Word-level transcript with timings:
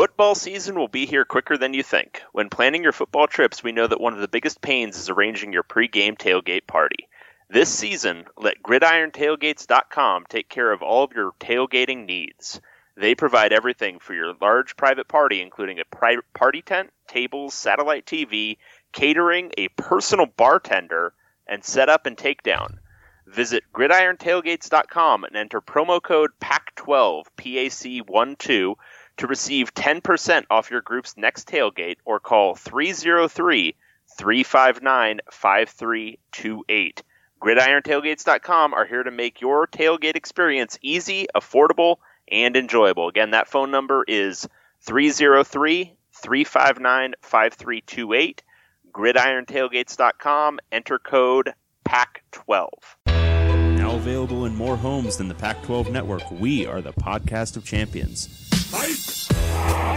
Football 0.00 0.34
season 0.34 0.78
will 0.78 0.88
be 0.88 1.04
here 1.04 1.26
quicker 1.26 1.58
than 1.58 1.74
you 1.74 1.82
think. 1.82 2.22
When 2.32 2.48
planning 2.48 2.82
your 2.82 2.90
football 2.90 3.26
trips, 3.26 3.62
we 3.62 3.72
know 3.72 3.86
that 3.86 4.00
one 4.00 4.14
of 4.14 4.20
the 4.20 4.28
biggest 4.28 4.62
pains 4.62 4.96
is 4.96 5.10
arranging 5.10 5.52
your 5.52 5.62
pregame 5.62 6.16
tailgate 6.16 6.66
party. 6.66 7.06
This 7.50 7.68
season, 7.68 8.24
let 8.38 8.62
gridirontailgates.com 8.62 10.24
take 10.26 10.48
care 10.48 10.72
of 10.72 10.80
all 10.80 11.04
of 11.04 11.12
your 11.12 11.32
tailgating 11.32 12.06
needs. 12.06 12.62
They 12.96 13.14
provide 13.14 13.52
everything 13.52 13.98
for 13.98 14.14
your 14.14 14.32
large 14.40 14.74
private 14.74 15.06
party, 15.06 15.42
including 15.42 15.80
a 15.80 16.22
party 16.32 16.62
tent, 16.62 16.94
tables, 17.06 17.52
satellite 17.52 18.06
TV, 18.06 18.56
catering, 18.92 19.52
a 19.58 19.68
personal 19.68 20.24
bartender, 20.24 21.12
and 21.46 21.62
setup 21.62 22.06
and 22.06 22.16
takedown. 22.16 22.78
Visit 23.26 23.64
gridirontailgates.com 23.74 25.24
and 25.24 25.36
enter 25.36 25.60
promo 25.60 26.02
code 26.02 26.30
PAC12, 26.40 27.24
PAC12, 27.36 28.76
to 29.20 29.26
receive 29.26 29.74
10% 29.74 30.44
off 30.50 30.70
your 30.70 30.80
group's 30.80 31.16
next 31.16 31.46
tailgate 31.46 31.98
or 32.06 32.18
call 32.18 32.54
303 32.54 33.76
359 34.18 35.20
5328. 35.30 37.02
GridironTailgates.com 37.40 38.74
are 38.74 38.86
here 38.86 39.02
to 39.02 39.10
make 39.10 39.40
your 39.40 39.66
tailgate 39.66 40.16
experience 40.16 40.78
easy, 40.82 41.26
affordable, 41.34 41.96
and 42.30 42.56
enjoyable. 42.56 43.08
Again, 43.08 43.30
that 43.32 43.48
phone 43.48 43.70
number 43.70 44.04
is 44.08 44.48
303 44.82 45.94
359 46.12 47.14
5328. 47.20 48.42
GridironTailgates.com. 48.90 50.60
Enter 50.72 50.98
code 50.98 51.52
PAC12. 51.86 52.68
Now 53.06 53.96
available 53.96 54.46
in 54.46 54.56
more 54.56 54.76
homes 54.76 55.18
than 55.18 55.28
the 55.28 55.34
Pac 55.34 55.62
12 55.62 55.90
network, 55.90 56.30
we 56.30 56.66
are 56.66 56.80
the 56.80 56.92
podcast 56.92 57.56
of 57.56 57.64
champions. 57.64 58.48
They 58.70 58.92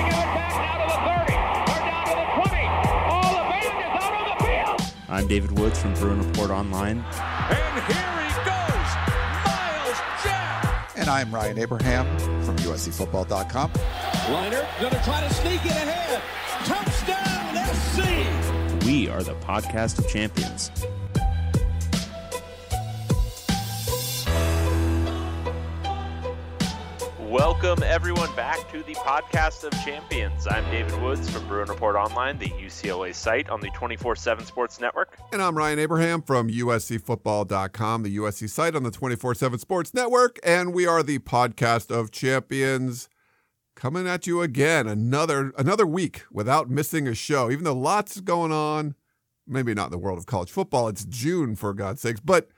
give 0.03 0.19
it 0.19 0.31
back 0.33 0.53
now 0.59 0.75
to 0.81 0.85
the 0.91 0.99
30, 1.03 1.33
or 1.71 1.79
down 1.85 2.03
to 2.07 2.13
the 2.19 2.27
20. 2.41 2.67
All 3.09 3.29
the 3.33 3.45
band 3.49 3.75
is 3.79 3.93
out 4.03 4.13
on 4.13 4.25
the 4.29 4.37
field. 4.45 4.93
I'm 5.09 5.27
David 5.27 5.51
Woods 5.59 5.79
from 5.81 5.93
Bruin 5.95 6.19
Report 6.27 6.51
Online. 6.51 6.97
And 6.97 7.83
here 7.87 8.13
he 8.23 8.31
goes, 8.45 8.89
Myles 9.45 9.99
Jack. 10.23 10.91
And 10.95 11.09
I'm 11.09 11.33
Ryan 11.33 11.59
Abraham 11.59 12.05
from 12.43 12.55
USCFootball.com. 12.57 13.71
Leinart 13.71 14.67
gonna 14.81 15.03
try 15.03 15.19
to 15.27 15.33
sneak 15.33 15.65
it 15.65 15.71
ahead. 15.71 16.21
Touchdown, 16.65 17.55
SC. 17.75 18.85
We 18.85 19.09
are 19.09 19.21
the 19.23 19.35
podcast 19.35 19.99
of 19.99 20.07
champions. 20.07 20.71
Welcome, 27.33 27.81
everyone, 27.81 28.31
back 28.35 28.71
to 28.71 28.83
the 28.83 28.93
podcast 28.93 29.63
of 29.63 29.71
champions. 29.83 30.45
I'm 30.45 30.63
David 30.65 31.01
Woods 31.01 31.27
from 31.31 31.47
Bruin 31.47 31.67
Report 31.67 31.95
Online, 31.95 32.37
the 32.37 32.49
UCLA 32.49 33.11
site 33.15 33.49
on 33.49 33.59
the 33.59 33.71
24 33.71 34.15
7 34.15 34.45
Sports 34.45 34.79
Network. 34.79 35.17
And 35.31 35.41
I'm 35.41 35.57
Ryan 35.57 35.79
Abraham 35.79 36.21
from 36.21 36.51
USCFootball.com, 36.51 38.03
the 38.03 38.17
USC 38.17 38.47
site 38.47 38.75
on 38.75 38.83
the 38.83 38.91
24 38.91 39.33
7 39.33 39.57
Sports 39.57 39.95
Network. 39.95 40.37
And 40.43 40.75
we 40.75 40.85
are 40.85 41.01
the 41.01 41.17
podcast 41.17 41.89
of 41.89 42.11
champions 42.11 43.09
coming 43.75 44.07
at 44.07 44.27
you 44.27 44.43
again. 44.43 44.87
Another 44.87 45.53
another 45.57 45.87
week 45.87 46.25
without 46.31 46.69
missing 46.69 47.07
a 47.07 47.15
show, 47.15 47.49
even 47.49 47.63
though 47.63 47.73
lots 47.73 48.19
going 48.21 48.51
on. 48.51 48.93
Maybe 49.47 49.73
not 49.73 49.85
in 49.85 49.91
the 49.91 49.97
world 49.97 50.19
of 50.19 50.27
college 50.27 50.51
football. 50.51 50.87
It's 50.87 51.03
June, 51.03 51.55
for 51.55 51.73
God's 51.73 52.01
sakes. 52.01 52.19
But 52.19 52.49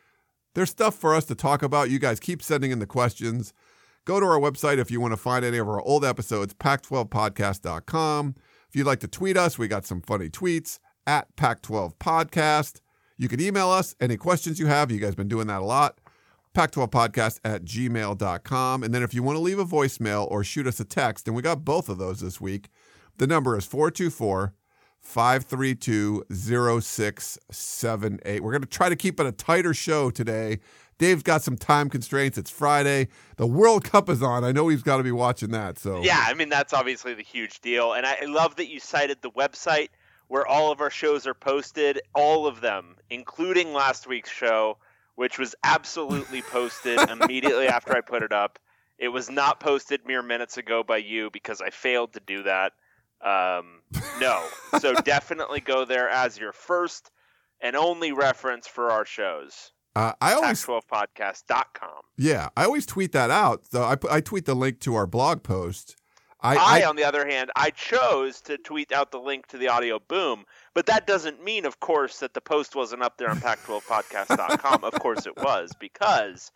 there's 0.53 0.69
stuff 0.69 0.95
for 0.95 1.15
us 1.15 1.23
to 1.27 1.35
talk 1.35 1.63
about. 1.63 1.89
You 1.89 1.97
guys 1.97 2.19
keep 2.19 2.43
sending 2.43 2.71
in 2.71 2.79
the 2.79 2.85
questions. 2.85 3.53
Go 4.05 4.19
to 4.19 4.25
our 4.25 4.39
website 4.39 4.77
if 4.77 4.91
you 4.91 5.01
want 5.01 5.13
to 5.13 5.17
find 5.17 5.43
any 5.43 5.57
of 5.57 5.67
our 5.67 5.81
old 5.81 6.05
episodes, 6.05 6.53
pac12podcast.com. 6.53 8.35
If 8.69 8.75
you'd 8.75 8.85
like 8.85 8.99
to 8.99 9.07
tweet 9.07 9.35
us, 9.35 9.57
we 9.57 9.67
got 9.67 9.85
some 9.85 10.01
funny 10.01 10.29
tweets 10.29 10.77
at 11.07 11.35
pac12podcast. 11.35 12.81
You 13.17 13.27
can 13.27 13.41
email 13.41 13.69
us 13.69 13.95
any 13.99 14.15
questions 14.15 14.59
you 14.59 14.67
have. 14.67 14.91
You 14.91 14.99
guys 14.99 15.15
been 15.15 15.27
doing 15.27 15.47
that 15.47 15.61
a 15.61 15.65
lot. 15.65 15.99
pac12podcast 16.53 17.39
at 17.43 17.65
gmail.com. 17.65 18.83
And 18.83 18.93
then 18.93 19.01
if 19.01 19.15
you 19.15 19.23
want 19.23 19.37
to 19.37 19.41
leave 19.41 19.57
a 19.57 19.65
voicemail 19.65 20.29
or 20.29 20.43
shoot 20.43 20.67
us 20.67 20.79
a 20.79 20.85
text, 20.85 21.27
and 21.27 21.35
we 21.35 21.41
got 21.41 21.65
both 21.65 21.89
of 21.89 21.97
those 21.97 22.19
this 22.19 22.39
week, 22.39 22.69
the 23.17 23.25
number 23.25 23.57
is 23.57 23.65
424 23.65 24.53
532 25.01 26.25
0678. 26.29 28.43
We're 28.43 28.51
going 28.51 28.61
to 28.61 28.67
try 28.67 28.89
to 28.89 28.95
keep 28.95 29.19
it 29.19 29.25
a 29.25 29.31
tighter 29.31 29.73
show 29.73 30.11
today. 30.11 30.59
Dave's 30.97 31.23
got 31.23 31.41
some 31.41 31.57
time 31.57 31.89
constraints. 31.89 32.37
It's 32.37 32.49
Friday. 32.49 33.09
The 33.35 33.47
World 33.47 33.83
Cup 33.83 34.09
is 34.09 34.23
on. 34.23 34.43
I 34.43 34.51
know 34.51 34.69
he's 34.69 34.83
got 34.83 34.97
to 34.97 35.03
be 35.03 35.11
watching 35.11 35.51
that. 35.51 35.77
So 35.77 36.01
Yeah, 36.01 36.23
I 36.25 36.33
mean, 36.33 36.49
that's 36.49 36.73
obviously 36.73 37.13
the 37.13 37.23
huge 37.23 37.59
deal. 37.61 37.93
And 37.93 38.05
I 38.05 38.17
I 38.21 38.25
love 38.25 38.55
that 38.57 38.69
you 38.69 38.79
cited 38.79 39.21
the 39.21 39.31
website 39.31 39.89
where 40.27 40.47
all 40.47 40.71
of 40.71 40.81
our 40.81 40.89
shows 40.89 41.27
are 41.27 41.33
posted, 41.33 42.01
all 42.13 42.47
of 42.47 42.61
them, 42.61 42.95
including 43.09 43.73
last 43.73 44.07
week's 44.07 44.31
show, 44.31 44.77
which 45.15 45.37
was 45.37 45.53
absolutely 45.63 46.41
posted 46.41 46.99
immediately 47.09 47.67
after 47.67 47.95
I 47.95 48.01
put 48.01 48.23
it 48.23 48.31
up. 48.31 48.57
It 48.97 49.09
was 49.09 49.29
not 49.29 49.59
posted 49.59 50.05
mere 50.05 50.23
minutes 50.23 50.57
ago 50.57 50.81
by 50.81 50.97
you 50.97 51.29
because 51.29 51.61
I 51.61 51.69
failed 51.69 52.13
to 52.13 52.21
do 52.25 52.43
that. 52.43 52.73
Um, 53.21 53.81
no. 54.19 54.43
so 54.79 54.93
definitely 55.03 55.59
go 55.59 55.85
there 55.85 56.09
as 56.09 56.37
your 56.37 56.53
first 56.53 57.11
and 57.61 57.75
only 57.75 58.11
reference 58.11 58.67
for 58.67 58.91
our 58.91 59.05
shows. 59.05 59.71
Uh, 59.95 60.13
I 60.19 60.33
always 60.33 60.65
Pac12podcast.com. 60.65 62.01
Yeah, 62.17 62.49
I 62.57 62.65
always 62.65 62.85
tweet 62.85 63.11
that 63.13 63.31
out. 63.31 63.65
So 63.71 63.83
I, 63.83 63.95
I 64.09 64.21
tweet 64.21 64.45
the 64.45 64.55
link 64.55 64.79
to 64.81 64.95
our 64.95 65.07
blog 65.07 65.43
post. 65.43 65.95
I, 66.41 66.55
I, 66.57 66.81
I, 66.81 66.85
on 66.85 66.95
the 66.95 67.03
other 67.03 67.25
hand, 67.25 67.49
I 67.55 67.71
chose 67.71 68.41
to 68.41 68.57
tweet 68.57 68.91
out 68.91 69.11
the 69.11 69.19
link 69.19 69.47
to 69.47 69.57
the 69.57 69.69
audio 69.69 69.99
boom, 69.99 70.45
but 70.75 70.85
that 70.85 71.07
doesn't 71.07 71.43
mean, 71.43 71.65
of 71.65 71.79
course, 71.79 72.19
that 72.19 72.35
the 72.35 72.41
post 72.41 72.75
wasn't 72.75 73.01
up 73.01 73.17
there 73.17 73.29
on 73.29 73.39
Pac12podcast.com. 73.39 74.83
of 74.83 74.93
course 74.99 75.25
it 75.25 75.35
was, 75.37 75.71
because 75.79 76.51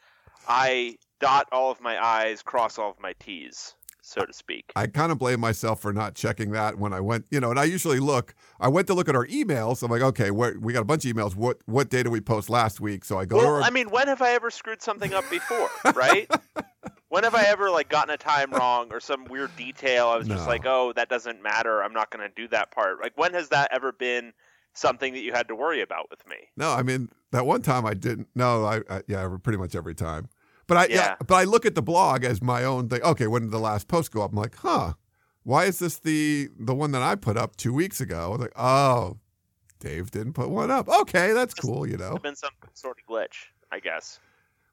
I 0.47 0.97
dot 1.19 1.47
all 1.51 1.71
of 1.71 1.81
my 1.81 1.97
I's, 1.97 2.43
cross 2.43 2.77
all 2.77 2.91
of 2.91 2.99
my 2.99 3.13
T's, 3.19 3.73
so 4.09 4.25
to 4.25 4.33
speak. 4.33 4.71
I 4.75 4.87
kind 4.87 5.11
of 5.11 5.17
blame 5.17 5.39
myself 5.39 5.81
for 5.81 5.93
not 5.93 6.15
checking 6.15 6.51
that 6.51 6.77
when 6.77 6.93
I 6.93 6.99
went, 6.99 7.25
you 7.29 7.39
know, 7.39 7.51
and 7.51 7.59
I 7.59 7.65
usually 7.65 7.99
look. 7.99 8.33
I 8.59 8.67
went 8.67 8.87
to 8.87 8.93
look 8.93 9.07
at 9.07 9.15
our 9.15 9.27
emails. 9.27 9.83
I'm 9.83 9.91
like, 9.91 10.01
okay, 10.01 10.31
we 10.31 10.73
got 10.73 10.81
a 10.81 10.85
bunch 10.85 11.05
of 11.05 11.15
emails. 11.15 11.35
What 11.35 11.57
what 11.65 11.89
day 11.89 12.03
did 12.03 12.09
we 12.09 12.21
post 12.21 12.49
last 12.49 12.81
week? 12.81 13.05
So 13.05 13.19
I 13.19 13.25
go 13.25 13.37
Well, 13.37 13.55
our. 13.55 13.61
I 13.61 13.69
mean, 13.69 13.89
when 13.89 14.07
have 14.07 14.21
I 14.21 14.31
ever 14.31 14.49
screwed 14.49 14.81
something 14.81 15.13
up 15.13 15.29
before, 15.29 15.69
right? 15.93 16.29
when 17.09 17.23
have 17.23 17.35
I 17.35 17.43
ever 17.43 17.69
like 17.69 17.89
gotten 17.89 18.13
a 18.13 18.17
time 18.17 18.51
wrong 18.51 18.87
or 18.91 18.99
some 18.99 19.25
weird 19.25 19.55
detail? 19.55 20.07
I 20.07 20.17
was 20.17 20.27
just 20.27 20.47
like, 20.47 20.65
oh, 20.65 20.93
that 20.95 21.09
doesn't 21.09 21.41
matter. 21.41 21.83
I'm 21.83 21.93
not 21.93 22.09
going 22.09 22.27
to 22.27 22.33
do 22.33 22.47
that 22.49 22.71
part. 22.71 22.99
Like, 23.01 23.13
when 23.15 23.33
has 23.33 23.49
that 23.49 23.69
ever 23.71 23.91
been 23.91 24.33
something 24.73 25.13
that 25.13 25.21
you 25.21 25.33
had 25.33 25.47
to 25.47 25.55
worry 25.55 25.81
about 25.81 26.09
with 26.09 26.25
me? 26.27 26.37
no, 26.57 26.71
I 26.71 26.83
mean 26.83 27.09
that 27.31 27.45
one 27.45 27.61
time 27.61 27.85
I 27.85 27.93
didn't. 27.93 28.27
No, 28.35 28.65
I, 28.65 28.81
I 28.89 29.01
yeah, 29.07 29.37
pretty 29.41 29.57
much 29.57 29.75
every 29.75 29.95
time. 29.95 30.29
But 30.69 30.77
I 30.77 30.85
yeah. 30.85 31.15
But 31.25 31.35
I 31.35 31.43
look 31.45 31.65
at 31.65 31.75
the 31.75 31.81
blog 31.81 32.23
as 32.23 32.41
my 32.41 32.63
own 32.63 32.87
thing. 32.87 33.01
Okay, 33.01 33.27
when 33.27 33.41
did 33.41 33.51
the 33.51 33.59
last 33.59 33.87
post 33.87 34.11
go 34.11 34.21
up? 34.21 34.31
I'm 34.31 34.37
like, 34.37 34.55
huh, 34.55 34.93
why 35.43 35.65
is 35.65 35.79
this 35.79 35.97
the 35.97 36.49
the 36.57 36.75
one 36.75 36.91
that 36.91 37.01
I 37.01 37.15
put 37.15 37.35
up 37.37 37.55
two 37.55 37.73
weeks 37.73 37.99
ago? 37.99 38.37
Like, 38.39 38.53
oh, 38.55 39.17
Dave 39.79 40.11
didn't 40.11 40.33
put 40.33 40.49
one 40.49 40.69
up. 40.69 40.87
Okay, 40.87 41.33
that's 41.33 41.55
cool. 41.55 41.87
You 41.87 41.97
know, 41.97 42.11
It's 42.11 42.21
been 42.21 42.35
some 42.35 42.51
sort 42.75 42.97
of 42.99 43.11
glitch, 43.11 43.47
I 43.71 43.79
guess. 43.79 44.19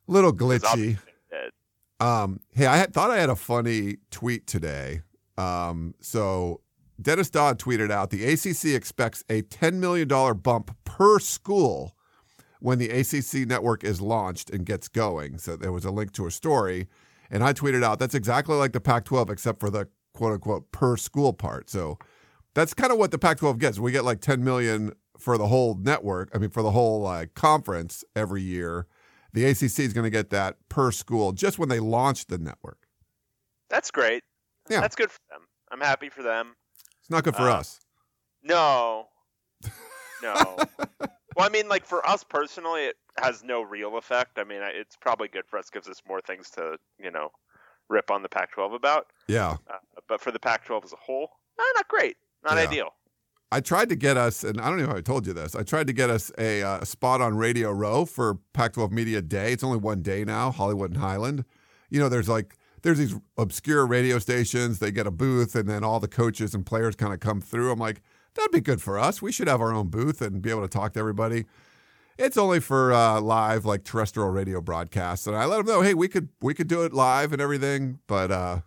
Little 0.07 0.35
glitchy. 0.35 0.65
obviously 0.71 0.91
it 0.93 0.99
did. 1.31 2.07
Um, 2.07 2.41
hey, 2.55 2.67
I 2.67 2.77
had, 2.77 2.93
thought 2.93 3.11
I 3.11 3.17
had 3.19 3.31
a 3.31 3.37
funny 3.37 3.97
tweet 4.11 4.47
today. 4.47 5.01
Um, 5.39 5.95
so 6.01 6.61
Dennis 7.01 7.31
Dodd 7.31 7.59
tweeted 7.59 7.91
out 7.91 8.11
the 8.11 8.25
ACC 8.25 8.77
expects 8.77 9.25
a 9.31 9.41
$10 9.43 9.75
million 9.75 10.07
bump 10.09 10.77
per 10.85 11.19
school 11.19 11.96
when 12.61 12.79
the 12.79 12.89
ACC 12.91 13.47
network 13.49 13.85
is 13.85 14.01
launched 14.01 14.51
and 14.51 14.65
gets 14.65 14.89
going. 14.89 15.39
So 15.39 15.57
there 15.57 15.73
was 15.73 15.85
a 15.85 15.91
link 15.91 16.13
to 16.13 16.27
a 16.27 16.31
story, 16.31 16.89
and 17.31 17.43
I 17.45 17.53
tweeted 17.53 17.83
out 17.85 17.99
that's 17.99 18.15
exactly 18.15 18.57
like 18.57 18.73
the 18.73 18.81
Pac 18.81 19.05
12, 19.05 19.31
except 19.31 19.61
for 19.61 19.71
the 19.71 19.89
quote 20.15 20.33
unquote 20.33 20.73
per 20.73 20.97
school 20.97 21.33
part. 21.33 21.69
So 21.71 21.99
that's 22.55 22.73
kind 22.75 22.93
of 22.93 22.99
what 22.99 23.11
the 23.11 23.19
Pac 23.19 23.39
12 23.39 23.59
gets. 23.59 23.79
We 23.79 23.93
get 23.93 24.05
like 24.05 24.21
10 24.21 24.43
million 24.43 24.93
for 25.19 25.37
the 25.39 25.47
whole 25.49 25.75
network, 25.75 26.31
I 26.35 26.39
mean, 26.39 26.51
for 26.51 26.63
the 26.63 26.71
whole 26.71 27.01
like, 27.01 27.35
conference 27.35 28.05
every 28.15 28.43
year. 28.43 28.87
The 29.33 29.45
ACC 29.45 29.81
is 29.81 29.93
going 29.93 30.05
to 30.05 30.11
get 30.11 30.31
that 30.31 30.57
per 30.71 30.91
school 30.91 31.33
just 31.33 31.59
when 31.59 31.69
they 31.69 31.81
launch 31.81 32.27
the 32.27 32.39
network. 32.39 32.87
That's 33.69 33.91
great. 33.91 34.23
Yeah. 34.71 34.81
That's 34.81 34.97
good 34.97 35.11
for 35.11 35.21
them. 35.31 35.43
I'm 35.71 35.81
happy 35.81 36.09
for 36.09 36.23
them. 36.23 36.55
It's 37.01 37.11
not 37.11 37.25
good 37.25 37.37
for 37.37 37.43
Uh, 37.51 37.59
us. 37.59 37.79
No. 38.43 39.09
No. 40.23 40.57
Well, 41.37 41.47
I 41.47 41.51
mean, 41.51 41.69
like 41.69 41.85
for 41.85 42.07
us 42.09 42.25
personally, 42.25 42.83
it 42.85 42.97
has 43.23 43.45
no 43.45 43.63
real 43.63 43.97
effect. 43.99 44.39
I 44.39 44.45
mean, 44.45 44.61
it's 44.63 44.97
probably 44.97 45.29
good 45.29 45.45
for 45.47 45.59
us, 45.59 45.71
gives 45.71 45.89
us 45.89 46.03
more 46.09 46.21
things 46.21 46.51
to, 46.51 46.79
you 46.99 47.11
know, 47.11 47.31
rip 47.89 48.11
on 48.11 48.23
the 48.23 48.29
Pac 48.29 48.53
12 48.53 48.73
about. 48.73 49.07
Yeah. 49.29 49.57
Uh, 49.71 49.77
but 50.09 50.21
for 50.21 50.31
the 50.33 50.41
Pac 50.41 50.65
12 50.65 50.85
as 50.87 50.93
a 50.93 50.97
whole, 50.97 51.29
eh, 51.59 51.63
not 51.75 51.89
great. 51.89 52.17
Not 52.45 52.57
Yeah. 52.57 52.63
ideal. 52.65 52.95
I 53.53 53.61
tried 53.61 53.89
to 53.91 53.97
get 53.97 54.17
us, 54.17 54.43
and 54.43 54.61
I 54.61 54.69
don't 54.69 54.79
know 54.79 54.91
if 54.91 54.97
I 54.97 55.01
told 55.01 55.25
you 55.27 55.33
this. 55.33 55.55
I 55.55 55.63
tried 55.63 55.87
to 55.87 55.93
get 55.93 56.11
us 56.11 56.33
a, 56.37 56.63
uh, 56.63 56.85
spot 56.85 57.21
on 57.21 57.37
Radio 57.37 57.71
Row 57.71 58.05
for 58.05 58.39
Pac-12 58.55 58.91
Media 58.91 59.23
Day. 59.23 59.53
It's 59.53 59.63
only 59.63 59.79
one 59.79 60.03
day 60.03 60.25
now, 60.25 60.51
Hollywood 60.51 60.91
and 60.91 61.01
Highland. 61.01 61.45
You 61.89 62.01
know, 62.01 62.09
there's 62.09 62.29
like 62.29 62.57
there's 62.83 62.99
these 62.99 63.15
obscure 63.37 63.85
radio 63.87 64.19
stations. 64.19 64.79
They 64.79 64.91
get 64.91 65.07
a 65.07 65.11
booth, 65.11 65.55
and 65.55 65.69
then 65.69 65.85
all 65.85 66.01
the 66.01 66.09
coaches 66.09 66.55
and 66.55 66.65
players 66.67 66.95
kind 66.97 67.13
of 67.13 67.21
come 67.21 67.41
through. 67.41 67.71
I'm 67.71 67.79
like, 67.79 68.03
that'd 68.37 68.53
be 68.53 68.61
good 68.61 68.81
for 68.81 68.99
us. 68.99 69.21
We 69.21 69.33
should 69.33 69.49
have 69.49 69.61
our 69.61 69.73
own 69.73 69.89
booth 69.89 70.23
and 70.23 70.41
be 70.41 70.51
able 70.51 70.63
to 70.63 70.69
talk 70.69 70.93
to 70.95 71.01
everybody. 71.01 71.47
It's 72.19 72.37
only 72.37 72.61
for 72.61 72.93
uh, 72.93 73.21
live, 73.21 73.65
like 73.65 73.85
terrestrial 73.85 74.31
radio 74.31 74.61
broadcasts, 74.61 75.27
and 75.27 75.37
I 75.37 75.45
let 75.45 75.59
them 75.59 75.67
know, 75.67 75.83
hey, 75.83 75.95
we 75.95 76.09
could 76.09 76.29
we 76.41 76.55
could 76.55 76.69
do 76.69 76.83
it 76.83 76.93
live 76.95 77.33
and 77.33 77.43
everything, 77.43 77.99
but 78.07 78.31
uh, 78.31 78.61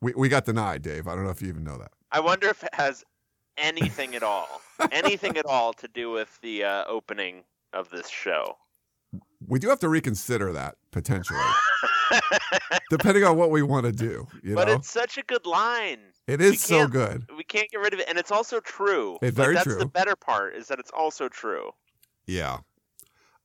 we 0.00 0.12
we 0.16 0.28
got 0.28 0.44
denied, 0.44 0.82
Dave. 0.82 1.08
I 1.08 1.14
don't 1.14 1.24
know 1.24 1.30
if 1.30 1.42
you 1.42 1.48
even 1.48 1.64
know 1.64 1.78
that. 1.78 1.90
I 2.12 2.20
wonder 2.20 2.48
if 2.48 2.62
it 2.62 2.74
has 2.74 3.02
anything 3.56 4.14
at 4.14 4.22
all, 4.22 4.60
anything 4.92 5.36
at 5.36 5.46
all 5.46 5.72
to 5.74 5.88
do 5.88 6.10
with 6.10 6.38
the 6.42 6.64
uh, 6.64 6.84
opening 6.86 7.42
of 7.72 7.90
this 7.90 8.08
show. 8.08 8.56
We 9.46 9.58
do 9.58 9.68
have 9.68 9.80
to 9.80 9.88
reconsider 9.88 10.52
that 10.52 10.76
potentially, 10.92 11.40
depending 12.90 13.24
on 13.24 13.36
what 13.36 13.50
we 13.50 13.62
want 13.62 13.86
to 13.86 13.92
do. 13.92 14.26
You 14.42 14.54
but 14.54 14.68
know, 14.68 14.74
it's 14.74 14.90
such 14.90 15.18
a 15.18 15.22
good 15.22 15.46
line. 15.46 15.98
It 16.26 16.40
is 16.40 16.60
so 16.60 16.86
good. 16.86 17.28
We 17.36 17.44
can't 17.44 17.70
get 17.70 17.80
rid 17.80 17.92
of 17.92 18.00
it, 18.00 18.08
and 18.08 18.18
it's 18.18 18.30
also 18.30 18.60
true. 18.60 19.18
It's 19.20 19.36
very 19.36 19.54
that's 19.54 19.64
true. 19.64 19.78
the 19.78 19.86
better 19.86 20.16
part 20.16 20.54
is 20.54 20.68
that 20.68 20.78
it's 20.78 20.90
also 20.90 21.28
true. 21.28 21.70
Yeah. 22.26 22.58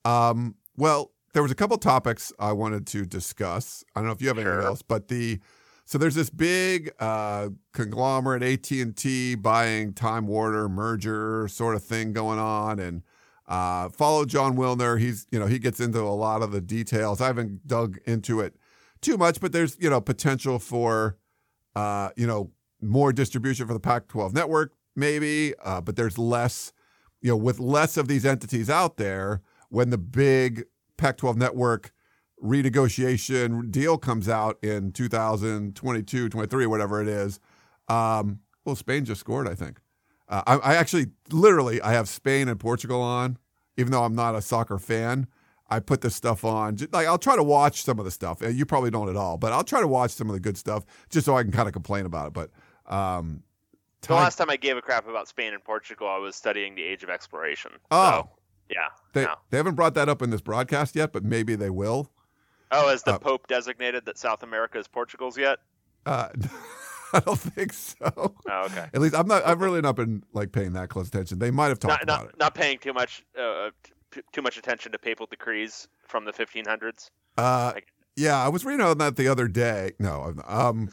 Um, 0.04 0.54
well, 0.76 1.12
there 1.34 1.42
was 1.42 1.52
a 1.52 1.54
couple 1.54 1.76
topics 1.76 2.32
I 2.38 2.52
wanted 2.52 2.86
to 2.88 3.04
discuss. 3.04 3.84
I 3.94 4.00
don't 4.00 4.06
know 4.06 4.12
if 4.12 4.22
you 4.22 4.28
have 4.28 4.38
anything 4.38 4.64
else, 4.64 4.82
but 4.82 5.08
the 5.08 5.40
so 5.84 5.98
there's 5.98 6.14
this 6.14 6.30
big 6.30 6.92
uh, 7.00 7.48
conglomerate 7.72 8.42
AT 8.42 8.70
and 8.70 8.96
T 8.96 9.34
buying 9.34 9.92
Time 9.92 10.26
Warner 10.26 10.68
merger 10.68 11.48
sort 11.48 11.74
of 11.74 11.84
thing 11.84 12.12
going 12.12 12.38
on, 12.38 12.78
and 12.78 13.02
uh, 13.50 13.90
follow 13.90 14.24
Jon 14.24 14.56
Wilner. 14.56 14.98
He's 14.98 15.26
you 15.30 15.38
know 15.38 15.46
he 15.46 15.58
gets 15.58 15.80
into 15.80 16.00
a 16.00 16.16
lot 16.16 16.40
of 16.40 16.52
the 16.52 16.62
details. 16.62 17.20
I 17.20 17.26
haven't 17.26 17.66
dug 17.66 17.98
into 18.06 18.40
it 18.40 18.56
too 19.02 19.18
much, 19.18 19.40
but 19.40 19.52
there's 19.52 19.76
you 19.78 19.90
know 19.90 20.00
potential 20.00 20.58
for 20.58 21.18
uh, 21.76 22.10
you 22.16 22.26
know 22.26 22.52
more 22.80 23.12
distribution 23.12 23.66
for 23.66 23.74
the 23.74 23.80
Pac-12 23.80 24.32
network, 24.32 24.72
maybe, 24.96 25.52
uh, 25.62 25.82
but 25.82 25.96
there's 25.96 26.16
less 26.16 26.72
you 27.20 27.30
know, 27.30 27.36
with 27.36 27.58
less 27.58 27.96
of 27.96 28.08
these 28.08 28.24
entities 28.24 28.70
out 28.70 28.96
there, 28.96 29.42
when 29.68 29.90
the 29.90 29.98
big 29.98 30.64
Pac 30.96 31.18
12 31.18 31.36
network 31.36 31.92
renegotiation 32.42 33.70
deal 33.70 33.98
comes 33.98 34.28
out 34.28 34.58
in 34.62 34.92
2022, 34.92 36.28
23, 36.28 36.66
whatever 36.66 37.02
it 37.02 37.08
is, 37.08 37.38
um, 37.88 38.40
well, 38.64 38.74
Spain 38.74 39.04
just 39.04 39.20
scored, 39.20 39.46
I 39.46 39.54
think. 39.54 39.80
Uh, 40.30 40.42
I, 40.46 40.54
I 40.56 40.74
actually, 40.76 41.08
literally, 41.30 41.82
I 41.82 41.92
have 41.92 42.08
Spain 42.08 42.48
and 42.48 42.58
Portugal 42.58 43.02
on, 43.02 43.36
even 43.76 43.90
though 43.92 44.04
I'm 44.04 44.14
not 44.14 44.34
a 44.34 44.40
soccer 44.40 44.78
fan. 44.78 45.26
I 45.68 45.78
put 45.80 46.00
this 46.00 46.16
stuff 46.16 46.44
on. 46.44 46.78
Like 46.92 47.06
I'll 47.06 47.18
try 47.18 47.36
to 47.36 47.42
watch 47.42 47.82
some 47.82 47.98
of 47.98 48.04
the 48.04 48.10
stuff. 48.10 48.42
Uh, 48.42 48.48
You 48.48 48.64
probably 48.66 48.90
don't 48.90 49.08
at 49.08 49.16
all, 49.16 49.36
but 49.36 49.52
I'll 49.52 49.62
try 49.64 49.80
to 49.80 49.86
watch 49.88 50.10
some 50.12 50.28
of 50.28 50.34
the 50.34 50.40
good 50.40 50.56
stuff 50.56 50.84
just 51.10 51.26
so 51.26 51.36
I 51.36 51.42
can 51.42 51.52
kind 51.52 51.68
of 51.68 51.72
complain 51.74 52.06
about 52.06 52.28
it. 52.28 52.32
But 52.32 52.50
um, 52.92 53.42
The 54.02 54.14
last 54.14 54.36
time 54.36 54.50
I 54.50 54.56
gave 54.56 54.76
a 54.76 54.82
crap 54.82 55.06
about 55.08 55.28
Spain 55.28 55.52
and 55.52 55.62
Portugal, 55.62 56.08
I 56.08 56.18
was 56.18 56.34
studying 56.34 56.74
the 56.74 56.82
Age 56.82 57.02
of 57.04 57.10
Exploration. 57.10 57.72
Oh. 57.90 58.10
So, 58.10 58.28
yeah. 58.68 58.88
they, 59.14 59.24
no. 59.24 59.34
they 59.50 59.56
haven't 59.58 59.74
brought 59.74 59.94
that 59.94 60.08
up 60.08 60.22
in 60.22 60.30
this 60.30 60.40
broadcast 60.40 60.94
yet, 60.96 61.12
but 61.12 61.24
maybe 61.24 61.54
they 61.56 61.70
will. 61.70 62.10
Oh, 62.72 62.88
has 62.88 63.02
the 63.02 63.14
Uh, 63.14 63.18
Pope 63.18 63.46
designated 63.48 64.04
that 64.06 64.16
South 64.18 64.42
America 64.42 64.78
is 64.78 64.86
Portugal's 64.88 65.36
yet? 65.36 65.58
Uh, 66.06 66.28
I 67.14 67.20
don't 67.20 67.38
think 67.38 67.72
so. 67.72 67.96
Oh, 68.16 68.34
okay. 68.66 68.88
At 68.92 69.00
least 69.00 69.14
I'm 69.14 69.26
not. 69.26 69.44
I've 69.46 69.60
really 69.60 69.80
not 69.80 69.96
been 69.96 70.22
like 70.32 70.52
paying 70.52 70.72
that 70.74 70.88
close 70.88 71.08
attention. 71.08 71.38
They 71.38 71.50
might 71.50 71.68
have 71.68 71.78
talked 71.78 71.92
Not, 71.92 72.02
about 72.02 72.20
not, 72.24 72.28
it. 72.34 72.38
not 72.38 72.54
paying 72.54 72.78
too 72.78 72.92
much 72.92 73.24
uh, 73.40 73.70
t- 74.12 74.20
too 74.32 74.42
much 74.42 74.56
attention 74.56 74.92
to 74.92 74.98
papal 74.98 75.26
decrees 75.26 75.88
from 76.06 76.24
the 76.24 76.32
1500s. 76.32 77.10
Uh, 77.38 77.72
like- 77.74 77.88
yeah, 78.16 78.42
I 78.44 78.48
was 78.48 78.64
reading 78.64 78.84
on 78.84 78.98
that 78.98 79.16
the 79.16 79.28
other 79.28 79.48
day. 79.48 79.92
No, 79.98 80.22
I'm- 80.22 80.42
um, 80.46 80.88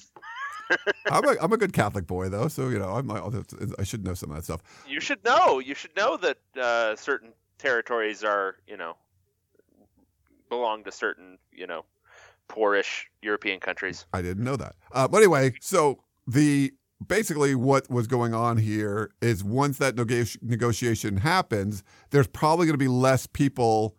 I'm 1.12 1.24
a 1.26 1.36
I'm 1.42 1.54
a 1.54 1.58
good 1.58 1.74
Catholic 1.74 2.08
boy 2.08 2.30
though, 2.30 2.48
so 2.48 2.70
you 2.70 2.78
know 2.80 2.90
I'm 2.90 3.08
like 3.08 3.24
I 3.80 3.84
should 3.84 4.04
know 4.06 4.14
some 4.14 4.32
of 4.32 4.38
that 4.38 4.44
stuff. 4.44 4.62
You 4.88 5.00
should 5.00 5.24
know. 5.24 5.60
You 5.60 5.76
should 5.76 5.96
know 5.96 6.18
that 6.18 6.38
uh, 6.60 6.96
certain 6.96 7.34
territories 7.58 8.24
are, 8.24 8.56
you 8.68 8.78
know, 8.78 8.96
belong 10.50 10.84
to 10.84 10.92
certain, 10.92 11.38
you 11.52 11.68
know, 11.68 11.86
poorish 12.48 13.10
European 13.22 13.60
countries. 13.60 14.06
I 14.14 14.22
didn't 14.22 14.44
know 14.44 14.56
that. 14.58 14.76
Uh, 14.92 15.08
but 15.08 15.18
anyway, 15.18 15.54
so 15.62 16.00
the 16.28 16.74
basically 17.06 17.56
what 17.56 17.90
was 17.90 18.08
going 18.08 18.34
on 18.34 18.58
here 18.58 19.12
is 19.22 19.44
once 19.44 19.78
that 19.78 19.96
neg- 19.96 20.38
negotiation 20.42 21.18
happens, 21.18 21.84
there's 22.10 22.28
probably 22.28 22.66
going 22.66 22.74
to 22.74 22.78
be 22.78 22.88
less 22.88 23.28
people 23.28 23.96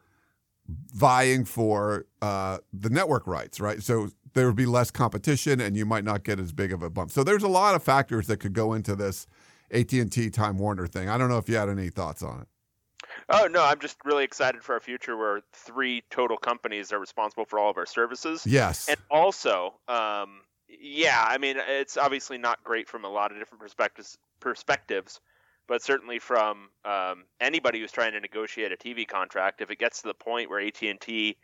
vying 0.93 1.45
for 1.45 2.07
uh, 2.21 2.59
the 2.73 2.91
network 2.91 3.27
rights, 3.27 3.61
right? 3.61 3.83
So 3.83 4.11
there 4.35 4.47
would 4.47 4.57
be 4.57 4.67
less 4.67 4.91
competition, 4.91 5.61
and 5.61 5.77
you 5.77 5.87
might 5.87 6.05
not 6.05 6.25
get 6.25 6.39
as 6.39 6.53
big 6.53 6.73
of 6.73 6.83
a 6.83 6.91
bump. 6.91 7.11
So 7.11 7.25
there's 7.25 7.43
a 7.43 7.49
lot 7.49 7.75
of 7.75 7.83
factors 7.83 8.27
that 8.27 8.39
could 8.39 8.53
go 8.53 8.75
into 8.75 8.95
this 8.95 9.27
AT&T 9.71 10.31
Time 10.31 10.59
Warner 10.59 10.87
thing. 10.87 11.09
I 11.09 11.17
don't 11.17 11.29
know 11.29 11.39
if 11.39 11.49
you 11.49 11.57
had 11.57 11.69
any 11.69 11.89
thoughts 11.89 12.23
on 12.23 12.43
it. 12.43 12.49
Oh 13.31 13.47
no, 13.47 13.63
I'm 13.63 13.79
just 13.79 13.97
really 14.05 14.25
excited 14.25 14.63
for 14.63 14.77
a 14.77 14.81
future 14.81 15.17
where 15.17 15.41
three 15.53 16.03
total 16.11 16.37
companies 16.37 16.93
are 16.93 16.99
responsible 16.99 17.45
for 17.45 17.59
all 17.59 17.71
of 17.71 17.77
our 17.77 17.87
services. 17.87 18.47
Yes. 18.47 18.89
And 18.89 18.99
also, 19.11 19.75
um, 19.87 20.41
yeah, 20.69 21.25
I 21.27 21.39
mean, 21.39 21.57
it's 21.59 21.97
obviously 21.97 22.39
not 22.39 22.63
great 22.65 22.89
from 22.89 23.05
a 23.05 23.09
lot 23.09 23.33
of 23.33 23.39
different 23.39 23.61
perspectives. 23.61 24.19
Perspectives, 24.41 25.21
but 25.67 25.83
certainly 25.83 26.19
from 26.19 26.69
um, 26.85 27.25
anybody 27.41 27.81
who's 27.81 27.93
trying 27.93 28.13
to 28.13 28.21
negotiate 28.21 28.73
a 28.73 28.77
TV 28.77 29.07
contract, 29.07 29.61
if 29.61 29.71
it 29.71 29.79
gets 29.79 30.03
to 30.03 30.09
the 30.09 30.15
point 30.15 30.49
where 30.49 30.61
AT 30.61 30.81
and 30.83 31.01
T 31.01 31.37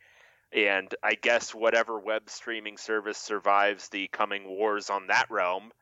and 0.52 0.94
I 1.02 1.14
guess 1.14 1.54
whatever 1.54 1.98
web 1.98 2.30
streaming 2.30 2.76
service 2.76 3.18
survives 3.18 3.88
the 3.88 4.08
coming 4.08 4.46
wars 4.46 4.90
on 4.90 5.08
that 5.08 5.26
realm, 5.30 5.72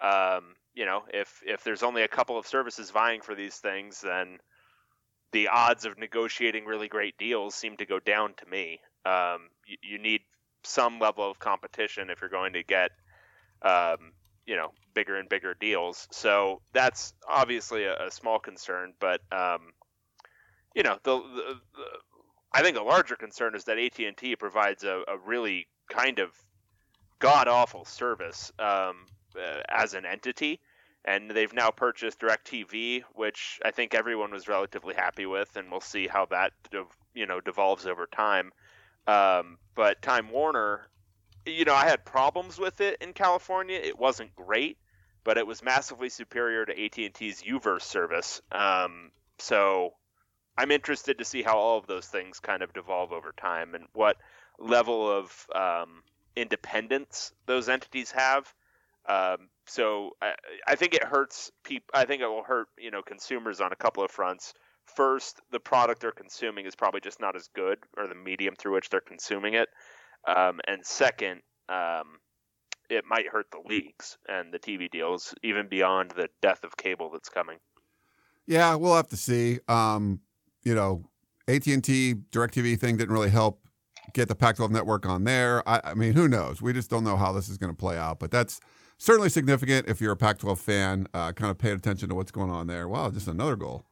um, 0.00 0.54
you 0.74 0.86
know, 0.86 1.02
if 1.12 1.42
if 1.44 1.62
there's 1.64 1.82
only 1.82 2.02
a 2.02 2.08
couple 2.08 2.38
of 2.38 2.46
services 2.46 2.90
vying 2.90 3.20
for 3.20 3.34
these 3.34 3.56
things, 3.56 4.00
then 4.00 4.38
the 5.32 5.48
odds 5.48 5.84
of 5.84 5.98
negotiating 5.98 6.64
really 6.64 6.88
great 6.88 7.16
deals 7.18 7.54
seem 7.54 7.76
to 7.76 7.86
go 7.86 7.98
down 7.98 8.34
to 8.38 8.46
me. 8.46 8.80
Um, 9.04 9.50
you, 9.66 9.76
you 9.82 9.98
need 9.98 10.22
some 10.64 10.98
level 10.98 11.28
of 11.30 11.38
competition 11.38 12.10
if 12.10 12.20
you're 12.20 12.30
going 12.30 12.52
to 12.54 12.62
get, 12.62 12.90
um, 13.62 14.12
you 14.46 14.56
know, 14.56 14.72
bigger 14.94 15.16
and 15.16 15.28
bigger 15.28 15.54
deals. 15.54 16.08
So 16.10 16.60
that's 16.72 17.14
obviously 17.28 17.84
a, 17.84 18.06
a 18.06 18.10
small 18.10 18.38
concern, 18.38 18.94
but 19.00 19.20
um, 19.32 19.72
you 20.74 20.82
know, 20.82 20.98
the, 21.02 21.16
the, 21.16 21.60
the 21.74 21.84
I 22.52 22.62
think 22.62 22.76
a 22.76 22.82
larger 22.82 23.16
concern 23.16 23.54
is 23.54 23.64
that 23.64 23.78
AT 23.78 23.98
and 24.00 24.16
T 24.16 24.36
provides 24.36 24.84
a, 24.84 25.02
a 25.08 25.16
really 25.24 25.66
kind 25.88 26.18
of 26.18 26.30
god 27.18 27.48
awful 27.48 27.84
service 27.84 28.52
um, 28.58 29.06
uh, 29.36 29.60
as 29.68 29.94
an 29.94 30.04
entity 30.04 30.60
and 31.04 31.30
they've 31.30 31.52
now 31.52 31.70
purchased 31.70 32.20
DirecTV, 32.20 33.02
which 33.14 33.60
I 33.64 33.70
think 33.70 33.94
everyone 33.94 34.30
was 34.30 34.48
relatively 34.48 34.94
happy 34.94 35.26
with, 35.26 35.56
and 35.56 35.70
we'll 35.70 35.80
see 35.80 36.06
how 36.06 36.26
that 36.26 36.52
you 37.14 37.26
know 37.26 37.40
devolves 37.40 37.86
over 37.86 38.06
time. 38.06 38.52
Um, 39.06 39.58
but 39.74 40.02
Time 40.02 40.30
Warner, 40.30 40.88
you 41.46 41.64
know, 41.64 41.74
I 41.74 41.86
had 41.86 42.04
problems 42.04 42.58
with 42.58 42.80
it 42.80 42.98
in 43.00 43.12
California. 43.12 43.78
It 43.82 43.98
wasn't 43.98 44.34
great, 44.36 44.78
but 45.24 45.38
it 45.38 45.46
was 45.46 45.62
massively 45.62 46.08
superior 46.08 46.64
to 46.64 46.84
AT 46.84 46.98
and 46.98 47.14
T's 47.14 47.42
UVerse 47.42 47.82
service. 47.82 48.40
Um, 48.52 49.10
so 49.38 49.94
I'm 50.56 50.70
interested 50.70 51.18
to 51.18 51.24
see 51.24 51.42
how 51.42 51.58
all 51.58 51.78
of 51.78 51.86
those 51.86 52.06
things 52.06 52.40
kind 52.40 52.62
of 52.62 52.72
devolve 52.72 53.12
over 53.12 53.32
time 53.36 53.74
and 53.74 53.86
what 53.92 54.16
level 54.58 55.10
of 55.10 55.46
um, 55.54 56.02
independence 56.36 57.32
those 57.46 57.68
entities 57.68 58.10
have. 58.12 58.52
Um, 59.08 59.48
so 59.66 60.12
I, 60.20 60.34
I 60.66 60.74
think 60.76 60.94
it 60.94 61.02
hurts 61.02 61.50
people. 61.64 61.88
I 61.94 62.04
think 62.04 62.22
it 62.22 62.26
will 62.26 62.44
hurt 62.44 62.68
you 62.78 62.90
know 62.90 63.02
consumers 63.02 63.60
on 63.60 63.72
a 63.72 63.76
couple 63.76 64.04
of 64.04 64.10
fronts. 64.10 64.54
First, 64.94 65.40
the 65.50 65.60
product 65.60 66.00
they're 66.00 66.12
consuming 66.12 66.66
is 66.66 66.74
probably 66.74 67.00
just 67.00 67.20
not 67.20 67.36
as 67.36 67.48
good, 67.54 67.78
or 67.96 68.06
the 68.06 68.14
medium 68.14 68.54
through 68.56 68.74
which 68.74 68.90
they're 68.90 69.00
consuming 69.00 69.54
it. 69.54 69.68
Um, 70.26 70.60
and 70.66 70.84
second, 70.84 71.40
um, 71.68 72.18
it 72.90 73.04
might 73.08 73.26
hurt 73.26 73.46
the 73.50 73.62
leagues 73.66 74.18
and 74.28 74.52
the 74.52 74.58
TV 74.58 74.90
deals, 74.90 75.34
even 75.42 75.68
beyond 75.68 76.12
the 76.12 76.28
death 76.40 76.64
of 76.64 76.76
cable 76.76 77.10
that's 77.10 77.28
coming. 77.28 77.58
Yeah, 78.46 78.74
we'll 78.74 78.96
have 78.96 79.08
to 79.08 79.16
see. 79.16 79.60
Um, 79.68 80.20
you 80.62 80.74
know, 80.74 81.04
AT 81.48 81.66
and 81.66 81.82
T 81.82 82.14
Directv 82.30 82.78
thing 82.78 82.96
didn't 82.96 83.12
really 83.12 83.30
help 83.30 83.60
get 84.12 84.28
the 84.28 84.34
Pac-12 84.34 84.70
network 84.70 85.06
on 85.06 85.24
there. 85.24 85.66
I, 85.68 85.80
I 85.84 85.94
mean, 85.94 86.12
who 86.12 86.28
knows? 86.28 86.60
We 86.60 86.72
just 86.72 86.90
don't 86.90 87.04
know 87.04 87.16
how 87.16 87.32
this 87.32 87.48
is 87.48 87.56
going 87.56 87.72
to 87.72 87.76
play 87.76 87.96
out. 87.96 88.18
But 88.18 88.30
that's 88.30 88.60
certainly 88.98 89.28
significant 89.28 89.88
if 89.88 90.00
you're 90.00 90.12
a 90.12 90.16
Pac-12 90.16 90.58
fan. 90.58 91.06
Uh, 91.14 91.32
kind 91.32 91.50
of 91.50 91.58
paying 91.58 91.76
attention 91.76 92.08
to 92.08 92.14
what's 92.14 92.30
going 92.30 92.50
on 92.50 92.66
there. 92.66 92.88
Wow, 92.88 93.10
just 93.10 93.28
another 93.28 93.56
goal, 93.56 93.86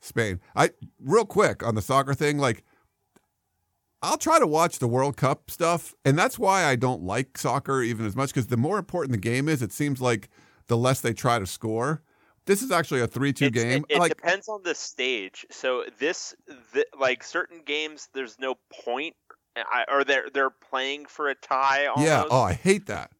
Spain. 0.00 0.40
I 0.54 0.70
real 1.00 1.24
quick 1.24 1.66
on 1.66 1.74
the 1.74 1.82
soccer 1.82 2.14
thing, 2.14 2.38
like. 2.38 2.64
I'll 4.00 4.16
try 4.16 4.38
to 4.38 4.46
watch 4.46 4.78
the 4.78 4.86
World 4.86 5.16
Cup 5.16 5.50
stuff, 5.50 5.92
and 6.04 6.16
that's 6.16 6.38
why 6.38 6.62
I 6.64 6.76
don't 6.76 7.02
like 7.02 7.36
soccer 7.36 7.82
even 7.82 8.06
as 8.06 8.14
much 8.14 8.30
because 8.30 8.46
the 8.46 8.56
more 8.56 8.78
important 8.78 9.10
the 9.10 9.18
game 9.18 9.48
is, 9.48 9.60
it 9.60 9.72
seems 9.72 10.00
like 10.00 10.28
the 10.68 10.76
less 10.76 11.00
they 11.00 11.12
try 11.12 11.40
to 11.40 11.46
score. 11.46 12.00
This 12.46 12.62
is 12.62 12.70
actually 12.70 13.00
a 13.00 13.08
three-two 13.08 13.46
It's- 13.46 13.60
game. 13.60 13.84
It, 13.88 13.96
it 13.96 13.98
like, 13.98 14.16
depends 14.16 14.48
on 14.48 14.62
the 14.62 14.76
stage. 14.76 15.44
So 15.50 15.84
this, 15.98 16.32
th- 16.72 16.86
like 16.96 17.24
certain 17.24 17.62
games, 17.66 18.08
there's 18.14 18.38
no 18.38 18.54
point 18.84 19.16
eh, 19.56 19.64
I, 19.68 19.84
or 19.92 20.04
they're 20.04 20.30
they're 20.32 20.50
playing 20.70 21.06
for 21.06 21.28
a 21.28 21.34
tie. 21.34 21.86
Almost. 21.86 22.06
Yeah. 22.06 22.22
Oh, 22.30 22.42
I 22.42 22.52
hate 22.52 22.86
that. 22.86 23.10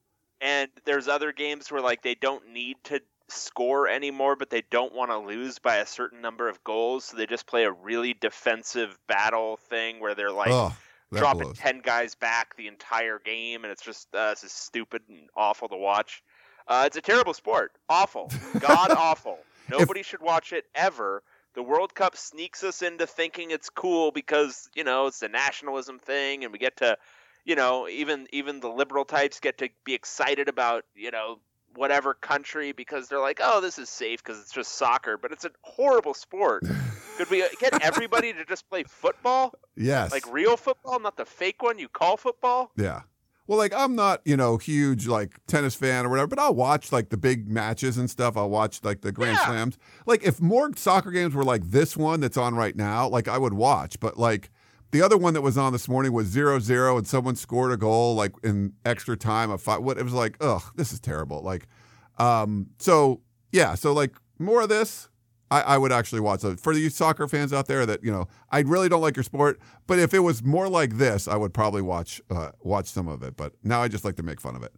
And 0.40 0.70
there's 0.84 1.08
other 1.08 1.32
games 1.32 1.72
where 1.72 1.82
like 1.82 2.02
they 2.02 2.14
don't 2.14 2.52
need 2.52 2.76
to 2.84 3.00
score 3.28 3.88
anymore, 3.88 4.36
but 4.36 4.50
they 4.50 4.62
don't 4.70 4.94
want 4.94 5.10
to 5.10 5.18
lose 5.18 5.58
by 5.58 5.76
a 5.76 5.86
certain 5.86 6.20
number 6.20 6.48
of 6.48 6.62
goals, 6.64 7.04
so 7.04 7.16
they 7.16 7.26
just 7.26 7.46
play 7.46 7.64
a 7.64 7.72
really 7.72 8.14
defensive 8.14 8.98
battle 9.06 9.56
thing 9.68 10.00
where 10.00 10.14
they're 10.14 10.32
like 10.32 10.50
oh, 10.50 10.74
dropping 11.12 11.44
blows. 11.44 11.58
ten 11.58 11.80
guys 11.80 12.14
back 12.14 12.56
the 12.56 12.68
entire 12.68 13.18
game, 13.18 13.64
and 13.64 13.72
it's 13.72 13.82
just 13.82 14.08
uh, 14.14 14.30
this 14.30 14.44
is 14.44 14.52
stupid 14.52 15.02
and 15.08 15.28
awful 15.36 15.68
to 15.68 15.76
watch. 15.76 16.22
Uh, 16.66 16.84
it's 16.86 16.96
a 16.96 17.00
terrible 17.00 17.34
sport, 17.34 17.72
awful, 17.88 18.30
god 18.60 18.90
awful. 18.90 19.38
Nobody 19.70 20.02
should 20.02 20.20
watch 20.20 20.52
it 20.52 20.64
ever. 20.74 21.22
The 21.54 21.62
World 21.62 21.94
Cup 21.94 22.16
sneaks 22.16 22.62
us 22.62 22.82
into 22.82 23.06
thinking 23.06 23.50
it's 23.50 23.70
cool 23.70 24.10
because 24.10 24.68
you 24.74 24.84
know 24.84 25.06
it's 25.06 25.22
a 25.22 25.28
nationalism 25.28 25.98
thing, 25.98 26.44
and 26.44 26.52
we 26.52 26.58
get 26.58 26.76
to, 26.78 26.96
you 27.44 27.56
know, 27.56 27.88
even 27.88 28.26
even 28.32 28.60
the 28.60 28.68
liberal 28.68 29.04
types 29.04 29.40
get 29.40 29.58
to 29.58 29.68
be 29.84 29.94
excited 29.94 30.48
about 30.48 30.84
you 30.94 31.10
know 31.10 31.38
whatever 31.78 32.14
country 32.14 32.72
because 32.72 33.08
they're 33.08 33.20
like, 33.20 33.40
oh, 33.42 33.60
this 33.60 33.78
is 33.78 33.88
safe 33.88 34.22
because 34.22 34.40
it's 34.40 34.52
just 34.52 34.74
soccer, 34.74 35.16
but 35.16 35.32
it's 35.32 35.44
a 35.44 35.50
horrible 35.62 36.14
sport. 36.14 36.64
Could 37.16 37.30
we 37.30 37.44
get 37.60 37.82
everybody 37.82 38.32
to 38.32 38.44
just 38.44 38.68
play 38.68 38.84
football? 38.84 39.54
Yes. 39.76 40.10
Like 40.10 40.30
real 40.30 40.56
football, 40.56 40.98
not 41.00 41.16
the 41.16 41.24
fake 41.24 41.62
one 41.62 41.78
you 41.78 41.88
call 41.88 42.16
football? 42.16 42.72
Yeah. 42.76 43.02
Well, 43.46 43.56
like 43.56 43.72
I'm 43.72 43.94
not, 43.94 44.20
you 44.26 44.36
know, 44.36 44.58
huge 44.58 45.06
like 45.06 45.32
tennis 45.46 45.74
fan 45.74 46.04
or 46.04 46.10
whatever, 46.10 46.26
but 46.26 46.38
I'll 46.38 46.54
watch 46.54 46.92
like 46.92 47.08
the 47.08 47.16
big 47.16 47.48
matches 47.48 47.96
and 47.96 48.10
stuff. 48.10 48.36
I'll 48.36 48.50
watch 48.50 48.84
like 48.84 49.00
the 49.00 49.10
Grand 49.10 49.38
Yeah. 49.38 49.46
Slams. 49.46 49.78
Like 50.04 50.22
if 50.22 50.38
more 50.40 50.70
soccer 50.76 51.10
games 51.10 51.34
were 51.34 51.44
like 51.44 51.70
this 51.70 51.96
one 51.96 52.20
that's 52.20 52.36
on 52.36 52.54
right 52.56 52.76
now, 52.76 53.08
like 53.08 53.26
I 53.26 53.38
would 53.38 53.54
watch. 53.54 53.98
But 54.00 54.18
like 54.18 54.50
the 54.90 55.02
other 55.02 55.16
one 55.16 55.34
that 55.34 55.42
was 55.42 55.58
on 55.58 55.72
this 55.72 55.88
morning 55.88 56.12
was 56.12 56.26
zero 56.26 56.58
zero 56.58 56.96
and 56.96 57.06
someone 57.06 57.36
scored 57.36 57.72
a 57.72 57.76
goal 57.76 58.14
like 58.14 58.32
in 58.42 58.72
extra 58.84 59.16
time 59.16 59.50
of 59.50 59.60
five. 59.60 59.82
What 59.82 59.98
it 59.98 60.04
was 60.04 60.12
like, 60.12 60.36
ugh, 60.40 60.62
this 60.76 60.92
is 60.92 61.00
terrible. 61.00 61.42
Like, 61.42 61.66
um, 62.18 62.68
so 62.78 63.20
yeah, 63.52 63.74
so 63.74 63.92
like 63.92 64.14
more 64.38 64.62
of 64.62 64.68
this. 64.68 65.08
I, 65.50 65.62
I 65.62 65.78
would 65.78 65.92
actually 65.92 66.20
watch. 66.20 66.40
So 66.40 66.56
for 66.56 66.74
you 66.74 66.90
soccer 66.90 67.26
fans 67.26 67.54
out 67.54 67.66
there 67.68 67.86
that 67.86 68.04
you 68.04 68.12
know, 68.12 68.28
I 68.50 68.60
really 68.60 68.88
don't 68.88 69.00
like 69.00 69.16
your 69.16 69.22
sport, 69.22 69.58
but 69.86 69.98
if 69.98 70.12
it 70.12 70.18
was 70.18 70.42
more 70.44 70.68
like 70.68 70.98
this, 70.98 71.26
I 71.26 71.36
would 71.36 71.54
probably 71.54 71.80
watch 71.80 72.20
uh, 72.30 72.50
watch 72.60 72.86
some 72.86 73.08
of 73.08 73.22
it. 73.22 73.36
But 73.36 73.54
now 73.62 73.82
I 73.82 73.88
just 73.88 74.04
like 74.04 74.16
to 74.16 74.22
make 74.22 74.40
fun 74.40 74.56
of 74.56 74.62
it. 74.62 74.74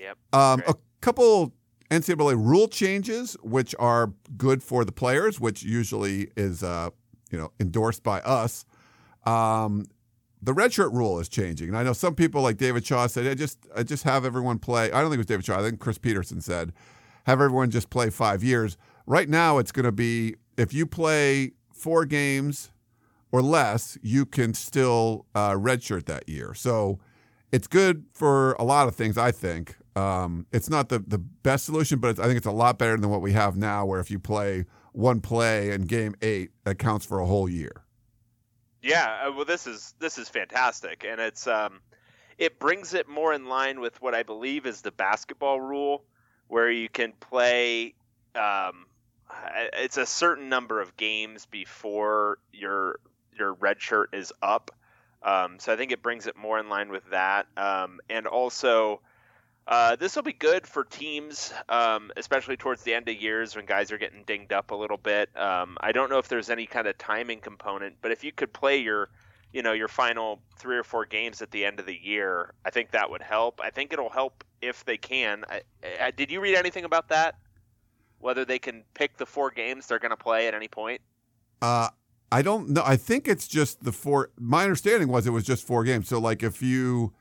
Yep. 0.00 0.18
Um, 0.32 0.62
a 0.66 0.74
couple 1.00 1.52
NCAA 1.90 2.34
rule 2.36 2.68
changes, 2.68 3.36
which 3.42 3.74
are 3.78 4.12
good 4.36 4.62
for 4.62 4.84
the 4.84 4.92
players, 4.92 5.38
which 5.38 5.62
usually 5.62 6.30
is 6.36 6.62
uh, 6.62 6.90
you 7.30 7.38
know 7.38 7.52
endorsed 7.60 8.02
by 8.02 8.20
us. 8.20 8.64
Um, 9.24 9.86
the 10.42 10.52
redshirt 10.52 10.92
rule 10.92 11.18
is 11.18 11.28
changing, 11.28 11.68
and 11.68 11.76
I 11.76 11.82
know 11.82 11.92
some 11.92 12.14
people 12.14 12.40
like 12.42 12.56
David 12.56 12.86
Shaw 12.86 13.06
said, 13.06 13.26
"I 13.26 13.34
just 13.34 13.58
I 13.76 13.82
just 13.82 14.04
have 14.04 14.24
everyone 14.24 14.58
play." 14.58 14.90
I 14.90 15.00
don't 15.00 15.10
think 15.10 15.14
it 15.14 15.18
was 15.18 15.26
David 15.26 15.44
Shaw. 15.44 15.58
I 15.58 15.62
think 15.62 15.80
Chris 15.80 15.98
Petersen 15.98 16.40
said, 16.40 16.72
"Have 17.26 17.40
everyone 17.40 17.70
just 17.70 17.90
play 17.90 18.10
five 18.10 18.42
years." 18.42 18.76
Right 19.06 19.28
now, 19.28 19.58
it's 19.58 19.72
going 19.72 19.84
to 19.84 19.92
be 19.92 20.36
if 20.56 20.72
you 20.72 20.86
play 20.86 21.52
four 21.72 22.04
games 22.04 22.70
or 23.32 23.42
less, 23.42 23.98
you 24.02 24.24
can 24.26 24.54
still 24.54 25.26
uh, 25.34 25.52
redshirt 25.52 26.06
that 26.06 26.28
year. 26.28 26.54
So 26.54 26.98
it's 27.52 27.66
good 27.66 28.04
for 28.12 28.52
a 28.54 28.64
lot 28.64 28.88
of 28.88 28.94
things. 28.94 29.18
I 29.18 29.32
think 29.32 29.76
um, 29.96 30.46
it's 30.52 30.70
not 30.70 30.88
the 30.88 31.00
the 31.00 31.18
best 31.18 31.66
solution, 31.66 31.98
but 31.98 32.18
I 32.18 32.24
think 32.24 32.38
it's 32.38 32.46
a 32.46 32.52
lot 32.52 32.78
better 32.78 32.96
than 32.96 33.10
what 33.10 33.20
we 33.20 33.32
have 33.32 33.56
now, 33.56 33.84
where 33.84 34.00
if 34.00 34.10
you 34.10 34.18
play 34.18 34.64
one 34.92 35.20
play 35.20 35.70
in 35.70 35.82
game 35.82 36.14
eight, 36.22 36.50
that 36.64 36.78
counts 36.78 37.04
for 37.04 37.20
a 37.20 37.26
whole 37.26 37.48
year. 37.48 37.84
Yeah, 38.82 39.26
uh, 39.26 39.32
well, 39.32 39.44
this 39.44 39.66
is 39.66 39.94
this 39.98 40.18
is 40.18 40.28
fantastic, 40.28 41.04
and 41.04 41.20
it's 41.20 41.46
um, 41.46 41.80
it 42.38 42.58
brings 42.58 42.94
it 42.94 43.08
more 43.08 43.32
in 43.34 43.46
line 43.46 43.80
with 43.80 44.00
what 44.00 44.14
I 44.14 44.22
believe 44.22 44.66
is 44.66 44.80
the 44.80 44.90
basketball 44.90 45.60
rule, 45.60 46.02
where 46.48 46.70
you 46.70 46.88
can 46.88 47.12
play. 47.20 47.94
Um, 48.34 48.86
it's 49.74 49.96
a 49.96 50.06
certain 50.06 50.48
number 50.48 50.80
of 50.80 50.96
games 50.96 51.46
before 51.46 52.38
your 52.52 53.00
your 53.38 53.52
red 53.54 53.80
shirt 53.82 54.10
is 54.14 54.32
up. 54.42 54.70
Um, 55.22 55.58
so 55.58 55.72
I 55.72 55.76
think 55.76 55.92
it 55.92 56.02
brings 56.02 56.26
it 56.26 56.36
more 56.36 56.58
in 56.58 56.70
line 56.70 56.90
with 56.90 57.04
that, 57.10 57.46
um, 57.56 58.00
and 58.08 58.26
also. 58.26 59.00
Uh, 59.70 59.94
this 59.94 60.16
will 60.16 60.24
be 60.24 60.32
good 60.32 60.66
for 60.66 60.82
teams, 60.82 61.54
um, 61.68 62.10
especially 62.16 62.56
towards 62.56 62.82
the 62.82 62.92
end 62.92 63.08
of 63.08 63.14
years 63.14 63.54
when 63.54 63.64
guys 63.64 63.92
are 63.92 63.98
getting 63.98 64.24
dinged 64.24 64.52
up 64.52 64.72
a 64.72 64.74
little 64.74 64.96
bit. 64.96 65.30
Um, 65.38 65.78
I 65.80 65.92
don't 65.92 66.10
know 66.10 66.18
if 66.18 66.26
there's 66.26 66.50
any 66.50 66.66
kind 66.66 66.88
of 66.88 66.98
timing 66.98 67.38
component, 67.38 67.94
but 68.02 68.10
if 68.10 68.24
you 68.24 68.32
could 68.32 68.52
play 68.52 68.78
your, 68.78 69.10
you 69.52 69.62
know, 69.62 69.72
your 69.72 69.86
final 69.86 70.42
three 70.58 70.76
or 70.76 70.82
four 70.82 71.06
games 71.06 71.40
at 71.40 71.52
the 71.52 71.64
end 71.64 71.78
of 71.78 71.86
the 71.86 71.96
year, 71.96 72.52
I 72.64 72.70
think 72.70 72.90
that 72.90 73.08
would 73.08 73.22
help. 73.22 73.60
I 73.62 73.70
think 73.70 73.92
it'll 73.92 74.10
help 74.10 74.42
if 74.60 74.84
they 74.84 74.96
can. 74.96 75.44
I, 75.48 75.62
I, 76.00 76.10
did 76.10 76.32
you 76.32 76.40
read 76.40 76.56
anything 76.56 76.84
about 76.84 77.08
that? 77.10 77.36
Whether 78.18 78.44
they 78.44 78.58
can 78.58 78.82
pick 78.94 79.18
the 79.18 79.26
four 79.26 79.52
games 79.52 79.86
they're 79.86 80.00
going 80.00 80.10
to 80.10 80.16
play 80.16 80.48
at 80.48 80.54
any 80.54 80.68
point? 80.68 81.00
Uh, 81.62 81.90
I 82.32 82.42
don't 82.42 82.70
know. 82.70 82.82
I 82.84 82.96
think 82.96 83.28
it's 83.28 83.46
just 83.46 83.84
the 83.84 83.92
four. 83.92 84.30
My 84.36 84.64
understanding 84.64 85.06
was 85.06 85.28
it 85.28 85.30
was 85.30 85.44
just 85.44 85.64
four 85.64 85.84
games. 85.84 86.08
So 86.08 86.18
like 86.18 86.42
if 86.42 86.60
you, 86.60 87.12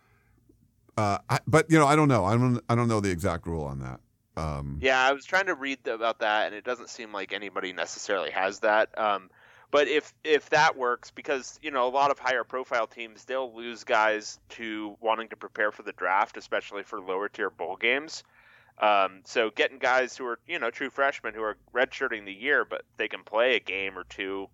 uh, 0.99 1.17
I, 1.29 1.39
but 1.47 1.71
you 1.71 1.79
know, 1.79 1.87
I 1.87 1.95
don't 1.95 2.09
know. 2.09 2.25
I 2.25 2.35
don't. 2.35 2.61
I 2.67 2.75
don't 2.75 2.89
know 2.89 2.99
the 2.99 3.09
exact 3.09 3.47
rule 3.47 3.63
on 3.63 3.79
that. 3.79 4.01
Um, 4.35 4.79
Yeah, 4.81 5.01
I 5.01 5.13
was 5.13 5.23
trying 5.23 5.45
to 5.45 5.55
read 5.55 5.87
about 5.87 6.19
that, 6.19 6.47
and 6.47 6.55
it 6.55 6.65
doesn't 6.65 6.89
seem 6.89 7.13
like 7.13 7.31
anybody 7.31 7.71
necessarily 7.73 8.31
has 8.31 8.59
that. 8.59 8.97
Um, 8.97 9.29
but 9.71 9.87
if 9.87 10.13
if 10.25 10.49
that 10.49 10.77
works, 10.77 11.11
because 11.11 11.57
you 11.61 11.71
know 11.71 11.87
a 11.87 11.89
lot 11.89 12.11
of 12.11 12.19
higher 12.19 12.43
profile 12.43 12.85
teams 12.85 13.23
they'll 13.23 13.55
lose 13.55 13.85
guys 13.85 14.39
to 14.49 14.97
wanting 14.99 15.29
to 15.29 15.37
prepare 15.37 15.71
for 15.71 15.83
the 15.83 15.93
draft, 15.93 16.35
especially 16.35 16.83
for 16.83 16.99
lower 16.99 17.29
tier 17.29 17.49
bowl 17.49 17.77
games. 17.77 18.23
Um, 18.81 19.21
so 19.23 19.51
getting 19.51 19.77
guys 19.77 20.17
who 20.17 20.25
are 20.25 20.39
you 20.47 20.59
know 20.59 20.69
true 20.69 20.89
freshmen 20.89 21.33
who 21.33 21.43
are 21.43 21.57
redshirting 21.73 22.25
the 22.25 22.33
year, 22.33 22.65
but 22.65 22.81
they 22.97 23.07
can 23.07 23.23
play 23.23 23.55
a 23.55 23.61
game 23.61 23.97
or 23.97 24.03
two 24.03 24.49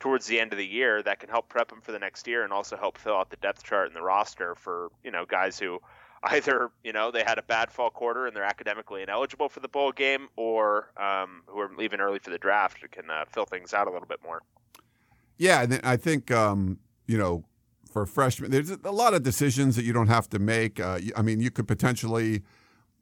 towards 0.00 0.26
the 0.26 0.38
end 0.40 0.52
of 0.52 0.58
the 0.58 0.66
year, 0.66 1.02
that 1.02 1.20
can 1.20 1.28
help 1.28 1.48
prep 1.48 1.68
them 1.68 1.80
for 1.80 1.92
the 1.92 1.98
next 1.98 2.26
year, 2.26 2.44
and 2.44 2.52
also 2.52 2.76
help 2.76 2.98
fill 2.98 3.16
out 3.16 3.30
the 3.30 3.36
depth 3.36 3.62
chart 3.64 3.86
and 3.88 3.96
the 3.96 4.02
roster 4.02 4.54
for 4.54 4.90
you 5.02 5.10
know 5.10 5.24
guys 5.24 5.58
who 5.58 5.80
either 6.24 6.70
you 6.84 6.92
know 6.92 7.10
they 7.10 7.22
had 7.22 7.38
a 7.38 7.42
bad 7.42 7.70
fall 7.70 7.90
quarter 7.90 8.26
and 8.26 8.34
they're 8.34 8.44
academically 8.44 9.02
ineligible 9.02 9.48
for 9.48 9.60
the 9.60 9.68
bowl 9.68 9.92
game, 9.92 10.28
or 10.36 10.90
um, 10.96 11.42
who 11.46 11.58
are 11.60 11.70
leaving 11.76 12.00
early 12.00 12.18
for 12.18 12.30
the 12.30 12.38
draft 12.38 12.78
can 12.90 13.10
uh, 13.10 13.24
fill 13.26 13.46
things 13.46 13.74
out 13.74 13.86
a 13.86 13.90
little 13.90 14.08
bit 14.08 14.22
more. 14.22 14.42
Yeah, 15.36 15.62
and 15.62 15.80
I 15.84 15.96
think 15.96 16.30
um, 16.30 16.78
you 17.06 17.18
know 17.18 17.44
for 17.90 18.06
freshmen, 18.06 18.50
there's 18.50 18.70
a 18.70 18.92
lot 18.92 19.14
of 19.14 19.22
decisions 19.22 19.76
that 19.76 19.84
you 19.84 19.92
don't 19.92 20.08
have 20.08 20.28
to 20.30 20.38
make. 20.38 20.78
Uh, 20.78 21.00
I 21.16 21.22
mean, 21.22 21.40
you 21.40 21.50
could 21.50 21.66
potentially 21.66 22.42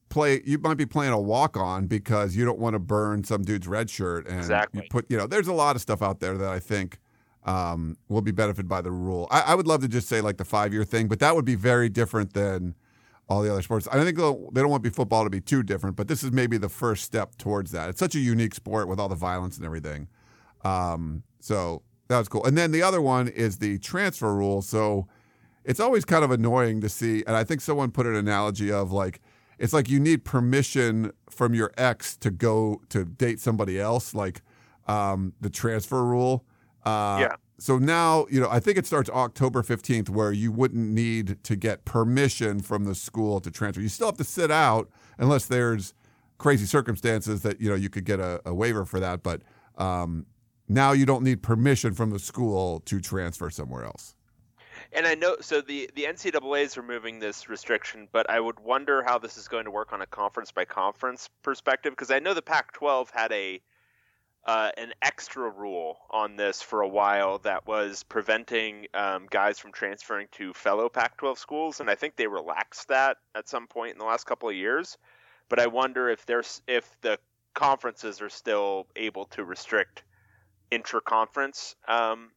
play. 0.08 0.42
You 0.44 0.58
might 0.58 0.76
be 0.76 0.86
playing 0.86 1.12
a 1.12 1.20
walk 1.20 1.56
on 1.56 1.86
because 1.86 2.36
you 2.36 2.44
don't 2.44 2.58
want 2.58 2.74
to 2.74 2.78
burn 2.78 3.24
some 3.24 3.42
dude's 3.42 3.66
red 3.68 3.90
shirt, 3.90 4.26
and 4.26 4.38
Exactly. 4.38 4.82
you 4.82 4.88
put. 4.90 5.06
You 5.10 5.16
know, 5.16 5.26
there's 5.26 5.48
a 5.48 5.52
lot 5.54 5.76
of 5.76 5.82
stuff 5.82 6.02
out 6.02 6.20
there 6.20 6.36
that 6.38 6.48
I 6.48 6.58
think 6.58 6.98
um, 7.44 7.96
will 8.08 8.22
be 8.22 8.32
benefited 8.32 8.68
by 8.68 8.80
the 8.80 8.90
rule. 8.90 9.28
I, 9.30 9.40
I 9.42 9.54
would 9.54 9.66
love 9.66 9.80
to 9.82 9.88
just 9.88 10.08
say 10.08 10.20
like 10.20 10.36
the 10.36 10.44
five 10.44 10.72
year 10.72 10.84
thing, 10.84 11.08
but 11.08 11.20
that 11.20 11.34
would 11.34 11.44
be 11.44 11.54
very 11.54 11.88
different 11.88 12.32
than 12.32 12.74
all 13.28 13.42
the 13.42 13.50
other 13.50 13.62
sports. 13.62 13.88
I 13.90 13.94
think 14.02 14.16
they 14.16 14.22
don't 14.22 14.70
want 14.70 14.82
be 14.82 14.90
football 14.90 15.24
to 15.24 15.30
be 15.30 15.40
too 15.40 15.62
different, 15.62 15.96
but 15.96 16.06
this 16.08 16.22
is 16.22 16.30
maybe 16.30 16.58
the 16.58 16.68
first 16.68 17.04
step 17.04 17.36
towards 17.36 17.72
that. 17.72 17.88
It's 17.88 17.98
such 17.98 18.14
a 18.14 18.20
unique 18.20 18.54
sport 18.54 18.86
with 18.88 19.00
all 19.00 19.08
the 19.08 19.16
violence 19.16 19.56
and 19.56 19.66
everything. 19.66 20.06
Um, 20.64 21.22
so 21.40 21.82
that 22.08 22.18
was 22.18 22.28
cool. 22.28 22.44
And 22.44 22.56
then 22.56 22.70
the 22.70 22.82
other 22.82 23.02
one 23.02 23.26
is 23.28 23.58
the 23.58 23.78
transfer 23.78 24.32
rule. 24.32 24.62
So 24.62 25.08
it's 25.64 25.80
always 25.80 26.04
kind 26.04 26.24
of 26.24 26.30
annoying 26.30 26.80
to 26.82 26.88
see. 26.88 27.24
And 27.26 27.34
I 27.36 27.42
think 27.42 27.60
someone 27.60 27.90
put 27.90 28.06
an 28.06 28.14
analogy 28.14 28.70
of 28.70 28.92
like, 28.92 29.20
it's 29.58 29.72
like 29.72 29.88
you 29.88 30.00
need 30.00 30.24
permission 30.24 31.12
from 31.30 31.54
your 31.54 31.72
ex 31.76 32.16
to 32.18 32.30
go 32.30 32.82
to 32.90 33.04
date 33.04 33.40
somebody 33.40 33.80
else, 33.80 34.14
like 34.14 34.42
um, 34.86 35.32
the 35.40 35.50
transfer 35.50 36.04
rule. 36.04 36.44
Uh, 36.84 37.18
Yeah. 37.20 37.36
So 37.58 37.78
now, 37.78 38.26
you 38.30 38.38
know, 38.38 38.50
I 38.50 38.60
think 38.60 38.76
it 38.76 38.86
starts 38.86 39.08
October 39.08 39.62
15th 39.62 40.10
where 40.10 40.30
you 40.30 40.52
wouldn't 40.52 40.90
need 40.90 41.42
to 41.44 41.56
get 41.56 41.86
permission 41.86 42.60
from 42.60 42.84
the 42.84 42.94
school 42.94 43.40
to 43.40 43.50
transfer. 43.50 43.80
You 43.80 43.88
still 43.88 44.08
have 44.08 44.18
to 44.18 44.24
sit 44.24 44.50
out 44.50 44.90
unless 45.16 45.46
there's 45.46 45.94
crazy 46.36 46.66
circumstances 46.66 47.40
that, 47.42 47.58
you 47.58 47.70
know, 47.70 47.74
you 47.74 47.88
could 47.88 48.04
get 48.04 48.20
a, 48.20 48.42
a 48.44 48.52
waiver 48.52 48.84
for 48.84 49.00
that. 49.00 49.22
But 49.22 49.40
um, 49.78 50.26
now 50.68 50.92
you 50.92 51.06
don't 51.06 51.22
need 51.22 51.42
permission 51.42 51.94
from 51.94 52.10
the 52.10 52.18
school 52.18 52.80
to 52.80 53.00
transfer 53.00 53.48
somewhere 53.48 53.84
else. 53.84 54.15
And 54.96 55.06
I 55.06 55.14
know 55.14 55.36
so 55.42 55.60
the 55.60 55.90
the 55.94 56.04
NCAA 56.04 56.62
is 56.62 56.78
removing 56.78 57.18
this 57.18 57.50
restriction, 57.50 58.08
but 58.12 58.30
I 58.30 58.40
would 58.40 58.58
wonder 58.58 59.02
how 59.02 59.18
this 59.18 59.36
is 59.36 59.46
going 59.46 59.66
to 59.66 59.70
work 59.70 59.92
on 59.92 60.00
a 60.00 60.06
conference 60.06 60.52
by 60.52 60.64
conference 60.64 61.28
perspective 61.42 61.92
because 61.92 62.10
I 62.10 62.18
know 62.18 62.32
the 62.32 62.40
Pac-12 62.40 63.10
had 63.10 63.30
a 63.30 63.60
uh, 64.46 64.70
an 64.78 64.94
extra 65.02 65.50
rule 65.50 65.98
on 66.10 66.36
this 66.36 66.62
for 66.62 66.80
a 66.80 66.88
while 66.88 67.36
that 67.40 67.66
was 67.66 68.04
preventing 68.04 68.86
um, 68.94 69.26
guys 69.28 69.58
from 69.58 69.70
transferring 69.70 70.28
to 70.32 70.54
fellow 70.54 70.88
Pac-12 70.88 71.36
schools, 71.36 71.80
and 71.80 71.90
I 71.90 71.94
think 71.94 72.16
they 72.16 72.26
relaxed 72.26 72.88
that 72.88 73.18
at 73.34 73.50
some 73.50 73.66
point 73.66 73.92
in 73.92 73.98
the 73.98 74.04
last 74.06 74.24
couple 74.24 74.48
of 74.48 74.54
years. 74.54 74.96
But 75.50 75.58
I 75.58 75.66
wonder 75.66 76.08
if 76.08 76.24
there's 76.24 76.62
if 76.66 76.98
the 77.02 77.18
conferences 77.52 78.22
are 78.22 78.30
still 78.30 78.86
able 78.96 79.26
to 79.26 79.44
restrict 79.44 80.04
intra-conference 80.70 81.76
um, 81.86 82.30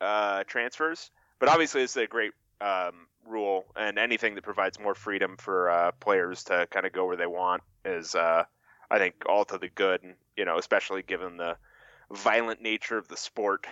uh, 0.00 0.44
transfers. 0.44 1.10
But 1.40 1.48
obviously, 1.48 1.82
it's 1.82 1.96
a 1.96 2.06
great 2.06 2.32
um, 2.60 3.08
rule, 3.26 3.64
and 3.74 3.98
anything 3.98 4.36
that 4.36 4.44
provides 4.44 4.78
more 4.78 4.94
freedom 4.94 5.36
for 5.38 5.70
uh, 5.70 5.92
players 5.92 6.44
to 6.44 6.68
kind 6.70 6.86
of 6.86 6.92
go 6.92 7.06
where 7.06 7.16
they 7.16 7.26
want 7.26 7.62
is, 7.84 8.14
uh, 8.14 8.44
I 8.90 8.98
think, 8.98 9.14
all 9.26 9.44
to 9.46 9.58
the 9.58 9.68
good. 9.68 10.02
And 10.02 10.14
you 10.36 10.44
know, 10.44 10.58
especially 10.58 11.02
given 11.02 11.38
the 11.38 11.56
violent 12.12 12.62
nature 12.62 12.98
of 12.98 13.08
the 13.08 13.16
sport. 13.16 13.66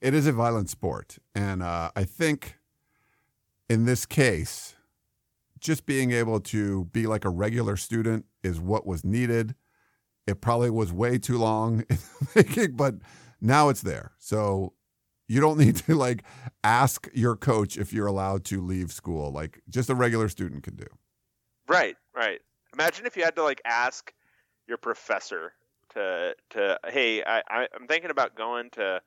It 0.00 0.14
is 0.14 0.26
a 0.26 0.32
violent 0.32 0.70
sport, 0.70 1.18
and 1.34 1.62
uh, 1.62 1.90
I 1.96 2.04
think 2.04 2.56
in 3.68 3.84
this 3.84 4.06
case, 4.06 4.76
just 5.58 5.86
being 5.86 6.12
able 6.12 6.38
to 6.38 6.84
be 6.86 7.06
like 7.06 7.24
a 7.24 7.30
regular 7.30 7.76
student 7.76 8.26
is 8.44 8.60
what 8.60 8.86
was 8.86 9.04
needed. 9.04 9.56
It 10.26 10.40
probably 10.40 10.70
was 10.70 10.92
way 10.92 11.18
too 11.18 11.38
long 11.38 11.84
in 11.90 11.96
thinking, 11.96 12.76
but 12.76 12.94
now 13.40 13.68
it's 13.70 13.82
there. 13.82 14.12
So 14.18 14.74
you 15.28 15.40
don't 15.40 15.58
need 15.58 15.76
to 15.76 15.94
like 15.94 16.24
ask 16.64 17.08
your 17.14 17.36
coach 17.36 17.76
if 17.76 17.92
you're 17.92 18.06
allowed 18.06 18.44
to 18.46 18.60
leave 18.60 18.92
school, 18.92 19.30
like 19.32 19.60
just 19.68 19.90
a 19.90 19.94
regular 19.94 20.28
student 20.28 20.62
can 20.62 20.76
do. 20.76 20.86
Right, 21.68 21.96
right. 22.14 22.40
Imagine 22.74 23.06
if 23.06 23.16
you 23.16 23.24
had 23.24 23.36
to 23.36 23.42
like 23.42 23.60
ask 23.64 24.12
your 24.68 24.78
professor 24.78 25.52
to 25.94 26.34
to 26.50 26.78
hey, 26.88 27.22
I, 27.24 27.42
I 27.48 27.68
I'm 27.74 27.86
thinking 27.86 28.10
about 28.10 28.36
going 28.36 28.70
to 28.70 29.00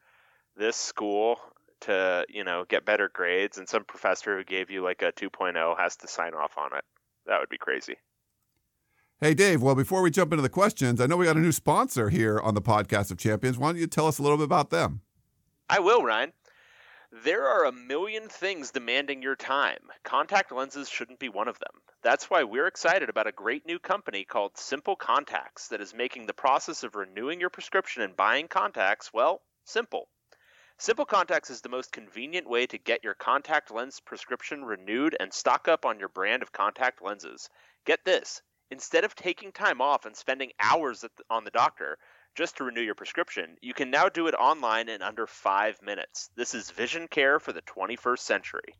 this 0.56 0.76
school 0.76 1.40
to 1.82 2.26
you 2.30 2.44
know 2.44 2.66
get 2.68 2.86
better 2.86 3.10
grades, 3.14 3.58
and 3.58 3.68
some 3.68 3.84
professor 3.86 4.38
who 4.38 4.44
gave 4.44 4.70
you 4.70 4.84
like 4.84 5.02
a 5.02 5.12
2.0 5.12 5.78
has 5.78 5.96
to 5.98 6.08
sign 6.08 6.34
off 6.34 6.58
on 6.58 6.76
it. 6.78 6.84
That 7.26 7.40
would 7.40 7.50
be 7.50 7.58
crazy. 7.58 7.96
Hey, 9.22 9.34
Dave. 9.34 9.62
Well, 9.62 9.76
before 9.76 10.02
we 10.02 10.12
jump 10.12 10.32
into 10.32 10.42
the 10.42 10.50
questions, 10.50 11.02
I 11.02 11.06
know 11.06 11.18
we 11.18 11.26
got 11.26 11.36
a 11.36 11.42
new 11.42 11.52
sponsor 11.52 12.10
here 12.10 12.40
on 12.40 12.56
the 12.56 12.62
podcast 12.62 13.12
of 13.12 13.18
champions. 13.18 13.58
Why 13.58 13.68
don't 13.68 13.78
you 13.78 13.88
tell 13.88 14.08
us 14.08 14.18
a 14.18 14.22
little 14.22 14.38
bit 14.38 14.46
about 14.46 14.70
them? 14.70 15.02
I 15.72 15.78
will, 15.80 16.02
Ryan. 16.02 16.34
There 17.12 17.48
are 17.48 17.66
a 17.66 17.72
million 17.72 18.28
things 18.28 18.72
demanding 18.72 19.22
your 19.22 19.36
time. 19.36 19.92
Contact 20.04 20.52
lenses 20.52 20.90
shouldn't 20.90 21.20
be 21.20 21.30
one 21.30 21.48
of 21.48 21.60
them. 21.60 21.84
That's 22.02 22.28
why 22.28 22.44
we're 22.44 22.66
excited 22.66 23.08
about 23.08 23.28
a 23.28 23.32
great 23.32 23.68
new 23.68 23.78
company 23.78 24.26
called 24.26 24.58
Simple 24.58 24.96
Contacts 24.96 25.68
that 25.68 25.80
is 25.80 25.94
making 25.94 26.26
the 26.26 26.34
process 26.34 26.84
of 26.84 26.96
renewing 26.96 27.40
your 27.40 27.52
prescription 27.52 28.02
and 28.02 28.16
buying 28.16 28.48
contacts, 28.48 29.14
well, 29.14 29.44
simple. 29.64 30.08
Simple 30.80 31.06
Contacts 31.06 31.52
is 31.52 31.62
the 31.62 31.70
most 31.70 31.92
convenient 31.92 32.50
way 32.50 32.66
to 32.66 32.80
get 32.80 33.04
your 33.04 33.14
contact 33.14 33.70
lens 33.70 34.00
prescription 34.00 34.66
renewed 34.66 35.16
and 35.20 35.32
stock 35.32 35.68
up 35.68 35.86
on 35.86 36.00
your 36.00 36.10
brand 36.10 36.42
of 36.42 36.52
contact 36.52 37.00
lenses. 37.00 37.48
Get 37.86 38.04
this 38.06 38.42
instead 38.72 39.04
of 39.04 39.16
taking 39.16 39.52
time 39.52 39.82
off 39.82 40.06
and 40.06 40.16
spending 40.16 40.52
hours 40.60 41.02
the, 41.02 41.12
on 41.30 41.44
the 41.44 41.52
doctor 41.52 42.00
just 42.36 42.58
to 42.58 42.64
renew 42.64 42.82
your 42.82 42.96
prescription, 42.96 43.58
you 43.62 43.74
can 43.74 43.90
now 43.90 44.10
do 44.10 44.28
it 44.28 44.36
online 44.36 44.90
in 44.90 45.02
under 45.02 45.28
five 45.28 45.82
minutes. 45.82 46.30
This 46.36 46.54
is 46.54 46.72
vision 46.72 47.08
care 47.08 47.40
for 47.40 47.54
the 47.54 47.62
21st 47.62 48.20
century. 48.20 48.76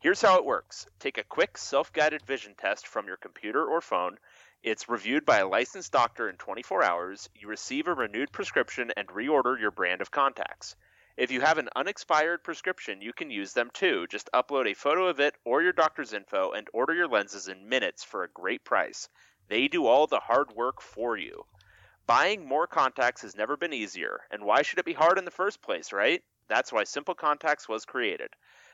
Here's 0.00 0.20
how 0.20 0.36
it 0.36 0.44
works 0.44 0.86
take 0.98 1.16
a 1.16 1.24
quick 1.24 1.56
self 1.56 1.92
guided 1.92 2.22
vision 2.26 2.54
test 2.54 2.86
from 2.86 3.06
your 3.06 3.16
computer 3.16 3.64
or 3.64 3.80
phone. 3.80 4.18
It's 4.62 4.88
reviewed 4.88 5.24
by 5.24 5.38
a 5.38 5.48
licensed 5.48 5.92
doctor 5.92 6.28
in 6.28 6.36
24 6.36 6.82
hours. 6.82 7.28
You 7.34 7.48
receive 7.48 7.86
a 7.86 7.94
renewed 7.94 8.32
prescription 8.32 8.92
and 8.96 9.08
reorder 9.08 9.58
your 9.58 9.70
brand 9.70 10.00
of 10.00 10.10
contacts. 10.10 10.76
If 11.16 11.30
you 11.30 11.40
have 11.42 11.58
an 11.58 11.68
unexpired 11.76 12.42
prescription, 12.42 13.00
you 13.00 13.12
can 13.12 13.30
use 13.30 13.52
them 13.52 13.70
too. 13.72 14.06
Just 14.08 14.28
upload 14.34 14.68
a 14.68 14.74
photo 14.74 15.06
of 15.06 15.20
it 15.20 15.36
or 15.44 15.62
your 15.62 15.72
doctor's 15.72 16.12
info 16.12 16.50
and 16.50 16.68
order 16.72 16.92
your 16.92 17.08
lenses 17.08 17.46
in 17.46 17.68
minutes 17.68 18.02
for 18.02 18.24
a 18.24 18.30
great 18.30 18.64
price. 18.64 19.08
They 19.48 19.68
do 19.68 19.86
all 19.86 20.06
the 20.06 20.18
hard 20.18 20.50
work 20.52 20.80
for 20.80 21.16
you. 21.16 21.46
Buying 22.06 22.44
more 22.44 22.66
contacts 22.66 23.22
has 23.22 23.34
never 23.34 23.56
been 23.56 23.72
easier, 23.72 24.26
and 24.30 24.44
why 24.44 24.60
should 24.60 24.78
it 24.78 24.84
be 24.84 24.92
hard 24.92 25.16
in 25.16 25.24
the 25.24 25.30
first 25.30 25.62
place, 25.62 25.90
right? 25.90 26.22
That's 26.48 26.70
why 26.70 26.84
Simple 26.84 27.14
Contacts 27.14 27.66
was 27.66 27.86
created. 27.86 28.28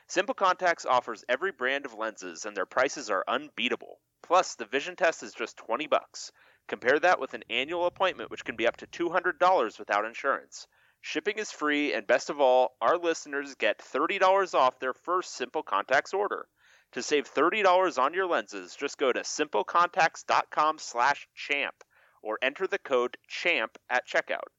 Simple 0.07 0.35
Contacts 0.35 0.85
offers 0.85 1.23
every 1.29 1.53
brand 1.53 1.85
of 1.85 1.93
lenses 1.93 2.43
and 2.43 2.57
their 2.57 2.65
prices 2.65 3.09
are 3.09 3.23
unbeatable. 3.29 4.01
Plus, 4.21 4.55
the 4.55 4.65
vision 4.65 4.97
test 4.97 5.23
is 5.23 5.33
just 5.33 5.55
20 5.55 5.87
bucks. 5.87 6.33
Compare 6.67 6.99
that 6.99 7.21
with 7.21 7.33
an 7.33 7.45
annual 7.49 7.85
appointment 7.85 8.31
which 8.31 8.43
can 8.43 8.57
be 8.57 8.67
up 8.67 8.75
to 8.75 8.87
$200 8.87 9.79
without 9.79 10.03
insurance. 10.03 10.67
Shipping 10.99 11.37
is 11.37 11.53
free, 11.53 11.93
and 11.93 12.05
best 12.05 12.29
of 12.29 12.41
all, 12.41 12.75
our 12.81 12.97
listeners 12.97 13.55
get 13.55 13.77
$30 13.77 14.53
off 14.53 14.77
their 14.79 14.93
first 14.93 15.35
Simple 15.35 15.63
Contacts 15.63 16.13
order. 16.13 16.49
To 16.91 17.01
save 17.01 17.33
$30 17.33 17.97
on 17.97 18.13
your 18.13 18.25
lenses, 18.25 18.75
just 18.75 18.97
go 18.97 19.13
to 19.13 19.21
simplecontacts.com 19.21 20.79
slash 20.79 21.29
champ 21.33 21.81
or 22.21 22.37
enter 22.41 22.67
the 22.67 22.79
code 22.79 23.17
CHAMP 23.27 23.77
at 23.89 24.07
checkout. 24.07 24.49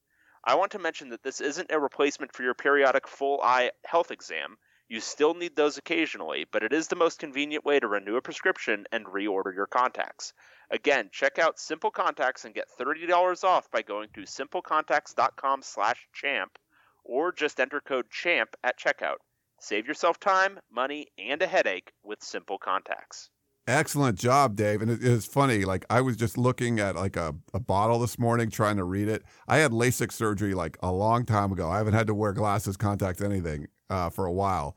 I 0.43 0.55
want 0.55 0.71
to 0.73 0.79
mention 0.79 1.09
that 1.09 1.23
this 1.23 1.39
isn't 1.39 1.71
a 1.71 1.79
replacement 1.79 2.33
for 2.35 2.43
your 2.43 2.53
periodic 2.53 3.07
full 3.07 3.41
eye 3.41 3.71
health 3.85 4.11
exam. 4.11 4.57
You 4.89 4.99
still 4.99 5.33
need 5.33 5.55
those 5.55 5.77
occasionally, 5.77 6.45
but 6.51 6.63
it 6.63 6.73
is 6.73 6.89
the 6.89 6.97
most 6.97 7.19
convenient 7.19 7.63
way 7.63 7.79
to 7.79 7.87
renew 7.87 8.17
a 8.17 8.21
prescription 8.21 8.85
and 8.91 9.05
reorder 9.05 9.55
your 9.55 9.67
contacts. 9.67 10.33
Again, 10.69 11.09
check 11.11 11.39
out 11.39 11.59
Simple 11.59 11.91
Contacts 11.91 12.45
and 12.45 12.53
get 12.53 12.67
$30 12.77 13.43
off 13.43 13.71
by 13.71 13.81
going 13.81 14.09
to 14.15 14.21
simplecontacts.com 14.21 15.61
slash 15.61 16.07
champ 16.13 16.59
or 17.03 17.31
just 17.31 17.59
enter 17.59 17.79
code 17.79 18.09
CHAMP 18.09 18.55
at 18.63 18.77
checkout. 18.77 19.17
Save 19.59 19.87
yourself 19.87 20.19
time, 20.19 20.59
money, 20.69 21.07
and 21.17 21.41
a 21.41 21.47
headache 21.47 21.93
with 22.03 22.21
Simple 22.21 22.57
Contacts. 22.57 23.29
Excellent 23.65 24.19
job, 24.19 24.55
Dave. 24.57 24.81
And 24.81 24.91
it 24.91 25.01
is 25.03 25.25
funny. 25.25 25.63
Like 25.63 25.85
I 25.89 26.01
was 26.01 26.17
just 26.17 26.37
looking 26.37 26.79
at 26.79 26.95
like 26.95 27.15
a, 27.15 27.33
a 27.53 27.59
bottle 27.61 27.99
this 27.99 28.19
morning, 28.19 28.49
trying 28.49 28.75
to 28.77 28.83
read 28.83 29.07
it. 29.07 29.23
I 29.47 29.57
had 29.57 29.71
LASIK 29.71 30.11
surgery 30.11 30.53
like 30.53 30.77
a 30.83 30.91
long 30.91 31.25
time 31.25 31.51
ago. 31.53 31.69
I 31.69 31.77
haven't 31.77 31.93
had 31.93 32.07
to 32.07 32.13
wear 32.13 32.33
glasses, 32.33 32.75
contacts, 32.75 33.21
anything 33.21 33.67
uh, 33.89 34.09
for 34.09 34.25
a 34.25 34.31
while. 34.33 34.75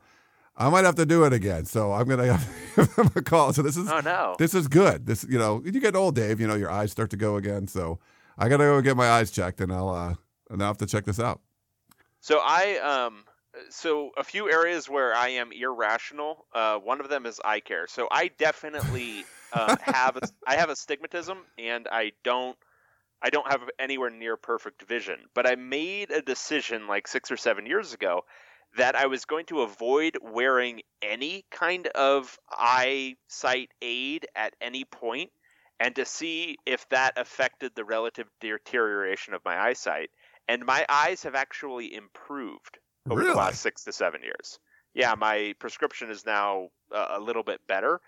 I 0.55 0.69
might 0.69 0.85
have 0.85 0.95
to 0.95 1.05
do 1.05 1.23
it 1.25 1.33
again. 1.33 1.65
So 1.65 1.91
I'm 1.91 2.07
gonna 2.07 2.39
give 2.77 2.95
them 2.95 3.11
a 3.15 3.21
call. 3.21 3.51
So 3.51 3.61
this 3.61 3.75
is 3.75 3.89
Oh 3.91 3.99
no. 3.99 4.35
this 4.39 4.55
is 4.55 4.67
good. 4.69 5.05
This 5.05 5.25
you 5.29 5.37
know 5.37 5.61
you 5.65 5.79
get 5.81 5.95
old, 5.95 6.15
Dave. 6.15 6.39
You 6.39 6.47
know 6.47 6.55
your 6.55 6.71
eyes 6.71 6.91
start 6.91 7.09
to 7.11 7.17
go 7.17 7.35
again. 7.35 7.67
So 7.67 7.99
I 8.37 8.47
gotta 8.47 8.63
go 8.63 8.81
get 8.81 8.95
my 8.95 9.09
eyes 9.09 9.31
checked, 9.31 9.59
and 9.59 9.71
I'll 9.73 9.89
uh, 9.89 10.15
and 10.49 10.61
I'll 10.61 10.69
have 10.69 10.77
to 10.77 10.85
check 10.85 11.03
this 11.03 11.19
out. 11.19 11.41
So 12.21 12.39
I 12.41 12.77
um 12.77 13.25
so 13.69 14.11
a 14.17 14.23
few 14.23 14.51
areas 14.51 14.89
where 14.89 15.13
I 15.13 15.29
am 15.29 15.51
irrational. 15.51 16.45
Uh, 16.53 16.77
one 16.77 17.01
of 17.01 17.09
them 17.09 17.25
is 17.25 17.39
eye 17.43 17.59
care. 17.59 17.87
So 17.87 18.07
I 18.11 18.29
definitely 18.29 19.25
um, 19.53 19.77
have 19.81 20.17
a, 20.17 20.21
I 20.45 20.55
have 20.55 20.69
astigmatism, 20.69 21.39
and 21.57 21.87
I 21.91 22.11
don't 22.23 22.57
I 23.21 23.29
don't 23.29 23.51
have 23.51 23.61
anywhere 23.79 24.09
near 24.09 24.37
perfect 24.37 24.83
vision. 24.83 25.19
But 25.33 25.47
I 25.47 25.55
made 25.55 26.11
a 26.11 26.21
decision 26.21 26.87
like 26.87 27.07
six 27.07 27.31
or 27.31 27.37
seven 27.37 27.65
years 27.65 27.93
ago 27.93 28.21
that 28.75 28.95
I 28.95 29.07
was 29.07 29.25
going 29.25 29.45
to 29.47 29.61
avoid 29.61 30.17
wearing 30.21 30.81
any 31.01 31.45
kind 31.51 31.87
of 31.87 32.37
eyesight 32.51 33.71
aid 33.81 34.27
at 34.35 34.55
any 34.61 34.83
point, 34.83 35.31
and 35.79 35.95
to 35.95 36.05
see 36.05 36.57
if 36.65 36.87
that 36.89 37.17
affected 37.17 37.73
the 37.75 37.85
relative 37.85 38.27
deterioration 38.39 39.33
of 39.33 39.45
my 39.45 39.57
eyesight. 39.59 40.09
And 40.49 40.65
my 40.65 40.85
eyes 40.87 41.23
have 41.23 41.35
actually 41.35 41.93
improved 41.93 42.79
over 43.09 43.19
Really? 43.21 43.31
the 43.33 43.37
last 43.37 43.61
six 43.61 43.83
to 43.85 43.91
seven 43.93 44.21
years. 44.23 44.59
Yeah, 44.93 45.15
my 45.15 45.53
prescription 45.59 46.09
is 46.09 46.25
now 46.25 46.69
uh, 46.93 47.07
a 47.11 47.19
little 47.19 47.43
bit 47.43 47.61
better. 47.67 48.01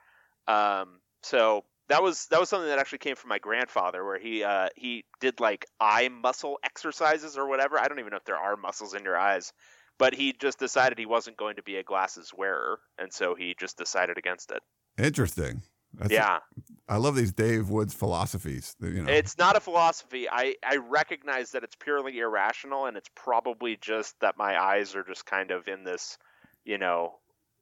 Um, 0.48 1.00
so 1.22 1.66
that 1.90 2.02
was 2.02 2.28
that 2.32 2.40
was 2.40 2.50
something 2.50 2.70
that 2.70 2.80
actually 2.80 3.00
came 3.00 3.16
from 3.16 3.30
my 3.30 3.40
grandfather, 3.40 4.04
where 4.06 4.20
he 4.20 4.44
uh, 4.44 4.70
he 4.76 5.06
did 5.20 5.40
like 5.40 5.66
eye 5.80 6.10
muscle 6.10 6.58
exercises 6.64 7.38
or 7.38 7.48
whatever. 7.48 7.78
I 7.80 7.88
don't 7.88 8.00
even 8.00 8.12
know 8.12 8.18
if 8.18 8.26
there 8.26 8.38
are 8.38 8.56
muscles 8.56 8.94
in 8.94 9.04
your 9.04 9.18
eyes, 9.18 9.54
but 9.98 10.14
he 10.14 10.34
just 10.34 10.60
decided 10.60 10.98
he 10.98 11.06
wasn't 11.06 11.38
going 11.38 11.58
to 11.58 11.64
be 11.64 11.76
a 11.78 11.84
glasses 11.84 12.32
wearer, 12.36 12.80
and 12.98 13.12
so 13.14 13.36
he 13.36 13.56
just 13.60 13.78
decided 13.78 14.18
against 14.18 14.52
it. 14.52 14.62
Interesting. 14.98 15.62
That's, 15.94 16.12
yeah, 16.12 16.40
I 16.88 16.98
love 16.98 17.16
these 17.16 17.32
Dave 17.32 17.70
Woods 17.70 17.94
philosophies. 17.94 18.76
You 18.80 19.04
know, 19.04 19.12
it's 19.12 19.38
not 19.38 19.56
a 19.56 19.60
philosophy. 19.60 20.30
I 20.30 20.56
I 20.64 20.78
recognize 20.78 21.52
that 21.52 21.64
it's 21.64 21.76
purely 21.76 22.20
irrational, 22.20 22.86
and 22.86 22.96
it's 22.96 23.10
probably 23.16 23.78
just 23.80 24.20
that 24.22 24.38
my 24.38 24.62
eyes 24.62 24.96
are 24.96 25.04
just 25.04 25.26
kind 25.26 25.52
of 25.52 25.68
in 25.68 25.84
this, 25.84 26.18
you 26.64 26.78
know, 26.78 27.16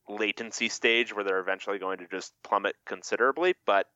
latency 0.10 0.70
stage 0.70 1.16
where 1.16 1.24
they're 1.24 1.40
eventually 1.40 1.80
going 1.80 2.00
to 2.00 2.08
just 2.08 2.34
plummet 2.44 2.76
considerably. 2.86 3.56
But 3.66 3.88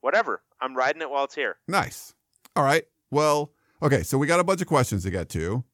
whatever, 0.00 0.42
I'm 0.60 0.74
riding 0.74 1.02
it 1.02 1.10
while 1.10 1.24
it's 1.24 1.34
here. 1.34 1.56
Nice. 1.68 2.14
All 2.54 2.64
right. 2.64 2.84
Well, 3.10 3.52
okay. 3.82 4.02
So 4.02 4.18
we 4.18 4.26
got 4.26 4.40
a 4.40 4.44
bunch 4.44 4.62
of 4.62 4.66
questions 4.66 5.02
to 5.04 5.10
get 5.10 5.28
to. 5.30 5.64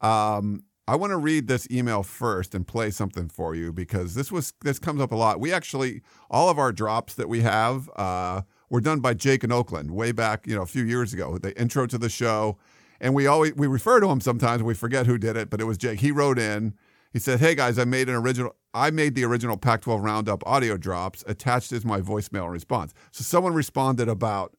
Um, 0.00 0.64
I 0.90 0.96
want 0.96 1.12
to 1.12 1.18
read 1.18 1.46
this 1.46 1.70
email 1.70 2.02
first 2.02 2.52
and 2.52 2.66
play 2.66 2.90
something 2.90 3.28
for 3.28 3.54
you 3.54 3.72
because 3.72 4.16
this 4.16 4.32
was 4.32 4.54
this 4.62 4.80
comes 4.80 5.00
up 5.00 5.12
a 5.12 5.14
lot. 5.14 5.38
We 5.38 5.52
actually 5.52 6.02
all 6.28 6.48
of 6.48 6.58
our 6.58 6.72
drops 6.72 7.14
that 7.14 7.28
we 7.28 7.42
have 7.42 7.88
uh, 7.94 8.42
were 8.70 8.80
done 8.80 8.98
by 8.98 9.14
Jake 9.14 9.44
in 9.44 9.52
Oakland 9.52 9.92
way 9.92 10.10
back, 10.10 10.48
you 10.48 10.56
know, 10.56 10.62
a 10.62 10.66
few 10.66 10.82
years 10.82 11.14
ago. 11.14 11.38
The 11.38 11.56
intro 11.56 11.86
to 11.86 11.96
the 11.96 12.08
show, 12.08 12.58
and 13.00 13.14
we 13.14 13.28
always 13.28 13.54
we 13.54 13.68
refer 13.68 14.00
to 14.00 14.08
him 14.08 14.20
sometimes. 14.20 14.64
We 14.64 14.74
forget 14.74 15.06
who 15.06 15.16
did 15.16 15.36
it, 15.36 15.48
but 15.48 15.60
it 15.60 15.64
was 15.64 15.78
Jake. 15.78 16.00
He 16.00 16.10
wrote 16.10 16.40
in. 16.40 16.74
He 17.12 17.20
said, 17.20 17.38
"Hey 17.38 17.54
guys, 17.54 17.78
I 17.78 17.84
made 17.84 18.08
an 18.08 18.16
original. 18.16 18.56
I 18.74 18.90
made 18.90 19.14
the 19.14 19.22
original 19.22 19.56
Pac-12 19.56 20.02
Roundup 20.02 20.44
audio 20.44 20.76
drops. 20.76 21.22
Attached 21.28 21.70
is 21.70 21.84
my 21.84 22.00
voicemail 22.00 22.50
response. 22.50 22.94
So 23.12 23.22
someone 23.22 23.54
responded 23.54 24.08
about 24.08 24.56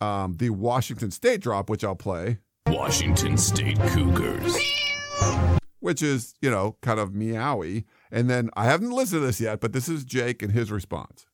um, 0.00 0.34
the 0.34 0.50
Washington 0.50 1.10
State 1.10 1.40
drop, 1.40 1.68
which 1.68 1.82
I'll 1.82 1.96
play, 1.96 2.38
Washington 2.68 3.36
State 3.36 3.80
Cougars. 3.88 4.56
Which 5.84 6.00
is 6.00 6.34
you 6.40 6.50
know 6.50 6.76
kind 6.80 6.98
of 6.98 7.10
meowy. 7.10 7.84
And 8.10 8.30
then 8.30 8.48
I 8.56 8.64
haven't 8.64 8.90
listened 8.90 9.20
to 9.20 9.26
this 9.26 9.38
yet, 9.38 9.60
but 9.60 9.74
this 9.74 9.86
is 9.86 10.02
Jake 10.02 10.42
and 10.42 10.50
his 10.50 10.72
response. 10.72 11.26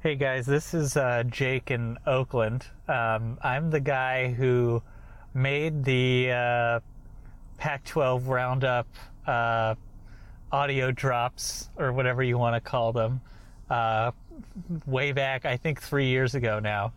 Hey 0.00 0.14
guys, 0.14 0.44
this 0.44 0.74
is 0.74 0.94
uh, 0.94 1.22
Jake 1.26 1.70
in 1.70 1.96
Oakland. 2.06 2.66
Um, 2.86 3.38
I'm 3.40 3.70
the 3.70 3.80
guy 3.80 4.32
who 4.32 4.82
made 5.32 5.84
the 5.84 6.32
uh, 6.32 6.80
Pac 7.56 7.82
12 7.84 8.28
Roundup 8.28 8.86
uh, 9.26 9.74
audio 10.52 10.90
drops, 10.90 11.70
or 11.78 11.94
whatever 11.94 12.22
you 12.22 12.36
want 12.36 12.62
to 12.62 12.70
call 12.70 12.92
them, 12.92 13.22
uh, 13.70 14.10
way 14.84 15.12
back, 15.12 15.46
I 15.46 15.56
think 15.56 15.80
three 15.80 16.08
years 16.08 16.34
ago 16.34 16.58
now. 16.58 16.92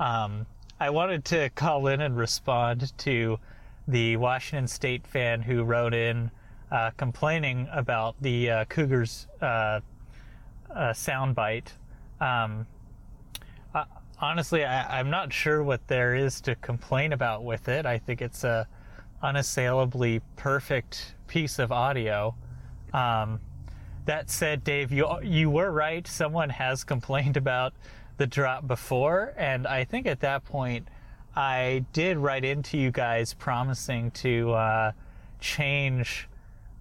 Um, 0.00 0.44
I 0.80 0.90
wanted 0.90 1.24
to 1.26 1.50
call 1.50 1.86
in 1.86 2.00
and 2.00 2.16
respond 2.16 2.96
to 2.98 3.38
the 3.86 4.16
Washington 4.16 4.66
State 4.66 5.06
fan 5.06 5.42
who 5.42 5.62
wrote 5.62 5.94
in 5.94 6.30
uh, 6.70 6.90
complaining 6.96 7.68
about 7.72 8.16
the 8.20 8.50
uh, 8.50 8.64
Cougars 8.66 9.26
uh, 9.40 9.44
uh, 9.44 9.80
soundbite. 10.92 11.68
Um, 12.20 12.66
honestly, 14.20 14.64
I, 14.64 14.98
I'm 14.98 15.10
not 15.10 15.32
sure 15.32 15.62
what 15.62 15.86
there 15.88 16.14
is 16.14 16.40
to 16.42 16.54
complain 16.56 17.12
about 17.12 17.44
with 17.44 17.68
it. 17.68 17.86
I 17.86 17.98
think 17.98 18.22
it's 18.22 18.44
a 18.44 18.66
unassailably 19.22 20.20
perfect 20.36 21.14
piece 21.26 21.58
of 21.58 21.72
audio. 21.72 22.34
Um, 22.92 23.40
that 24.06 24.30
said, 24.30 24.64
Dave, 24.64 24.92
you 24.92 25.08
you 25.22 25.50
were 25.50 25.70
right. 25.70 26.06
Someone 26.06 26.50
has 26.50 26.84
complained 26.84 27.36
about 27.36 27.72
the 28.18 28.26
drop 28.26 28.66
before, 28.66 29.32
and 29.36 29.66
I 29.66 29.84
think 29.84 30.06
at 30.06 30.20
that 30.20 30.44
point, 30.44 30.88
I 31.36 31.84
did 31.92 32.16
write 32.16 32.44
into 32.44 32.78
you 32.78 32.90
guys 32.90 33.34
promising 33.34 34.10
to 34.12 34.52
uh, 34.52 34.92
change 35.40 36.28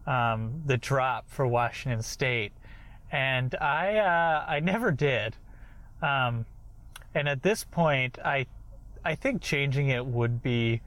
um, 0.06 0.62
the 0.66 0.78
drop 0.78 1.30
for 1.30 1.48
Washington 1.48 2.02
State, 2.02 2.52
and 3.12 3.56
I 3.56 3.98
uh, 3.98 4.46
I 4.48 4.60
never 4.60 4.92
did. 4.92 5.36
Um, 6.02 6.46
and 7.16 7.28
at 7.28 7.42
this 7.42 7.64
point, 7.64 8.20
I 8.24 8.46
I 9.04 9.16
think 9.16 9.42
changing 9.42 9.90
it 9.90 10.06
would 10.06 10.42
be 10.44 10.82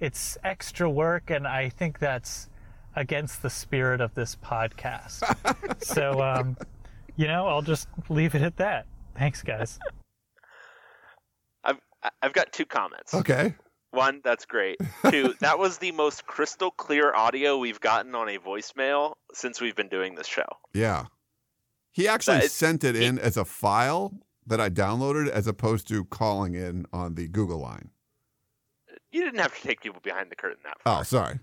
it's 0.00 0.38
extra 0.44 0.88
work, 0.88 1.30
and 1.30 1.46
I 1.46 1.68
think 1.68 1.98
that's 1.98 2.48
against 2.96 3.42
the 3.42 3.50
spirit 3.50 4.00
of 4.00 4.14
this 4.14 4.36
podcast. 4.36 5.22
so, 5.82 6.22
um, 6.22 6.56
you 7.16 7.26
know, 7.26 7.46
I'll 7.46 7.62
just 7.62 7.88
leave 8.08 8.34
it 8.34 8.42
at 8.42 8.56
that. 8.56 8.86
Thanks, 9.16 9.42
guys. 9.42 9.78
I've 12.22 12.32
got 12.32 12.52
two 12.52 12.66
comments. 12.66 13.14
Okay. 13.14 13.54
One, 13.90 14.20
that's 14.22 14.44
great. 14.44 14.76
Two, 15.10 15.34
that 15.40 15.58
was 15.58 15.78
the 15.78 15.92
most 15.92 16.26
crystal 16.26 16.70
clear 16.70 17.14
audio 17.14 17.56
we've 17.58 17.80
gotten 17.80 18.14
on 18.14 18.28
a 18.28 18.38
voicemail 18.38 19.14
since 19.32 19.60
we've 19.60 19.76
been 19.76 19.88
doing 19.88 20.14
this 20.14 20.26
show. 20.26 20.46
Yeah. 20.74 21.06
He 21.92 22.06
actually 22.06 22.38
is- 22.38 22.52
sent 22.52 22.84
it 22.84 22.96
in 22.96 23.18
as 23.18 23.36
a 23.36 23.44
file 23.44 24.12
that 24.46 24.60
I 24.60 24.68
downloaded 24.70 25.28
as 25.28 25.46
opposed 25.46 25.88
to 25.88 26.04
calling 26.04 26.54
in 26.54 26.86
on 26.92 27.14
the 27.14 27.28
Google 27.28 27.58
line. 27.60 27.90
You 29.10 29.24
didn't 29.24 29.40
have 29.40 29.54
to 29.56 29.62
take 29.66 29.80
people 29.80 30.00
behind 30.02 30.30
the 30.30 30.36
curtain 30.36 30.58
that 30.64 30.80
far. 30.82 31.00
Oh, 31.00 31.02
sorry. 31.02 31.38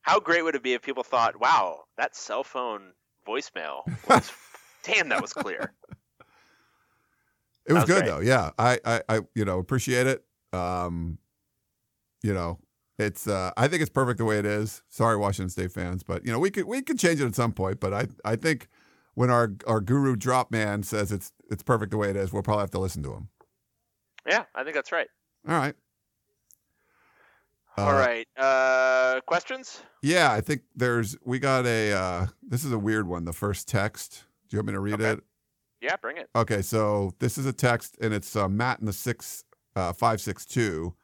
How 0.00 0.18
great 0.18 0.42
would 0.42 0.54
it 0.54 0.62
be 0.62 0.72
if 0.72 0.82
people 0.82 1.02
thought, 1.02 1.38
"Wow, 1.38 1.84
that 1.96 2.16
cell 2.16 2.42
phone 2.42 2.92
voicemail 3.28 3.82
was 4.08 4.30
damn, 4.82 5.10
that 5.10 5.20
was 5.22 5.32
clear." 5.32 5.72
It 7.66 7.72
was 7.72 7.82
was 7.82 7.90
good 7.90 8.02
great. 8.04 8.06
though. 8.10 8.20
Yeah. 8.20 8.50
I, 8.58 8.78
I, 8.84 9.02
I, 9.08 9.20
you 9.34 9.44
know, 9.44 9.58
appreciate 9.58 10.06
it. 10.06 10.24
Um, 10.52 11.18
you 12.22 12.34
know, 12.34 12.58
it's, 12.98 13.26
uh, 13.26 13.50
I 13.56 13.68
think 13.68 13.82
it's 13.82 13.90
perfect 13.90 14.18
the 14.18 14.24
way 14.24 14.38
it 14.38 14.46
is. 14.46 14.82
Sorry, 14.88 15.16
Washington 15.16 15.50
State 15.50 15.72
fans, 15.72 16.02
but 16.02 16.24
you 16.26 16.32
know, 16.32 16.38
we 16.38 16.50
could, 16.50 16.64
we 16.64 16.82
could 16.82 16.98
change 16.98 17.20
it 17.20 17.26
at 17.26 17.34
some 17.34 17.52
point, 17.52 17.80
but 17.80 17.92
I, 17.94 18.06
I 18.24 18.36
think 18.36 18.68
when 19.14 19.30
our, 19.30 19.52
our 19.66 19.80
guru 19.80 20.16
drop 20.16 20.50
man 20.50 20.82
says 20.82 21.10
it's, 21.12 21.32
it's 21.50 21.62
perfect 21.62 21.90
the 21.90 21.96
way 21.96 22.10
it 22.10 22.16
is, 22.16 22.32
we'll 22.32 22.42
probably 22.42 22.62
have 22.62 22.70
to 22.72 22.78
listen 22.78 23.02
to 23.04 23.12
him. 23.12 23.28
Yeah, 24.28 24.44
I 24.54 24.62
think 24.62 24.74
that's 24.74 24.92
right. 24.92 25.08
All 25.48 25.56
right. 25.56 25.74
All 27.76 27.88
Uh, 27.88 27.98
right. 27.98 28.28
Uh, 28.36 29.20
questions? 29.26 29.80
Yeah, 30.02 30.30
I 30.32 30.40
think 30.40 30.62
there's 30.76 31.16
we 31.24 31.38
got 31.38 31.64
a 31.64 31.92
uh 31.92 32.26
this 32.46 32.64
is 32.64 32.72
a 32.72 32.78
weird 32.78 33.08
one, 33.08 33.24
the 33.24 33.32
first 33.32 33.66
text. 33.66 34.24
Do 34.48 34.56
you 34.56 34.58
want 34.58 34.66
me 34.68 34.72
to 34.74 34.80
read 34.80 34.94
Okay. 34.94 35.10
it? 35.12 35.24
Yeah, 35.82 35.96
bring 35.96 36.16
it. 36.16 36.30
Okay, 36.36 36.62
so 36.62 37.12
this 37.18 37.36
is 37.36 37.44
a 37.44 37.52
text 37.52 37.98
and 38.00 38.14
it's 38.14 38.36
uh, 38.36 38.48
Matt 38.48 38.78
in 38.80 38.86
the 38.86 38.92
six 38.92 39.44
uh 39.74 39.92
five 39.92 40.20
six 40.20 40.46
two. 40.46 40.94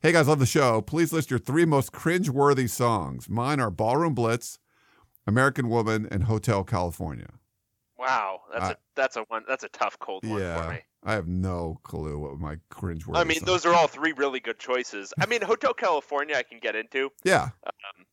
Hey 0.00 0.10
guys, 0.10 0.26
love 0.26 0.38
the 0.38 0.46
show. 0.46 0.80
Please 0.80 1.12
list 1.12 1.30
your 1.30 1.38
three 1.38 1.64
most 1.64 1.92
cringe-worthy 1.92 2.66
songs. 2.66 3.28
Mine 3.28 3.60
are 3.60 3.70
Ballroom 3.70 4.14
Blitz, 4.14 4.58
American 5.28 5.68
Woman, 5.68 6.08
and 6.10 6.24
Hotel 6.24 6.64
California. 6.64 7.34
Wow, 7.98 8.40
that's 8.52 8.64
I- 8.64 8.70
a 8.72 8.76
that's 8.96 9.16
a 9.16 9.20
one 9.28 9.44
that's 9.46 9.64
a 9.64 9.68
tough 9.68 9.98
cold 9.98 10.24
one 10.26 10.40
yeah, 10.40 10.62
for 10.62 10.72
me. 10.72 10.78
I 11.04 11.12
have 11.12 11.26
no 11.28 11.78
clue 11.82 12.18
what 12.18 12.38
my 12.38 12.56
cringe-worthy. 12.70 13.20
I 13.20 13.24
mean, 13.24 13.38
songs- 13.40 13.46
those 13.46 13.66
are 13.66 13.74
all 13.74 13.86
three 13.86 14.12
really 14.12 14.40
good 14.40 14.58
choices. 14.58 15.12
I 15.20 15.26
mean, 15.26 15.42
Hotel 15.42 15.74
California 15.74 16.36
I 16.36 16.42
can 16.42 16.58
get 16.58 16.74
into 16.74 17.10
Yeah, 17.24 17.50
Um, 17.66 18.06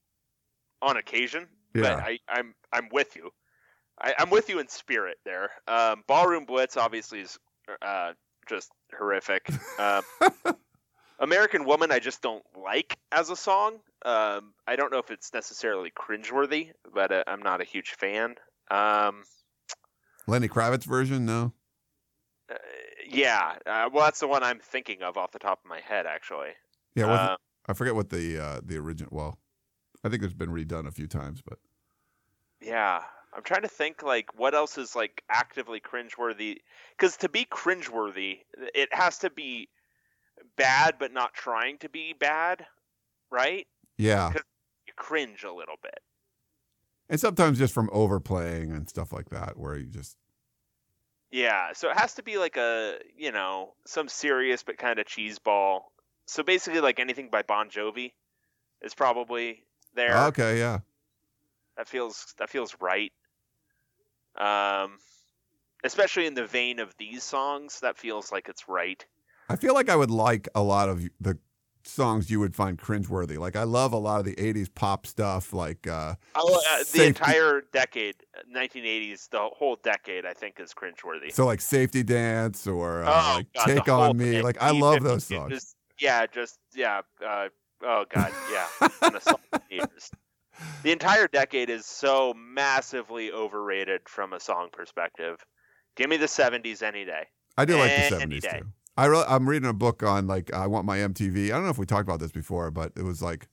on 0.81 0.97
occasion, 0.97 1.47
Yeah. 1.73 1.81
but 1.81 1.91
I, 2.03 2.19
I'm 2.27 2.53
I'm 2.73 2.89
with 2.91 3.15
you. 3.15 3.31
I, 4.01 4.13
I'm 4.19 4.29
with 4.29 4.49
you 4.49 4.59
in 4.59 4.67
spirit 4.67 5.17
there. 5.25 5.49
Um, 5.67 6.03
Ballroom 6.07 6.45
Blitz 6.45 6.77
obviously 6.77 7.21
is 7.21 7.37
uh, 7.81 8.13
just 8.47 8.71
horrific. 8.97 9.49
Um, 9.77 10.03
American 11.19 11.65
Woman 11.65 11.91
I 11.91 11.99
just 11.99 12.21
don't 12.21 12.43
like 12.57 12.97
as 13.11 13.29
a 13.29 13.35
song. 13.35 13.79
Um, 14.05 14.53
I 14.65 14.75
don't 14.77 14.91
know 14.91 14.99
if 14.99 15.11
it's 15.11 15.33
necessarily 15.33 15.91
cringeworthy, 15.91 16.71
but 16.93 17.11
uh, 17.11 17.23
I'm 17.27 17.41
not 17.41 17.59
a 17.61 17.65
huge 17.65 17.91
fan. 17.91 18.35
Um, 18.71 19.23
Lenny 20.27 20.47
Kravitz 20.47 20.85
version. 20.85 21.25
No. 21.25 21.51
uh, 22.49 22.55
yeah, 23.09 23.55
uh, 23.65 23.89
well, 23.91 24.05
that's 24.05 24.19
the 24.21 24.27
one 24.27 24.43
I'm 24.43 24.59
thinking 24.59 25.01
of 25.01 25.17
off 25.17 25.31
the 25.31 25.39
top 25.39 25.59
of 25.63 25.69
my 25.69 25.81
head, 25.81 26.05
actually. 26.05 26.51
Yeah, 26.95 27.07
Uh, 27.07 27.37
I 27.67 27.73
forget 27.73 27.95
what 27.95 28.09
the 28.09 28.39
uh 28.39 28.61
the 28.63 28.77
original. 28.77 29.09
Well, 29.11 29.37
I 30.03 30.09
think 30.09 30.23
it's 30.23 30.33
been 30.33 30.49
redone 30.49 30.87
a 30.87 30.91
few 30.91 31.07
times, 31.07 31.41
but 31.41 31.59
Yeah, 32.61 33.01
I'm 33.39 33.43
trying 33.43 33.61
to 33.61 33.69
think 33.69 34.03
like 34.03 34.37
what 34.37 34.53
else 34.53 34.77
is 34.77 34.95
like 34.97 35.23
actively 35.29 35.79
cringeworthy. 35.79 36.57
Because 36.97 37.17
to 37.17 37.29
be 37.29 37.45
cringeworthy, 37.45 38.41
it 38.75 38.93
has 38.93 39.19
to 39.19 39.29
be 39.29 39.69
bad, 40.57 40.99
but 40.99 41.13
not 41.13 41.33
trying 41.33 41.77
to 41.79 41.89
be 41.89 42.13
bad, 42.13 42.67
right? 43.31 43.67
yeah. 43.97 44.35
You 44.87 44.93
cringe 44.97 45.45
a 45.45 45.53
little 45.53 45.77
bit. 45.81 45.99
And 47.09 47.19
sometimes 47.19 47.57
just 47.57 47.73
from 47.73 47.89
overplaying 47.91 48.71
and 48.71 48.87
stuff 48.87 49.11
like 49.11 49.29
that, 49.29 49.57
where 49.57 49.75
you 49.77 49.87
just 49.87 50.17
Yeah, 51.31 51.73
so 51.73 51.89
it 51.89 51.97
has 51.97 52.15
to 52.15 52.23
be 52.23 52.37
like 52.37 52.57
a 52.57 52.99
you 53.15 53.31
know 53.31 53.75
some 53.85 54.07
serious 54.07 54.63
but 54.63 54.77
kind 54.77 54.99
of 54.99 55.05
cheeseball. 55.05 55.83
So 56.27 56.43
basically, 56.43 56.81
like 56.81 56.99
anything 56.99 57.29
by 57.29 57.41
Bon 57.43 57.69
Jovi 57.69 58.13
is 58.81 58.95
probably 58.95 59.65
there. 59.95 60.29
okay, 60.29 60.59
yeah, 60.59 60.79
That 61.77 61.87
feels 61.87 62.35
that 62.37 62.49
feels 62.51 62.75
right. 62.79 63.11
Um, 64.39 64.99
especially 65.83 66.25
in 66.25 66.33
the 66.33 66.45
vein 66.45 66.79
of 66.79 66.95
these 66.97 67.23
songs, 67.23 67.79
that 67.81 67.97
feels 67.97 68.31
like 68.31 68.49
it's 68.49 68.67
right. 68.67 69.05
I 69.49 69.55
feel 69.55 69.73
like 69.73 69.89
I 69.89 69.95
would 69.95 70.11
like 70.11 70.47
a 70.53 70.61
lot 70.61 70.89
of 70.89 71.07
the 71.19 71.37
songs 71.83 72.29
you 72.29 72.39
would 72.39 72.55
find 72.55 72.77
cringeworthy. 72.77 73.37
Like 73.37 73.55
I 73.55 73.63
love 73.63 73.93
a 73.93 73.97
lot 73.97 74.19
of 74.19 74.25
the 74.25 74.35
'80s 74.35 74.73
pop 74.73 75.05
stuff, 75.07 75.53
like 75.53 75.87
uh, 75.87 76.15
Oh, 76.35 76.61
uh, 76.71 76.83
the 76.93 77.07
entire 77.07 77.61
decade, 77.73 78.15
1980s, 78.55 79.29
the 79.29 79.39
whole 79.39 79.77
decade, 79.83 80.25
I 80.25 80.33
think 80.33 80.59
is 80.59 80.73
cringeworthy. 80.73 81.31
so 81.31 81.45
like 81.45 81.61
"Safety 81.61 82.03
Dance" 82.03 82.67
or 82.67 83.03
uh, 83.03 83.09
oh, 83.09 83.35
like 83.37 83.47
God, 83.53 83.65
"Take 83.65 83.89
on 83.89 84.17
Me." 84.17 84.31
thing. 84.31 84.43
Like 84.43 84.61
I 84.61 84.71
love 84.71 84.99
50s, 84.99 85.03
those 85.03 85.23
songs. 85.25 85.53
Just, 85.53 85.75
yeah, 85.99 86.25
just 86.27 86.59
yeah. 86.73 87.01
Uh, 87.25 87.49
oh 87.83 88.05
God, 88.09 88.31
yeah. 88.51 88.67
the 90.59 90.65
song 90.65 90.73
years. 90.75 90.83
The 90.83 90.91
entire 90.91 91.27
decade 91.27 91.69
is 91.69 91.85
so 91.85 92.33
massively 92.37 93.31
overrated 93.31 94.01
from 94.07 94.33
a 94.33 94.39
song 94.39 94.69
perspective. 94.71 95.37
Give 95.95 96.09
me 96.09 96.17
the 96.17 96.27
70s 96.27 96.81
any 96.81 97.05
day. 97.05 97.23
I 97.57 97.65
do 97.65 97.77
like 97.77 97.91
the 98.09 98.15
'70s 98.15 98.41
too. 98.59 98.65
I 98.97 99.05
re- 99.05 99.25
I'm 99.27 99.47
reading 99.49 99.69
a 99.69 99.73
book 99.73 100.03
on 100.03 100.27
like 100.27 100.53
I 100.53 100.67
want 100.67 100.85
my 100.85 100.97
MTV. 100.99 101.45
I 101.45 101.49
don't 101.49 101.63
know 101.63 101.69
if 101.69 101.77
we 101.77 101.85
talked 101.85 102.03
about 102.07 102.19
this 102.19 102.31
before, 102.31 102.71
but 102.71 102.91
it 102.95 103.03
was 103.03 103.21
like 103.21 103.47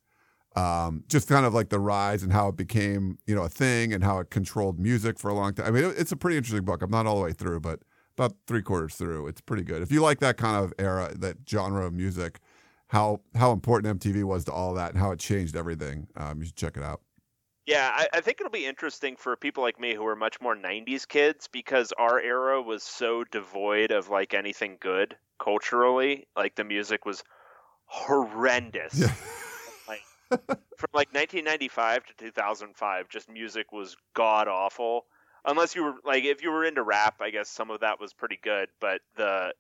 um, 0.54 1.04
just 1.08 1.28
kind 1.28 1.44
of 1.44 1.52
like 1.54 1.68
the 1.68 1.78
rise 1.78 2.22
and 2.22 2.32
how 2.32 2.48
it 2.48 2.56
became 2.56 3.18
you 3.26 3.34
know 3.34 3.42
a 3.42 3.48
thing 3.48 3.92
and 3.92 4.02
how 4.04 4.18
it 4.20 4.30
controlled 4.30 4.78
music 4.78 5.18
for 5.18 5.28
a 5.28 5.34
long 5.34 5.54
time. 5.54 5.66
I 5.66 5.70
mean, 5.70 5.84
it- 5.84 5.98
it's 5.98 6.12
a 6.12 6.16
pretty 6.16 6.36
interesting 6.36 6.64
book. 6.64 6.82
I'm 6.82 6.90
not 6.90 7.06
all 7.06 7.16
the 7.16 7.22
way 7.24 7.32
through, 7.32 7.60
but 7.60 7.80
about 8.16 8.32
three 8.46 8.62
quarters 8.62 8.94
through. 8.94 9.26
It's 9.26 9.40
pretty 9.40 9.62
good. 9.64 9.82
If 9.82 9.92
you 9.92 10.00
like 10.02 10.20
that 10.20 10.36
kind 10.38 10.56
of 10.64 10.72
era, 10.78 11.12
that 11.18 11.38
genre 11.48 11.84
of 11.84 11.92
music, 11.92 12.40
how 12.88 13.20
how 13.34 13.52
important 13.52 14.00
MTV 14.00 14.24
was 14.24 14.44
to 14.44 14.52
all 14.52 14.74
that 14.74 14.92
and 14.92 14.98
how 15.00 15.10
it 15.10 15.18
changed 15.18 15.56
everything, 15.56 16.06
um, 16.16 16.40
you 16.40 16.46
should 16.46 16.56
check 16.56 16.76
it 16.76 16.82
out. 16.82 17.00
Yeah, 17.66 17.90
I, 17.92 18.06
I 18.14 18.20
think 18.20 18.40
it'll 18.40 18.50
be 18.50 18.64
interesting 18.64 19.16
for 19.16 19.34
people 19.36 19.64
like 19.64 19.80
me 19.80 19.92
who 19.92 20.06
are 20.06 20.14
much 20.14 20.40
more 20.40 20.54
'90s 20.54 21.06
kids 21.06 21.48
because 21.50 21.92
our 21.98 22.20
era 22.20 22.62
was 22.62 22.84
so 22.84 23.24
devoid 23.24 23.90
of 23.90 24.08
like 24.08 24.34
anything 24.34 24.76
good 24.80 25.16
culturally. 25.42 26.26
Like 26.36 26.54
the 26.54 26.64
music 26.64 27.04
was 27.04 27.24
horrendous. 27.86 28.98
Yeah. 28.98 29.12
Like 29.88 30.00
from 30.76 30.90
like 30.92 31.12
1995 31.14 32.06
to 32.06 32.14
2005, 32.18 33.08
just 33.08 33.28
music 33.28 33.72
was 33.72 33.96
god 34.14 34.48
awful. 34.48 35.06
Unless 35.44 35.76
you 35.76 35.84
were 35.84 35.94
like, 36.04 36.24
if 36.24 36.42
you 36.42 36.50
were 36.50 36.64
into 36.64 36.82
rap, 36.82 37.16
I 37.20 37.30
guess 37.30 37.48
some 37.48 37.70
of 37.70 37.80
that 37.80 38.00
was 38.00 38.12
pretty 38.12 38.38
good. 38.42 38.68
But 38.80 39.00
the 39.16 39.52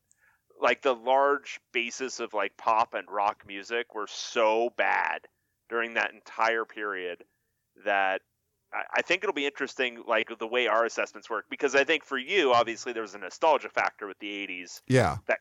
like 0.60 0.82
the 0.82 0.94
large 0.94 1.60
basis 1.72 2.20
of 2.20 2.34
like 2.34 2.56
pop 2.56 2.94
and 2.94 3.06
rock 3.10 3.44
music 3.46 3.94
were 3.94 4.06
so 4.08 4.70
bad 4.76 5.20
during 5.68 5.94
that 5.94 6.12
entire 6.12 6.64
period 6.64 7.24
that 7.84 8.22
I, 8.94 9.02
think 9.02 9.22
it'll 9.22 9.32
be 9.32 9.46
interesting, 9.46 10.02
like 10.06 10.28
the 10.38 10.46
way 10.46 10.66
our 10.66 10.84
assessments 10.84 11.30
work, 11.30 11.46
because 11.48 11.74
I 11.74 11.84
think 11.84 12.04
for 12.04 12.18
you, 12.18 12.52
obviously, 12.52 12.92
there 12.92 13.02
was 13.02 13.14
a 13.14 13.18
nostalgia 13.18 13.68
factor 13.68 14.06
with 14.06 14.18
the 14.18 14.26
80s 14.26 14.82
Yeah. 14.86 15.18
that 15.28 15.38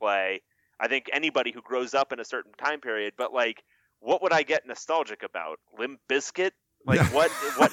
play. 0.00 0.42
I 0.78 0.88
think 0.88 1.06
anybody 1.12 1.52
who 1.52 1.62
grows 1.62 1.94
up 1.94 2.12
in 2.12 2.20
a 2.20 2.24
certain 2.24 2.52
time 2.52 2.80
period, 2.80 3.14
but 3.16 3.32
like, 3.32 3.62
what 4.00 4.22
would 4.22 4.32
I 4.32 4.42
get 4.42 4.66
nostalgic 4.66 5.22
about? 5.22 5.58
Limp 5.78 6.00
Bizkit? 6.08 6.50
Like 6.84 7.00
what? 7.12 7.30
what? 7.56 7.72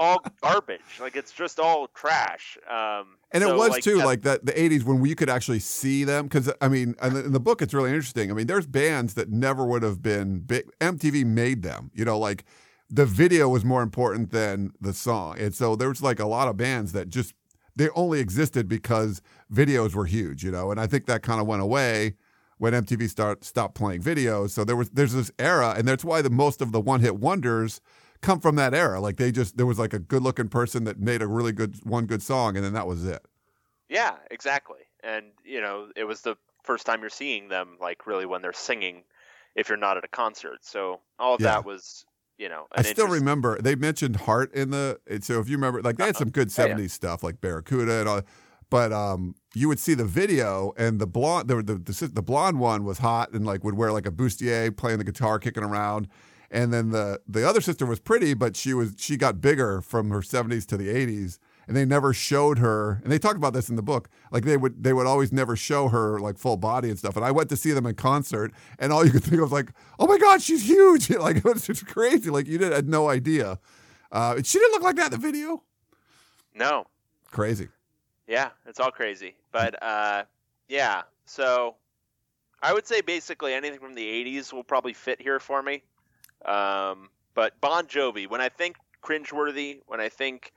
All 0.00 0.24
garbage. 0.40 0.80
Like 0.98 1.14
it's 1.14 1.30
just 1.30 1.60
all 1.60 1.86
trash. 1.88 2.58
Um, 2.68 3.18
And 3.32 3.44
it 3.44 3.48
so, 3.48 3.56
was 3.56 3.70
like, 3.70 3.84
too 3.84 3.98
like 3.98 4.22
that 4.22 4.44
the 4.46 4.52
80s 4.52 4.82
when 4.82 4.98
we 4.98 5.14
could 5.14 5.28
actually 5.28 5.60
see 5.60 6.02
them 6.04 6.24
because 6.24 6.50
I 6.60 6.68
mean 6.68 6.94
in 7.02 7.14
the, 7.14 7.24
in 7.26 7.32
the 7.32 7.40
book 7.40 7.62
it's 7.62 7.74
really 7.74 7.90
interesting. 7.90 8.30
I 8.30 8.34
mean 8.34 8.46
there's 8.46 8.66
bands 8.66 9.14
that 9.14 9.28
never 9.28 9.64
would 9.64 9.82
have 9.82 10.02
been 10.02 10.40
big. 10.40 10.68
MTV 10.80 11.26
made 11.26 11.62
them. 11.62 11.90
You 11.94 12.04
know 12.04 12.18
like 12.18 12.44
the 12.88 13.06
video 13.06 13.48
was 13.48 13.64
more 13.64 13.82
important 13.82 14.30
than 14.30 14.72
the 14.80 14.92
song. 14.92 15.38
And 15.38 15.54
so 15.54 15.76
there 15.76 15.88
was 15.88 16.02
like 16.02 16.18
a 16.18 16.26
lot 16.26 16.48
of 16.48 16.56
bands 16.56 16.92
that 16.92 17.08
just 17.08 17.34
they 17.76 17.88
only 17.90 18.20
existed 18.20 18.68
because 18.68 19.22
videos 19.52 19.94
were 19.94 20.06
huge, 20.06 20.42
you 20.42 20.50
know. 20.50 20.70
And 20.70 20.80
I 20.80 20.86
think 20.86 21.06
that 21.06 21.22
kind 21.22 21.40
of 21.40 21.46
went 21.46 21.62
away 21.62 22.14
when 22.58 22.72
MTV 22.72 23.08
start 23.08 23.44
stopped 23.44 23.74
playing 23.74 24.02
videos. 24.02 24.50
So 24.50 24.64
there 24.64 24.76
was 24.76 24.88
there's 24.90 25.12
this 25.12 25.30
era 25.38 25.74
and 25.76 25.86
that's 25.86 26.04
why 26.04 26.22
the 26.22 26.30
most 26.30 26.62
of 26.62 26.72
the 26.72 26.80
one-hit 26.80 27.16
wonders 27.16 27.82
come 28.22 28.40
from 28.40 28.56
that 28.56 28.74
era. 28.74 29.00
Like 29.00 29.16
they 29.16 29.32
just 29.32 29.56
there 29.56 29.66
was 29.66 29.78
like 29.78 29.92
a 29.94 29.98
good-looking 29.98 30.48
person 30.48 30.84
that 30.84 30.98
made 30.98 31.22
a 31.22 31.26
really 31.26 31.52
good 31.52 31.76
one 31.84 32.06
good 32.06 32.22
song 32.22 32.56
and 32.56 32.64
then 32.64 32.72
that 32.74 32.86
was 32.86 33.04
it. 33.04 33.24
Yeah, 33.88 34.16
exactly. 34.30 34.80
And 35.02 35.26
you 35.44 35.60
know, 35.60 35.88
it 35.96 36.04
was 36.04 36.20
the 36.22 36.36
first 36.62 36.86
time 36.86 37.00
you're 37.00 37.10
seeing 37.10 37.48
them, 37.48 37.76
like 37.80 38.06
really 38.06 38.26
when 38.26 38.42
they're 38.42 38.52
singing, 38.52 39.02
if 39.56 39.68
you're 39.68 39.78
not 39.78 39.96
at 39.96 40.04
a 40.04 40.08
concert. 40.08 40.58
So 40.62 41.00
all 41.18 41.34
of 41.34 41.40
Yeah. 41.40 41.52
that 41.54 41.64
was, 41.64 42.04
you 42.38 42.48
know, 42.48 42.66
I 42.72 42.82
still 42.82 43.04
interest- 43.06 43.20
remember 43.20 43.60
they 43.60 43.74
mentioned 43.74 44.16
Heart 44.16 44.54
in 44.54 44.70
the. 44.70 45.00
So 45.22 45.40
if 45.40 45.48
you 45.48 45.56
remember, 45.56 45.82
like 45.82 45.96
they 45.96 46.06
had 46.06 46.16
some 46.16 46.30
good 46.30 46.56
Yeah, 46.56 46.66
yeah. 46.66 46.74
'70s 46.74 46.92
stuff, 46.92 47.22
like 47.22 47.40
Barracuda 47.40 48.00
and 48.00 48.08
all. 48.08 48.22
But 48.70 48.92
um, 48.92 49.34
you 49.52 49.66
would 49.66 49.80
see 49.80 49.94
the 49.94 50.04
video, 50.04 50.72
and 50.76 51.00
the 51.00 51.06
blonde, 51.06 51.48
the, 51.48 51.56
the 51.56 51.74
the 51.74 52.10
the 52.14 52.22
blonde 52.22 52.60
one 52.60 52.84
was 52.84 52.98
hot, 52.98 53.32
and 53.32 53.44
like 53.44 53.64
would 53.64 53.74
wear 53.74 53.90
like 53.90 54.06
a 54.06 54.12
bustier, 54.12 54.70
playing 54.76 54.98
the 54.98 55.04
guitar, 55.04 55.40
kicking 55.40 55.64
around. 55.64 56.06
And 56.50 56.72
then 56.72 56.90
the 56.90 57.20
the 57.28 57.48
other 57.48 57.60
sister 57.60 57.86
was 57.86 58.00
pretty, 58.00 58.34
but 58.34 58.56
she 58.56 58.74
was 58.74 58.94
she 58.98 59.16
got 59.16 59.40
bigger 59.40 59.80
from 59.80 60.10
her 60.10 60.20
'70s 60.20 60.66
to 60.66 60.76
the 60.76 60.88
'80s, 60.88 61.38
and 61.68 61.76
they 61.76 61.84
never 61.84 62.12
showed 62.12 62.58
her. 62.58 63.00
And 63.04 63.12
they 63.12 63.18
talked 63.18 63.36
about 63.36 63.52
this 63.52 63.68
in 63.68 63.76
the 63.76 63.82
book. 63.82 64.08
Like 64.32 64.44
they 64.44 64.56
would 64.56 64.82
they 64.82 64.92
would 64.92 65.06
always 65.06 65.32
never 65.32 65.54
show 65.54 65.88
her 65.88 66.18
like 66.18 66.38
full 66.38 66.56
body 66.56 66.88
and 66.88 66.98
stuff. 66.98 67.14
And 67.14 67.24
I 67.24 67.30
went 67.30 67.50
to 67.50 67.56
see 67.56 67.70
them 67.70 67.86
in 67.86 67.94
concert, 67.94 68.52
and 68.78 68.92
all 68.92 69.04
you 69.04 69.12
could 69.12 69.22
think 69.24 69.36
of 69.36 69.42
was 69.42 69.52
like, 69.52 69.72
oh 69.98 70.06
my 70.06 70.18
god, 70.18 70.42
she's 70.42 70.68
huge! 70.68 71.10
Like 71.20 71.36
it 71.36 71.44
was 71.44 71.66
just 71.66 71.86
crazy. 71.86 72.30
Like 72.30 72.48
you 72.48 72.58
did 72.58 72.72
had 72.72 72.88
no 72.88 73.08
idea. 73.08 73.60
Uh, 74.10 74.42
she 74.42 74.58
didn't 74.58 74.72
look 74.72 74.82
like 74.82 74.96
that 74.96 75.12
in 75.12 75.12
the 75.12 75.18
video. 75.18 75.62
No, 76.52 76.86
Crazy. 77.30 77.68
Yeah, 78.26 78.50
it's 78.66 78.80
all 78.80 78.90
crazy. 78.90 79.36
But 79.52 79.80
uh, 79.82 80.24
yeah, 80.68 81.02
so 81.24 81.76
I 82.62 82.72
would 82.72 82.86
say 82.86 83.00
basically 83.00 83.54
anything 83.54 83.78
from 83.78 83.94
the 83.94 84.06
80s 84.06 84.52
will 84.52 84.64
probably 84.64 84.92
fit 84.92 85.20
here 85.20 85.40
for 85.40 85.62
me. 85.62 85.82
Um, 86.44 87.08
but 87.34 87.60
Bon 87.60 87.86
Jovi, 87.86 88.28
when 88.28 88.40
I 88.40 88.48
think 88.48 88.76
cringeworthy, 89.02 89.80
when 89.86 90.00
I 90.00 90.08
think, 90.08 90.52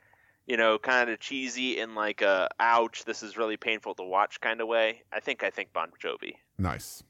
you 0.48 0.58
know, 0.58 0.78
kind 0.78 1.10
of 1.10 1.20
cheesy 1.20 1.80
in 1.80 1.96
like 1.96 2.22
a 2.22 2.50
ouch, 2.60 3.06
this 3.06 3.24
is 3.24 3.38
really 3.38 3.58
painful 3.58 3.96
to 3.96 4.04
watch 4.04 4.42
kind 4.42 4.62
of 4.62 4.68
way, 4.68 5.04
I 5.12 5.20
think 5.20 5.44
I 5.44 5.50
think 5.50 5.72
Bon 5.74 5.90
Jovi. 6.04 6.34
Nice. 6.58 7.04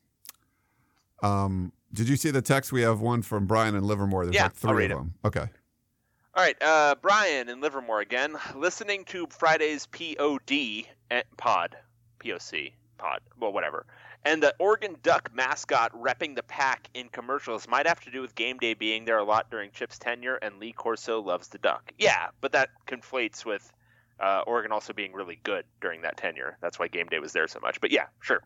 Um, 1.21 1.71
did 1.93 2.09
you 2.09 2.15
see 2.15 2.31
the 2.31 2.41
text? 2.41 2.71
We 2.71 2.81
have 2.81 2.99
one 2.99 3.21
from 3.21 3.45
Brian 3.45 3.75
and 3.75 3.85
Livermore. 3.85 4.25
There's 4.25 4.35
Yeah, 4.35 4.43
like 4.43 4.51
I'll 4.63 4.71
three 4.71 4.83
read 4.83 4.91
of 4.91 4.97
it. 4.97 5.01
them. 5.01 5.13
Okay. 5.25 5.45
All 6.35 6.43
right, 6.43 6.59
uh, 6.63 6.95
Brian 6.99 7.47
in 7.47 7.61
Livermore 7.61 7.99
again, 7.99 8.35
listening 8.55 9.05
to 9.05 9.27
Friday's 9.29 9.85
POD 9.85 10.87
eh, 11.11 11.21
pod, 11.37 11.77
POC 12.19 12.73
pod, 12.97 13.19
well, 13.39 13.53
whatever. 13.53 13.85
And 14.25 14.41
the 14.41 14.55
Oregon 14.57 14.95
Duck 15.03 15.31
mascot 15.33 15.91
repping 15.91 16.35
the 16.35 16.43
pack 16.43 16.89
in 16.93 17.09
commercials 17.09 17.67
might 17.67 17.87
have 17.87 17.99
to 18.01 18.11
do 18.11 18.21
with 18.21 18.35
game 18.35 18.57
day 18.57 18.73
being 18.73 19.03
there 19.03 19.17
a 19.17 19.23
lot 19.23 19.51
during 19.51 19.71
Chip's 19.71 19.99
tenure, 19.99 20.35
and 20.35 20.59
Lee 20.59 20.71
Corso 20.71 21.21
loves 21.21 21.49
the 21.49 21.57
duck. 21.57 21.91
Yeah, 21.97 22.29
but 22.39 22.53
that 22.53 22.69
conflates 22.87 23.43
with 23.43 23.69
uh, 24.19 24.43
Oregon 24.47 24.71
also 24.71 24.93
being 24.93 25.11
really 25.11 25.39
good 25.43 25.65
during 25.81 26.03
that 26.03 26.15
tenure. 26.15 26.57
That's 26.61 26.79
why 26.79 26.87
game 26.87 27.07
day 27.07 27.19
was 27.19 27.33
there 27.33 27.47
so 27.47 27.59
much. 27.59 27.81
But 27.81 27.91
yeah, 27.91 28.05
sure. 28.21 28.41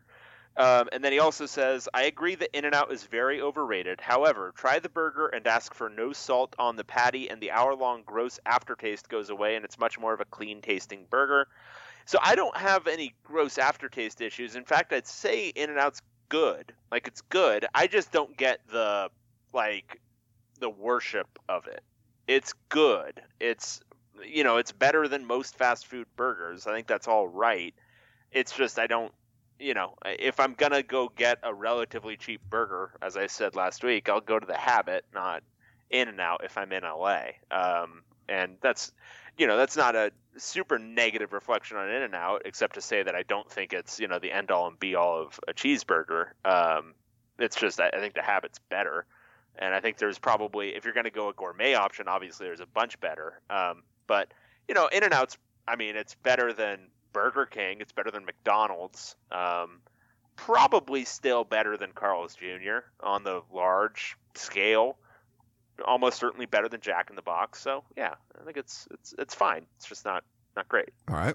Um, 0.56 0.88
and 0.90 1.04
then 1.04 1.12
he 1.12 1.20
also 1.20 1.46
says, 1.46 1.88
I 1.94 2.04
agree 2.04 2.34
that 2.34 2.56
In 2.56 2.64
N 2.64 2.74
Out 2.74 2.90
is 2.90 3.04
very 3.04 3.40
overrated. 3.40 4.00
However, 4.00 4.52
try 4.56 4.80
the 4.80 4.88
burger 4.88 5.28
and 5.28 5.46
ask 5.46 5.72
for 5.72 5.88
no 5.88 6.12
salt 6.12 6.56
on 6.58 6.74
the 6.74 6.82
patty, 6.82 7.30
and 7.30 7.40
the 7.40 7.52
hour 7.52 7.76
long 7.76 8.02
gross 8.04 8.40
aftertaste 8.44 9.08
goes 9.08 9.30
away, 9.30 9.54
and 9.54 9.64
it's 9.64 9.78
much 9.78 10.00
more 10.00 10.12
of 10.12 10.20
a 10.20 10.24
clean 10.24 10.60
tasting 10.60 11.06
burger. 11.08 11.46
So 12.08 12.18
I 12.22 12.36
don't 12.36 12.56
have 12.56 12.86
any 12.86 13.12
gross 13.22 13.58
aftertaste 13.58 14.22
issues. 14.22 14.56
In 14.56 14.64
fact, 14.64 14.94
I'd 14.94 15.06
say 15.06 15.48
In 15.48 15.68
and 15.68 15.78
Out's 15.78 16.00
good. 16.30 16.72
Like, 16.90 17.06
it's 17.06 17.20
good. 17.20 17.66
I 17.74 17.86
just 17.86 18.12
don't 18.12 18.34
get 18.34 18.60
the, 18.72 19.10
like, 19.52 20.00
the 20.58 20.70
worship 20.70 21.38
of 21.50 21.66
it. 21.66 21.82
It's 22.26 22.54
good. 22.70 23.20
It's, 23.40 23.82
you 24.26 24.42
know, 24.42 24.56
it's 24.56 24.72
better 24.72 25.06
than 25.06 25.26
most 25.26 25.58
fast 25.58 25.86
food 25.86 26.06
burgers. 26.16 26.66
I 26.66 26.72
think 26.74 26.86
that's 26.86 27.06
all 27.06 27.28
right. 27.28 27.74
It's 28.32 28.56
just, 28.56 28.78
I 28.78 28.86
don't 28.86 29.12
you 29.58 29.74
know, 29.74 29.92
if 30.06 30.40
I'm 30.40 30.54
gonna 30.54 30.82
go 30.82 31.12
get 31.14 31.38
a 31.42 31.52
relatively 31.52 32.16
cheap 32.16 32.40
burger, 32.48 32.92
as 33.02 33.18
I 33.18 33.26
said 33.26 33.54
last 33.54 33.84
week, 33.84 34.08
I'll 34.08 34.20
go 34.20 34.38
to 34.38 34.46
the 34.46 34.56
Habit, 34.56 35.04
not 35.12 35.42
In 35.90 36.08
and 36.08 36.20
Out, 36.20 36.42
if 36.42 36.56
I'm 36.56 36.72
in 36.72 36.84
LA. 36.84 37.32
Um, 37.50 38.02
and 38.28 38.56
that's, 38.62 38.92
you 39.38 39.46
know, 39.46 39.56
that's 39.56 39.76
not 39.76 39.94
a 39.94 40.10
super 40.36 40.78
negative 40.78 41.32
reflection 41.32 41.76
on 41.76 41.88
In 41.88 42.02
and 42.02 42.14
Out, 42.14 42.42
except 42.44 42.74
to 42.74 42.80
say 42.80 43.02
that 43.02 43.14
I 43.14 43.22
don't 43.22 43.48
think 43.50 43.72
it's, 43.72 44.00
you 44.00 44.08
know, 44.08 44.18
the 44.18 44.32
end 44.32 44.50
all 44.50 44.66
and 44.66 44.78
be 44.78 44.94
all 44.96 45.22
of 45.22 45.40
a 45.48 45.54
cheeseburger. 45.54 46.30
Um, 46.44 46.94
it's 47.38 47.56
just 47.56 47.80
I 47.80 47.90
think 47.90 48.14
the 48.14 48.22
Habit's 48.22 48.58
better, 48.68 49.06
and 49.56 49.72
I 49.72 49.80
think 49.80 49.98
there's 49.98 50.18
probably 50.18 50.74
if 50.74 50.84
you're 50.84 50.94
gonna 50.94 51.10
go 51.10 51.28
a 51.28 51.32
gourmet 51.32 51.74
option, 51.74 52.08
obviously 52.08 52.46
there's 52.46 52.60
a 52.60 52.66
bunch 52.66 52.98
better. 53.00 53.40
Um, 53.48 53.84
but 54.08 54.32
you 54.66 54.74
know, 54.74 54.88
In 54.88 55.04
and 55.04 55.14
Out's, 55.14 55.38
I 55.68 55.76
mean, 55.76 55.94
it's 55.96 56.16
better 56.16 56.52
than 56.52 56.88
Burger 57.12 57.46
King. 57.46 57.80
It's 57.80 57.92
better 57.92 58.10
than 58.10 58.24
McDonald's. 58.24 59.14
Um, 59.30 59.80
probably 60.34 61.04
still 61.04 61.44
better 61.44 61.76
than 61.76 61.92
Carl's 61.92 62.34
Jr. 62.34 62.78
on 63.00 63.22
the 63.24 63.42
large 63.52 64.16
scale. 64.34 64.96
Almost 65.84 66.18
certainly 66.18 66.46
better 66.46 66.68
than 66.68 66.80
Jack 66.80 67.10
in 67.10 67.16
the 67.16 67.22
Box. 67.22 67.60
So 67.60 67.84
yeah, 67.96 68.14
I 68.40 68.44
think 68.44 68.56
it's 68.56 68.88
it's 68.90 69.14
it's 69.18 69.34
fine. 69.34 69.66
It's 69.76 69.86
just 69.86 70.04
not 70.04 70.24
not 70.56 70.68
great. 70.68 70.90
All 71.08 71.16
right. 71.16 71.34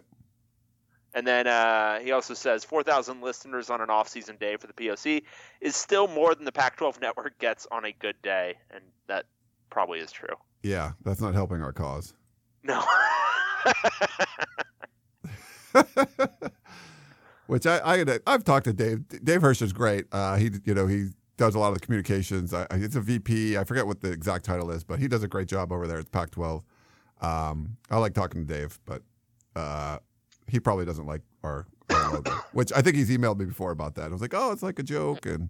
And 1.15 1.27
then 1.27 1.45
uh, 1.45 1.99
he 1.99 2.11
also 2.11 2.33
says 2.33 2.63
4,000 2.63 3.21
listeners 3.21 3.69
on 3.69 3.81
an 3.81 3.91
off-season 3.91 4.37
day 4.39 4.57
for 4.57 4.65
the 4.65 4.73
POC 4.73 5.21
is 5.61 5.75
still 5.75 6.07
more 6.07 6.33
than 6.33 6.43
the 6.43 6.51
Pac-12 6.51 6.99
network 6.99 7.37
gets 7.37 7.67
on 7.71 7.85
a 7.85 7.91
good 7.91 8.15
day, 8.23 8.55
and 8.71 8.83
that 9.05 9.25
probably 9.69 9.99
is 9.99 10.11
true. 10.11 10.35
Yeah, 10.63 10.93
that's 11.03 11.21
not 11.21 11.35
helping 11.35 11.61
our 11.61 11.71
cause. 11.71 12.15
No. 12.63 12.83
Which 17.47 17.65
I, 17.65 18.01
I 18.01 18.19
I've 18.25 18.43
talked 18.43 18.65
to 18.65 18.73
Dave. 18.73 19.07
Dave 19.23 19.41
Hirsch 19.41 19.61
is 19.61 19.73
great. 19.73 20.05
Uh, 20.11 20.35
he 20.37 20.51
you 20.65 20.73
know 20.73 20.87
he 20.87 21.09
does 21.37 21.55
a 21.55 21.59
lot 21.59 21.69
of 21.69 21.75
the 21.75 21.79
communications. 21.79 22.53
I, 22.53 22.67
it's 22.71 22.95
a 22.95 23.01
VP. 23.01 23.57
I 23.57 23.63
forget 23.63 23.87
what 23.87 24.01
the 24.01 24.11
exact 24.11 24.45
title 24.45 24.69
is, 24.71 24.83
but 24.83 24.99
he 24.99 25.07
does 25.07 25.23
a 25.23 25.27
great 25.27 25.47
job 25.47 25.71
over 25.71 25.87
there 25.87 25.99
at 25.99 26.11
Pac-12. 26.11 26.63
Um, 27.21 27.77
I 27.89 27.97
like 27.97 28.13
talking 28.13 28.45
to 28.45 28.53
Dave, 28.53 28.79
but 28.85 29.01
uh, 29.55 29.97
he 30.47 30.59
probably 30.59 30.85
doesn't 30.85 31.05
like 31.05 31.21
our, 31.43 31.65
our 31.89 32.13
logo. 32.13 32.31
Which 32.51 32.71
I 32.73 32.81
think 32.81 32.95
he's 32.95 33.09
emailed 33.09 33.39
me 33.39 33.45
before 33.45 33.71
about 33.71 33.95
that. 33.95 34.05
I 34.05 34.09
was 34.09 34.21
like, 34.21 34.33
oh, 34.33 34.51
it's 34.51 34.63
like 34.63 34.79
a 34.79 34.83
joke, 34.83 35.25
and 35.25 35.49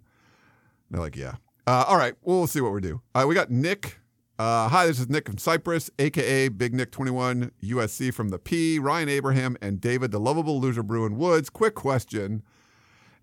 they're 0.90 1.02
like, 1.02 1.16
yeah. 1.16 1.36
Uh, 1.66 1.86
all 1.88 1.98
right, 1.98 2.14
we'll 2.22 2.48
see 2.48 2.62
what 2.62 2.74
we 2.74 2.82
do. 2.82 3.02
Uh, 3.16 3.26
we 3.28 3.36
got 3.36 3.50
Nick. 3.50 4.00
Uh, 4.40 4.68
hi, 4.68 4.86
this 4.88 5.00
is 5.00 5.10
Nick 5.10 5.28
from 5.28 5.38
Cyprus, 5.38 5.90
aka 6.00 6.50
Big 6.50 6.74
Nick 6.74 6.92
21, 6.92 7.52
USC 7.64 8.14
from 8.14 8.30
the 8.30 8.40
P, 8.40 8.80
Ryan 8.80 9.08
Abraham, 9.08 9.56
and 9.62 9.80
David, 9.80 10.12
the 10.12 10.20
lovable 10.20 10.60
loser 10.60 10.84
Bruin 10.84 11.18
Woods. 11.18 11.50
Quick 11.50 11.76
question. 11.76 12.44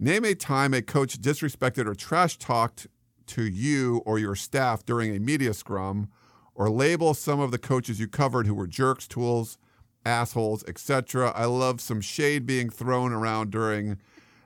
Name 0.03 0.25
a 0.25 0.35
time 0.35 0.73
a 0.73 0.81
coach 0.81 1.21
disrespected 1.21 1.87
or 1.87 1.95
trash 1.95 2.39
talked 2.39 2.87
to 3.27 3.43
you 3.43 3.99
or 4.07 4.19
your 4.19 4.35
staff 4.35 4.83
during 4.87 5.15
a 5.15 5.21
media 5.21 5.53
scrum, 5.53 6.09
or 6.55 6.71
label 6.71 7.13
some 7.13 7.39
of 7.39 7.51
the 7.51 7.59
coaches 7.59 8.01
you 8.01 8.09
covered 8.09 8.47
who 8.47 8.55
were 8.55 8.67
jerks, 8.67 9.07
tools, 9.07 9.59
assholes, 10.07 10.65
etc. 10.67 11.33
I 11.37 11.45
love 11.45 11.83
some 11.83 12.01
shade 12.01 12.47
being 12.47 12.71
thrown 12.71 13.13
around 13.13 13.51
during 13.51 13.99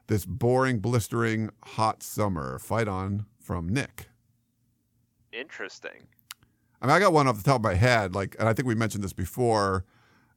this 0.08 0.26
boring, 0.26 0.80
blistering, 0.80 1.50
hot 1.62 2.02
summer. 2.02 2.58
Fight 2.58 2.88
on 2.88 3.24
from 3.38 3.68
Nick. 3.68 4.08
Interesting. 5.32 6.08
I 6.82 6.86
mean, 6.86 6.96
I 6.96 6.98
got 6.98 7.12
one 7.12 7.28
off 7.28 7.36
the 7.36 7.44
top 7.44 7.60
of 7.60 7.62
my 7.62 7.74
head, 7.74 8.12
like, 8.12 8.34
and 8.40 8.48
I 8.48 8.54
think 8.54 8.66
we 8.66 8.74
mentioned 8.74 9.04
this 9.04 9.12
before. 9.12 9.84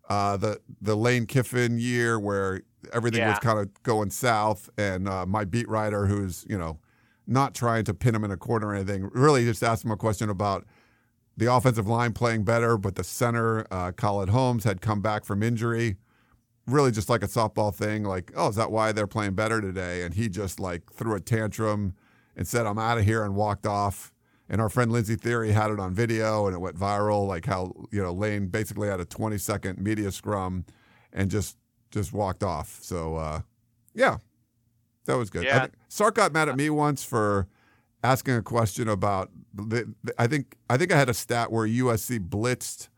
Uh, 0.08 0.38
the 0.38 0.62
the 0.80 0.96
Lane 0.96 1.26
Kiffin 1.26 1.80
year 1.80 2.20
where 2.20 2.62
everything 2.94 3.22
was 3.30 3.40
kind 3.40 3.60
of 3.60 3.84
going 3.84 4.10
south, 4.10 4.70
and 4.78 5.08
uh, 5.08 5.26
my 5.26 5.46
beat 5.46 5.68
writer, 5.68 6.06
who's 6.06 6.46
you 6.50 6.58
know 6.58 6.80
not 7.26 7.54
trying 7.54 7.84
to 7.86 7.94
pin 7.94 8.16
him 8.16 8.24
in 8.24 8.32
a 8.32 8.38
corner 8.38 8.68
or 8.68 8.76
anything, 8.76 9.10
really 9.14 9.44
just 9.44 9.64
asked 9.64 9.84
him 9.84 9.92
a 9.92 9.98
question 9.98 10.30
about 10.30 10.66
the 11.36 11.54
offensive 11.54 11.88
line 11.88 12.14
playing 12.14 12.44
better, 12.44 12.78
but 12.78 12.96
the 12.96 13.04
center, 13.04 13.66
uh, 13.70 13.92
Khaled 13.92 14.30
Holmes, 14.30 14.64
had 14.64 14.82
come 14.82 15.02
back 15.02 15.24
from 15.24 15.44
injury. 15.44 15.98
Really, 16.66 16.92
just 16.92 17.10
like 17.10 17.24
a 17.24 17.28
softball 17.28 17.74
thing, 17.74 18.04
like, 18.04 18.32
oh, 18.36 18.50
is 18.50 18.56
that 18.56 18.72
why 18.72 18.92
they're 18.92 19.08
playing 19.08 19.36
better 19.36 19.62
today? 19.62 20.02
And 20.02 20.14
he 20.14 20.28
just 20.28 20.60
like 20.60 20.92
threw 20.92 21.16
a 21.16 21.20
tantrum 21.22 21.94
and 22.36 22.48
said, 22.48 22.66
"I'm 22.66 22.78
out 22.78 22.98
of 22.98 23.06
here," 23.06 23.24
and 23.24 23.36
walked 23.36 23.66
off. 23.66 24.12
And 24.50 24.62
our 24.62 24.70
friend 24.70 24.92
Lindsay 24.92 25.16
Thiry 25.16 25.52
had 25.52 25.72
it 25.72 25.80
on 25.80 25.94
video, 25.94 26.46
and 26.46 26.56
it 26.56 26.60
went 26.60 26.78
viral. 26.78 27.28
Like 27.28 27.46
how 27.46 27.74
you 27.92 28.02
know 28.02 28.12
Lane 28.12 28.48
basically 28.48 28.90
had 28.90 29.00
a 29.00 29.06
20 29.06 29.38
second 29.38 29.80
media 29.80 30.12
scrum, 30.12 30.66
and 31.14 31.32
just 31.32 31.58
just 31.92 32.14
walked 32.14 32.44
off. 32.44 32.80
So 32.82 33.16
uh, 33.16 33.42
yeah, 33.94 34.18
that 35.06 35.18
was 35.18 35.30
good. 35.30 35.46
I 35.46 35.48
Yeah. 35.48 35.68
Sark 35.88 36.16
got 36.16 36.34
mad 36.34 36.50
at 36.50 36.56
me 36.58 36.70
once 36.70 37.04
for 37.04 37.48
asking 38.04 38.36
a 38.36 38.42
question 38.42 38.88
about. 38.88 39.32
The, 39.54 39.94
the- 40.04 40.14
I 40.18 40.28
think 40.28 40.56
I 40.70 40.78
think 40.78 40.92
I 40.92 40.98
had 40.98 41.10
a 41.10 41.14
stat 41.14 41.52
where 41.52 41.68
USC 41.68 42.20
blitzed 42.20 42.90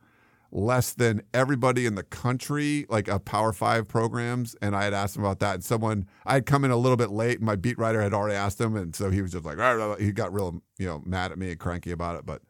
less 0.51 0.93
than 0.93 1.21
everybody 1.31 1.85
in 1.85 1.93
the 1.93 2.01
country, 2.03 2.85
like 2.89 3.07
a 3.07 3.19
Power 3.19 3.53
Five 3.53 3.87
programs, 3.87 4.55
and 4.61 4.75
I 4.75 4.83
had 4.83 4.93
asked 4.95 5.15
him 5.15 5.23
about 5.23 5.39
that. 5.39 5.53
And 5.55 5.63
someone 5.63 6.07
I 6.25 6.33
had 6.33 6.45
come 6.47 6.65
in 6.65 6.71
a 6.71 6.77
little 6.77 6.97
bit 6.97 7.11
late, 7.11 7.37
and 7.37 7.45
my 7.45 7.55
beat 7.55 7.77
writer 7.77 8.01
had 8.01 8.13
already 8.13 8.35
asked 8.35 8.59
him, 8.59 8.75
and 8.75 8.95
so 8.95 9.11
he 9.11 9.21
was 9.21 9.31
just 9.31 9.45
like, 9.45 9.99
he 9.99 10.11
got 10.11 10.33
real, 10.33 10.61
you 10.79 10.87
know, 10.87 11.03
mad 11.05 11.31
at 11.31 11.37
me 11.37 11.51
and 11.51 11.59
cranky 11.59 11.91
about 11.91 12.15
it. 12.17 12.25
But 12.25 12.41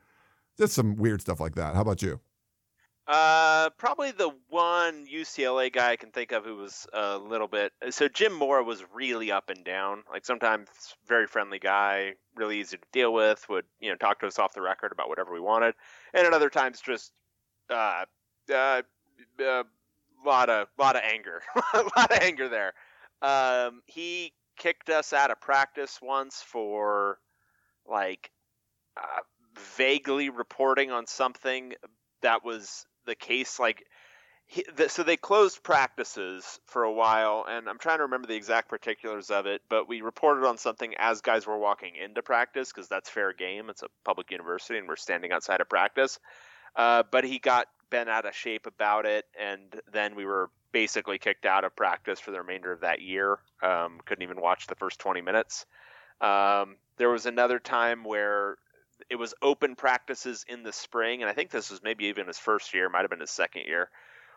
just 0.57 0.73
some 0.73 0.95
weird 0.95 1.19
stuff 1.21 1.39
like 1.41 1.55
that. 1.55 1.75
How 1.75 1.81
about 1.81 2.01
you? 2.01 2.21
Uh, 3.09 3.71
probably 3.71 4.11
the 4.11 4.29
one 4.49 5.07
UCLA 5.07 5.73
guy 5.73 5.93
I 5.93 5.95
can 5.95 6.11
think 6.11 6.31
of 6.31 6.45
who 6.45 6.57
was 6.57 6.85
a 6.93 7.17
little 7.17 7.47
bit. 7.47 7.73
So 7.89 8.07
Jim 8.07 8.31
Mora 8.31 8.63
was 8.63 8.85
really 8.93 9.31
up 9.31 9.49
and 9.49 9.65
down. 9.65 10.03
Like 10.11 10.27
sometimes 10.27 10.69
very 11.07 11.25
friendly 11.25 11.57
guy, 11.57 12.13
really 12.35 12.59
easy 12.59 12.77
to 12.77 12.83
deal 12.93 13.11
with. 13.11 13.43
Would 13.49 13.65
you 13.79 13.89
know 13.89 13.95
talk 13.95 14.19
to 14.19 14.27
us 14.27 14.37
off 14.37 14.53
the 14.53 14.61
record 14.61 14.91
about 14.91 15.09
whatever 15.09 15.33
we 15.33 15.39
wanted, 15.39 15.73
and 16.13 16.27
at 16.27 16.33
other 16.33 16.51
times 16.51 16.81
just 16.81 17.11
uh, 17.71 18.05
uh, 18.53 18.83
uh 19.43 19.63
lot 20.23 20.51
of 20.51 20.67
lot 20.77 20.95
of 20.95 21.01
anger, 21.03 21.41
a 21.73 21.81
lot 21.97 22.11
of 22.11 22.19
anger 22.21 22.47
there. 22.47 22.73
Um, 23.23 23.81
he 23.87 24.33
kicked 24.55 24.91
us 24.91 25.13
out 25.13 25.31
of 25.31 25.41
practice 25.41 25.97
once 25.99 26.43
for 26.45 27.17
like 27.87 28.29
uh, 28.95 29.21
vaguely 29.75 30.29
reporting 30.29 30.91
on 30.91 31.07
something 31.07 31.73
that 32.21 32.43
was 32.43 32.85
the 33.09 33.15
case 33.15 33.59
like 33.59 33.85
he, 34.45 34.63
the, 34.75 34.89
so 34.89 35.03
they 35.03 35.17
closed 35.17 35.61
practices 35.61 36.59
for 36.65 36.83
a 36.83 36.91
while 36.91 37.45
and 37.49 37.67
i'm 37.67 37.77
trying 37.77 37.97
to 37.97 38.03
remember 38.03 38.27
the 38.27 38.35
exact 38.35 38.69
particulars 38.69 39.29
of 39.29 39.45
it 39.45 39.61
but 39.69 39.87
we 39.89 40.01
reported 40.01 40.45
on 40.47 40.57
something 40.57 40.93
as 40.97 41.21
guys 41.21 41.45
were 41.45 41.57
walking 41.57 41.95
into 41.95 42.21
practice 42.21 42.71
because 42.71 42.87
that's 42.87 43.09
fair 43.09 43.33
game 43.33 43.69
it's 43.69 43.83
a 43.83 43.89
public 44.05 44.31
university 44.31 44.77
and 44.79 44.87
we're 44.87 44.95
standing 44.95 45.31
outside 45.31 45.61
of 45.61 45.69
practice 45.69 46.19
uh, 46.75 47.03
but 47.11 47.23
he 47.23 47.39
got 47.39 47.67
bent 47.89 48.09
out 48.09 48.25
of 48.25 48.35
shape 48.35 48.67
about 48.67 49.05
it 49.05 49.25
and 49.39 49.81
then 49.91 50.15
we 50.15 50.25
were 50.25 50.49
basically 50.71 51.17
kicked 51.17 51.45
out 51.45 51.63
of 51.63 51.75
practice 51.75 52.19
for 52.19 52.31
the 52.31 52.39
remainder 52.39 52.71
of 52.71 52.81
that 52.81 53.01
year 53.01 53.39
um, 53.61 53.99
couldn't 54.05 54.23
even 54.23 54.39
watch 54.41 54.67
the 54.67 54.75
first 54.75 54.99
20 54.99 55.21
minutes. 55.21 55.65
Um, 56.21 56.77
there 56.97 57.09
was 57.09 57.25
another 57.25 57.59
time 57.59 58.03
where 58.03 58.57
it 59.09 59.15
was 59.15 59.33
open 59.41 59.75
practices 59.75 60.45
in 60.47 60.63
the 60.63 60.73
spring, 60.73 61.21
and 61.21 61.29
I 61.29 61.33
think 61.33 61.51
this 61.51 61.71
was 61.71 61.83
maybe 61.83 62.05
even 62.05 62.27
his 62.27 62.39
first 62.39 62.73
year, 62.73 62.89
might 62.89 63.01
have 63.01 63.09
been 63.09 63.19
his 63.19 63.31
second 63.31 63.63
year, 63.65 63.89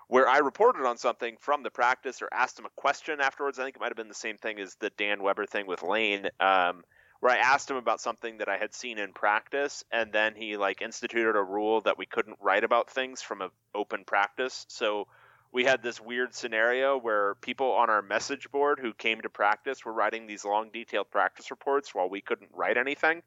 where 0.08 0.28
I 0.28 0.38
reported 0.38 0.86
on 0.86 0.98
something 0.98 1.36
from 1.40 1.62
the 1.62 1.70
practice 1.70 2.22
or 2.22 2.28
asked 2.32 2.58
him 2.58 2.66
a 2.66 2.80
question 2.80 3.20
afterwards. 3.20 3.58
I 3.58 3.64
think 3.64 3.76
it 3.76 3.80
might 3.80 3.90
have 3.90 3.96
been 3.96 4.08
the 4.08 4.14
same 4.14 4.36
thing 4.36 4.58
as 4.60 4.74
the 4.76 4.90
Dan 4.90 5.22
Weber 5.22 5.46
thing 5.46 5.66
with 5.66 5.82
Lane, 5.82 6.28
um, 6.40 6.84
where 7.20 7.32
I 7.32 7.36
asked 7.36 7.70
him 7.70 7.76
about 7.76 8.00
something 8.00 8.38
that 8.38 8.48
I 8.48 8.56
had 8.56 8.74
seen 8.74 8.98
in 8.98 9.12
practice, 9.12 9.84
and 9.92 10.12
then 10.12 10.34
he 10.34 10.56
like 10.56 10.82
instituted 10.82 11.36
a 11.36 11.42
rule 11.42 11.80
that 11.82 11.96
we 11.98 12.06
couldn't 12.06 12.38
write 12.40 12.64
about 12.64 12.90
things 12.90 13.22
from 13.22 13.42
a 13.42 13.50
open 13.74 14.04
practice. 14.04 14.66
So 14.68 15.06
we 15.52 15.64
had 15.64 15.82
this 15.82 16.00
weird 16.00 16.34
scenario 16.34 16.98
where 16.98 17.34
people 17.36 17.72
on 17.72 17.90
our 17.90 18.02
message 18.02 18.50
board 18.50 18.80
who 18.80 18.92
came 18.94 19.20
to 19.20 19.28
practice 19.28 19.84
were 19.84 19.92
writing 19.92 20.26
these 20.26 20.44
long, 20.44 20.70
detailed 20.72 21.10
practice 21.10 21.50
reports 21.50 21.94
while 21.94 22.08
we 22.08 22.22
couldn't 22.22 22.50
write 22.54 22.76
anything. 22.76 23.22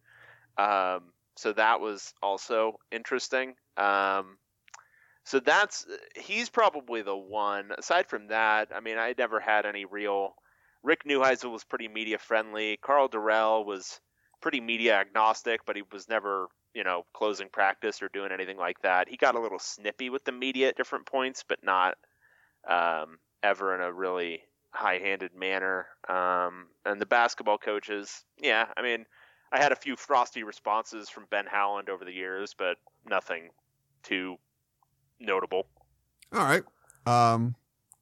Um, 0.58 1.04
so 1.36 1.54
that 1.54 1.80
was 1.80 2.14
also 2.22 2.80
interesting. 2.92 3.56
Um, 3.78 4.38
so 5.24 5.40
that's 5.40 5.86
he's 6.16 6.50
probably 6.50 7.02
the 7.02 7.16
one. 7.16 7.72
Aside 7.78 8.08
from 8.08 8.28
that, 8.28 8.70
I 8.74 8.80
mean, 8.80 8.98
I 8.98 9.14
never 9.18 9.40
had 9.40 9.66
any 9.66 9.86
real. 9.86 10.36
Rick 10.84 11.04
Neuheisel 11.06 11.52
was 11.52 11.64
pretty 11.64 11.88
media 11.88 12.20
friendly. 12.20 12.78
Karl 12.78 13.10
Dorrell 13.10 13.66
was 13.66 14.00
pretty 14.42 14.62
media 14.62 14.96
agnostic, 14.96 15.62
but 15.66 15.76
he 15.76 15.82
was 15.92 16.08
never, 16.08 16.48
you 16.76 16.84
know, 16.84 17.06
closing 17.14 17.50
practice 17.50 18.04
or 18.04 18.10
doing 18.10 18.32
anything 18.32 18.58
like 18.58 18.80
that. 18.84 19.10
He 19.10 19.18
got 19.18 19.34
a 19.34 19.40
little 19.42 19.58
snippy 19.58 20.12
with 20.12 20.24
the 20.26 20.32
media 20.32 20.70
at 20.70 20.78
different 20.78 21.08
points, 21.08 21.44
but 21.48 21.64
not 21.64 21.96
um, 22.70 23.18
ever 23.42 23.74
in 23.74 23.82
a 23.82 23.92
really 23.92 24.42
high-handed 24.70 25.34
manner. 25.34 25.88
Um, 26.08 26.68
and 26.86 27.02
the 27.02 27.08
basketball 27.08 27.58
coaches, 27.58 28.24
yeah, 28.38 28.68
I 28.78 28.84
mean, 28.84 29.06
I 29.52 29.62
had 29.62 29.72
a 29.72 29.76
few 29.76 29.96
frosty 29.96 30.44
responses 30.44 31.10
from 31.10 31.26
Ben 31.30 31.46
Howland 31.46 31.90
over 31.90 32.04
the 32.04 32.12
years, 32.12 32.54
but 32.58 32.78
nothing 33.08 33.50
too 34.04 34.38
notable. 35.20 35.68
All 36.34 36.44
right. 36.44 36.64
Um, 37.06 37.56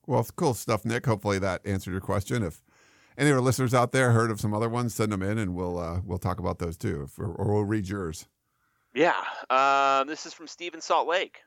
well, 0.08 0.25
cool 0.36 0.53
stuff, 0.53 0.86
Nick. 0.86 1.06
Hopefully 1.06 1.39
that 1.39 1.62
answered 1.65 1.91
your 1.91 2.01
question. 2.01 2.43
If 2.43 2.63
any 3.17 3.29
of 3.29 3.36
our 3.36 3.41
listeners 3.41 3.73
out 3.73 3.91
there 3.91 4.12
heard 4.12 4.32
of 4.32 4.39
some 4.39 4.53
other 4.53 4.69
ones, 4.69 4.93
send 4.93 5.12
them 5.12 5.21
in, 5.21 5.38
and 5.38 5.56
we'll 5.56 5.77
uh, 5.77 6.01
we'll 6.06 6.17
talk 6.17 6.39
about 6.39 6.60
those 6.60 6.77
too, 6.77 7.03
if, 7.03 7.19
or 7.19 7.53
we'll 7.53 7.65
read 7.65 7.88
yours. 7.88 8.27
Yeah, 8.95 9.23
um, 9.49 10.08
this 10.08 10.25
is 10.25 10.34
from 10.34 10.47
Steven 10.47 10.82
Salt 10.82 11.08
Lake. 11.08 11.39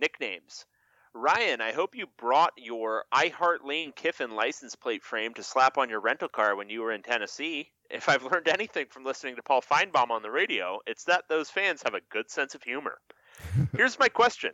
Nicknames. 0.00 0.66
Ryan, 1.14 1.60
I 1.60 1.72
hope 1.72 1.94
you 1.94 2.06
brought 2.18 2.52
your 2.56 3.04
I 3.10 3.28
Heart 3.28 3.64
Lane 3.64 3.92
Kiffin 3.92 4.32
license 4.32 4.74
plate 4.74 5.02
frame 5.02 5.34
to 5.34 5.42
slap 5.42 5.78
on 5.78 5.88
your 5.88 6.00
rental 6.00 6.28
car 6.28 6.54
when 6.54 6.68
you 6.68 6.82
were 6.82 6.92
in 6.92 7.02
Tennessee. 7.02 7.70
If 7.90 8.08
I've 8.08 8.24
learned 8.24 8.48
anything 8.48 8.86
from 8.90 9.04
listening 9.04 9.36
to 9.36 9.42
Paul 9.42 9.62
Finebaum 9.62 10.10
on 10.10 10.22
the 10.22 10.30
radio, 10.30 10.80
it's 10.86 11.04
that 11.04 11.28
those 11.28 11.50
fans 11.50 11.82
have 11.82 11.94
a 11.94 12.02
good 12.10 12.30
sense 12.30 12.54
of 12.54 12.62
humor. 12.62 12.98
Here's 13.76 13.98
my 13.98 14.08
question 14.08 14.52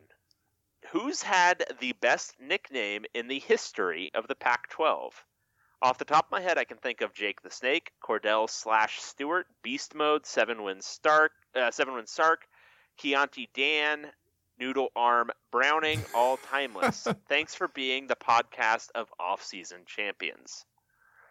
Who's 0.90 1.22
had 1.22 1.64
the 1.80 1.92
best 1.92 2.34
nickname 2.40 3.04
in 3.14 3.28
the 3.28 3.40
history 3.40 4.10
of 4.14 4.28
the 4.28 4.34
Pac 4.34 4.68
12? 4.70 5.24
Off 5.82 5.98
the 5.98 6.04
top 6.04 6.26
of 6.26 6.30
my 6.30 6.40
head, 6.40 6.56
I 6.56 6.64
can 6.64 6.78
think 6.78 7.00
of 7.00 7.12
Jake 7.12 7.42
the 7.42 7.50
Snake, 7.50 7.90
Kordell 8.02 8.48
slash 8.48 9.00
Stewart, 9.00 9.46
Beast 9.62 9.94
Mode, 9.94 10.24
Seven 10.24 10.62
Wind 10.62 10.82
Stark, 10.84 11.32
uh, 11.54 11.70
Seven 11.70 11.94
Wind 11.94 12.08
Sark, 12.08 12.46
Chianti 12.96 13.50
Dan, 13.54 14.06
Noodle 14.58 14.88
Arm 14.96 15.30
Browning, 15.50 16.00
all 16.14 16.36
timeless. 16.38 17.06
Thanks 17.28 17.54
for 17.54 17.68
being 17.68 18.06
the 18.06 18.16
podcast 18.16 18.88
of 18.94 19.08
off-season 19.18 19.80
champions. 19.86 20.64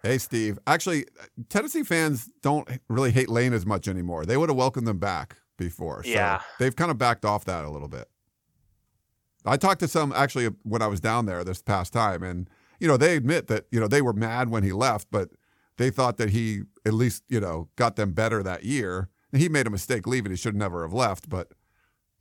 Hey, 0.04 0.18
Steve. 0.18 0.60
Actually, 0.68 1.06
Tennessee 1.50 1.84
fans 1.84 2.30
don't 2.42 2.68
really 2.90 3.12
hate 3.12 3.30
Lane 3.30 3.54
as 3.54 3.66
much 3.66 3.88
anymore. 3.88 4.26
They 4.26 4.36
would 4.36 4.50
have 4.50 4.58
welcomed 4.58 4.88
them 4.88 5.00
back 5.00 5.38
before. 5.58 6.04
So 6.04 6.10
Yeah. 6.10 6.42
They've 6.60 6.76
kind 6.76 6.92
of 6.92 6.98
backed 6.98 7.24
off 7.24 7.46
that 7.46 7.64
a 7.64 7.70
little 7.70 7.88
bit. 7.88 8.10
I 9.46 9.58
talked 9.58 9.80
to 9.82 9.88
some 9.88 10.14
actually 10.14 10.48
when 10.64 10.82
I 10.82 10.88
was 10.88 11.00
down 11.00 11.26
there 11.26 11.44
this 11.44 11.62
past 11.62 11.92
time, 11.94 12.24
and 12.24 12.50
you 12.80 12.88
know 12.88 12.98
they 12.98 13.16
admit 13.18 13.48
that 13.48 13.66
you 13.72 13.80
know 13.80 13.88
they 13.88 14.02
were 14.02 14.14
mad 14.14 14.50
when 14.50 14.64
he 14.64 14.72
left, 14.72 15.08
but 15.12 15.30
they 15.78 15.90
thought 15.90 16.18
that 16.18 16.30
he 16.30 16.62
at 16.86 16.94
least 16.94 17.24
you 17.28 17.40
know 17.42 17.68
got 17.76 17.96
them 17.96 18.14
better 18.14 18.42
that 18.44 18.64
year. 18.64 19.10
And 19.32 19.42
he 19.42 19.50
made 19.50 19.68
a 19.68 19.70
mistake 19.70 20.08
leaving; 20.08 20.32
he 20.32 20.38
should 20.38 20.56
never 20.56 20.84
have 20.84 20.94
left. 20.94 21.28
But 21.28 21.52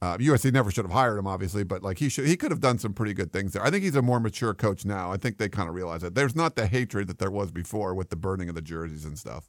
uh, 0.02 0.18
USC 0.18 0.52
never 0.52 0.70
should 0.70 0.84
have 0.84 0.92
hired 0.92 1.16
him, 1.18 1.26
obviously. 1.28 1.62
But 1.62 1.82
like 1.82 1.98
he 1.98 2.08
should, 2.08 2.26
he 2.26 2.36
could 2.36 2.50
have 2.50 2.60
done 2.60 2.78
some 2.78 2.92
pretty 2.92 3.14
good 3.14 3.32
things 3.32 3.52
there. 3.52 3.62
I 3.64 3.70
think 3.70 3.84
he's 3.84 3.94
a 3.96 4.02
more 4.02 4.18
mature 4.20 4.52
coach 4.52 4.84
now. 4.84 5.12
I 5.12 5.16
think 5.16 5.38
they 5.38 5.48
kind 5.48 5.68
of 5.68 5.74
realize 5.74 6.00
that 6.02 6.14
there's 6.14 6.34
not 6.36 6.56
the 6.56 6.66
hatred 6.66 7.06
that 7.08 7.18
there 7.18 7.30
was 7.30 7.50
before 7.52 7.94
with 7.94 8.10
the 8.10 8.16
burning 8.16 8.48
of 8.48 8.54
the 8.54 8.62
jerseys 8.62 9.04
and 9.04 9.16
stuff. 9.18 9.48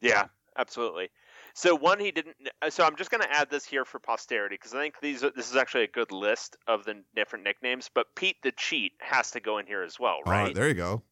Yeah, 0.00 0.26
absolutely. 0.58 1.08
So 1.54 1.74
one 1.76 2.00
he 2.00 2.10
didn't. 2.10 2.36
So 2.68 2.84
I'm 2.84 2.96
just 2.96 3.10
going 3.10 3.22
to 3.22 3.32
add 3.32 3.48
this 3.48 3.64
here 3.64 3.84
for 3.84 3.98
posterity 3.98 4.56
because 4.56 4.74
I 4.74 4.80
think 4.82 4.96
these 5.00 5.20
this 5.20 5.50
is 5.50 5.56
actually 5.56 5.84
a 5.84 5.88
good 5.88 6.10
list 6.12 6.56
of 6.66 6.84
the 6.84 7.02
different 7.16 7.44
nicknames. 7.44 7.88
But 7.94 8.06
Pete 8.16 8.36
the 8.42 8.52
Cheat 8.52 8.92
has 9.00 9.30
to 9.30 9.40
go 9.40 9.58
in 9.58 9.66
here 9.66 9.82
as 9.82 9.98
well, 9.98 10.18
All 10.26 10.32
right, 10.32 10.42
right? 10.46 10.54
there 10.54 10.68
you 10.68 10.74
go. 10.74 11.02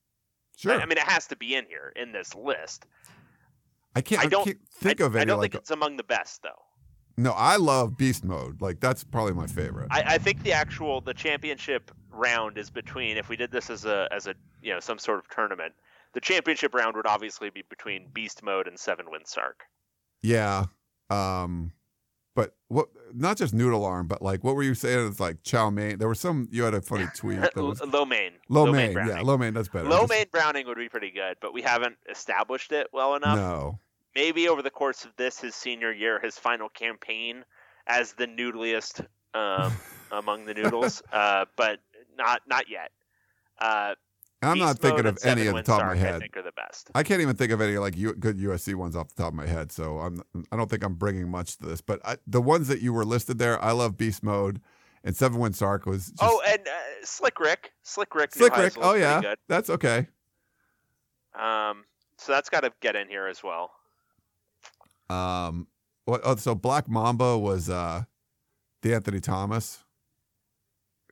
Sure. 0.59 0.73
I, 0.79 0.83
I 0.83 0.85
mean, 0.87 0.99
it 0.99 1.05
has 1.05 1.29
to 1.29 1.37
be 1.37 1.55
in 1.55 1.65
here 1.67 1.93
in 1.97 2.13
this 2.13 2.35
list. 2.35 2.85
I 3.95 4.01
can't. 4.01 4.21
I 4.21 4.25
I, 4.25 4.29
don't- 4.29 4.45
can't 4.45 4.59
think 4.75 5.01
I, 5.01 5.05
of 5.07 5.15
any 5.17 5.23
I 5.23 5.25
don't 5.27 5.39
like. 5.39 5.53
think 5.53 5.63
it's 5.63 5.71
among 5.71 5.97
the 5.97 6.03
best 6.05 6.43
though. 6.43 6.51
No, 7.17 7.33
I 7.33 7.57
love 7.57 7.97
Beast 7.97 8.25
Mode. 8.25 8.61
Like 8.63 8.81
that's 8.81 9.05
probably 9.05 9.35
my 9.35 9.47
favorite. 9.47 9.89
I, 9.91 10.03
I 10.15 10.19
think 10.19 10.43
the 10.43 10.53
actual 10.53 11.01
the 11.01 11.15
championship 11.15 11.91
round 12.11 12.59
is 12.59 12.71
between 12.71 13.17
if 13.17 13.29
we 13.29 13.37
did 13.37 13.51
this 13.51 13.69
as 13.71 13.85
a 13.85 14.09
as 14.11 14.27
a 14.27 14.35
you 14.63 14.73
know 14.73 14.81
some 14.81 14.99
sort 14.99 15.19
of 15.19 15.29
tournament. 15.29 15.75
The 16.15 16.21
championship 16.21 16.75
round 16.75 16.95
would 16.97 17.07
obviously 17.07 17.49
be 17.51 17.63
between 17.71 18.09
Beast 18.13 18.43
Mode 18.43 18.67
and 18.69 18.79
Seven 18.79 19.11
Wind 19.11 19.27
Sark. 19.27 19.63
yeah. 20.23 20.67
Um. 21.11 21.73
But 22.35 22.55
what? 22.69 22.89
Not 23.13 23.37
just 23.37 23.53
noodle 23.53 23.85
arm, 23.85 24.07
but 24.07 24.23
like 24.23 24.43
what 24.43 24.55
were 24.57 24.63
you 24.63 24.75
saying? 24.75 25.07
It's 25.07 25.21
like 25.21 25.43
chow 25.43 25.69
mein. 25.69 25.99
There 25.99 26.09
was 26.09 26.19
some. 26.19 26.49
You 26.51 26.63
had 26.63 26.73
a 26.73 26.81
funny 26.81 27.07
tweet. 27.15 27.41
That 27.43 27.55
was, 27.57 27.83
Lo 27.83 28.07
mein. 28.07 28.33
lo 28.49 28.73
mein. 28.73 28.95
browning. 28.95 29.17
Yeah, 29.17 29.21
low 29.23 29.37
mein. 29.37 29.53
That's 29.53 29.69
better. 29.69 29.87
Low 29.89 30.01
Just- 30.01 30.11
mein 30.11 30.27
browning 30.33 30.67
would 30.67 30.79
be 30.79 30.89
pretty 30.89 31.11
good, 31.11 31.37
but 31.43 31.53
we 31.53 31.61
haven't 31.61 31.97
established 32.11 32.73
it 32.73 32.87
well 32.91 33.15
enough. 33.17 33.37
No. 33.37 33.79
Maybe 34.15 34.49
over 34.49 34.63
the 34.63 34.71
course 34.71 35.05
of 35.05 35.11
this, 35.17 35.41
his 35.41 35.55
senior 35.55 35.93
year, 35.93 36.21
his 36.21 36.39
final 36.39 36.69
campaign 36.69 37.45
as 37.87 38.13
the 38.13 38.27
noodliest 38.27 39.01
um, 39.35 39.73
among 40.13 40.45
the 40.45 40.55
noodles, 40.55 41.03
uh, 41.13 41.47
but 41.57 41.81
not 42.17 42.43
not 42.47 42.69
yet. 42.69 42.91
Uh, 43.59 43.95
I'm 44.43 44.59
not 44.59 44.79
thinking 44.81 45.07
of 45.07 45.19
any 45.25 45.47
at 45.47 45.55
the 45.55 45.63
top 45.63 45.83
of 45.83 45.87
my 45.87 45.95
Sark, 45.95 45.97
I 45.97 46.01
head. 46.01 46.21
think 46.21 46.37
are 46.37 46.43
the 46.43 46.53
best. 46.53 46.91
I 46.95 47.05
can't 47.05 47.21
even 47.21 47.37
think 47.37 47.53
of 47.53 47.61
any 47.61 47.79
like 47.79 47.97
U- 47.97 48.15
good 48.15 48.39
USC 48.39 48.75
ones 48.75 48.97
off 48.97 49.09
the 49.15 49.23
top 49.23 49.33
of 49.33 49.35
my 49.35 49.47
head. 49.47 49.71
So 49.71 49.99
I'm. 50.01 50.23
I 50.51 50.57
don't 50.57 50.69
think 50.69 50.85
I'm 50.85 50.95
bringing 50.95 51.31
much 51.31 51.59
to 51.59 51.67
this. 51.67 51.81
But 51.81 52.01
I, 52.05 52.17
the 52.27 52.43
ones 52.43 52.69
that 52.69 52.81
you 52.81 52.93
were 52.93 53.05
listed 53.05 53.39
there, 53.39 53.63
I 53.63 53.71
love 53.71 53.97
Beast 53.97 54.23
Mode, 54.23 54.61
and 55.05 55.17
Seven 55.17 55.39
Wind 55.39 55.55
Sark 55.55 55.87
was. 55.87 56.09
Just, 56.09 56.19
oh, 56.21 56.43
and 56.47 56.61
uh, 56.61 57.05
Slick 57.05 57.39
Rick, 57.39 57.73
Slick 57.83 58.15
Rick, 58.15 58.35
Slick 58.35 58.57
Rick. 58.57 58.75
Oh 58.79 58.95
yeah, 58.95 59.35
that's 59.49 59.71
okay. 59.71 60.09
Um, 61.39 61.85
so 62.19 62.33
that's 62.33 62.51
got 62.51 62.61
to 62.61 62.73
get 62.81 62.97
in 62.97 63.09
here 63.09 63.29
as 63.29 63.43
well. 63.43 63.71
Um, 65.13 65.67
what? 66.05 66.21
Oh, 66.25 66.37
so 66.37 66.55
Black 66.55 66.89
Mamba 66.89 67.39
was 67.39 67.69
uh, 67.69 68.05
D'Anthony 68.83 69.21
Thomas 69.21 69.85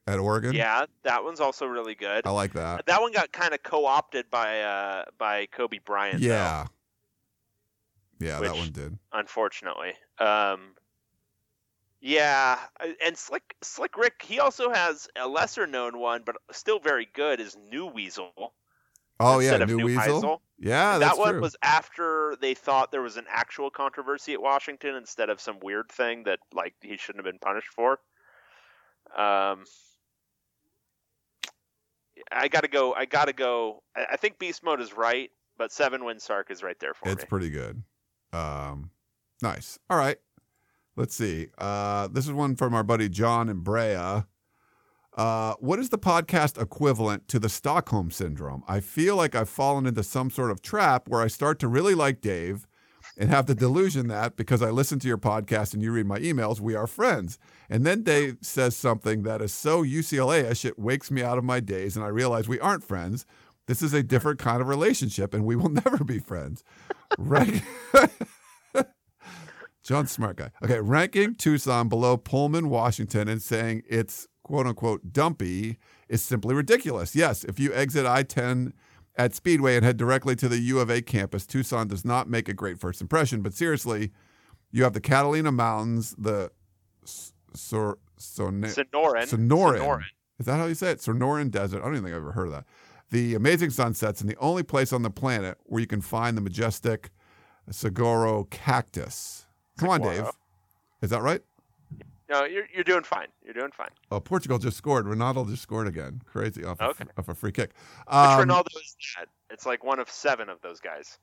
at 0.07 0.19
Oregon. 0.19 0.55
Yeah, 0.55 0.87
that 1.05 1.25
one's 1.25 1.41
also 1.41 1.67
really 1.67 1.95
good. 1.95 2.27
I 2.27 2.31
like 2.31 2.53
that. 2.55 2.87
That 2.87 3.01
one 3.01 3.13
got 3.13 3.33
kind 3.33 3.55
of 3.55 3.63
co-opted 3.63 4.31
by 4.31 4.63
uh, 4.63 5.05
by 5.19 5.47
Kobe 5.47 5.79
Bryant. 5.85 6.21
though, 6.21 6.27
Yeah. 6.27 6.67
Yeah, 8.19 8.39
that 8.41 8.55
one 8.55 8.71
did. 8.71 8.99
unfortunately. 9.13 9.95
Um, 10.19 10.75
yeah, 12.03 12.59
uh, 12.79 12.89
and 13.05 13.17
Slick 13.17 13.57
Slick 13.63 13.97
Rick, 13.97 14.23
he 14.23 14.41
also 14.41 14.71
has 14.71 15.09
a 15.17 15.27
lesser 15.27 15.67
known 15.67 15.99
one, 15.99 16.23
but 16.27 16.37
still 16.53 16.81
very 16.81 17.09
good. 17.15 17.41
Is 17.41 17.57
New 17.71 17.87
Weasel? 17.87 18.53
Oh 19.21 19.39
yeah, 19.39 19.59
New 19.59 19.77
New 19.77 19.85
Weasel. 19.85 20.23
Heisel. 20.23 20.39
Yeah, 20.59 20.99
that 20.99 21.19
one 21.19 21.35
true. 21.35 21.41
was 21.41 21.57
after 21.63 22.37
they 22.41 22.55
thought 22.55 22.91
there 22.91 23.03
was 23.03 23.17
an 23.17 23.27
actual 23.31 23.71
controversy 23.71 24.33
at 24.33 24.43
Washington 24.43 24.95
instead 24.95 25.31
of 25.31 25.41
some 25.41 25.59
weird 25.63 25.91
thing 25.91 26.25
that 26.25 26.39
like 26.53 26.75
he 26.81 26.97
shouldn't 26.97 27.25
have 27.25 27.33
been 27.33 27.39
punished 27.39 27.69
for. 27.69 27.93
Um, 29.17 29.65
I 32.33 32.49
gotta 32.49 32.69
go. 32.69 32.95
I 32.95 33.05
gotta 33.05 33.33
go. 33.33 33.83
I, 33.95 34.17
think 34.17 34.39
Beast 34.39 34.63
Mode 34.63 34.81
is 34.81 34.97
right, 34.97 35.31
but 35.59 35.73
Seven 35.73 36.05
Wind 36.05 36.23
Sark 36.23 36.51
is 36.51 36.63
right 36.63 36.79
there 36.81 36.95
for 36.95 37.09
It's 37.09 37.17
me. 37.17 37.23
It's 37.23 37.25
pretty 37.25 37.51
good. 37.51 37.83
Um, 38.33 38.91
nice. 39.43 39.79
All 39.89 39.99
right. 39.99 40.19
Let's 40.97 41.15
see. 41.15 41.49
Uh, 41.59 42.09
this 42.09 42.27
is 42.27 42.33
one 42.33 42.57
from 42.57 42.75
our 42.75 42.83
buddy 42.83 43.09
John 43.09 43.49
and 43.49 43.65
Brea. 43.65 44.25
Uh, 45.17 45.55
what 45.59 45.79
is 45.79 45.89
the 45.89 45.99
podcast 45.99 46.61
equivalent 46.61 47.27
to 47.29 47.39
the 47.39 47.49
Stockholm 47.49 48.11
syndrome? 48.11 48.63
I 48.69 48.81
feel 48.81 49.17
like 49.17 49.35
I've 49.35 49.49
fallen 49.49 49.87
into 49.87 50.03
some 50.03 50.31
sort 50.31 50.51
of 50.51 50.63
trap 50.63 51.09
where 51.09 51.21
I 51.21 51.27
start 51.27 51.59
to 51.61 51.69
really 51.69 51.95
like 51.95 52.21
Dave 52.21 52.67
and 53.19 53.29
have 53.29 53.47
the 53.47 53.55
delusion 53.55 54.07
that 54.09 54.37
because 54.37 54.63
I 54.63 54.71
listen 54.71 54.99
to 55.01 55.09
your 55.09 55.19
podcast 55.19 55.75
and 55.75 55.83
you 55.83 55.91
read 55.93 56.07
my 56.07 56.21
emails, 56.21 56.61
we 56.61 56.75
are 56.75 56.87
friends. 56.87 57.39
And 57.69 57.85
then 57.85 58.03
Dave 58.03 58.39
says 58.41 58.77
something 58.77 59.25
that 59.25 59.43
is 59.43 59.53
so 59.53 59.83
UCLA 59.83 60.49
ish, 60.49 60.65
it 60.65 60.79
wakes 60.79 61.11
me 61.11 61.23
out 61.23 61.39
of 61.39 61.45
my 61.45 61.61
days 61.61 61.97
and 61.97 62.05
I 62.05 62.09
realize 62.09 62.49
we 62.49 62.61
aren't 62.61 62.85
friends. 62.85 63.27
This 63.67 63.83
is 63.83 63.93
a 63.93 64.03
different 64.03 64.39
kind 64.39 64.61
of 64.61 64.69
relationship 64.69 65.35
and 65.35 65.45
we 65.45 65.57
will 65.57 65.69
never 65.85 66.05
be 66.05 66.19
friends. 66.21 66.63
right? 67.19 67.63
John 69.83 70.07
Smart 70.07 70.37
guy. 70.37 70.51
Okay, 70.63 70.79
ranking 70.81 71.35
Tucson 71.35 71.89
below 71.89 72.17
Pullman, 72.17 72.69
Washington, 72.69 73.29
and 73.29 73.43
saying 73.43 73.83
it's 73.89 74.29
quote 74.51 74.67
unquote 74.67 75.13
dumpy 75.13 75.79
is 76.09 76.23
simply 76.23 76.55
ridiculous. 76.57 77.15
Yes, 77.15 77.45
if 77.45 77.61
you 77.61 77.73
exit 77.73 78.05
I 78.05 78.25
10 78.25 78.75
at 79.17 79.33
Speedway 79.33 79.77
and 79.77 79.85
head 79.85 79.97
directly 79.97 80.35
to 80.37 80.49
the 80.49 80.59
U 80.59 80.81
of 80.81 80.91
A 80.91 81.01
campus, 81.03 81.47
Tucson 81.47 81.87
does 81.87 82.05
not 82.05 82.29
make 82.29 82.49
a 82.49 82.53
great 82.53 82.79
first 82.79 83.01
impression. 83.01 83.43
But 83.43 83.55
seriously, 83.55 84.11
you 84.73 84.83
have 84.83 84.93
the 84.93 85.01
Catalina 85.01 85.53
Mountains, 85.53 86.17
the 86.19 86.51
Sor- 87.05 87.99
Sone- 88.17 88.63
Sonoran. 88.63 89.27
Sonoran. 89.29 90.03
Is 90.41 90.47
that 90.47 90.57
how 90.57 90.67
you 90.67 90.75
say 90.75 90.91
it? 90.91 90.99
Sonoran 90.99 91.51
Desert. 91.51 91.79
I 91.79 91.85
don't 91.85 91.93
even 91.95 92.05
think 92.05 92.17
I've 92.17 92.23
ever 92.23 92.33
heard 92.33 92.47
of 92.47 92.53
that. 92.53 92.65
The 93.11 93.35
amazing 93.37 93.71
sunsets 93.71 94.21
and 94.21 94.29
the 94.29 94.37
only 94.39 94.63
place 94.65 94.93
on 94.93 95.03
the 95.03 95.11
planet 95.11 95.59
where 95.65 95.81
you 95.81 95.87
can 95.87 96.01
find 96.01 96.37
the 96.37 96.41
majestic 96.41 97.11
Saguaro 97.71 98.45
cactus. 98.51 99.47
Come 99.79 99.91
on, 99.91 100.01
Dave. 100.01 100.31
Is 101.03 101.11
that 101.11 101.23
right? 101.23 101.41
No, 102.31 102.45
you're 102.45 102.67
you're 102.73 102.85
doing 102.85 103.03
fine. 103.03 103.27
You're 103.45 103.55
doing 103.55 103.73
fine. 103.73 103.89
Oh, 104.13 104.21
Portugal 104.21 104.59
just 104.59 104.77
scored. 104.77 105.05
Ronaldo 105.07 105.49
just 105.51 105.63
scored 105.63 105.89
again. 105.89 106.23
Crazy 106.27 106.65
off, 106.65 106.81
Okay. 106.81 107.05
a, 107.17 107.21
off 107.21 107.29
a 107.29 107.35
free 107.35 107.51
kick. 107.53 107.71
Which 108.07 108.15
Um, 108.15 108.49
Ronaldo 108.49 108.67
is 108.77 108.97
that? 109.19 109.27
It's 109.51 109.67
like 109.67 109.83
one 109.83 109.99
of 109.99 110.09
seven 110.09 110.49
of 110.49 110.61
those 110.63 110.79
guys. 110.81 111.19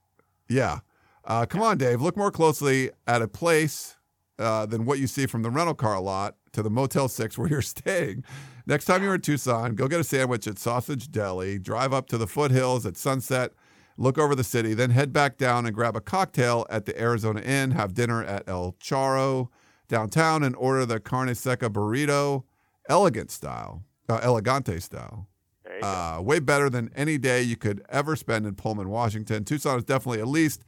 Yeah. 0.50 0.80
Uh, 1.24 1.46
come 1.46 1.62
on, 1.62 1.78
Dave. 1.78 2.02
Look 2.02 2.18
more 2.18 2.32
closely 2.32 2.92
at 3.08 3.22
a 3.22 3.28
place 3.28 3.96
uh, 4.38 4.66
than 4.66 4.86
what 4.86 5.00
you 5.00 5.08
see 5.08 5.26
from 5.26 5.44
the 5.44 5.50
rental 5.50 5.74
car 5.76 6.00
lot 6.02 6.36
to 6.54 6.62
the 6.62 6.70
Motel 6.70 7.08
6 7.08 7.38
where 7.38 7.48
you're 7.50 7.62
staying. 7.62 8.24
Next 8.66 8.86
time 8.86 9.02
you're 9.02 9.16
in 9.16 9.22
Tucson, 9.22 9.76
go 9.76 9.88
get 9.88 10.00
a 10.02 10.04
sandwich 10.04 10.46
at 10.48 10.60
Sausage 10.60 11.10
Deli, 11.12 11.58
drive 11.58 11.94
up 11.94 12.08
to 12.08 12.18
the 12.18 12.28
foothills 12.28 12.86
at 12.86 12.98
sunset, 12.98 13.54
look 13.98 14.18
over 14.18 14.36
the 14.36 14.44
city, 14.44 14.74
then 14.74 14.90
head 14.90 15.12
back 15.14 15.38
down 15.38 15.66
and 15.66 15.74
grab 15.74 15.96
a 15.96 16.02
cocktail 16.02 16.66
at 16.70 16.86
the 16.86 17.00
Arizona 17.02 17.40
Inn, 17.42 17.72
have 17.72 17.94
dinner 17.94 18.24
at 18.24 18.44
El 18.48 18.74
Charro 18.74 19.48
downtown, 19.88 20.44
and 20.44 20.56
order 20.56 20.86
the 20.86 21.00
carne 21.00 21.34
seca 21.36 21.70
burrito, 21.70 22.44
elegant 22.90 23.32
style, 23.32 23.84
uh, 24.10 24.20
elegante 24.22 24.80
style. 24.80 25.28
There 25.64 25.76
you 25.76 25.82
go. 25.82 25.88
Uh, 25.88 26.22
way 26.22 26.40
better 26.40 26.70
than 26.70 26.92
any 26.96 27.18
day 27.18 27.42
you 27.42 27.56
could 27.56 27.84
ever 27.90 28.16
spend 28.16 28.46
in 28.46 28.56
Pullman, 28.56 28.90
Washington. 28.90 29.44
Tucson 29.44 29.78
is 29.78 29.84
definitely 29.84 30.20
at 30.20 30.28
least 30.28 30.64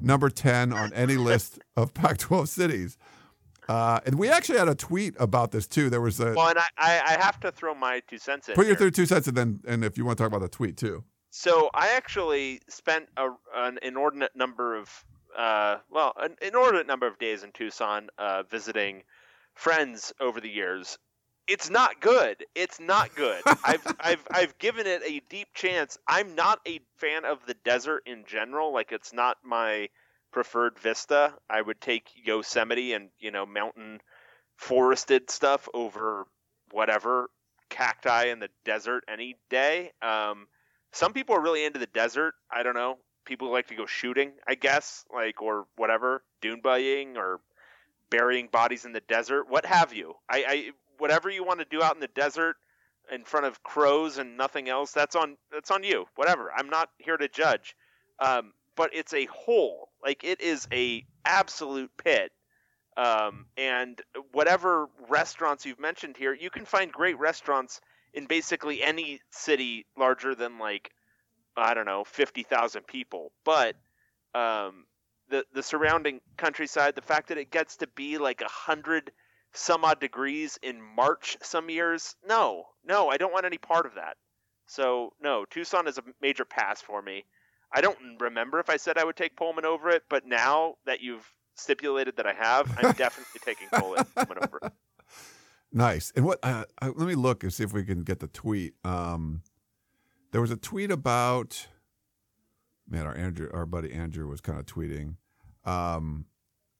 number 0.00 0.28
10 0.28 0.72
on 0.72 0.92
any 0.92 1.16
list 1.16 1.58
of 1.76 1.94
Pac 1.94 2.18
12 2.18 2.48
cities. 2.48 2.98
Uh, 3.68 4.00
and 4.06 4.16
we 4.16 4.28
actually 4.28 4.58
had 4.58 4.68
a 4.68 4.74
tweet 4.74 5.14
about 5.18 5.50
this 5.50 5.66
too. 5.66 5.90
There 5.90 6.00
was 6.00 6.20
a 6.20 6.34
Well, 6.34 6.48
and 6.48 6.58
I, 6.58 7.02
I, 7.04 7.16
have 7.20 7.40
to 7.40 7.50
throw 7.50 7.74
my 7.74 8.00
two 8.06 8.18
cents 8.18 8.48
in. 8.48 8.54
put 8.54 8.66
your 8.66 8.76
here. 8.76 8.90
two 8.90 9.06
cents 9.06 9.26
and 9.26 9.36
then 9.36 9.60
and 9.66 9.84
if 9.84 9.98
you 9.98 10.04
want 10.04 10.18
to 10.18 10.22
talk 10.22 10.28
about 10.28 10.40
the 10.40 10.48
tweet 10.48 10.76
too. 10.76 11.02
So 11.30 11.68
I 11.74 11.88
actually 11.88 12.60
spent 12.68 13.08
a, 13.16 13.28
an 13.54 13.78
inordinate 13.82 14.36
number 14.36 14.76
of, 14.76 15.04
uh, 15.36 15.78
well, 15.90 16.12
an 16.16 16.36
inordinate 16.40 16.86
number 16.86 17.06
of 17.06 17.18
days 17.18 17.42
in 17.42 17.52
Tucson 17.52 18.08
uh, 18.18 18.42
visiting 18.44 19.02
friends 19.54 20.12
over 20.20 20.40
the 20.40 20.48
years. 20.48 20.98
It's 21.46 21.70
not 21.70 22.00
good. 22.00 22.44
It's 22.54 22.80
not 22.80 23.14
good. 23.14 23.42
I've 23.64 23.86
I've 24.00 24.26
I've 24.30 24.58
given 24.58 24.86
it 24.86 25.02
a 25.04 25.20
deep 25.28 25.48
chance. 25.54 25.98
I'm 26.08 26.34
not 26.34 26.60
a 26.66 26.80
fan 26.96 27.24
of 27.24 27.38
the 27.46 27.54
desert 27.64 28.02
in 28.06 28.24
general. 28.26 28.72
Like 28.72 28.90
it's 28.90 29.12
not 29.12 29.36
my 29.44 29.88
preferred 30.32 30.78
vista. 30.78 31.34
I 31.48 31.62
would 31.62 31.80
take 31.80 32.10
Yosemite 32.24 32.94
and 32.94 33.10
you 33.18 33.30
know 33.30 33.46
mountain 33.46 34.00
forested 34.56 35.30
stuff 35.30 35.68
over 35.72 36.24
whatever 36.72 37.30
cacti 37.68 38.24
in 38.24 38.40
the 38.40 38.48
desert 38.64 39.04
any 39.08 39.36
day. 39.50 39.92
Um, 40.02 40.48
some 40.92 41.12
people 41.12 41.36
are 41.36 41.42
really 41.42 41.64
into 41.64 41.78
the 41.78 41.86
desert. 41.86 42.34
I 42.50 42.62
don't 42.62 42.74
know. 42.74 42.98
People 43.26 43.48
who 43.48 43.52
like 43.52 43.66
to 43.68 43.74
go 43.74 43.86
shooting, 43.86 44.32
I 44.48 44.54
guess, 44.54 45.04
like 45.12 45.42
or 45.42 45.66
whatever, 45.76 46.22
dune 46.40 46.60
buying 46.62 47.16
or 47.16 47.40
burying 48.08 48.48
bodies 48.50 48.84
in 48.84 48.92
the 48.92 49.00
desert, 49.00 49.46
what 49.48 49.66
have 49.66 49.92
you. 49.92 50.14
I, 50.30 50.44
I 50.48 50.70
whatever 50.98 51.28
you 51.28 51.44
want 51.44 51.58
to 51.60 51.66
do 51.66 51.82
out 51.82 51.94
in 51.94 52.00
the 52.00 52.08
desert 52.08 52.56
in 53.12 53.24
front 53.24 53.46
of 53.46 53.62
crows 53.62 54.18
and 54.18 54.36
nothing 54.36 54.68
else, 54.68 54.92
that's 54.92 55.16
on 55.16 55.36
that's 55.52 55.70
on 55.70 55.84
you. 55.84 56.06
Whatever. 56.14 56.50
I'm 56.56 56.70
not 56.70 56.90
here 56.98 57.16
to 57.16 57.28
judge. 57.28 57.76
Um, 58.18 58.52
but 58.76 58.90
it's 58.92 59.12
a 59.12 59.26
hole. 59.26 59.88
Like 60.02 60.22
it 60.24 60.40
is 60.40 60.68
a 60.72 61.04
absolute 61.24 61.90
pit. 62.02 62.32
Um, 62.96 63.46
and 63.58 64.00
whatever 64.32 64.88
restaurants 65.08 65.66
you've 65.66 65.80
mentioned 65.80 66.16
here, 66.16 66.32
you 66.32 66.48
can 66.48 66.64
find 66.64 66.90
great 66.90 67.18
restaurants 67.18 67.80
in 68.14 68.26
basically 68.26 68.82
any 68.82 69.20
city 69.30 69.84
larger 69.98 70.34
than 70.34 70.58
like 70.58 70.90
I 71.56 71.74
don't 71.74 71.86
know 71.86 72.04
fifty 72.04 72.42
thousand 72.42 72.86
people. 72.86 73.32
But 73.44 73.76
um, 74.34 74.86
the 75.28 75.44
the 75.52 75.62
surrounding 75.62 76.20
countryside, 76.36 76.94
the 76.94 77.02
fact 77.02 77.28
that 77.28 77.38
it 77.38 77.50
gets 77.50 77.76
to 77.78 77.86
be 77.88 78.18
like 78.18 78.40
a 78.40 78.48
hundred 78.48 79.12
some 79.52 79.84
odd 79.84 80.00
degrees 80.00 80.58
in 80.62 80.80
March 80.82 81.36
some 81.42 81.70
years, 81.70 82.14
no, 82.26 82.64
no, 82.84 83.08
I 83.08 83.16
don't 83.16 83.32
want 83.32 83.46
any 83.46 83.58
part 83.58 83.86
of 83.86 83.94
that. 83.94 84.16
So 84.66 85.12
no, 85.20 85.44
Tucson 85.48 85.86
is 85.86 85.98
a 85.98 86.02
major 86.20 86.44
pass 86.44 86.80
for 86.80 87.00
me. 87.00 87.24
I 87.72 87.80
don't 87.80 87.98
remember 88.20 88.60
if 88.60 88.70
I 88.70 88.76
said 88.76 88.98
I 88.98 89.04
would 89.04 89.16
take 89.16 89.36
Pullman 89.36 89.64
over 89.64 89.90
it, 89.90 90.04
but 90.08 90.26
now 90.26 90.74
that 90.86 91.00
you've 91.00 91.28
stipulated 91.54 92.16
that 92.16 92.26
I 92.26 92.32
have, 92.34 92.70
I'm 92.78 92.92
definitely 92.96 93.40
taking 93.44 93.68
Pullman 93.72 94.04
Pullman 94.14 94.38
over 94.42 94.60
it. 94.62 94.72
Nice. 95.72 96.12
And 96.16 96.24
what? 96.24 96.38
Uh, 96.42 96.64
uh, 96.80 96.92
let 96.94 97.08
me 97.08 97.14
look 97.14 97.42
and 97.42 97.52
see 97.52 97.64
if 97.64 97.72
we 97.72 97.84
can 97.84 98.02
get 98.02 98.20
the 98.20 98.28
tweet. 98.28 98.74
Um, 98.84 99.42
there 100.32 100.40
was 100.40 100.50
a 100.50 100.56
tweet 100.56 100.90
about. 100.90 101.68
Man, 102.88 103.06
our 103.06 103.16
Andrew, 103.16 103.50
our 103.52 103.66
buddy 103.66 103.92
Andrew 103.92 104.28
was 104.28 104.40
kind 104.40 104.58
of 104.58 104.66
tweeting. 104.66 105.16
Um, 105.64 106.26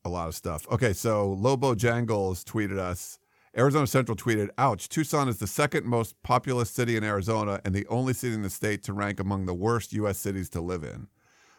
a 0.04 0.08
lot 0.08 0.28
of 0.28 0.34
stuff. 0.36 0.66
Okay, 0.70 0.92
so 0.92 1.32
Lobo 1.32 1.74
Jangles 1.74 2.44
tweeted 2.44 2.78
us. 2.78 3.18
Arizona 3.56 3.86
Central 3.86 4.16
tweeted, 4.16 4.50
"Ouch! 4.58 4.88
Tucson 4.88 5.28
is 5.28 5.38
the 5.38 5.46
second 5.46 5.86
most 5.86 6.14
populous 6.22 6.70
city 6.70 6.96
in 6.96 7.02
Arizona 7.02 7.60
and 7.64 7.74
the 7.74 7.86
only 7.88 8.12
city 8.12 8.34
in 8.34 8.42
the 8.42 8.50
state 8.50 8.82
to 8.84 8.92
rank 8.92 9.18
among 9.18 9.46
the 9.46 9.54
worst 9.54 9.92
U.S. 9.94 10.18
cities 10.18 10.48
to 10.50 10.60
live 10.60 10.84
in." 10.84 11.08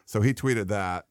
So 0.06 0.22
he 0.22 0.32
tweeted 0.32 0.68
that, 0.68 1.06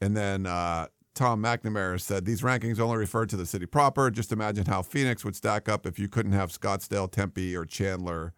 and 0.00 0.16
then 0.16 0.46
uh, 0.46 0.86
Tom 1.14 1.42
McNamara 1.42 2.00
said, 2.00 2.24
"These 2.24 2.42
rankings 2.42 2.78
only 2.78 2.96
refer 2.96 3.26
to 3.26 3.36
the 3.36 3.46
city 3.46 3.66
proper. 3.66 4.10
Just 4.10 4.32
imagine 4.32 4.64
how 4.66 4.80
Phoenix 4.80 5.24
would 5.24 5.36
stack 5.36 5.68
up 5.68 5.86
if 5.86 5.98
you 5.98 6.08
couldn't 6.08 6.32
have 6.32 6.50
Scottsdale, 6.50 7.10
Tempe, 7.10 7.54
or 7.56 7.66
Chandler 7.66 8.32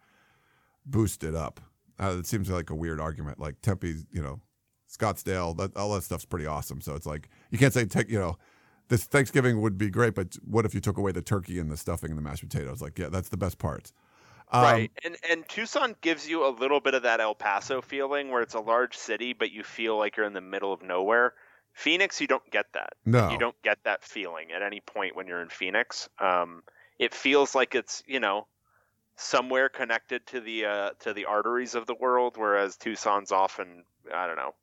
boosted 0.85 1.35
up." 1.35 1.59
Uh, 1.99 2.17
it 2.19 2.25
seems 2.25 2.49
like 2.49 2.69
a 2.69 2.75
weird 2.75 2.99
argument. 2.99 3.39
Like 3.39 3.61
Tempe's, 3.61 4.05
you 4.11 4.21
know, 4.21 4.41
Scottsdale, 4.89 5.55
that, 5.57 5.75
all 5.77 5.93
that 5.93 6.03
stuff's 6.03 6.25
pretty 6.25 6.45
awesome. 6.45 6.81
So 6.81 6.95
it's 6.95 7.05
like 7.05 7.29
you 7.51 7.57
can't 7.57 7.73
say 7.73 7.85
take, 7.85 8.09
you 8.09 8.19
know, 8.19 8.37
this 8.89 9.05
Thanksgiving 9.05 9.61
would 9.61 9.77
be 9.77 9.89
great, 9.89 10.15
but 10.15 10.37
what 10.45 10.65
if 10.65 10.73
you 10.73 10.81
took 10.81 10.97
away 10.97 11.11
the 11.11 11.21
turkey 11.21 11.59
and 11.59 11.71
the 11.71 11.77
stuffing 11.77 12.11
and 12.11 12.17
the 12.17 12.21
mashed 12.21 12.47
potatoes? 12.47 12.81
Like, 12.81 12.99
yeah, 12.99 13.09
that's 13.09 13.29
the 13.29 13.37
best 13.37 13.57
parts. 13.57 13.93
Um, 14.51 14.63
right, 14.63 14.91
and 15.03 15.17
and 15.27 15.47
Tucson 15.49 15.95
gives 16.01 16.29
you 16.29 16.45
a 16.45 16.53
little 16.53 16.79
bit 16.79 16.93
of 16.93 17.03
that 17.03 17.19
El 17.19 17.33
Paso 17.33 17.81
feeling, 17.81 18.29
where 18.29 18.43
it's 18.43 18.53
a 18.53 18.59
large 18.59 18.95
city, 18.95 19.33
but 19.33 19.51
you 19.51 19.63
feel 19.63 19.97
like 19.97 20.17
you're 20.17 20.25
in 20.27 20.33
the 20.33 20.41
middle 20.41 20.71
of 20.71 20.83
nowhere. 20.83 21.33
Phoenix, 21.73 22.21
you 22.21 22.27
don't 22.27 22.49
get 22.51 22.67
that. 22.73 22.93
No. 23.05 23.31
you 23.31 23.39
don't 23.39 23.59
get 23.63 23.79
that 23.85 24.03
feeling 24.03 24.51
at 24.55 24.61
any 24.61 24.81
point 24.81 25.15
when 25.15 25.25
you're 25.25 25.41
in 25.41 25.49
Phoenix. 25.49 26.07
Um, 26.19 26.61
it 26.99 27.13
feels 27.13 27.55
like 27.55 27.73
it's 27.73 28.03
you 28.05 28.19
know 28.19 28.47
somewhere 29.15 29.69
connected 29.69 30.25
to 30.27 30.39
the 30.41 30.65
uh, 30.65 30.89
to 30.99 31.13
the 31.13 31.25
arteries 31.25 31.75
of 31.75 31.85
the 31.85 31.95
world, 31.95 32.35
whereas 32.37 32.77
Tucson's 32.77 33.31
often 33.31 33.83
I 34.13 34.27
don't 34.27 34.37
know. 34.37 34.53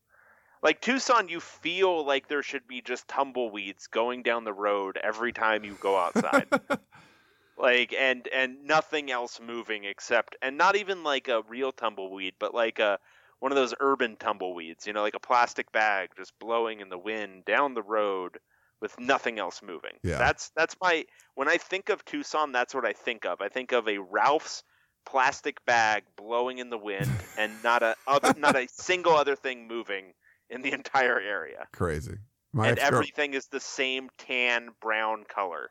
Like 0.62 0.80
Tucson, 0.80 1.28
you 1.28 1.40
feel 1.40 2.07
like 2.07 2.28
there 2.28 2.42
should 2.42 2.68
be 2.68 2.80
just 2.80 3.09
tumbleweeds 3.09 3.88
going 3.88 4.22
down 4.22 4.44
the 4.44 4.53
road 4.53 4.98
every 5.03 5.32
time 5.32 5.64
you 5.64 5.76
go 5.80 5.96
outside. 5.96 6.46
like 7.59 7.92
and 7.92 8.28
and 8.28 8.64
nothing 8.64 9.11
else 9.11 9.40
moving 9.40 9.84
except 9.84 10.36
and 10.40 10.57
not 10.57 10.76
even 10.76 11.03
like 11.03 11.28
a 11.28 11.42
real 11.48 11.72
tumbleweed, 11.72 12.34
but 12.38 12.55
like 12.55 12.78
a 12.78 12.98
one 13.40 13.50
of 13.50 13.57
those 13.57 13.74
urban 13.80 14.16
tumbleweeds, 14.16 14.86
you 14.86 14.92
know, 14.92 15.03
like 15.03 15.16
a 15.16 15.20
plastic 15.20 15.72
bag 15.72 16.11
just 16.16 16.38
blowing 16.38 16.78
in 16.80 16.88
the 16.90 16.98
wind 16.98 17.44
down 17.44 17.74
the 17.74 17.82
road 17.82 18.38
with 18.83 18.99
nothing 18.99 19.39
else 19.39 19.62
moving. 19.62 19.93
Yeah. 20.03 20.18
That's 20.18 20.51
that's 20.55 20.76
my 20.83 21.07
when 21.37 21.49
I 21.49 21.57
think 21.57 21.89
of 21.89 22.05
Tucson, 22.05 22.53
that's 22.53 22.74
what 22.74 22.85
I 22.85 22.93
think 22.93 23.24
of. 23.24 23.41
I 23.41 23.49
think 23.49 23.72
of 23.72 23.89
a 23.89 23.99
Ralph's 23.99 24.64
plastic 25.07 25.64
bag 25.64 26.03
blowing 26.16 26.59
in 26.59 26.68
the 26.68 26.76
wind 26.76 27.11
and 27.39 27.53
not 27.62 27.83
a 27.83 27.95
other, 28.07 28.35
not 28.39 28.57
a 28.57 28.68
single 28.68 29.12
other 29.12 29.37
thing 29.37 29.66
moving 29.66 30.12
in 30.51 30.61
the 30.61 30.72
entire 30.72 31.18
area. 31.18 31.66
crazy. 31.72 32.16
My 32.53 32.68
and 32.68 32.78
everything 32.78 33.33
is 33.33 33.47
the 33.47 33.61
same 33.61 34.11
tan 34.18 34.68
brown 34.83 35.24
color. 35.26 35.70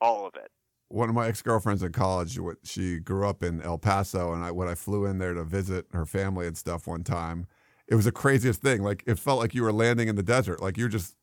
All 0.00 0.26
of 0.26 0.34
it. 0.34 0.50
one 0.88 1.08
of 1.08 1.14
my 1.14 1.28
ex 1.28 1.40
girlfriends 1.40 1.82
in 1.82 1.92
college, 1.92 2.38
she 2.64 2.98
grew 2.98 3.26
up 3.26 3.42
in 3.42 3.62
El 3.62 3.78
Paso, 3.78 4.32
and 4.32 4.42
I 4.42 4.50
when 4.50 4.66
I 4.66 4.74
flew 4.74 5.06
in 5.06 5.18
there 5.18 5.34
to 5.34 5.44
visit 5.44 5.86
her 5.92 6.04
family 6.04 6.46
and 6.46 6.56
stuff 6.56 6.86
one 6.86 7.04
time, 7.04 7.46
it 7.86 7.94
was 7.94 8.06
the 8.06 8.12
craziest 8.12 8.60
thing. 8.60 8.82
Like 8.82 9.04
it 9.06 9.18
felt 9.18 9.38
like 9.38 9.54
you 9.54 9.62
were 9.62 9.72
landing 9.72 10.08
in 10.08 10.16
the 10.16 10.22
desert. 10.22 10.60
Like 10.60 10.76
you're 10.76 10.88
just 10.88 11.14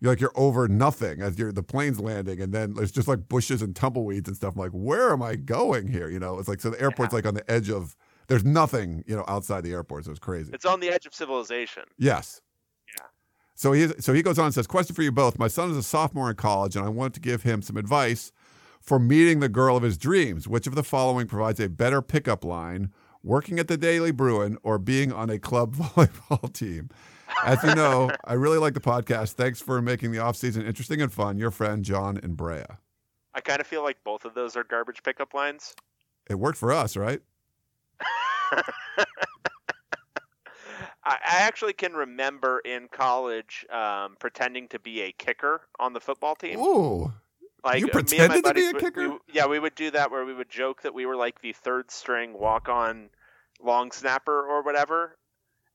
you're 0.00 0.12
like 0.12 0.20
you're 0.20 0.32
over 0.36 0.68
nothing 0.68 1.20
as 1.20 1.38
you're 1.38 1.52
the 1.52 1.62
plane's 1.62 1.98
landing, 1.98 2.40
and 2.40 2.52
then 2.52 2.74
there's 2.74 2.92
just 2.92 3.08
like 3.08 3.28
bushes 3.28 3.62
and 3.62 3.74
tumbleweeds 3.74 4.28
and 4.28 4.36
stuff. 4.36 4.54
I'm 4.54 4.60
like, 4.60 4.72
where 4.72 5.12
am 5.12 5.22
I 5.22 5.36
going 5.36 5.88
here? 5.88 6.08
You 6.08 6.20
know, 6.20 6.38
it's 6.38 6.48
like 6.48 6.60
so 6.60 6.70
the 6.70 6.80
airport's 6.80 7.12
like 7.12 7.26
on 7.26 7.34
the 7.34 7.48
edge 7.50 7.70
of. 7.70 7.96
There's 8.28 8.44
nothing, 8.44 9.04
you 9.06 9.16
know, 9.16 9.24
outside 9.26 9.64
the 9.64 9.72
airport, 9.72 10.04
so 10.04 10.10
it's 10.10 10.20
crazy. 10.20 10.50
It's 10.52 10.66
on 10.66 10.80
the 10.80 10.90
edge 10.90 11.06
of 11.06 11.14
civilization. 11.14 11.84
Yes. 11.96 12.42
Yeah. 12.94 13.06
So 13.54 13.72
he 13.72 13.88
so 14.00 14.12
he 14.12 14.22
goes 14.22 14.38
on 14.38 14.44
and 14.46 14.54
says, 14.54 14.66
"Question 14.66 14.94
for 14.94 15.02
you 15.02 15.10
both. 15.10 15.38
My 15.38 15.48
son 15.48 15.70
is 15.70 15.78
a 15.78 15.82
sophomore 15.82 16.28
in 16.28 16.36
college, 16.36 16.76
and 16.76 16.84
I 16.84 16.90
want 16.90 17.14
to 17.14 17.20
give 17.20 17.42
him 17.42 17.62
some 17.62 17.78
advice 17.78 18.30
for 18.82 18.98
meeting 18.98 19.40
the 19.40 19.48
girl 19.48 19.78
of 19.78 19.82
his 19.82 19.96
dreams. 19.96 20.46
Which 20.46 20.66
of 20.66 20.74
the 20.74 20.84
following 20.84 21.26
provides 21.26 21.58
a 21.58 21.70
better 21.70 22.02
pickup 22.02 22.44
line: 22.44 22.92
working 23.22 23.58
at 23.58 23.66
the 23.66 23.78
Daily 23.78 24.10
Bruin 24.10 24.58
or 24.62 24.78
being 24.78 25.10
on 25.10 25.30
a 25.30 25.38
club 25.38 25.74
volleyball 25.76 26.52
team?" 26.52 26.90
As 27.44 27.62
you 27.62 27.74
know, 27.74 28.10
I 28.24 28.34
really 28.34 28.58
like 28.58 28.74
the 28.74 28.80
podcast. 28.80 29.32
Thanks 29.34 29.60
for 29.60 29.80
making 29.82 30.12
the 30.12 30.18
off 30.18 30.36
season 30.36 30.66
interesting 30.66 31.00
and 31.02 31.12
fun. 31.12 31.38
Your 31.38 31.50
friend 31.50 31.84
John 31.84 32.18
and 32.22 32.36
Brea. 32.36 32.64
I 33.34 33.40
kind 33.40 33.60
of 33.60 33.66
feel 33.66 33.82
like 33.82 34.02
both 34.04 34.24
of 34.24 34.34
those 34.34 34.56
are 34.56 34.64
garbage 34.64 35.02
pickup 35.02 35.34
lines. 35.34 35.74
It 36.28 36.34
worked 36.34 36.58
for 36.58 36.72
us, 36.72 36.96
right? 36.96 37.20
I, 41.04 41.16
I 41.24 41.38
actually 41.40 41.72
can 41.72 41.92
remember 41.94 42.60
in 42.60 42.88
college 42.90 43.64
um, 43.72 44.16
pretending 44.18 44.68
to 44.68 44.78
be 44.78 45.02
a 45.02 45.12
kicker 45.12 45.62
on 45.78 45.92
the 45.92 46.00
football 46.00 46.34
team. 46.34 46.58
Ooh, 46.58 47.12
Like 47.64 47.80
You 47.80 47.86
me 47.86 47.92
and 47.92 48.28
my 48.28 48.40
pretended 48.40 48.44
to 48.44 48.54
be 48.54 48.66
a 48.66 48.72
kicker? 48.74 49.08
we- 49.10 49.18
yeah, 49.32 49.46
we 49.46 49.58
would 49.58 49.74
do 49.74 49.90
that 49.92 50.10
where 50.10 50.24
we 50.24 50.34
would 50.34 50.50
joke 50.50 50.82
that 50.82 50.92
we 50.94 51.06
were 51.06 51.16
like 51.16 51.40
the 51.40 51.52
third 51.52 51.90
string 51.90 52.38
walk 52.38 52.68
on 52.68 53.10
long 53.62 53.90
snapper 53.92 54.46
or 54.46 54.62
whatever. 54.62 55.16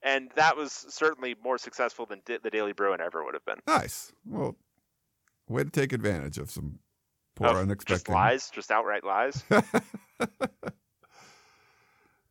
And 0.04 0.30
that 0.36 0.58
was 0.58 0.72
certainly 0.90 1.36
more 1.42 1.58
successful 1.58 2.06
than 2.06 2.22
the 2.26 2.50
Daily 2.50 2.74
Bruin 2.74 3.00
ever 3.00 3.24
would 3.24 3.34
have 3.34 3.46
been. 3.46 3.60
nice. 3.66 4.12
Well, 4.26 4.58
way 5.48 5.64
to 5.64 5.70
take 5.70 5.94
advantage 5.94 6.38
of 6.38 6.52
some 6.52 6.80
poor 7.36 7.48
Of 7.48 7.58
unexpected 7.58 8.06
Just 8.06 8.10
lies, 8.10 8.50
just 8.50 8.72
outright 8.72 9.04
lies. 9.04 9.44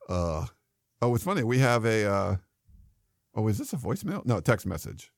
Uh, 0.08 0.44
oh, 1.00 1.14
it's 1.14 1.24
funny. 1.24 1.42
We 1.42 1.58
have 1.60 1.84
a. 1.86 2.04
Uh, 2.04 2.36
oh, 3.34 3.48
is 3.48 3.56
this 3.56 3.72
a 3.72 3.76
voicemail? 3.76 4.24
No, 4.26 4.40
text 4.40 4.66
message. 4.66 5.10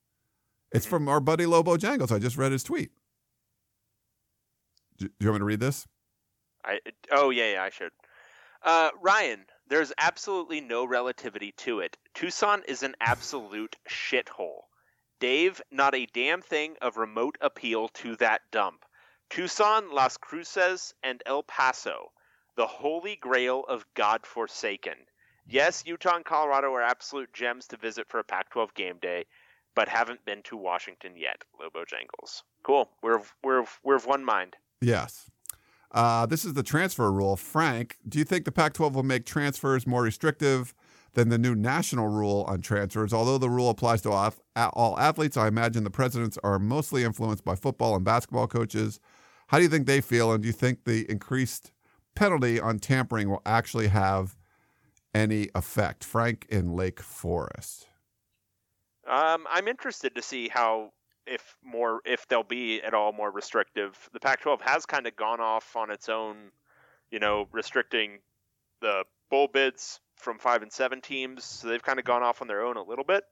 It's 0.72 0.86
from 0.86 1.08
our 1.08 1.20
buddy 1.20 1.46
Lobo 1.46 1.76
Jangles. 1.76 2.12
I 2.12 2.18
just 2.18 2.36
read 2.36 2.52
his 2.52 2.62
tweet. 2.62 2.90
Do, 4.98 5.06
do 5.06 5.12
you 5.20 5.28
want 5.28 5.36
me 5.36 5.38
to 5.40 5.44
read 5.46 5.60
this? 5.60 5.86
I 6.64 6.78
oh 7.10 7.30
yeah 7.30 7.54
yeah 7.54 7.62
I 7.62 7.70
should. 7.70 7.90
Uh, 8.62 8.90
Ryan, 9.02 9.46
there's 9.68 9.92
absolutely 9.98 10.60
no 10.60 10.84
relativity 10.84 11.52
to 11.58 11.80
it. 11.80 11.96
Tucson 12.14 12.62
is 12.68 12.82
an 12.82 12.94
absolute 13.00 13.76
shithole. 13.88 14.62
Dave, 15.20 15.60
not 15.70 15.94
a 15.94 16.06
damn 16.06 16.42
thing 16.42 16.76
of 16.82 16.96
remote 16.96 17.38
appeal 17.40 17.88
to 17.88 18.16
that 18.16 18.42
dump. 18.50 18.84
Tucson, 19.30 19.90
Las 19.90 20.16
Cruces, 20.16 20.94
and 21.02 21.22
El 21.24 21.42
Paso, 21.42 22.12
the 22.56 22.66
holy 22.66 23.16
grail 23.16 23.64
of 23.68 23.86
God-forsaken. 23.94 24.94
Yes, 25.46 25.82
Utah 25.86 26.16
and 26.16 26.24
Colorado 26.24 26.72
are 26.72 26.82
absolute 26.82 27.32
gems 27.32 27.66
to 27.68 27.76
visit 27.76 28.08
for 28.08 28.18
a 28.18 28.24
Pac-12 28.24 28.74
game 28.74 28.98
day, 29.00 29.26
but 29.74 29.88
haven't 29.88 30.24
been 30.24 30.42
to 30.44 30.56
Washington 30.56 31.16
yet. 31.16 31.42
Lobo 31.58 31.84
Jangles. 31.84 32.42
Cool. 32.62 32.90
We're 33.02 33.20
we're 33.42 33.64
we're 33.82 33.96
of 33.96 34.06
one 34.06 34.24
mind. 34.24 34.56
Yes. 34.80 35.30
Uh, 35.92 36.26
this 36.26 36.44
is 36.44 36.54
the 36.54 36.62
transfer 36.62 37.10
rule. 37.12 37.36
Frank, 37.36 37.98
do 38.08 38.18
you 38.18 38.24
think 38.24 38.44
the 38.44 38.52
Pac 38.52 38.74
12 38.74 38.94
will 38.94 39.02
make 39.02 39.24
transfers 39.24 39.86
more 39.86 40.02
restrictive 40.02 40.74
than 41.14 41.28
the 41.28 41.38
new 41.38 41.54
national 41.54 42.08
rule 42.08 42.44
on 42.48 42.60
transfers? 42.60 43.12
Although 43.12 43.38
the 43.38 43.50
rule 43.50 43.70
applies 43.70 44.02
to 44.02 44.10
all, 44.10 44.98
athletes, 44.98 45.36
I 45.36 45.46
imagine 45.48 45.84
the 45.84 45.90
presidents 45.90 46.38
are 46.42 46.58
mostly 46.58 47.04
influenced 47.04 47.44
by 47.44 47.54
football 47.54 47.94
and 47.94 48.04
basketball 48.04 48.48
coaches. 48.48 48.98
How 49.48 49.58
do 49.58 49.62
you 49.62 49.70
think 49.70 49.86
they 49.86 50.00
feel? 50.00 50.32
And 50.32 50.42
do 50.42 50.48
you 50.48 50.52
think 50.52 50.84
the 50.84 51.08
increased 51.10 51.72
penalty 52.16 52.58
on 52.58 52.78
tampering 52.78 53.30
will 53.30 53.42
actually 53.46 53.88
have 53.88 54.36
any 55.14 55.48
effect? 55.54 56.02
Frank 56.02 56.46
in 56.48 56.74
Lake 56.74 57.00
Forest. 57.00 57.86
Um, 59.08 59.46
I'm 59.50 59.68
interested 59.68 60.14
to 60.14 60.22
see 60.22 60.48
how 60.48 60.92
if 61.26 61.56
more 61.62 62.00
if 62.04 62.26
they'll 62.28 62.42
be 62.42 62.82
at 62.82 62.94
all 62.94 63.12
more 63.12 63.30
restrictive. 63.30 63.96
The 64.12 64.20
Pac-12 64.20 64.60
has 64.62 64.86
kind 64.86 65.06
of 65.06 65.16
gone 65.16 65.40
off 65.40 65.76
on 65.76 65.90
its 65.90 66.08
own, 66.08 66.36
you 67.10 67.18
know, 67.18 67.48
restricting 67.52 68.18
the 68.80 69.04
bowl 69.30 69.48
bids 69.48 70.00
from 70.16 70.38
five 70.38 70.62
and 70.62 70.72
seven 70.72 71.00
teams. 71.00 71.44
So 71.44 71.68
they've 71.68 71.82
kind 71.82 71.98
of 71.98 72.04
gone 72.04 72.22
off 72.22 72.42
on 72.42 72.48
their 72.48 72.64
own 72.64 72.76
a 72.76 72.82
little 72.82 73.04
bit. 73.04 73.24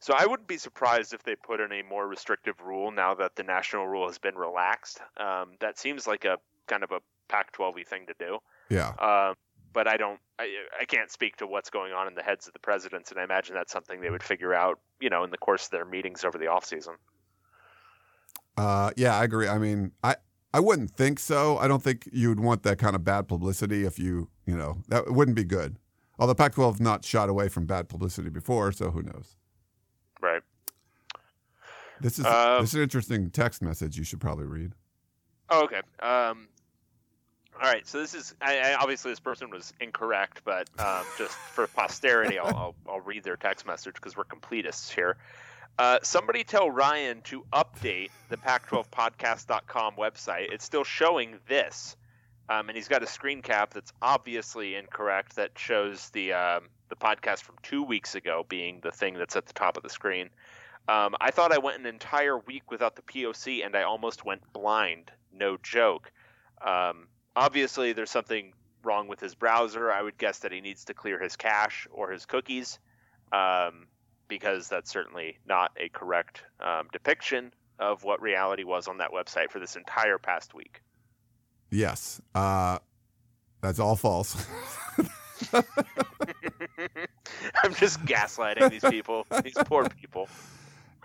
So 0.00 0.14
I 0.16 0.26
wouldn't 0.26 0.48
be 0.48 0.58
surprised 0.58 1.14
if 1.14 1.22
they 1.22 1.36
put 1.36 1.60
in 1.60 1.70
a 1.72 1.82
more 1.82 2.06
restrictive 2.06 2.60
rule 2.60 2.90
now 2.90 3.14
that 3.14 3.36
the 3.36 3.44
national 3.44 3.86
rule 3.86 4.08
has 4.08 4.18
been 4.18 4.34
relaxed. 4.34 5.00
Um, 5.16 5.52
that 5.60 5.78
seems 5.78 6.08
like 6.08 6.24
a 6.24 6.38
kind 6.66 6.82
of 6.82 6.90
a 6.90 7.00
Pac-12y 7.28 7.86
thing 7.86 8.06
to 8.06 8.14
do. 8.18 8.38
Yeah. 8.68 8.88
Um, 8.98 9.36
but 9.72 9.86
I 9.86 9.96
don't, 9.96 10.18
I, 10.40 10.48
I 10.80 10.84
can't 10.86 11.10
speak 11.10 11.36
to 11.36 11.46
what's 11.46 11.70
going 11.70 11.92
on 11.92 12.08
in 12.08 12.14
the 12.14 12.22
heads 12.22 12.48
of 12.48 12.52
the 12.52 12.58
presidents, 12.58 13.10
and 13.10 13.20
I 13.20 13.24
imagine 13.24 13.54
that's 13.54 13.72
something 13.72 14.00
they 14.00 14.10
would 14.10 14.24
figure 14.24 14.52
out, 14.52 14.80
you 15.00 15.08
know, 15.08 15.22
in 15.22 15.30
the 15.30 15.38
course 15.38 15.66
of 15.66 15.70
their 15.70 15.84
meetings 15.84 16.24
over 16.24 16.36
the 16.36 16.48
off 16.48 16.64
season. 16.64 16.94
Uh, 18.56 18.90
yeah, 18.96 19.18
I 19.18 19.24
agree. 19.24 19.48
I 19.48 19.58
mean, 19.58 19.92
I, 20.02 20.16
I 20.54 20.60
wouldn't 20.60 20.90
think 20.90 21.18
so. 21.18 21.58
I 21.58 21.68
don't 21.68 21.82
think 21.82 22.08
you'd 22.12 22.40
want 22.40 22.62
that 22.64 22.78
kind 22.78 22.94
of 22.94 23.04
bad 23.04 23.28
publicity 23.28 23.84
if 23.84 23.98
you, 23.98 24.28
you 24.46 24.56
know, 24.56 24.78
that 24.88 25.10
wouldn't 25.10 25.36
be 25.36 25.44
good. 25.44 25.76
Although 26.18 26.34
Pac 26.34 26.54
12 26.54 26.74
have 26.74 26.80
not 26.80 27.04
shot 27.04 27.28
away 27.28 27.48
from 27.48 27.66
bad 27.66 27.88
publicity 27.88 28.28
before, 28.28 28.70
so 28.72 28.90
who 28.90 29.02
knows? 29.02 29.36
Right. 30.20 30.42
This 32.00 32.18
is 32.18 32.26
Um, 32.26 32.60
this 32.60 32.70
is 32.70 32.74
an 32.74 32.82
interesting 32.82 33.30
text 33.30 33.62
message 33.62 33.96
you 33.96 34.04
should 34.04 34.20
probably 34.20 34.46
read. 34.46 34.72
Oh, 35.48 35.64
okay. 35.64 35.80
Um, 36.00 36.48
all 37.60 37.70
right. 37.70 37.86
So 37.86 37.98
this 37.98 38.14
is 38.14 38.34
I, 38.40 38.58
I, 38.58 38.74
obviously 38.74 39.10
this 39.12 39.20
person 39.20 39.50
was 39.50 39.72
incorrect, 39.80 40.42
but 40.44 40.68
um, 40.78 41.04
just 41.16 41.34
for 41.34 41.66
posterity, 41.66 42.38
I'll, 42.38 42.46
I'll, 42.56 42.74
I'll 42.88 43.00
read 43.00 43.24
their 43.24 43.36
text 43.36 43.66
message 43.66 43.94
because 43.94 44.16
we're 44.16 44.24
completists 44.24 44.92
here. 44.92 45.16
Uh, 45.78 45.98
somebody 46.02 46.44
tell 46.44 46.70
Ryan 46.70 47.22
to 47.22 47.44
update 47.52 48.10
the 48.28 48.36
Pac12podcast.com 48.36 49.94
website. 49.96 50.52
It's 50.52 50.64
still 50.64 50.84
showing 50.84 51.38
this, 51.48 51.96
um, 52.48 52.68
and 52.68 52.76
he's 52.76 52.88
got 52.88 53.02
a 53.02 53.06
screen 53.06 53.42
cap 53.42 53.72
that's 53.72 53.92
obviously 54.02 54.74
incorrect. 54.74 55.36
That 55.36 55.52
shows 55.58 56.10
the 56.10 56.34
um, 56.34 56.68
the 56.88 56.96
podcast 56.96 57.42
from 57.42 57.56
two 57.62 57.82
weeks 57.82 58.14
ago 58.14 58.44
being 58.48 58.80
the 58.82 58.92
thing 58.92 59.14
that's 59.14 59.34
at 59.34 59.46
the 59.46 59.54
top 59.54 59.76
of 59.76 59.82
the 59.82 59.88
screen. 59.88 60.28
Um, 60.88 61.14
I 61.20 61.30
thought 61.30 61.52
I 61.52 61.58
went 61.58 61.78
an 61.78 61.86
entire 61.86 62.36
week 62.36 62.70
without 62.70 62.96
the 62.96 63.02
POC, 63.02 63.64
and 63.64 63.74
I 63.74 63.82
almost 63.82 64.24
went 64.24 64.42
blind. 64.52 65.10
No 65.32 65.56
joke. 65.56 66.12
Um, 66.64 67.06
obviously, 67.34 67.92
there's 67.92 68.10
something 68.10 68.52
wrong 68.84 69.08
with 69.08 69.20
his 69.20 69.34
browser. 69.34 69.90
I 69.90 70.02
would 70.02 70.18
guess 70.18 70.40
that 70.40 70.52
he 70.52 70.60
needs 70.60 70.84
to 70.86 70.94
clear 70.94 71.18
his 71.18 71.36
cache 71.36 71.86
or 71.90 72.10
his 72.10 72.26
cookies. 72.26 72.78
Um, 73.32 73.86
because 74.32 74.66
that's 74.66 74.90
certainly 74.90 75.36
not 75.46 75.72
a 75.76 75.90
correct 75.90 76.42
um, 76.58 76.88
depiction 76.90 77.52
of 77.78 78.02
what 78.02 78.22
reality 78.22 78.64
was 78.64 78.88
on 78.88 78.96
that 78.96 79.10
website 79.12 79.50
for 79.50 79.58
this 79.58 79.76
entire 79.76 80.16
past 80.16 80.54
week. 80.54 80.80
Yes, 81.70 82.18
uh, 82.34 82.78
that's 83.60 83.78
all 83.78 83.94
false. 83.94 84.34
I'm 85.52 85.64
just 87.74 88.00
gaslighting 88.06 88.70
these 88.70 88.84
people, 88.88 89.26
these 89.44 89.58
poor 89.66 89.86
people. 89.90 90.30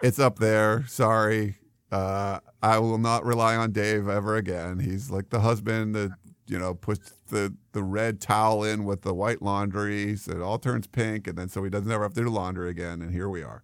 it's 0.01 0.19
up 0.19 0.39
there. 0.39 0.85
Sorry. 0.87 1.55
Uh, 1.91 2.39
I 2.63 2.79
will 2.79 2.97
not 2.97 3.25
rely 3.25 3.57
on 3.57 3.73
Dave 3.73 4.07
ever 4.07 4.37
again. 4.37 4.79
He's 4.79 5.11
like 5.11 5.31
the 5.31 5.41
husband 5.41 5.95
that 5.95 6.11
you 6.47 6.57
know 6.57 6.73
puts 6.73 7.13
the 7.29 7.55
the 7.73 7.83
red 7.83 8.21
towel 8.21 8.63
in 8.63 8.85
with 8.85 9.01
the 9.01 9.13
white 9.13 9.41
laundry, 9.41 10.15
so 10.15 10.31
it 10.31 10.41
all 10.41 10.59
turns 10.59 10.87
pink, 10.87 11.27
and 11.27 11.37
then 11.37 11.49
so 11.49 11.63
he 11.63 11.69
doesn't 11.69 11.91
ever 11.91 12.03
have 12.03 12.13
to 12.13 12.21
do 12.21 12.29
laundry 12.29 12.69
again. 12.69 13.01
And 13.01 13.11
here 13.11 13.29
we 13.29 13.43
are. 13.43 13.63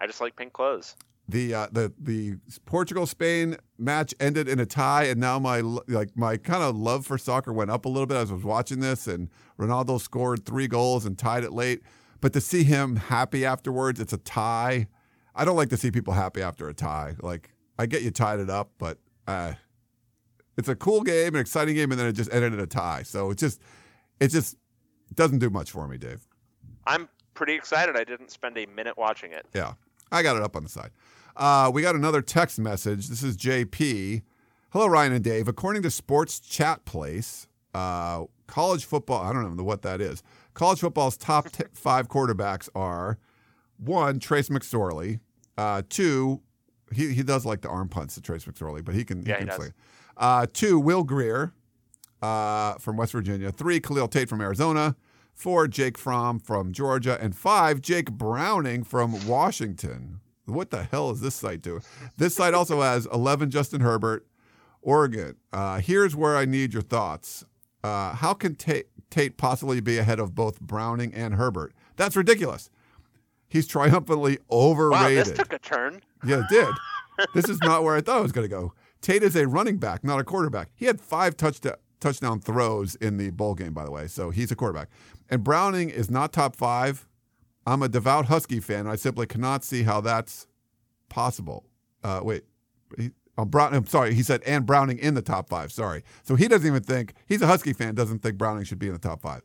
I 0.00 0.06
just 0.06 0.20
like 0.20 0.36
pink 0.36 0.52
clothes. 0.52 0.96
The 1.28 1.54
uh, 1.54 1.68
the 1.70 1.92
the 1.98 2.36
Portugal 2.64 3.06
Spain 3.06 3.56
match 3.76 4.14
ended 4.18 4.48
in 4.48 4.58
a 4.60 4.66
tie, 4.66 5.04
and 5.04 5.20
now 5.20 5.38
my 5.38 5.60
like 5.60 6.16
my 6.16 6.36
kind 6.38 6.62
of 6.62 6.76
love 6.76 7.06
for 7.06 7.18
soccer 7.18 7.52
went 7.52 7.70
up 7.70 7.84
a 7.84 7.88
little 7.88 8.06
bit 8.06 8.16
as 8.16 8.30
I 8.30 8.34
was 8.34 8.44
watching 8.44 8.80
this. 8.80 9.06
And 9.06 9.28
Ronaldo 9.58 10.00
scored 10.00 10.46
three 10.46 10.68
goals 10.68 11.04
and 11.04 11.18
tied 11.18 11.44
it 11.44 11.52
late, 11.52 11.82
but 12.20 12.32
to 12.32 12.40
see 12.40 12.64
him 12.64 12.96
happy 12.96 13.44
afterwards, 13.44 14.00
it's 14.00 14.14
a 14.14 14.18
tie. 14.18 14.88
I 15.34 15.44
don't 15.44 15.56
like 15.56 15.68
to 15.68 15.76
see 15.76 15.90
people 15.90 16.14
happy 16.14 16.40
after 16.40 16.68
a 16.68 16.74
tie. 16.74 17.16
Like 17.20 17.50
I 17.78 17.86
get 17.86 18.02
you 18.02 18.10
tied 18.10 18.40
it 18.40 18.48
up, 18.48 18.70
but 18.78 18.98
uh, 19.26 19.52
it's 20.58 20.68
a 20.68 20.76
cool 20.76 21.02
game, 21.02 21.34
an 21.34 21.40
exciting 21.40 21.76
game, 21.76 21.90
and 21.92 21.98
then 21.98 22.08
it 22.08 22.12
just 22.12 22.32
ended 22.32 22.52
in 22.52 22.60
a 22.60 22.66
tie. 22.66 23.02
So 23.04 23.30
it 23.30 23.38
just 23.38 23.62
it 24.20 24.28
just 24.28 24.56
doesn't 25.14 25.38
do 25.38 25.48
much 25.48 25.70
for 25.70 25.88
me, 25.88 25.96
Dave. 25.96 26.26
I'm 26.86 27.08
pretty 27.34 27.54
excited. 27.54 27.96
I 27.96 28.04
didn't 28.04 28.30
spend 28.30 28.58
a 28.58 28.66
minute 28.66 28.98
watching 28.98 29.32
it. 29.32 29.46
Yeah, 29.54 29.74
I 30.12 30.22
got 30.22 30.36
it 30.36 30.42
up 30.42 30.56
on 30.56 30.64
the 30.64 30.68
side. 30.68 30.90
Uh, 31.36 31.70
we 31.72 31.80
got 31.80 31.94
another 31.94 32.20
text 32.20 32.58
message. 32.58 33.08
This 33.08 33.22
is 33.22 33.36
JP. 33.36 34.22
Hello, 34.70 34.86
Ryan 34.86 35.12
and 35.12 35.24
Dave. 35.24 35.46
According 35.48 35.82
to 35.82 35.90
Sports 35.90 36.40
Chat 36.40 36.84
Place, 36.84 37.46
uh, 37.72 38.24
college 38.48 38.84
football, 38.84 39.22
I 39.22 39.32
don't 39.32 39.56
know 39.56 39.62
what 39.62 39.82
that 39.82 40.00
is. 40.00 40.22
College 40.54 40.80
football's 40.80 41.16
top 41.16 41.48
t- 41.52 41.64
five 41.72 42.08
quarterbacks 42.08 42.68
are 42.74 43.18
one, 43.78 44.18
Trace 44.18 44.48
McSorley, 44.48 45.20
uh, 45.56 45.82
two, 45.88 46.42
he, 46.92 47.14
he 47.14 47.22
does 47.22 47.46
like 47.46 47.60
the 47.60 47.68
arm 47.68 47.88
punts 47.88 48.14
to 48.16 48.20
Trace 48.20 48.44
McSorley, 48.44 48.84
but 48.84 48.94
he 48.94 49.04
can, 49.04 49.24
Yeah, 49.24 49.34
he 49.36 49.44
he 49.44 49.46
can 49.46 49.46
does. 49.46 49.72
Uh, 50.18 50.46
two, 50.52 50.78
Will 50.78 51.04
Grier 51.04 51.52
uh, 52.20 52.74
from 52.74 52.96
West 52.96 53.12
Virginia. 53.12 53.52
Three, 53.52 53.80
Khalil 53.80 54.08
Tate 54.08 54.28
from 54.28 54.40
Arizona. 54.40 54.96
Four, 55.34 55.68
Jake 55.68 55.96
Fromm 55.96 56.40
from 56.40 56.72
Georgia. 56.72 57.16
And 57.20 57.36
five, 57.36 57.80
Jake 57.80 58.10
Browning 58.10 58.82
from 58.82 59.26
Washington. 59.26 60.20
What 60.46 60.70
the 60.70 60.82
hell 60.82 61.10
is 61.10 61.20
this 61.20 61.36
site 61.36 61.62
doing? 61.62 61.82
This 62.16 62.34
site 62.34 62.54
also 62.54 62.80
has 62.80 63.06
11 63.12 63.50
Justin 63.50 63.80
Herbert, 63.80 64.26
Oregon. 64.82 65.36
Uh, 65.52 65.78
here's 65.78 66.16
where 66.16 66.36
I 66.36 66.44
need 66.44 66.72
your 66.72 66.82
thoughts. 66.82 67.44
Uh, 67.84 68.14
how 68.14 68.34
can 68.34 68.54
Tate, 68.56 68.86
Tate 69.10 69.36
possibly 69.36 69.80
be 69.80 69.98
ahead 69.98 70.18
of 70.18 70.34
both 70.34 70.60
Browning 70.60 71.14
and 71.14 71.34
Herbert? 71.34 71.72
That's 71.96 72.16
ridiculous. 72.16 72.70
He's 73.48 73.66
triumphantly 73.66 74.38
overrated. 74.50 75.18
Wow, 75.18 75.24
this 75.24 75.32
took 75.32 75.52
a 75.52 75.58
turn. 75.58 76.00
Yeah, 76.26 76.40
it 76.40 76.46
did. 76.50 76.74
this 77.34 77.48
is 77.48 77.60
not 77.60 77.84
where 77.84 77.94
I 77.94 78.00
thought 78.00 78.18
it 78.18 78.22
was 78.22 78.32
going 78.32 78.48
to 78.48 78.54
go. 78.54 78.72
Tate 79.00 79.22
is 79.22 79.36
a 79.36 79.46
running 79.46 79.78
back, 79.78 80.04
not 80.04 80.18
a 80.18 80.24
quarterback. 80.24 80.70
He 80.74 80.86
had 80.86 81.00
five 81.00 81.36
touchdown 81.36 81.76
touchdown 82.00 82.40
throws 82.40 82.94
in 82.96 83.16
the 83.16 83.30
bowl 83.30 83.54
game, 83.54 83.74
by 83.74 83.84
the 83.84 83.90
way. 83.90 84.06
So 84.06 84.30
he's 84.30 84.50
a 84.50 84.56
quarterback. 84.56 84.88
And 85.28 85.42
Browning 85.42 85.90
is 85.90 86.10
not 86.10 86.32
top 86.32 86.56
five. 86.56 87.08
I'm 87.66 87.82
a 87.82 87.88
devout 87.88 88.26
Husky 88.26 88.60
fan. 88.60 88.86
I 88.86 88.96
simply 88.96 89.26
cannot 89.26 89.64
see 89.64 89.82
how 89.82 90.00
that's 90.00 90.46
possible. 91.08 91.66
Uh, 92.02 92.20
wait, 92.22 92.44
he, 92.96 93.10
oh, 93.36 93.44
Brown, 93.44 93.74
I'm 93.74 93.86
sorry. 93.86 94.14
He 94.14 94.22
said 94.22 94.42
and 94.46 94.64
Browning 94.64 94.98
in 94.98 95.14
the 95.14 95.22
top 95.22 95.48
five. 95.48 95.72
Sorry. 95.72 96.02
So 96.22 96.34
he 96.36 96.48
doesn't 96.48 96.66
even 96.66 96.82
think 96.82 97.14
he's 97.26 97.42
a 97.42 97.46
Husky 97.46 97.72
fan. 97.72 97.94
Doesn't 97.94 98.20
think 98.20 98.38
Browning 98.38 98.64
should 98.64 98.78
be 98.78 98.86
in 98.86 98.92
the 98.92 98.98
top 98.98 99.20
five. 99.20 99.42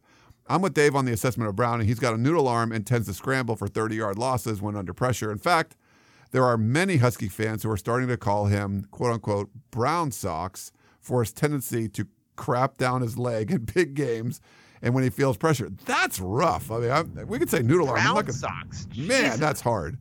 I'm 0.47 0.62
with 0.62 0.74
Dave 0.74 0.95
on 0.95 1.06
the 1.06 1.14
assessment 1.14 1.49
of 1.49 1.56
Browning. 1.56 1.88
He's 1.88 1.99
got 1.99 2.14
a 2.14 2.18
noodle 2.18 2.47
arm 2.47 2.72
and 2.72 2.86
tends 2.86 3.08
to 3.08 3.14
scramble 3.14 3.56
for 3.56 3.68
30 3.68 3.95
yard 3.95 4.18
losses 4.18 4.62
when 4.62 4.76
under 4.76 4.93
pressure. 4.93 5.32
In 5.32 5.38
fact, 5.38 5.76
there 6.34 6.44
are 6.44 6.58
many 6.58 6.98
Husky 6.98 7.30
fans 7.30 7.64
who 7.64 7.72
are 7.72 7.78
starting 7.78 8.10
to 8.10 8.18
call 8.18 8.48
him 8.48 8.86
"quote 8.92 9.14
unquote" 9.14 9.50
brown 9.72 10.12
socks 10.12 10.72
for 11.00 11.22
his 11.22 11.32
tendency 11.32 11.88
to 11.90 12.08
crap 12.36 12.78
down 12.78 13.02
his 13.02 13.18
leg 13.18 13.52
in 13.52 13.66
big 13.74 13.94
games 13.94 14.42
and 14.82 14.94
when 14.94 15.04
he 15.04 15.10
feels 15.10 15.38
pressure. 15.38 15.70
That's 15.86 16.20
rough. 16.20 16.70
I 16.72 16.80
mean, 16.80 16.92
I'm, 16.92 17.28
we 17.28 17.40
could 17.40 17.50
say 17.50 17.62
noodle 17.62 17.88
arm. 17.88 18.00
I'm 18.00 18.14
Brown 18.14 18.26
not 18.26 18.34
socks. 18.34 18.88
Man, 18.96 19.24
Jesus. 19.24 19.40
that's 19.40 19.62
hard. 19.62 19.98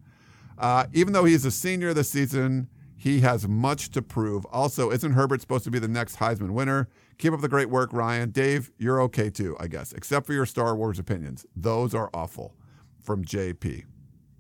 Uh, 0.59 0.87
even 0.93 1.13
though 1.13 1.25
he's 1.25 1.45
a 1.45 1.51
senior 1.51 1.95
this 1.95 2.11
season, 2.11 2.69
he 2.97 3.21
has 3.21 3.47
much 3.47 3.91
to 3.91 4.03
prove. 4.03 4.45
Also, 4.47 4.91
isn't 4.91 5.13
Herbert 5.13 5.41
supposed 5.41 5.65
to 5.65 5.71
be 5.71 5.79
the 5.79 5.89
next 5.89 6.17
Heisman 6.17 6.51
winner? 6.51 6.89
Keep 7.19 7.35
up 7.35 7.41
the 7.41 7.49
great 7.49 7.69
work, 7.69 7.93
Ryan. 7.93 8.31
Dave, 8.31 8.71
you're 8.79 9.01
okay 9.03 9.29
too, 9.31 9.57
I 9.61 9.67
guess, 9.67 9.93
except 9.93 10.27
for 10.27 10.33
your 10.33 10.47
Star 10.47 10.75
Wars 10.75 10.99
opinions. 10.99 11.45
Those 11.55 11.95
are 11.95 12.11
awful. 12.15 12.55
From 13.01 13.25
JP. 13.25 13.85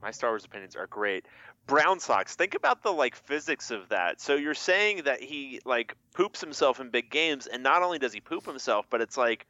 My 0.00 0.12
Star 0.12 0.30
Wars 0.30 0.44
opinions 0.44 0.76
are 0.76 0.86
great. 0.86 1.26
Brown 1.66 2.00
socks. 2.00 2.36
Think 2.36 2.54
about 2.54 2.82
the 2.82 2.92
like 2.92 3.14
physics 3.16 3.70
of 3.70 3.88
that. 3.90 4.20
So 4.20 4.34
you're 4.36 4.54
saying 4.54 5.04
that 5.04 5.22
he 5.22 5.60
like 5.64 5.96
poops 6.14 6.40
himself 6.40 6.80
in 6.80 6.90
big 6.90 7.10
games, 7.10 7.46
and 7.46 7.62
not 7.62 7.82
only 7.82 7.98
does 7.98 8.12
he 8.12 8.20
poop 8.20 8.46
himself, 8.46 8.86
but 8.90 9.00
it's 9.00 9.16
like 9.16 9.46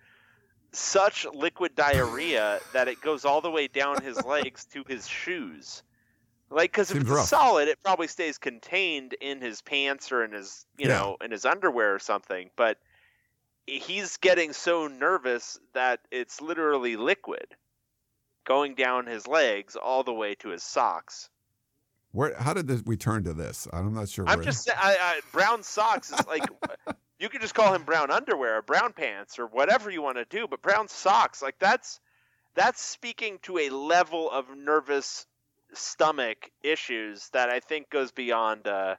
such 0.72 1.26
liquid 1.26 1.74
diarrhea 1.74 2.60
that 2.72 2.88
it 2.88 3.00
goes 3.00 3.24
all 3.24 3.40
the 3.40 3.50
way 3.50 3.68
down 3.68 4.00
his 4.00 4.24
legs 4.24 4.66
to 4.66 4.84
his 4.88 5.06
shoes. 5.08 5.82
Like, 6.50 6.72
because 6.72 6.90
if 6.90 6.96
Seems 6.96 7.02
it's 7.02 7.10
rough. 7.10 7.28
solid, 7.28 7.68
it 7.68 7.82
probably 7.82 8.08
stays 8.08 8.38
contained 8.38 9.14
in 9.14 9.40
his 9.40 9.62
pants 9.62 10.12
or 10.12 10.24
in 10.24 10.32
his, 10.32 10.66
you 10.78 10.86
Yeah. 10.86 10.88
know, 10.88 11.16
in 11.22 11.30
his 11.30 11.44
underwear 11.46 11.94
or 11.94 11.98
something. 11.98 12.50
But 12.56 12.78
he's 13.66 14.18
getting 14.18 14.52
so 14.52 14.88
nervous 14.88 15.58
that 15.74 16.00
it's 16.10 16.40
literally 16.40 16.96
liquid 16.96 17.56
going 18.44 18.74
down 18.76 19.06
his 19.06 19.26
legs 19.26 19.76
all 19.76 20.04
the 20.04 20.12
way 20.14 20.34
to 20.36 20.50
his 20.50 20.62
socks. 20.62 21.30
Where? 22.12 22.34
How 22.38 22.54
did 22.54 22.68
this, 22.68 22.82
we 22.84 22.96
turn 22.96 23.24
to 23.24 23.34
this? 23.34 23.66
I'm 23.72 23.92
not 23.92 24.08
sure. 24.08 24.26
I'm 24.28 24.38
where- 24.38 24.44
just 24.44 24.70
I, 24.70 24.96
I, 25.00 25.20
brown 25.32 25.62
socks 25.62 26.12
is 26.12 26.26
like 26.26 26.44
you 27.18 27.28
could 27.28 27.40
just 27.40 27.54
call 27.54 27.74
him 27.74 27.82
brown 27.84 28.10
underwear 28.10 28.58
or 28.58 28.62
brown 28.62 28.92
pants 28.92 29.38
or 29.38 29.46
whatever 29.46 29.90
you 29.90 30.02
want 30.02 30.18
to 30.18 30.24
do, 30.24 30.46
but 30.48 30.62
brown 30.62 30.88
socks 30.88 31.42
like 31.42 31.56
that's 31.58 32.00
that's 32.54 32.82
speaking 32.82 33.38
to 33.42 33.58
a 33.58 33.70
level 33.70 34.30
of 34.30 34.46
nervous 34.56 35.26
stomach 35.72 36.50
issues 36.62 37.30
that 37.32 37.48
I 37.48 37.60
think 37.60 37.90
goes 37.90 38.12
beyond 38.12 38.66
uh, 38.66 38.96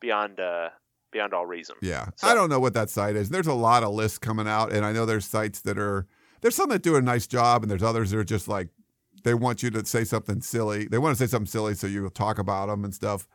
beyond 0.00 0.40
uh, 0.40 0.70
beyond 1.12 1.32
all 1.34 1.46
reason. 1.46 1.76
Yeah, 1.82 2.08
So- 2.16 2.28
I 2.28 2.34
don't 2.34 2.50
know 2.50 2.60
what 2.60 2.74
that 2.74 2.90
site 2.90 3.16
is. 3.16 3.28
There's 3.28 3.46
a 3.46 3.54
lot 3.54 3.82
of 3.84 3.94
lists 3.94 4.18
coming 4.18 4.48
out, 4.48 4.72
and 4.72 4.84
I 4.84 4.92
know 4.92 5.06
there's 5.06 5.24
sites 5.24 5.60
that 5.62 5.78
are 5.78 6.06
there's 6.40 6.54
some 6.56 6.68
that 6.70 6.82
do 6.82 6.96
a 6.96 7.02
nice 7.02 7.26
job, 7.26 7.62
and 7.62 7.70
there's 7.70 7.82
others 7.82 8.10
that 8.10 8.18
are 8.18 8.24
just 8.24 8.48
like 8.48 8.68
they 9.26 9.34
want 9.34 9.60
you 9.60 9.70
to 9.70 9.84
say 9.84 10.04
something 10.04 10.40
silly. 10.40 10.86
They 10.86 10.98
want 10.98 11.18
to 11.18 11.22
say 11.22 11.28
something 11.28 11.48
silly 11.48 11.74
so 11.74 11.88
you 11.88 12.08
talk 12.10 12.38
about 12.38 12.68
them 12.68 12.84
and 12.84 12.94
stuff. 12.94 13.26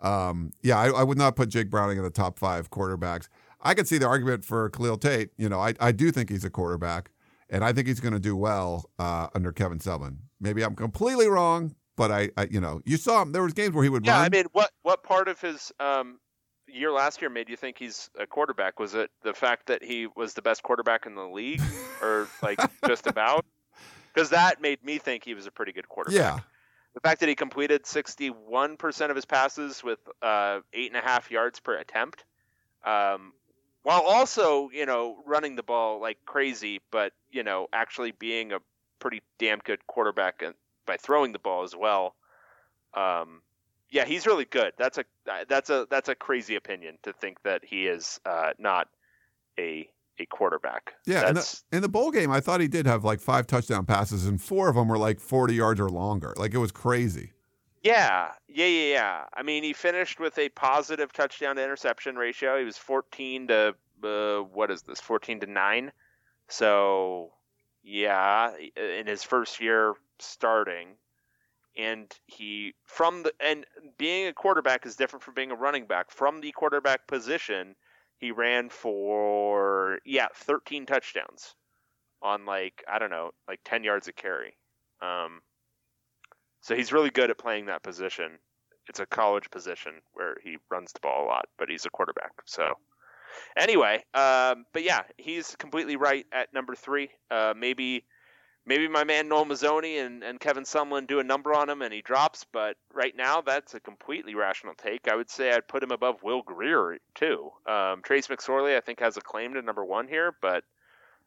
Um, 0.00 0.52
yeah, 0.60 0.76
I, 0.76 0.88
I 0.88 1.02
would 1.04 1.16
not 1.16 1.36
put 1.36 1.50
Jake 1.50 1.70
Browning 1.70 1.98
in 1.98 2.02
the 2.02 2.10
top 2.10 2.36
five 2.36 2.68
quarterbacks. 2.68 3.28
I 3.60 3.74
could 3.74 3.86
see 3.86 3.96
the 3.96 4.08
argument 4.08 4.44
for 4.44 4.68
Khalil 4.70 4.98
Tate. 4.98 5.30
You 5.38 5.48
know, 5.48 5.60
I, 5.60 5.74
I 5.78 5.92
do 5.92 6.10
think 6.10 6.30
he's 6.30 6.44
a 6.44 6.50
quarterback, 6.50 7.12
and 7.48 7.64
I 7.64 7.72
think 7.72 7.86
he's 7.86 8.00
going 8.00 8.12
to 8.12 8.18
do 8.18 8.34
well 8.34 8.90
uh, 8.98 9.28
under 9.36 9.52
Kevin 9.52 9.78
Sumlin. 9.78 10.16
Maybe 10.40 10.64
I'm 10.64 10.74
completely 10.74 11.28
wrong, 11.28 11.76
but 11.96 12.10
I, 12.10 12.30
I, 12.36 12.48
you 12.50 12.60
know, 12.60 12.80
you 12.84 12.96
saw 12.96 13.22
him. 13.22 13.30
There 13.30 13.44
was 13.44 13.52
games 13.52 13.72
where 13.72 13.84
he 13.84 13.88
would 13.88 14.04
Yeah, 14.04 14.16
run. 14.16 14.26
I 14.26 14.28
mean, 14.28 14.46
what 14.50 14.72
what 14.82 15.04
part 15.04 15.28
of 15.28 15.40
his 15.40 15.70
um, 15.78 16.18
year 16.66 16.90
last 16.90 17.22
year 17.22 17.30
made 17.30 17.48
you 17.48 17.56
think 17.56 17.78
he's 17.78 18.10
a 18.18 18.26
quarterback? 18.26 18.80
Was 18.80 18.94
it 18.94 19.12
the 19.22 19.32
fact 19.32 19.66
that 19.66 19.84
he 19.84 20.08
was 20.16 20.34
the 20.34 20.42
best 20.42 20.64
quarterback 20.64 21.06
in 21.06 21.14
the 21.14 21.26
league, 21.28 21.62
or 22.02 22.26
like 22.42 22.58
just 22.84 23.06
about? 23.06 23.46
Because 24.16 24.30
that 24.30 24.62
made 24.62 24.82
me 24.82 24.96
think 24.96 25.24
he 25.24 25.34
was 25.34 25.46
a 25.46 25.50
pretty 25.50 25.72
good 25.72 25.90
quarterback. 25.90 26.16
yeah, 26.18 26.40
The 26.94 27.00
fact 27.00 27.20
that 27.20 27.28
he 27.28 27.34
completed 27.34 27.84
61% 27.84 29.10
of 29.10 29.14
his 29.14 29.26
passes 29.26 29.84
with 29.84 29.98
uh, 30.22 30.60
eight 30.72 30.90
and 30.90 30.96
a 30.96 31.06
half 31.06 31.30
yards 31.30 31.60
per 31.60 31.76
attempt, 31.76 32.24
um, 32.82 33.34
while 33.82 34.00
also, 34.00 34.70
you 34.72 34.86
know, 34.86 35.18
running 35.26 35.54
the 35.54 35.62
ball 35.62 36.00
like 36.00 36.16
crazy, 36.24 36.80
but, 36.90 37.12
you 37.30 37.42
know, 37.42 37.68
actually 37.74 38.12
being 38.12 38.52
a 38.52 38.58
pretty 39.00 39.20
damn 39.38 39.58
good 39.58 39.86
quarterback 39.86 40.40
and- 40.40 40.54
by 40.86 40.96
throwing 40.96 41.32
the 41.32 41.38
ball 41.38 41.62
as 41.64 41.76
well. 41.76 42.14
Um, 42.94 43.42
yeah, 43.90 44.06
he's 44.06 44.26
really 44.26 44.46
good. 44.46 44.72
That's 44.78 44.96
a 44.98 45.04
that's 45.48 45.68
a 45.68 45.86
that's 45.90 46.08
a 46.08 46.14
crazy 46.14 46.54
opinion 46.56 46.96
to 47.02 47.12
think 47.12 47.42
that 47.42 47.64
he 47.64 47.86
is 47.86 48.18
uh, 48.24 48.52
not 48.58 48.88
a 49.58 49.90
a 50.18 50.26
quarterback. 50.26 50.94
Yeah, 51.04 51.28
in 51.28 51.34
the, 51.34 51.60
in 51.72 51.82
the 51.82 51.88
bowl 51.88 52.10
game, 52.10 52.30
I 52.30 52.40
thought 52.40 52.60
he 52.60 52.68
did 52.68 52.86
have 52.86 53.04
like 53.04 53.20
five 53.20 53.46
touchdown 53.46 53.86
passes, 53.86 54.26
and 54.26 54.40
four 54.40 54.68
of 54.68 54.76
them 54.76 54.88
were 54.88 54.98
like 54.98 55.20
40 55.20 55.54
yards 55.54 55.80
or 55.80 55.88
longer. 55.88 56.34
Like 56.36 56.54
it 56.54 56.58
was 56.58 56.72
crazy. 56.72 57.32
yeah, 57.82 58.32
yeah, 58.48 58.66
yeah, 58.66 58.92
yeah. 58.92 59.24
I 59.34 59.42
mean, 59.42 59.62
he 59.62 59.72
finished 59.72 60.18
with 60.20 60.38
a 60.38 60.48
positive 60.50 61.12
touchdown 61.12 61.56
to 61.56 61.64
interception 61.64 62.16
ratio. 62.16 62.58
He 62.58 62.64
was 62.64 62.78
14 62.78 63.48
to 63.48 63.74
uh, 64.02 64.38
what 64.40 64.70
is 64.70 64.82
this? 64.82 65.00
14 65.00 65.40
to 65.40 65.46
nine. 65.46 65.92
So 66.48 67.32
yeah, 67.82 68.52
in 68.76 69.06
his 69.06 69.22
first 69.22 69.60
year 69.60 69.94
starting, 70.18 70.96
and 71.76 72.12
he 72.26 72.74
from 72.84 73.22
the 73.22 73.32
and 73.40 73.66
being 73.98 74.26
a 74.26 74.32
quarterback 74.32 74.86
is 74.86 74.96
different 74.96 75.22
from 75.22 75.34
being 75.34 75.50
a 75.50 75.56
running 75.56 75.86
back. 75.86 76.10
From 76.10 76.40
the 76.40 76.52
quarterback 76.52 77.06
position, 77.06 77.76
he 78.18 78.30
ran 78.30 78.68
for 78.68 79.98
yeah 80.04 80.28
13 80.34 80.86
touchdowns 80.86 81.54
on 82.22 82.46
like 82.46 82.82
I 82.90 82.98
don't 82.98 83.10
know 83.10 83.30
like 83.48 83.60
10 83.64 83.84
yards 83.84 84.08
a 84.08 84.12
carry. 84.12 84.56
Um, 85.02 85.40
so 86.60 86.74
he's 86.74 86.92
really 86.92 87.10
good 87.10 87.30
at 87.30 87.38
playing 87.38 87.66
that 87.66 87.82
position. 87.82 88.38
It's 88.88 89.00
a 89.00 89.06
college 89.06 89.50
position 89.50 89.92
where 90.14 90.36
he 90.42 90.56
runs 90.70 90.92
the 90.92 91.00
ball 91.00 91.24
a 91.24 91.26
lot, 91.26 91.46
but 91.58 91.68
he's 91.68 91.86
a 91.86 91.90
quarterback. 91.90 92.32
So 92.44 92.74
anyway, 93.56 94.04
um, 94.14 94.64
but 94.72 94.82
yeah, 94.82 95.02
he's 95.16 95.54
completely 95.56 95.96
right 95.96 96.26
at 96.32 96.52
number 96.54 96.74
three. 96.74 97.10
Uh, 97.30 97.54
maybe 97.56 98.04
maybe 98.66 98.88
my 98.88 99.04
man 99.04 99.28
Noel 99.28 99.46
Mazzone 99.46 100.04
and, 100.04 100.22
and 100.22 100.40
Kevin 100.40 100.64
Sumlin 100.64 101.06
do 101.06 101.20
a 101.20 101.24
number 101.24 101.54
on 101.54 101.70
him 101.70 101.82
and 101.82 101.94
he 101.94 102.02
drops, 102.02 102.44
but 102.52 102.76
right 102.92 103.14
now 103.16 103.40
that's 103.40 103.74
a 103.74 103.80
completely 103.80 104.34
rational 104.34 104.74
take. 104.74 105.08
I 105.08 105.14
would 105.14 105.30
say 105.30 105.52
I'd 105.52 105.68
put 105.68 105.82
him 105.82 105.92
above 105.92 106.22
Will 106.22 106.42
Grier 106.42 106.98
too. 107.14 107.50
Um, 107.66 108.02
Trace 108.02 108.26
McSorley 108.26 108.76
I 108.76 108.80
think 108.80 109.00
has 109.00 109.16
a 109.16 109.20
claim 109.20 109.54
to 109.54 109.62
number 109.62 109.84
one 109.84 110.08
here, 110.08 110.36
but 110.42 110.64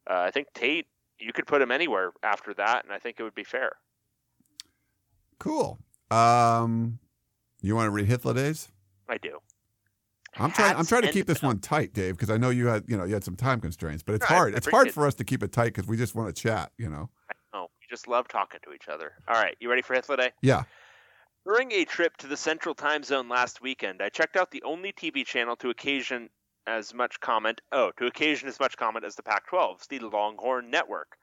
uh, 0.09 0.19
I 0.19 0.31
think 0.31 0.47
Tate 0.53 0.87
you 1.19 1.33
could 1.33 1.47
put 1.47 1.61
him 1.61 1.71
anywhere 1.71 2.11
after 2.23 2.53
that, 2.53 2.85
and 2.85 2.93
I 2.93 2.99
think 2.99 3.19
it 3.19 3.23
would 3.23 3.35
be 3.35 3.43
fair. 3.43 3.73
Cool. 5.37 5.79
Um, 6.09 6.99
you 7.61 7.75
want 7.75 7.87
to 7.87 7.91
read 7.91 8.07
Hitler 8.07 8.33
days? 8.33 8.69
I 9.07 9.17
do. 9.17 9.39
I'm 10.39 10.51
trying. 10.51 10.75
I'm 10.75 10.85
trying 10.85 11.01
to 11.03 11.11
keep 11.11 11.27
this 11.27 11.41
one 11.41 11.59
tight, 11.59 11.93
Dave, 11.93 12.15
because 12.15 12.29
I 12.29 12.37
know 12.37 12.49
you 12.49 12.67
had, 12.67 12.85
you 12.87 12.97
know, 12.97 13.03
you 13.03 13.13
had 13.13 13.23
some 13.23 13.35
time 13.35 13.59
constraints, 13.59 14.03
but 14.03 14.15
it's 14.15 14.29
No, 14.29 14.35
hard. 14.35 14.55
It's 14.55 14.69
hard 14.69 14.91
for 14.91 15.05
us 15.05 15.15
to 15.15 15.23
keep 15.23 15.43
it 15.43 15.51
tight 15.51 15.73
because 15.73 15.87
we 15.87 15.97
just 15.97 16.15
want 16.15 16.33
to 16.33 16.41
chat. 16.41 16.71
You 16.77 16.89
know. 16.89 17.09
Oh, 17.53 17.63
we 17.63 17.87
just 17.89 18.07
love 18.07 18.27
talking 18.27 18.59
to 18.63 18.73
each 18.73 18.87
other. 18.87 19.13
All 19.27 19.41
right, 19.41 19.55
you 19.59 19.69
ready 19.69 19.81
for 19.81 19.93
Hitler 19.93 20.17
Day? 20.17 20.31
Yeah. 20.41 20.63
During 21.45 21.71
a 21.71 21.85
trip 21.85 22.15
to 22.17 22.27
the 22.27 22.37
Central 22.37 22.75
Time 22.75 23.03
Zone 23.03 23.29
last 23.29 23.61
weekend, 23.61 24.01
I 24.01 24.09
checked 24.09 24.35
out 24.35 24.51
the 24.51 24.63
only 24.63 24.91
TV 24.91 25.25
channel 25.25 25.55
to 25.57 25.69
occasion 25.69 26.29
as 26.67 26.93
much 26.93 27.19
comment. 27.19 27.61
Oh, 27.71 27.91
to 27.97 28.05
occasion 28.05 28.47
as 28.47 28.59
much 28.59 28.77
comment 28.77 29.05
as 29.05 29.15
the 29.15 29.23
Pac-12's, 29.23 29.87
the 29.87 29.99
Longhorn 29.99 30.69
Network. 30.69 31.15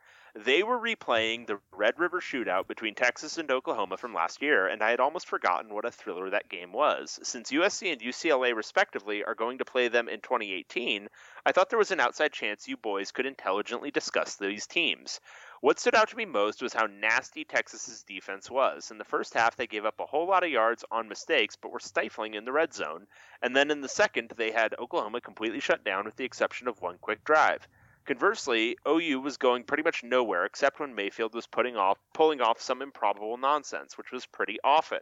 They 0.44 0.62
were 0.62 0.78
replaying 0.78 1.46
the 1.46 1.62
Red 1.72 1.98
River 1.98 2.20
Shootout 2.20 2.68
between 2.68 2.94
Texas 2.94 3.38
and 3.38 3.50
Oklahoma 3.50 3.96
from 3.96 4.12
last 4.12 4.42
year, 4.42 4.66
and 4.66 4.82
I 4.82 4.90
had 4.90 5.00
almost 5.00 5.26
forgotten 5.26 5.72
what 5.72 5.86
a 5.86 5.90
thriller 5.90 6.28
that 6.28 6.50
game 6.50 6.72
was. 6.72 7.18
Since 7.22 7.52
USC 7.52 7.90
and 7.90 8.02
UCLA, 8.02 8.54
respectively, 8.54 9.24
are 9.24 9.34
going 9.34 9.56
to 9.56 9.64
play 9.64 9.88
them 9.88 10.10
in 10.10 10.20
2018, 10.20 11.08
I 11.46 11.52
thought 11.52 11.70
there 11.70 11.78
was 11.78 11.90
an 11.90 12.00
outside 12.00 12.34
chance 12.34 12.68
you 12.68 12.76
boys 12.76 13.12
could 13.12 13.24
intelligently 13.24 13.90
discuss 13.90 14.36
these 14.36 14.66
teams. 14.66 15.20
What 15.62 15.80
stood 15.80 15.94
out 15.94 16.10
to 16.10 16.16
me 16.18 16.26
most 16.26 16.60
was 16.60 16.74
how 16.74 16.84
nasty 16.84 17.46
Texas's 17.46 18.02
defense 18.02 18.50
was. 18.50 18.90
In 18.90 18.98
the 18.98 19.04
first 19.04 19.32
half, 19.32 19.56
they 19.56 19.66
gave 19.66 19.86
up 19.86 20.00
a 20.00 20.06
whole 20.06 20.26
lot 20.26 20.44
of 20.44 20.50
yards 20.50 20.84
on 20.90 21.08
mistakes, 21.08 21.56
but 21.56 21.72
were 21.72 21.80
stifling 21.80 22.34
in 22.34 22.44
the 22.44 22.52
red 22.52 22.74
zone. 22.74 23.06
And 23.40 23.56
then 23.56 23.70
in 23.70 23.80
the 23.80 23.88
second, 23.88 24.34
they 24.36 24.50
had 24.50 24.74
Oklahoma 24.78 25.22
completely 25.22 25.60
shut 25.60 25.82
down 25.82 26.04
with 26.04 26.16
the 26.16 26.26
exception 26.26 26.68
of 26.68 26.82
one 26.82 26.98
quick 26.98 27.24
drive. 27.24 27.66
Conversely, 28.06 28.76
OU 28.86 29.20
was 29.20 29.36
going 29.36 29.64
pretty 29.64 29.82
much 29.82 30.04
nowhere 30.04 30.44
except 30.44 30.78
when 30.78 30.94
Mayfield 30.94 31.34
was 31.34 31.46
putting 31.46 31.76
off 31.76 31.98
pulling 32.14 32.40
off 32.40 32.60
some 32.60 32.80
improbable 32.80 33.36
nonsense, 33.36 33.98
which 33.98 34.12
was 34.12 34.26
pretty 34.26 34.58
often. 34.62 35.00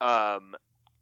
Um, 0.00 0.54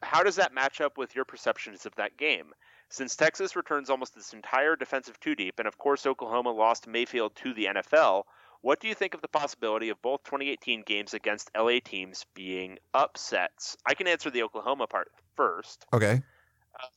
how 0.02 0.22
does 0.22 0.36
that 0.36 0.54
match 0.54 0.80
up 0.80 0.96
with 0.96 1.14
your 1.16 1.24
perceptions 1.24 1.86
of 1.86 1.94
that 1.96 2.16
game? 2.16 2.52
Since 2.88 3.16
Texas 3.16 3.56
returns 3.56 3.90
almost 3.90 4.16
its 4.16 4.32
entire 4.32 4.76
defensive 4.76 5.18
two 5.18 5.34
deep, 5.34 5.58
and 5.58 5.66
of 5.66 5.78
course 5.78 6.06
Oklahoma 6.06 6.52
lost 6.52 6.86
Mayfield 6.86 7.34
to 7.36 7.54
the 7.54 7.64
NFL, 7.66 8.24
what 8.60 8.78
do 8.80 8.86
you 8.86 8.94
think 8.94 9.14
of 9.14 9.22
the 9.22 9.28
possibility 9.28 9.88
of 9.88 10.00
both 10.02 10.22
2018 10.22 10.82
games 10.82 11.14
against 11.14 11.50
LA 11.56 11.78
teams 11.84 12.26
being 12.34 12.78
upsets? 12.94 13.76
I 13.84 13.94
can 13.94 14.06
answer 14.06 14.30
the 14.30 14.44
Oklahoma 14.44 14.86
part 14.86 15.10
first. 15.34 15.84
Okay. 15.92 16.22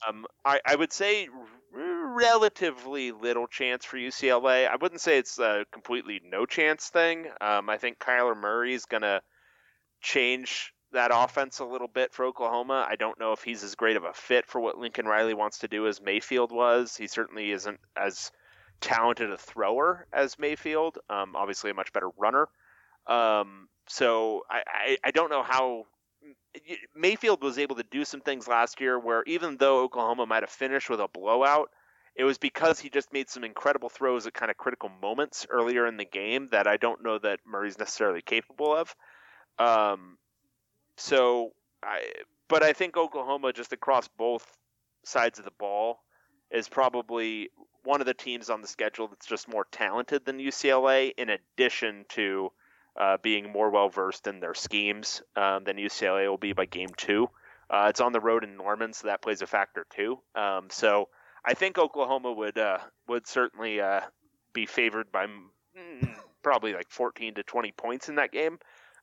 Um, 0.08 0.26
I, 0.44 0.60
I 0.66 0.76
would 0.76 0.94
say 0.94 1.28
relatively 1.74 3.12
little 3.12 3.48
chance 3.48 3.86
for 3.86 3.98
UCLA. 3.98 4.68
I 4.68 4.76
wouldn't 4.78 5.02
say 5.02 5.18
it's 5.18 5.38
a 5.40 5.66
completely 5.72 6.22
no 6.24 6.46
chance 6.46 6.90
thing. 6.90 7.28
Um, 7.42 7.70
I 7.70 7.78
think 7.78 8.00
Kyler 8.00 8.36
Murray's 8.36 8.86
going 8.86 9.02
to 9.04 9.22
change 10.02 10.74
that 10.94 11.12
offense 11.14 11.60
a 11.60 11.66
little 11.66 11.88
bit 11.88 12.14
for 12.14 12.26
Oklahoma. 12.26 12.86
I 12.90 12.96
don't 12.96 13.20
know 13.20 13.34
if 13.34 13.44
he's 13.44 13.64
as 13.64 13.76
great 13.76 13.98
of 13.98 14.04
a 14.04 14.14
fit 14.14 14.48
for 14.48 14.62
what 14.62 14.78
Lincoln 14.78 15.06
Riley 15.06 15.34
wants 15.34 15.60
to 15.60 15.68
do 15.68 15.88
as 15.88 16.02
Mayfield 16.02 16.52
was. 16.52 16.96
He 16.96 17.08
certainly 17.08 17.52
isn't 17.52 17.80
as 17.98 18.32
talented 18.82 19.32
a 19.32 19.38
thrower 19.38 20.08
as 20.14 20.40
Mayfield. 20.40 20.98
Um, 21.10 21.36
obviously, 21.36 21.72
a 21.72 21.74
much 21.74 21.92
better 21.92 22.10
runner. 22.18 22.48
Um, 23.08 23.68
so 23.88 24.44
I, 24.50 24.64
I, 24.68 24.98
I 25.06 25.12
don't 25.12 25.30
know 25.30 25.44
how 25.44 25.86
Mayfield 26.96 27.44
was 27.44 27.58
able 27.58 27.76
to 27.76 27.84
do 27.84 28.06
some 28.06 28.22
things 28.22 28.48
last 28.48 28.80
year 28.82 29.00
where 29.00 29.24
even 29.24 29.58
though 29.58 29.82
Oklahoma 29.84 30.26
might 30.26 30.44
have 30.44 30.50
finished 30.50 30.90
with 30.90 31.00
a 31.00 31.08
blowout, 31.08 31.70
it 32.16 32.24
was 32.24 32.38
because 32.38 32.80
he 32.80 32.90
just 32.90 33.12
made 33.12 33.30
some 33.30 33.44
incredible 33.44 33.90
throws 33.90 34.26
at 34.26 34.34
kind 34.34 34.50
of 34.50 34.58
critical 34.58 34.90
moments 35.02 35.46
earlier 35.50 35.86
in 35.86 35.98
the 35.98 36.06
game 36.06 36.48
that 36.52 36.68
I 36.68 36.78
don't 36.78 37.04
know 37.04 37.20
that 37.20 37.40
Murray's 37.46 37.78
necessarily 37.78 38.22
capable 38.22 38.74
of. 38.74 38.96
Um, 39.60 40.18
so 40.98 41.52
I, 41.84 42.12
but 42.48 42.64
I 42.64 42.74
think 42.74 42.96
Oklahoma 42.96 43.52
just 43.52 43.74
across 43.74 44.08
both 44.08 44.46
sides 45.04 45.40
of 45.40 45.46
the 45.46 45.52
ball 45.52 46.00
is 46.52 46.70
probably 46.70 47.50
one 47.84 48.02
of 48.02 48.08
the 48.08 48.14
teams 48.14 48.50
on 48.50 48.62
the 48.62 48.68
schedule 48.68 49.08
that's 49.08 49.26
just 49.28 49.48
more 49.48 49.68
talented 49.72 50.26
than 50.26 50.40
UCLA, 50.40 51.12
in 51.18 51.30
addition 51.30 52.06
to 52.10 52.52
uh, 53.00 53.18
being 53.22 53.52
more 53.52 53.70
well 53.70 53.90
versed 53.90 54.28
in 54.28 54.40
their 54.40 54.54
schemes 54.54 55.22
um, 55.36 55.64
than 55.64 55.78
UCLA 55.78 56.28
will 56.28 56.38
be 56.38 56.54
by 56.54 56.66
game 56.66 56.90
two. 56.96 57.28
Uh, 57.70 57.88
it's 57.90 58.02
on 58.02 58.14
the 58.14 58.20
road 58.20 58.44
in 58.44 58.58
Norman, 58.58 58.94
so 58.94 59.08
that 59.08 59.22
plays 59.22 59.42
a 59.42 59.48
factor 59.48 59.86
too. 59.90 60.20
Um, 60.36 60.68
so 60.70 61.10
I 61.44 61.54
think 61.54 61.78
Oklahoma 61.78 62.32
would 62.32 62.58
uh, 62.58 62.80
would 63.08 63.28
certainly 63.28 63.82
uh, 63.82 64.02
be 64.54 64.66
favored 64.66 65.12
by 65.12 65.26
mm, 65.26 66.16
probably 66.44 66.74
like 66.74 66.90
14 66.90 67.36
to 67.36 67.44
20 67.44 67.72
points 67.72 68.10
in 68.10 68.16
that 68.16 68.32
game. 68.32 68.60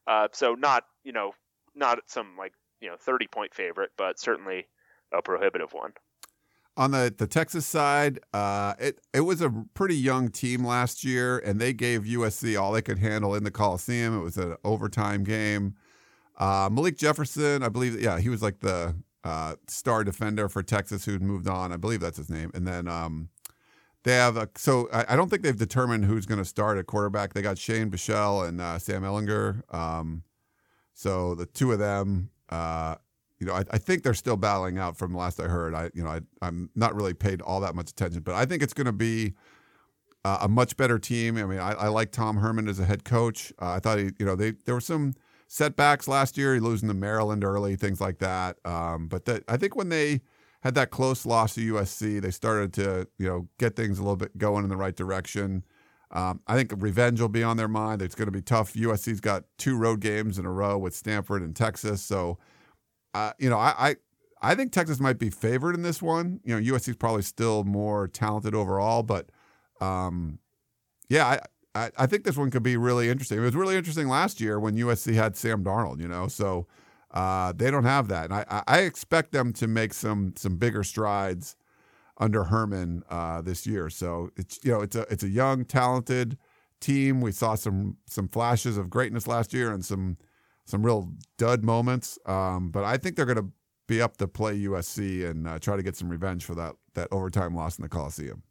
Uh, 0.07 0.29
so 0.33 0.55
not 0.55 0.85
you 1.05 1.13
know 1.13 1.33
not 1.75 1.99
some 2.07 2.37
like 2.39 2.53
you 2.81 2.89
know 2.89 2.97
30 2.99 3.27
point 3.29 3.55
favorite, 3.55 3.91
but 3.97 4.19
certainly 4.19 4.67
a 5.13 5.23
prohibitive 5.23 5.73
one. 5.73 5.93
On 6.75 6.91
the, 6.91 7.15
the 7.17 7.27
Texas 7.27 7.67
side, 7.67 8.21
uh, 8.33 8.73
it 8.79 8.99
it 9.13 9.21
was 9.21 9.43
a 9.43 9.51
pretty 9.75 9.97
young 9.97 10.31
team 10.31 10.65
last 10.65 11.05
year, 11.05 11.39
and 11.39 11.61
they 11.61 11.75
gave 11.75 12.03
USC 12.03 12.59
all 12.59 12.73
they 12.73 12.81
could 12.81 12.99
handle 12.99 13.35
in 13.35 13.45
the 13.45 13.51
Coliseum. 13.51 14.19
It 14.19 14.23
was 14.23 14.39
an 14.39 14.57
overtime 14.65 15.23
game. 15.23 15.75
Uh, 16.39 16.69
Malik 16.73 16.97
Jefferson, 16.97 17.63
I 17.63 17.69
believe, 17.69 18.01
yeah, 18.01 18.19
he 18.19 18.29
was 18.29 18.43
like 18.43 18.61
the 18.61 18.97
uh, 19.25 19.57
star 19.69 20.03
defender 20.05 20.49
for 20.49 20.63
Texas 20.63 21.05
who'd 21.05 21.23
moved 21.23 21.47
on. 21.47 21.73
I 21.73 21.77
believe 21.77 22.01
that's 22.01 22.17
his 22.17 22.31
name. 22.31 22.51
And 22.55 22.67
then 22.67 22.89
um, 22.89 23.29
they 24.03 24.15
have 24.15 24.37
a, 24.37 24.49
so 24.57 24.89
I, 24.93 25.05
I 25.11 25.17
don't 25.17 25.29
think 25.29 25.43
they've 25.43 25.57
determined 25.57 26.05
who's 26.05 26.27
going 26.27 26.41
to 26.41 26.45
start 26.45 26.79
at 26.79 26.87
quarterback. 26.87 27.35
They 27.35 27.43
got 27.43 27.59
Shane 27.59 27.91
Buechele 27.91 28.49
and 28.49 28.61
uh, 28.61 28.79
Sam 28.79 29.03
Ehlinger. 29.03 29.63
Um, 29.73 30.25
so 30.95 31.35
the 31.35 31.47
two 31.47 31.73
of 31.73 31.79
them, 31.79 32.31
uh, 32.49 32.97
you 33.43 33.49
know, 33.49 33.55
I, 33.55 33.65
I 33.73 33.79
think 33.79 34.05
they're 34.05 34.15
still 34.15 34.37
battling 34.37 34.79
out 34.79 34.97
from 34.97 35.13
last 35.13 35.41
I 35.41 35.49
heard. 35.49 35.75
I, 35.75 35.91
you 35.95 36.05
know, 36.05 36.11
I, 36.11 36.21
I'm 36.41 36.71
not 36.77 36.95
really 36.95 37.13
paid 37.13 37.43
all 37.43 37.59
that 37.61 37.75
much 37.75 37.91
attention, 37.91 38.21
but 38.23 38.37
I 38.37 38.47
think 38.47 38.63
it's 38.63 38.73
going 38.73 38.87
to 38.87 38.93
be 38.93 39.35
uh, 40.25 40.39
a 40.43 40.49
much 40.49 40.77
better 40.77 40.97
team. 40.97 41.37
I 41.37 41.45
mean, 41.45 41.59
I, 41.59 41.73
I 41.73 41.89
like 41.89 42.13
Tom 42.13 42.37
Herman 42.37 42.69
as 42.69 42.79
a 42.79 42.85
head 42.85 43.03
coach. 43.05 43.53
Uh, 43.61 43.73
I 43.73 43.81
thought 43.81 43.99
he, 43.99 44.11
you 44.21 44.25
know, 44.25 44.37
they 44.37 44.53
there 44.65 44.77
were 44.77 44.81
some 44.81 45.15
setbacks 45.49 46.07
last 46.07 46.39
year. 46.39 46.61
Losing 46.61 46.87
to 46.87 46.95
Maryland 46.95 47.43
early, 47.43 47.75
things 47.75 48.01
like 48.01 48.19
that. 48.19 48.59
Um, 48.65 49.09
but 49.09 49.25
that, 49.25 49.43
I 49.49 49.57
think 49.57 49.75
when 49.75 49.89
they 49.89 50.21
had 50.61 50.77
that 50.77 50.91
close 50.91 51.27
loss 51.27 51.57
to 51.57 51.75
USC, 51.75 52.21
they 52.21 52.31
started 52.31 52.73
to, 52.75 53.09
you 53.19 53.27
know, 53.27 53.49
get 53.59 53.75
things 53.75 53.99
a 53.99 54.03
little 54.03 54.15
bit 54.15 54.39
going 54.39 54.63
in 54.63 54.71
the 54.71 54.77
right 54.77 54.95
direction. 54.95 55.65
Um, 56.13 56.43
I 56.47 56.55
think 56.55 56.73
revenge 56.77 57.21
will 57.21 57.29
be 57.29 57.43
on 57.43 57.57
their 57.57 57.67
mind. 57.67 58.03
It's 58.03 58.15
going 58.15 58.27
to 58.27 58.33
be 58.33 58.43
tough. 58.43 58.75
USC's 58.75 59.21
got 59.21 59.43
two 59.59 59.77
road 59.77 59.99
games 59.99 60.39
in 60.39 60.47
a 60.47 60.53
row 60.53 60.79
with 60.79 60.95
Stanford 60.95 61.43
and 61.43 61.57
Texas, 61.57 62.03
so 62.03 62.39
uh, 63.15 63.33
you 63.39 63.51
know, 63.51 63.59
I, 63.59 63.75
I 63.79 63.97
I 64.53 64.55
think 64.55 64.73
Texas 64.73 65.01
might 65.01 65.19
be 65.19 65.31
favored 65.31 65.75
in 65.75 65.83
this 65.83 66.03
one. 66.03 66.41
You 66.45 66.55
know, 66.55 66.61
USC's 66.61 66.97
probably 66.97 67.23
still 67.23 67.65
more 67.65 68.09
talented 68.09 68.55
overall, 68.55 69.03
but 69.03 69.31
um, 69.81 70.39
yeah, 71.09 71.27
I, 71.27 71.41
I 71.87 71.91
I 71.99 72.07
think 72.07 72.25
this 72.25 72.37
one 72.37 72.51
could 72.51 72.63
be 72.63 72.77
really 72.77 73.09
interesting. 73.11 73.39
It 73.39 73.43
was 73.43 73.57
really 73.57 73.77
interesting 73.77 74.09
last 74.09 74.41
year 74.41 74.59
when 74.61 74.77
USC 74.77 75.13
had 75.15 75.37
Sam 75.37 75.65
Darnold. 75.65 76.01
You 76.01 76.09
know, 76.09 76.29
so 76.29 76.67
Uh, 77.13 77.53
they 77.55 77.71
don't 77.71 77.85
have 77.85 78.09
that, 78.09 78.25
and 78.31 78.35
I, 78.35 78.45
I- 78.51 78.65
I 78.67 78.79
expect 78.89 79.33
them 79.33 79.53
to 79.55 79.67
make 79.69 79.93
some 79.95 80.33
some 80.37 80.57
bigger 80.57 80.83
strides 80.83 81.57
under 82.19 82.45
Herman 82.45 83.03
uh, 83.11 83.43
this 83.43 83.67
year. 83.67 83.91
So 83.91 84.31
it's 84.37 84.59
you 84.63 84.73
know 84.73 84.81
it's 84.81 84.97
a 84.97 85.03
it's 85.13 85.23
a 85.25 85.29
young, 85.29 85.65
talented 85.65 86.39
team. 86.81 87.21
We 87.21 87.33
saw 87.33 87.55
some 87.55 87.97
some 88.07 88.29
flashes 88.29 88.77
of 88.79 88.91
greatness 88.91 89.27
last 89.27 89.53
year 89.53 89.73
and 89.73 89.85
some 89.85 90.17
some 90.65 90.85
real 90.85 91.13
dud 91.39 91.65
moments. 91.65 92.19
Um, 92.27 92.71
but 92.71 92.85
I 92.85 92.97
think 92.97 93.17
they're 93.17 93.27
going 93.27 93.37
to 93.37 93.51
be 93.89 94.01
up 94.01 94.17
to 94.19 94.29
play 94.29 94.59
USC 94.61 95.29
and 95.29 95.47
uh, 95.47 95.59
try 95.59 95.77
to 95.77 95.83
get 95.83 95.97
some 95.97 96.09
revenge 96.09 96.45
for 96.45 96.55
that 96.55 96.75
that 96.95 97.09
overtime 97.11 97.55
loss 97.55 97.79
in 97.79 97.83
the 97.83 97.89
Coliseum. 97.89 98.43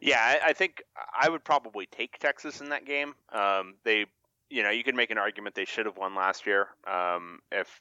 Yeah, 0.00 0.20
I, 0.20 0.50
I 0.50 0.52
think 0.52 0.82
I 1.18 1.28
would 1.28 1.44
probably 1.44 1.86
take 1.86 2.18
Texas 2.18 2.60
in 2.60 2.68
that 2.68 2.84
game. 2.84 3.14
Um, 3.32 3.76
they, 3.84 4.06
you 4.50 4.62
know, 4.62 4.70
you 4.70 4.84
could 4.84 4.94
make 4.94 5.10
an 5.10 5.18
argument 5.18 5.54
they 5.54 5.64
should 5.64 5.86
have 5.86 5.96
won 5.96 6.14
last 6.14 6.46
year. 6.46 6.68
Um, 6.86 7.40
if 7.50 7.80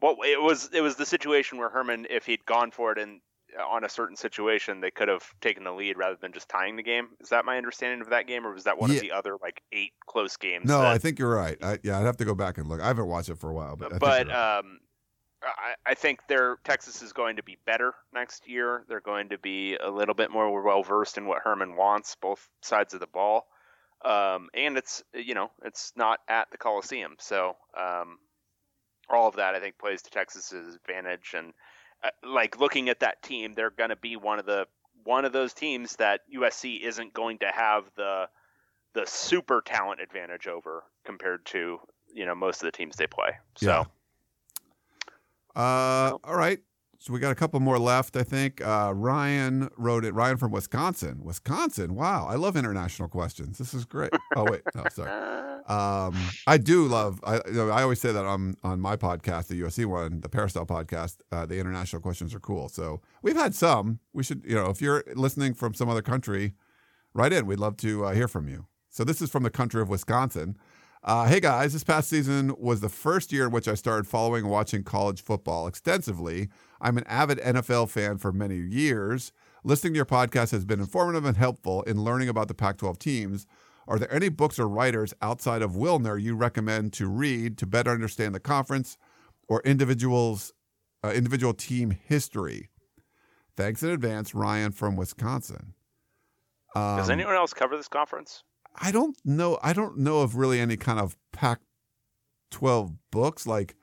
well, 0.00 0.16
it 0.24 0.40
was 0.40 0.70
it 0.72 0.80
was 0.80 0.96
the 0.96 1.06
situation 1.06 1.58
where 1.58 1.68
Herman, 1.68 2.06
if 2.10 2.26
he'd 2.26 2.44
gone 2.46 2.70
for 2.70 2.92
it 2.92 2.98
in 2.98 3.20
on 3.58 3.84
a 3.84 3.88
certain 3.88 4.16
situation, 4.16 4.80
they 4.80 4.90
could 4.90 5.08
have 5.08 5.24
taken 5.40 5.64
the 5.64 5.72
lead 5.72 5.96
rather 5.96 6.16
than 6.20 6.32
just 6.32 6.48
tying 6.48 6.76
the 6.76 6.82
game. 6.82 7.08
Is 7.20 7.28
that 7.28 7.44
my 7.44 7.56
understanding 7.56 8.00
of 8.00 8.10
that 8.10 8.26
game, 8.26 8.46
or 8.46 8.52
was 8.52 8.64
that 8.64 8.78
one 8.78 8.90
Yeah. 8.90 8.96
of 8.96 9.02
the 9.02 9.12
other 9.12 9.36
like 9.40 9.62
eight 9.72 9.92
close 10.06 10.36
games? 10.36 10.66
No, 10.66 10.78
that- 10.80 10.92
I 10.92 10.98
think 10.98 11.18
you're 11.18 11.34
right. 11.34 11.56
I, 11.62 11.78
yeah, 11.82 11.98
I'd 11.98 12.06
have 12.06 12.16
to 12.18 12.24
go 12.24 12.34
back 12.34 12.58
and 12.58 12.68
look. 12.68 12.80
I 12.80 12.86
haven't 12.86 13.06
watched 13.06 13.28
it 13.28 13.38
for 13.38 13.50
a 13.50 13.54
while, 13.54 13.76
but 13.76 13.86
I 13.86 13.88
think 13.90 14.00
but 14.00 14.26
right. 14.28 14.58
um, 14.58 14.80
I, 15.42 15.74
I 15.86 15.94
think 15.94 16.20
their 16.28 16.56
Texas 16.64 17.02
is 17.02 17.12
going 17.12 17.36
to 17.36 17.42
be 17.42 17.58
better 17.66 17.92
next 18.12 18.48
year. 18.48 18.84
They're 18.88 19.00
going 19.00 19.28
to 19.28 19.38
be 19.38 19.76
a 19.76 19.90
little 19.90 20.14
bit 20.14 20.30
more 20.30 20.62
well 20.62 20.82
versed 20.82 21.18
in 21.18 21.26
what 21.26 21.42
Herman 21.42 21.76
wants, 21.76 22.16
both 22.20 22.48
sides 22.62 22.94
of 22.94 23.00
the 23.00 23.06
ball. 23.06 23.46
Um, 24.04 24.48
and 24.54 24.76
it's 24.76 25.02
you 25.14 25.34
know 25.34 25.50
it's 25.64 25.92
not 25.96 26.20
at 26.28 26.50
the 26.50 26.58
Coliseum, 26.58 27.16
so 27.18 27.56
um, 27.78 28.18
all 29.08 29.28
of 29.28 29.36
that 29.36 29.54
I 29.54 29.60
think 29.60 29.78
plays 29.78 30.02
to 30.02 30.10
Texas's 30.10 30.74
advantage. 30.76 31.34
And 31.36 31.52
like 32.22 32.58
looking 32.58 32.88
at 32.88 33.00
that 33.00 33.22
team, 33.22 33.54
they're 33.54 33.70
going 33.70 33.90
to 33.90 33.96
be 33.96 34.16
one 34.16 34.38
of 34.38 34.46
the 34.46 34.66
one 35.04 35.24
of 35.24 35.32
those 35.32 35.52
teams 35.52 35.96
that 35.96 36.20
USC 36.34 36.80
isn't 36.80 37.12
going 37.12 37.38
to 37.38 37.46
have 37.46 37.84
the 37.96 38.28
the 38.94 39.04
super 39.06 39.60
talent 39.60 40.00
advantage 40.00 40.46
over 40.46 40.84
compared 41.04 41.44
to 41.46 41.78
you 42.12 42.26
know 42.26 42.34
most 42.34 42.62
of 42.62 42.66
the 42.66 42.72
teams 42.72 42.96
they 42.96 43.06
play. 43.06 43.30
So. 43.56 43.66
Yeah. 43.66 43.84
Uh, 45.56 46.18
all 46.24 46.34
right. 46.34 46.58
So 47.04 47.12
we 47.12 47.18
got 47.20 47.32
a 47.32 47.34
couple 47.34 47.60
more 47.60 47.78
left, 47.78 48.16
I 48.16 48.22
think. 48.22 48.66
Uh, 48.66 48.90
Ryan 48.96 49.68
wrote 49.76 50.06
it. 50.06 50.14
Ryan 50.14 50.38
from 50.38 50.52
Wisconsin. 50.52 51.20
Wisconsin. 51.22 51.94
Wow. 51.94 52.26
I 52.26 52.36
love 52.36 52.56
international 52.56 53.08
questions. 53.10 53.58
This 53.58 53.74
is 53.74 53.84
great. 53.84 54.10
Oh, 54.36 54.46
wait. 54.50 54.62
No, 54.74 54.82
sorry. 54.90 55.10
Um, 55.68 56.16
I 56.46 56.56
do 56.56 56.86
love. 56.86 57.20
I 57.22 57.36
you 57.46 57.52
know, 57.52 57.70
I 57.70 57.82
always 57.82 58.00
say 58.00 58.10
that 58.10 58.24
on 58.24 58.56
on 58.64 58.80
my 58.80 58.96
podcast, 58.96 59.46
the 59.46 59.60
USC 59.60 59.86
one, 59.86 60.22
the 60.22 60.28
Peristyle 60.28 60.66
podcast. 60.66 61.18
Uh, 61.30 61.46
the 61.46 61.60
international 61.60 62.02
questions 62.02 62.34
are 62.34 62.40
cool. 62.40 62.68
So 62.68 63.00
we've 63.22 63.36
had 63.36 63.54
some. 63.54 64.00
We 64.12 64.24
should, 64.24 64.42
you 64.44 64.56
know, 64.56 64.70
if 64.70 64.82
you're 64.82 65.04
listening 65.14 65.54
from 65.54 65.72
some 65.74 65.88
other 65.88 66.02
country, 66.02 66.54
write 67.12 67.32
in. 67.32 67.46
We'd 67.46 67.60
love 67.60 67.76
to 67.78 68.06
uh, 68.06 68.12
hear 68.12 68.26
from 68.26 68.48
you. 68.48 68.66
So 68.90 69.04
this 69.04 69.22
is 69.22 69.30
from 69.30 69.44
the 69.44 69.50
country 69.50 69.80
of 69.80 69.88
Wisconsin. 69.88 70.56
Uh, 71.06 71.26
hey 71.26 71.38
guys, 71.38 71.74
this 71.74 71.84
past 71.84 72.08
season 72.08 72.54
was 72.58 72.80
the 72.80 72.88
first 72.88 73.30
year 73.30 73.44
in 73.44 73.50
which 73.50 73.68
I 73.68 73.74
started 73.74 74.06
following 74.06 74.44
and 74.44 74.50
watching 74.50 74.82
college 74.82 75.22
football 75.22 75.66
extensively. 75.66 76.48
I'm 76.84 76.98
an 76.98 77.04
avid 77.06 77.38
NFL 77.38 77.88
fan 77.88 78.18
for 78.18 78.30
many 78.30 78.58
years. 78.58 79.32
Listening 79.64 79.94
to 79.94 79.96
your 79.96 80.04
podcast 80.04 80.50
has 80.50 80.66
been 80.66 80.80
informative 80.80 81.24
and 81.24 81.34
helpful 81.34 81.82
in 81.84 82.04
learning 82.04 82.28
about 82.28 82.46
the 82.46 82.54
Pac 82.54 82.76
12 82.76 82.98
teams. 82.98 83.46
Are 83.88 83.98
there 83.98 84.12
any 84.12 84.28
books 84.28 84.58
or 84.58 84.68
writers 84.68 85.14
outside 85.22 85.62
of 85.62 85.72
Wilner 85.72 86.20
you 86.20 86.36
recommend 86.36 86.92
to 86.94 87.08
read 87.08 87.56
to 87.58 87.66
better 87.66 87.90
understand 87.90 88.34
the 88.34 88.40
conference 88.40 88.98
or 89.48 89.62
individuals, 89.64 90.52
uh, 91.02 91.12
individual 91.12 91.54
team 91.54 91.90
history? 91.90 92.68
Thanks 93.56 93.82
in 93.82 93.88
advance, 93.88 94.34
Ryan 94.34 94.70
from 94.70 94.94
Wisconsin. 94.94 95.72
Um, 96.76 96.98
Does 96.98 97.08
anyone 97.08 97.34
else 97.34 97.54
cover 97.54 97.78
this 97.78 97.88
conference? 97.88 98.44
I 98.76 98.92
don't 98.92 99.16
know. 99.24 99.58
I 99.62 99.72
don't 99.72 99.96
know 99.96 100.20
of 100.20 100.36
really 100.36 100.60
any 100.60 100.76
kind 100.76 101.00
of 101.00 101.16
Pac 101.32 101.60
12 102.50 102.92
books 103.10 103.46
like, 103.46 103.74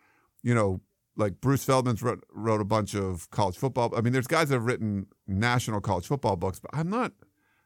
you 0.43 0.53
know, 0.53 0.81
like 1.21 1.39
Bruce 1.39 1.63
Feldman's 1.63 2.01
wrote, 2.03 2.23
wrote 2.33 2.59
a 2.59 2.65
bunch 2.65 2.93
of 2.93 3.29
college 3.31 3.57
football. 3.57 3.93
I 3.95 4.01
mean, 4.01 4.13
there's 4.13 4.27
guys 4.27 4.49
that 4.49 4.55
have 4.55 4.65
written 4.65 5.07
national 5.27 5.81
college 5.81 6.07
football 6.07 6.35
books, 6.35 6.59
but 6.59 6.71
I'm 6.73 6.89
not, 6.89 7.13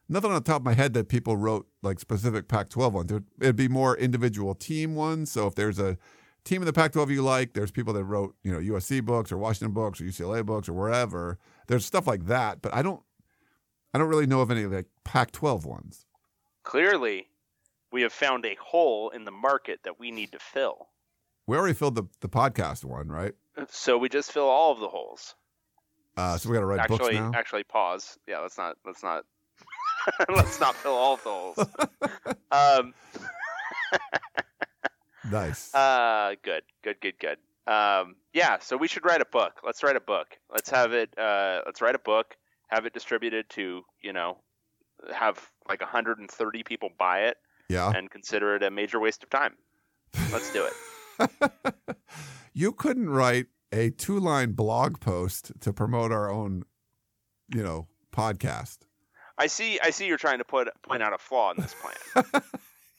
nothing 0.08 0.30
on 0.30 0.36
the 0.36 0.42
top 0.42 0.60
of 0.60 0.64
my 0.64 0.74
head 0.74 0.94
that 0.94 1.08
people 1.08 1.36
wrote 1.36 1.66
like 1.82 1.98
specific 1.98 2.48
Pac 2.48 2.68
12 2.68 2.94
ones. 2.94 3.10
It'd, 3.10 3.24
it'd 3.40 3.56
be 3.56 3.68
more 3.68 3.96
individual 3.96 4.54
team 4.54 4.94
ones. 4.94 5.32
So 5.32 5.46
if 5.46 5.54
there's 5.54 5.78
a 5.78 5.98
team 6.44 6.62
in 6.62 6.66
the 6.66 6.72
Pac 6.72 6.92
12 6.92 7.10
you 7.10 7.22
like, 7.22 7.54
there's 7.54 7.70
people 7.70 7.92
that 7.94 8.04
wrote, 8.04 8.36
you 8.44 8.52
know, 8.52 8.58
USC 8.58 9.04
books 9.04 9.32
or 9.32 9.38
Washington 9.38 9.72
books 9.72 10.00
or 10.00 10.04
UCLA 10.04 10.44
books 10.44 10.68
or 10.68 10.72
wherever. 10.72 11.38
There's 11.66 11.84
stuff 11.84 12.06
like 12.06 12.26
that, 12.26 12.62
but 12.62 12.72
I 12.72 12.82
don't, 12.82 13.02
I 13.92 13.98
don't 13.98 14.08
really 14.08 14.26
know 14.26 14.40
of 14.40 14.50
any 14.50 14.66
like 14.66 14.86
Pac 15.04 15.32
12 15.32 15.64
ones. 15.64 16.06
Clearly, 16.62 17.28
we 17.92 18.02
have 18.02 18.12
found 18.12 18.44
a 18.44 18.56
hole 18.56 19.10
in 19.10 19.24
the 19.24 19.30
market 19.30 19.80
that 19.84 19.98
we 19.98 20.10
need 20.10 20.32
to 20.32 20.38
fill. 20.38 20.88
We 21.46 21.56
already 21.56 21.74
filled 21.74 21.94
the, 21.94 22.04
the 22.20 22.28
podcast 22.28 22.84
one, 22.84 23.08
right? 23.08 23.32
So 23.70 23.98
we 23.98 24.08
just 24.08 24.32
fill 24.32 24.48
all 24.48 24.72
of 24.72 24.80
the 24.80 24.88
holes. 24.88 25.34
Uh, 26.16 26.36
so 26.38 26.48
we 26.48 26.54
got 26.54 26.60
to 26.60 26.66
write 26.66 26.88
books 26.88 27.04
actually, 27.04 27.20
now. 27.20 27.32
actually, 27.34 27.64
pause. 27.64 28.18
Yeah, 28.26 28.40
let's 28.40 28.56
not. 28.56 28.76
Let's 28.84 29.02
not. 29.02 29.24
let's 30.28 30.60
not 30.60 30.74
fill 30.74 30.94
all 30.94 31.14
of 31.14 31.24
the 31.24 31.30
holes. 31.30 31.58
um, 32.52 32.94
nice. 35.30 35.74
uh, 35.74 36.34
good, 36.42 36.62
good, 36.82 37.00
good, 37.00 37.18
good. 37.18 37.38
Um, 37.70 38.16
yeah, 38.32 38.58
so 38.60 38.76
we 38.76 38.88
should 38.88 39.04
write 39.04 39.20
a 39.20 39.26
book. 39.26 39.60
Let's 39.64 39.82
write 39.82 39.96
a 39.96 40.00
book. 40.00 40.38
Let's 40.50 40.70
have 40.70 40.92
it. 40.92 41.10
Uh, 41.18 41.60
let's 41.66 41.82
write 41.82 41.94
a 41.94 42.00
book. 42.00 42.36
Have 42.68 42.86
it 42.86 42.92
distributed 42.92 43.48
to 43.50 43.82
you 44.02 44.12
know, 44.12 44.38
have 45.12 45.38
like 45.68 45.80
130 45.80 46.62
people 46.62 46.90
buy 46.98 47.22
it 47.22 47.36
yeah. 47.68 47.92
and 47.94 48.10
consider 48.10 48.56
it 48.56 48.62
a 48.62 48.70
major 48.70 49.00
waste 49.00 49.22
of 49.22 49.30
time. 49.30 49.54
Let's 50.32 50.52
do 50.52 50.64
it. 50.64 50.72
you 52.52 52.72
couldn't 52.72 53.10
write 53.10 53.46
a 53.72 53.90
two 53.90 54.18
line 54.18 54.52
blog 54.52 55.00
post 55.00 55.52
to 55.60 55.72
promote 55.72 56.12
our 56.12 56.30
own, 56.30 56.64
you 57.54 57.62
know, 57.62 57.88
podcast. 58.12 58.78
I 59.38 59.46
see. 59.48 59.78
I 59.82 59.90
see. 59.90 60.06
You're 60.06 60.18
trying 60.18 60.38
to 60.38 60.44
put 60.44 60.68
point 60.82 61.02
out 61.02 61.12
a 61.12 61.18
flaw 61.18 61.52
in 61.52 61.60
this 61.60 61.74
plan. 61.74 62.24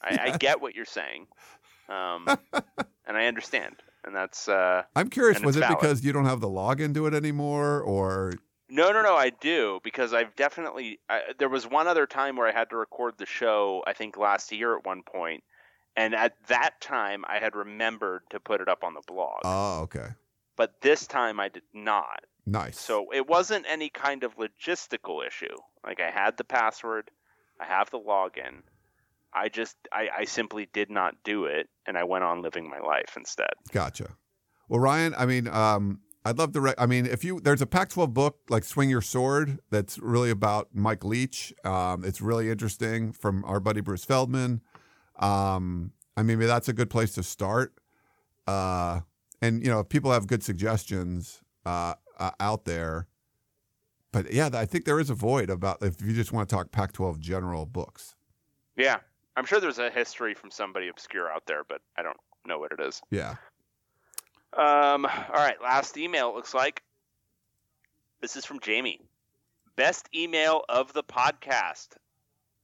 I, 0.02 0.30
I 0.32 0.36
get 0.36 0.60
what 0.60 0.74
you're 0.74 0.84
saying, 0.84 1.26
um, 1.88 2.26
and 3.06 3.16
I 3.16 3.26
understand, 3.26 3.76
and 4.04 4.14
that's 4.14 4.48
uh, 4.48 4.84
I'm 4.94 5.10
curious, 5.10 5.40
was 5.40 5.56
it 5.56 5.60
valid. 5.60 5.78
because 5.80 6.04
you 6.04 6.12
don't 6.12 6.26
have 6.26 6.40
the 6.40 6.48
login 6.48 6.94
to 6.94 7.06
it 7.06 7.14
anymore 7.14 7.80
or 7.80 8.34
no, 8.70 8.92
no, 8.92 9.02
no. 9.02 9.16
I 9.16 9.30
do 9.30 9.80
because 9.82 10.12
I've 10.12 10.34
definitely. 10.36 11.00
I, 11.08 11.20
there 11.38 11.48
was 11.48 11.66
one 11.66 11.88
other 11.88 12.06
time 12.06 12.36
where 12.36 12.46
I 12.46 12.52
had 12.52 12.70
to 12.70 12.76
record 12.76 13.14
the 13.18 13.26
show. 13.26 13.82
I 13.86 13.92
think 13.94 14.16
last 14.16 14.52
year 14.52 14.76
at 14.76 14.84
one 14.84 15.02
point, 15.02 15.42
and 15.98 16.14
at 16.14 16.34
that 16.46 16.80
time 16.80 17.24
I 17.28 17.38
had 17.38 17.54
remembered 17.54 18.22
to 18.30 18.40
put 18.40 18.60
it 18.60 18.68
up 18.68 18.84
on 18.84 18.94
the 18.94 19.02
blog, 19.06 19.40
Oh, 19.44 19.80
okay. 19.82 20.08
but 20.56 20.80
this 20.80 21.06
time 21.06 21.38
I 21.40 21.48
did 21.48 21.64
not. 21.74 22.20
Nice. 22.46 22.78
So 22.80 23.12
it 23.12 23.28
wasn't 23.28 23.66
any 23.68 23.90
kind 23.90 24.24
of 24.24 24.36
logistical 24.36 25.26
issue. 25.26 25.56
Like 25.84 26.00
I 26.00 26.10
had 26.10 26.36
the 26.38 26.44
password, 26.44 27.10
I 27.60 27.66
have 27.66 27.90
the 27.90 27.98
login. 27.98 28.62
I 29.34 29.48
just 29.50 29.76
I, 29.92 30.08
I 30.20 30.24
simply 30.24 30.68
did 30.72 30.90
not 30.90 31.14
do 31.24 31.44
it 31.44 31.68
and 31.86 31.98
I 31.98 32.04
went 32.04 32.24
on 32.24 32.40
living 32.40 32.70
my 32.70 32.78
life 32.78 33.14
instead. 33.16 33.50
Gotcha. 33.72 34.16
Well, 34.68 34.80
Ryan, 34.80 35.14
I 35.18 35.26
mean, 35.26 35.46
um, 35.48 36.00
I'd 36.24 36.38
love 36.38 36.52
to. 36.52 36.60
Re- 36.60 36.74
I 36.78 36.86
mean, 36.86 37.06
if 37.06 37.24
you 37.24 37.40
there's 37.40 37.62
a 37.62 37.66
Pac-12 37.66 38.12
book 38.12 38.38
like 38.48 38.64
Swing 38.64 38.90
Your 38.90 39.00
Sword 39.02 39.60
that's 39.70 39.98
really 39.98 40.30
about 40.30 40.68
Mike 40.74 41.04
Leach. 41.04 41.52
Um, 41.64 42.04
it's 42.04 42.20
really 42.20 42.50
interesting 42.50 43.12
from 43.12 43.44
our 43.44 43.60
buddy 43.60 43.80
Bruce 43.80 44.04
Feldman. 44.04 44.60
Um, 45.18 45.92
I 46.16 46.22
mean, 46.22 46.38
maybe 46.38 46.46
that's 46.46 46.68
a 46.68 46.72
good 46.72 46.90
place 46.90 47.12
to 47.14 47.22
start. 47.22 47.74
Uh, 48.46 49.00
and 49.42 49.62
you 49.62 49.70
know, 49.70 49.80
if 49.80 49.88
people 49.88 50.10
have 50.12 50.26
good 50.26 50.42
suggestions 50.42 51.42
uh, 51.66 51.94
uh, 52.18 52.30
out 52.40 52.64
there, 52.64 53.06
but 54.12 54.32
yeah, 54.32 54.50
I 54.52 54.64
think 54.64 54.84
there 54.84 54.98
is 54.98 55.10
a 55.10 55.14
void 55.14 55.50
about 55.50 55.82
if 55.82 56.00
you 56.02 56.12
just 56.12 56.32
want 56.32 56.48
to 56.48 56.54
talk 56.54 56.72
Pac-12 56.72 57.18
general 57.18 57.66
books. 57.66 58.16
Yeah. 58.76 58.98
I'm 59.36 59.44
sure 59.44 59.60
there's 59.60 59.78
a 59.78 59.90
history 59.90 60.34
from 60.34 60.50
somebody 60.50 60.88
obscure 60.88 61.30
out 61.30 61.46
there, 61.46 61.62
but 61.62 61.80
I 61.96 62.02
don't 62.02 62.16
know 62.44 62.58
what 62.58 62.72
it 62.72 62.80
is. 62.80 63.00
Yeah. 63.10 63.36
Um, 64.52 65.04
all 65.06 65.34
right, 65.34 65.60
last 65.62 65.96
email 65.96 66.30
it 66.30 66.34
looks 66.34 66.54
like. 66.54 66.82
This 68.20 68.34
is 68.34 68.44
from 68.44 68.58
Jamie. 68.58 69.00
Best 69.76 70.08
email 70.12 70.64
of 70.68 70.92
the 70.92 71.04
podcast. 71.04 71.88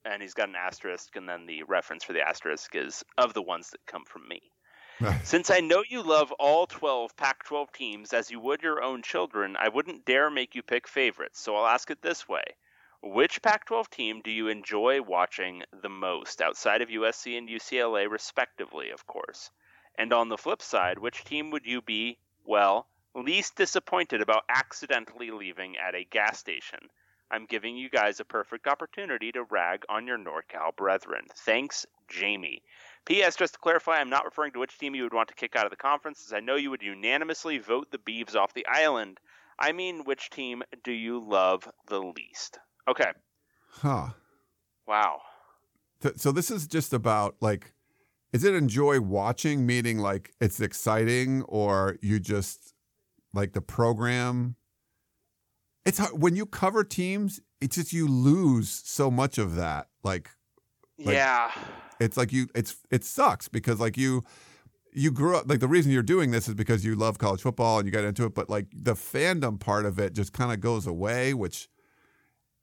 And 0.05 0.21
he's 0.21 0.35
got 0.35 0.49
an 0.51 0.57
asterisk, 0.57 1.17
and 1.17 1.29
then 1.29 1.47
the 1.47 1.63
reference 1.63 2.05
for 2.05 2.13
the 2.13 2.21
asterisk 2.21 2.75
is 2.75 3.03
of 3.17 3.33
the 3.33 3.43
ones 3.43 3.71
that 3.71 3.87
come 3.87 4.05
from 4.05 4.29
me. 4.29 4.43
Since 5.25 5.51
I 5.51 5.61
know 5.61 5.83
you 5.89 6.03
love 6.03 6.31
all 6.33 6.67
12 6.67 7.17
Pac 7.17 7.45
12 7.45 7.73
teams 7.73 8.13
as 8.13 8.31
you 8.31 8.39
would 8.39 8.63
your 8.63 8.83
own 8.83 9.03
children, 9.03 9.57
I 9.59 9.69
wouldn't 9.69 10.05
dare 10.05 10.31
make 10.31 10.55
you 10.55 10.63
pick 10.63 10.87
favorites, 10.87 11.41
so 11.41 11.57
I'll 11.57 11.67
ask 11.67 11.91
it 11.91 12.01
this 12.01 12.29
way. 12.29 12.45
Which 13.03 13.43
Pac 13.43 13.67
12 13.67 13.91
team 13.91 14.21
do 14.23 14.31
you 14.31 14.49
enjoy 14.49 15.03
watching 15.03 15.65
the 15.73 15.89
most, 15.89 16.41
outside 16.41 16.81
of 16.81 16.91
USC 16.91 17.37
and 17.37 17.49
UCLA, 17.49 18.09
respectively, 18.09 18.91
of 18.91 19.07
course? 19.07 19.51
And 19.97 20.13
on 20.13 20.29
the 20.29 20.39
flip 20.39 20.63
side, 20.63 20.99
which 20.99 21.25
team 21.25 21.51
would 21.51 21.67
you 21.67 21.83
be 21.83 22.19
Well, 22.45 22.87
least 23.15 23.57
disappointed 23.57 24.21
about 24.21 24.45
accidentally 24.49 25.31
leaving 25.31 25.77
at 25.77 25.95
a 25.95 26.05
gas 26.05 26.39
station. 26.39 26.91
I'm 27.35 27.47
giving 27.47 27.77
you 27.77 27.91
guys 27.91 28.21
a 28.21 28.25
perfect 28.25 28.69
opportunity 28.69 29.33
to 29.33 29.43
rag 29.51 29.83
on 29.89 30.07
your 30.07 30.17
NorCal 30.17 30.77
brethren. 30.77 31.25
Thanks, 31.35 31.85
Jamie. 32.09 32.63
P.S. 33.07 33.35
Just 33.35 33.55
to 33.55 33.59
clarify, 33.59 33.97
I'm 33.97 34.09
not 34.09 34.25
referring 34.25 34.53
to 34.53 34.61
which 34.61 34.79
team 34.79 34.95
you 34.95 35.03
would 35.03 35.13
want 35.13 35.29
to 35.31 35.35
kick 35.35 35.57
out 35.57 35.65
of 35.65 35.71
the 35.71 35.77
conference, 35.77 36.23
as 36.25 36.33
I 36.33 36.39
know 36.39 36.55
you 36.55 36.71
would 36.71 36.83
unanimously 36.83 37.59
vote 37.59 37.91
the 37.91 37.99
Beavs 37.99 38.37
off 38.37 38.55
the 38.55 38.65
island. 38.67 39.19
I 39.59 39.73
mean, 39.73 40.05
which 40.05 40.31
team 40.31 40.63
do 40.85 40.93
you 40.93 41.19
love 41.19 41.69
the 41.89 41.99
least? 41.99 42.61
Okay. 42.89 43.11
Huh. 43.69 44.11
Wow. 44.87 45.21
So 46.15 46.31
this 46.31 46.53
is 46.53 46.69
just 46.69 46.93
about 46.93 47.35
like, 47.41 47.73
is 48.33 48.45
it 48.45 48.55
enjoy 48.55 49.01
watching, 49.01 49.67
meaning 49.67 49.99
like 49.99 50.31
it's 50.41 50.61
exciting, 50.61 51.43
or 51.43 51.99
you 52.01 52.21
just 52.21 52.75
like 53.33 53.55
the 53.55 53.61
program? 53.61 54.55
It's 55.85 55.99
hard 55.99 56.21
when 56.21 56.37
you 56.37 56.47
cover 56.47 56.85
teams. 56.85 57.41
It's 57.61 57.77
just 57.77 57.93
you 57.93 58.07
lose 58.09 58.83
so 58.85 59.11
much 59.11 59.39
of 59.39 59.57
that. 59.57 59.89
Like 60.03 60.31
Like- 60.99 61.17
yeah. 61.17 61.53
it's 62.01 62.17
like 62.17 62.33
you 62.33 62.49
it's 62.55 62.77
it 62.91 63.05
sucks 63.05 63.49
because 63.49 63.81
like 63.81 63.97
you 63.97 64.25
you 64.93 65.11
grew 65.11 65.37
up 65.37 65.49
like 65.49 65.61
the 65.61 65.69
reason 65.69 65.91
you're 65.91 66.03
doing 66.03 66.31
this 66.31 66.47
is 66.49 66.55
because 66.55 66.85
you 66.85 66.95
love 66.95 67.19
college 67.19 67.43
football 67.43 67.79
and 67.79 67.87
you 67.87 67.93
got 67.93 68.05
into 68.05 68.25
it 68.25 68.35
but 68.35 68.49
like 68.49 68.67
the 68.73 68.95
fandom 68.95 69.59
part 69.59 69.87
of 69.87 69.99
it 69.99 70.13
just 70.15 70.33
kind 70.33 70.53
of 70.53 70.61
goes 70.61 70.87
away 70.87 71.35
which 71.35 71.69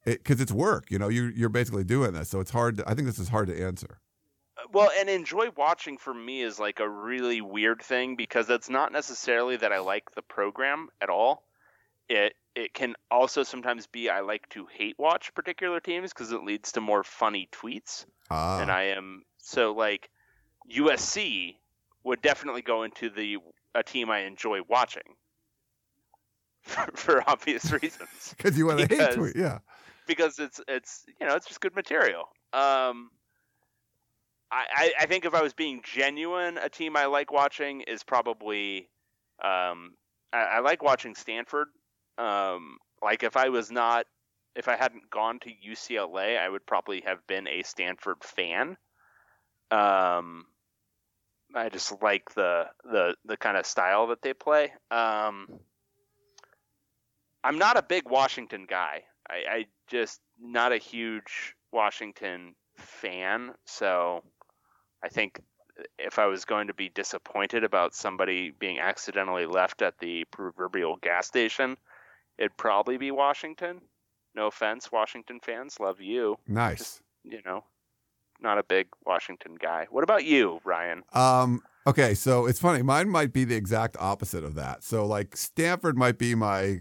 it 0.06 0.18
because 0.24 0.40
it's 0.40 0.50
work 0.52 0.90
you 0.90 0.98
know 0.98 1.08
you 1.08 1.24
you're 1.36 1.50
basically 1.50 1.84
doing 1.84 2.12
this 2.14 2.30
so 2.30 2.40
it's 2.40 2.50
hard 2.50 2.78
to, 2.78 2.88
i 2.88 2.94
think 2.94 3.06
this 3.06 3.18
is 3.18 3.28
hard 3.28 3.48
to 3.48 3.62
answer 3.62 4.00
uh, 4.56 4.62
Well, 4.72 4.90
and 4.98 5.08
enjoy 5.10 5.48
watching 5.56 5.98
for 5.98 6.14
me 6.14 6.40
is 6.42 6.58
like 6.58 6.80
a 6.80 6.88
really 6.88 7.40
weird 7.42 7.82
thing 7.82 8.16
because 8.16 8.48
it's 8.50 8.68
not 8.70 8.92
necessarily 8.92 9.56
that 9.58 9.72
I 9.72 9.78
like 9.80 10.10
the 10.14 10.22
program 10.22 10.88
at 11.00 11.08
all. 11.08 11.42
It 12.08 12.34
it 12.54 12.74
can 12.74 12.94
also 13.10 13.42
sometimes 13.42 13.86
be 13.86 14.08
I 14.08 14.20
like 14.20 14.48
to 14.50 14.66
hate 14.66 14.96
watch 14.98 15.34
particular 15.34 15.80
teams 15.80 16.12
because 16.12 16.32
it 16.32 16.42
leads 16.42 16.72
to 16.72 16.80
more 16.80 17.02
funny 17.04 17.48
tweets. 17.52 18.04
ah 18.30 18.60
and 18.60 18.70
I 18.70 18.84
am 18.84 19.24
so 19.38 19.72
like 19.72 20.10
USC 20.70 21.56
would 22.04 22.22
definitely 22.22 22.62
go 22.62 22.82
into 22.82 23.10
the 23.10 23.38
a 23.74 23.82
team 23.82 24.10
I 24.10 24.20
enjoy 24.20 24.60
watching 24.68 25.16
for, 26.62 26.90
for 26.94 27.30
obvious 27.30 27.70
reasons 27.82 28.34
because 28.36 28.56
you 28.56 28.66
want 28.66 28.80
to 28.80 28.94
hate 28.94 29.12
tweet 29.12 29.36
yeah 29.36 29.58
because 30.06 30.38
it's 30.38 30.60
it's 30.68 31.04
you 31.20 31.26
know 31.26 31.34
it's 31.34 31.46
just 31.46 31.60
good 31.60 31.74
material. 31.74 32.28
Um, 32.52 33.10
I, 34.50 34.66
I 34.74 34.92
I 35.00 35.06
think 35.06 35.24
if 35.24 35.34
I 35.34 35.42
was 35.42 35.52
being 35.52 35.80
genuine, 35.82 36.58
a 36.58 36.68
team 36.68 36.96
I 36.96 37.06
like 37.06 37.32
watching 37.32 37.82
is 37.82 38.02
probably 38.02 38.88
um, 39.42 39.94
I, 40.32 40.38
I 40.38 40.60
like 40.60 40.82
watching 40.82 41.14
Stanford. 41.14 41.68
Um, 42.18 42.78
like 43.02 43.22
if 43.22 43.36
I 43.36 43.48
was 43.48 43.70
not 43.70 44.06
if 44.54 44.68
I 44.68 44.76
hadn't 44.76 45.10
gone 45.10 45.38
to 45.40 45.50
UCLA, 45.50 46.38
I 46.38 46.48
would 46.48 46.66
probably 46.66 47.02
have 47.06 47.26
been 47.26 47.48
a 47.48 47.62
Stanford 47.62 48.22
fan. 48.22 48.76
Um, 49.70 50.44
I 51.54 51.68
just 51.70 52.02
like 52.02 52.34
the 52.34 52.66
the 52.84 53.14
the 53.24 53.36
kind 53.36 53.56
of 53.56 53.66
style 53.66 54.08
that 54.08 54.22
they 54.22 54.34
play. 54.34 54.72
Um, 54.90 55.48
I'm 57.44 57.58
not 57.58 57.76
a 57.76 57.82
big 57.82 58.08
Washington 58.08 58.66
guy. 58.68 59.02
I, 59.28 59.34
I 59.50 59.66
just 59.88 60.20
not 60.40 60.72
a 60.72 60.78
huge 60.78 61.54
Washington 61.72 62.54
fan. 62.76 63.52
So 63.64 64.22
I 65.02 65.08
think 65.08 65.40
if 65.98 66.18
I 66.18 66.26
was 66.26 66.44
going 66.44 66.68
to 66.68 66.74
be 66.74 66.90
disappointed 66.90 67.64
about 67.64 67.94
somebody 67.94 68.50
being 68.50 68.78
accidentally 68.78 69.46
left 69.46 69.82
at 69.82 69.98
the 69.98 70.24
proverbial 70.24 70.96
gas 70.96 71.26
station, 71.26 71.76
it'd 72.42 72.56
probably 72.56 72.98
be 72.98 73.12
Washington. 73.12 73.80
No 74.34 74.48
offense, 74.48 74.90
Washington 74.90 75.38
fans, 75.40 75.78
love 75.78 76.00
you. 76.00 76.36
nice 76.48 77.00
You 77.22 77.40
know, 77.46 77.64
not 78.40 78.58
a 78.58 78.64
big 78.64 78.88
Washington 79.06 79.56
guy. 79.60 79.86
What 79.90 80.02
about 80.02 80.24
you, 80.24 80.60
Ryan? 80.64 81.04
Um, 81.12 81.62
okay, 81.86 82.14
so 82.14 82.46
it's 82.46 82.58
funny. 82.58 82.82
Mine 82.82 83.08
might 83.08 83.32
be 83.32 83.44
the 83.44 83.54
exact 83.54 83.96
opposite 84.00 84.42
of 84.42 84.56
that. 84.56 84.82
So 84.82 85.06
like 85.06 85.36
Stanford 85.36 85.96
might 85.96 86.18
be 86.18 86.34
my, 86.34 86.80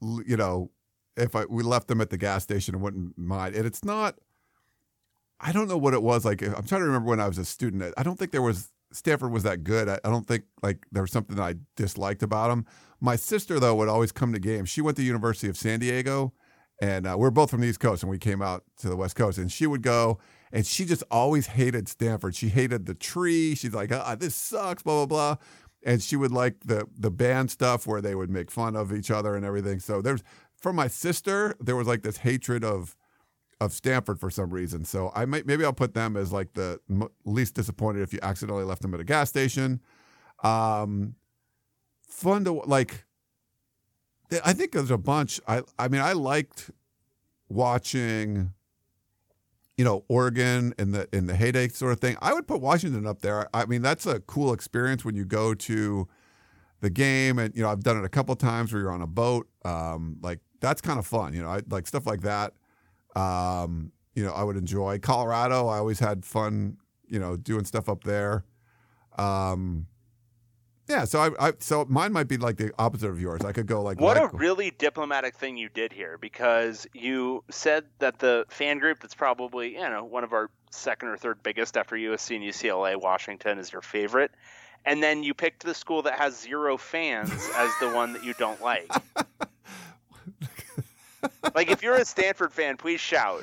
you 0.00 0.36
know, 0.36 0.70
if 1.16 1.34
I 1.34 1.46
we 1.46 1.64
left 1.64 1.88
them 1.88 2.00
at 2.00 2.10
the 2.10 2.16
gas 2.16 2.44
station, 2.44 2.76
I 2.76 2.78
wouldn't 2.78 3.18
mind. 3.18 3.56
And 3.56 3.66
it's 3.66 3.84
not. 3.84 4.18
I 5.40 5.50
don't 5.50 5.66
know 5.66 5.76
what 5.76 5.92
it 5.92 6.02
was 6.04 6.24
like. 6.24 6.40
I'm 6.40 6.64
trying 6.64 6.82
to 6.82 6.86
remember 6.86 7.08
when 7.08 7.18
I 7.18 7.26
was 7.26 7.38
a 7.38 7.44
student. 7.44 7.92
I 7.96 8.04
don't 8.04 8.16
think 8.16 8.30
there 8.30 8.42
was 8.42 8.70
Stanford 8.92 9.32
was 9.32 9.42
that 9.42 9.64
good. 9.64 9.88
I, 9.88 9.98
I 10.04 10.10
don't 10.10 10.26
think 10.26 10.44
like 10.62 10.86
there 10.92 11.02
was 11.02 11.10
something 11.10 11.36
that 11.36 11.42
I 11.42 11.54
disliked 11.76 12.22
about 12.22 12.50
him. 12.50 12.66
My 13.00 13.16
sister 13.16 13.58
though 13.58 13.74
would 13.74 13.88
always 13.88 14.12
come 14.12 14.32
to 14.32 14.38
games. 14.38 14.68
She 14.68 14.80
went 14.80 14.96
to 14.98 15.02
University 15.02 15.48
of 15.48 15.56
San 15.56 15.80
Diego, 15.80 16.32
and 16.80 17.06
uh, 17.06 17.16
we're 17.18 17.30
both 17.30 17.50
from 17.50 17.60
the 17.60 17.66
East 17.68 17.80
Coast, 17.80 18.02
and 18.02 18.10
we 18.10 18.18
came 18.18 18.42
out 18.42 18.64
to 18.78 18.88
the 18.88 18.96
West 18.96 19.16
Coast, 19.16 19.38
and 19.38 19.50
she 19.50 19.66
would 19.66 19.82
go, 19.82 20.18
and 20.52 20.66
she 20.66 20.84
just 20.84 21.02
always 21.10 21.46
hated 21.48 21.88
Stanford. 21.88 22.34
She 22.34 22.48
hated 22.48 22.86
the 22.86 22.94
tree. 22.94 23.54
She's 23.54 23.74
like, 23.74 23.92
ah, 23.92 24.14
this 24.14 24.34
sucks, 24.34 24.82
blah 24.82 25.06
blah 25.06 25.36
blah, 25.36 25.44
and 25.84 26.02
she 26.02 26.16
would 26.16 26.32
like 26.32 26.60
the 26.64 26.86
the 26.98 27.10
band 27.10 27.50
stuff 27.50 27.86
where 27.86 28.00
they 28.00 28.14
would 28.14 28.30
make 28.30 28.50
fun 28.50 28.76
of 28.76 28.92
each 28.92 29.10
other 29.10 29.34
and 29.34 29.44
everything. 29.44 29.80
So 29.80 30.00
there's 30.00 30.22
for 30.56 30.72
my 30.72 30.86
sister, 30.86 31.56
there 31.60 31.76
was 31.76 31.88
like 31.88 32.02
this 32.02 32.18
hatred 32.18 32.64
of 32.64 32.96
of 33.64 33.72
Stanford 33.72 34.18
for 34.18 34.30
some 34.30 34.50
reason. 34.50 34.84
So 34.84 35.12
I 35.14 35.24
might 35.24 35.46
maybe 35.46 35.64
I'll 35.64 35.72
put 35.72 35.94
them 35.94 36.16
as 36.16 36.32
like 36.32 36.54
the 36.54 36.80
m- 36.90 37.08
least 37.24 37.54
disappointed 37.54 38.02
if 38.02 38.12
you 38.12 38.18
accidentally 38.22 38.64
left 38.64 38.82
them 38.82 38.94
at 38.94 39.00
a 39.00 39.04
gas 39.04 39.28
station. 39.28 39.80
Um, 40.42 41.14
fun 42.08 42.44
to 42.44 42.52
like. 42.66 43.04
I 44.44 44.54
think 44.54 44.72
there's 44.72 44.90
a 44.90 44.98
bunch. 44.98 45.40
I 45.46 45.62
I 45.78 45.88
mean 45.88 46.00
I 46.00 46.12
liked 46.12 46.70
watching. 47.48 48.52
You 49.78 49.86
know 49.86 50.04
Oregon 50.08 50.74
in 50.78 50.92
the 50.92 51.08
in 51.12 51.26
the 51.26 51.34
heyday 51.34 51.68
sort 51.68 51.92
of 51.92 52.00
thing. 52.00 52.16
I 52.20 52.34
would 52.34 52.46
put 52.46 52.60
Washington 52.60 53.06
up 53.06 53.20
there. 53.20 53.48
I 53.54 53.64
mean 53.64 53.82
that's 53.82 54.06
a 54.06 54.20
cool 54.20 54.52
experience 54.52 55.04
when 55.04 55.16
you 55.16 55.24
go 55.24 55.54
to 55.54 56.08
the 56.80 56.90
game 56.90 57.38
and 57.38 57.56
you 57.56 57.62
know 57.62 57.70
I've 57.70 57.82
done 57.82 57.96
it 57.96 58.04
a 58.04 58.08
couple 58.08 58.36
times 58.36 58.72
where 58.72 58.82
you're 58.82 58.92
on 58.92 59.02
a 59.02 59.06
boat. 59.06 59.48
Um, 59.64 60.18
like 60.22 60.40
that's 60.60 60.82
kind 60.82 60.98
of 60.98 61.06
fun. 61.06 61.32
You 61.32 61.42
know 61.42 61.48
I 61.48 61.62
like 61.68 61.86
stuff 61.86 62.06
like 62.06 62.20
that 62.20 62.52
um, 63.16 63.92
you 64.14 64.24
know, 64.24 64.32
I 64.32 64.42
would 64.42 64.56
enjoy 64.56 64.98
Colorado. 64.98 65.68
I 65.68 65.78
always 65.78 65.98
had 65.98 66.24
fun, 66.24 66.78
you 67.06 67.18
know, 67.18 67.36
doing 67.36 67.64
stuff 67.64 67.88
up 67.88 68.04
there. 68.04 68.44
Um, 69.18 69.86
yeah, 70.88 71.04
so 71.04 71.20
I, 71.20 71.48
I 71.48 71.52
so 71.58 71.86
mine 71.88 72.12
might 72.12 72.28
be 72.28 72.36
like 72.36 72.56
the 72.56 72.72
opposite 72.78 73.08
of 73.08 73.20
yours. 73.20 73.42
I 73.44 73.52
could 73.52 73.66
go 73.66 73.82
like 73.82 74.00
What 74.00 74.16
a 74.16 74.28
really 74.36 74.70
diplomatic 74.70 75.36
thing 75.36 75.56
you 75.56 75.68
did 75.68 75.92
here 75.92 76.18
because 76.18 76.86
you 76.92 77.44
said 77.50 77.84
that 78.00 78.18
the 78.18 78.44
fan 78.48 78.78
group 78.78 79.00
that's 79.00 79.14
probably, 79.14 79.74
you 79.74 79.80
know, 79.80 80.04
one 80.04 80.24
of 80.24 80.32
our 80.32 80.50
second 80.70 81.08
or 81.08 81.16
third 81.16 81.42
biggest 81.42 81.76
after 81.76 81.96
USC 81.96 82.36
and 82.36 82.44
UCLA, 82.44 83.00
Washington 83.00 83.58
is 83.58 83.72
your 83.72 83.82
favorite. 83.82 84.32
And 84.84 85.02
then 85.02 85.22
you 85.22 85.32
picked 85.32 85.62
the 85.62 85.74
school 85.74 86.02
that 86.02 86.18
has 86.18 86.38
zero 86.38 86.76
fans 86.76 87.30
as 87.56 87.70
the 87.80 87.90
one 87.90 88.12
that 88.14 88.24
you 88.24 88.34
don't 88.34 88.60
like. 88.60 88.90
like 91.54 91.70
if 91.70 91.82
you're 91.82 91.94
a 91.96 92.04
Stanford 92.04 92.52
fan, 92.52 92.76
please 92.76 93.00
shout. 93.00 93.42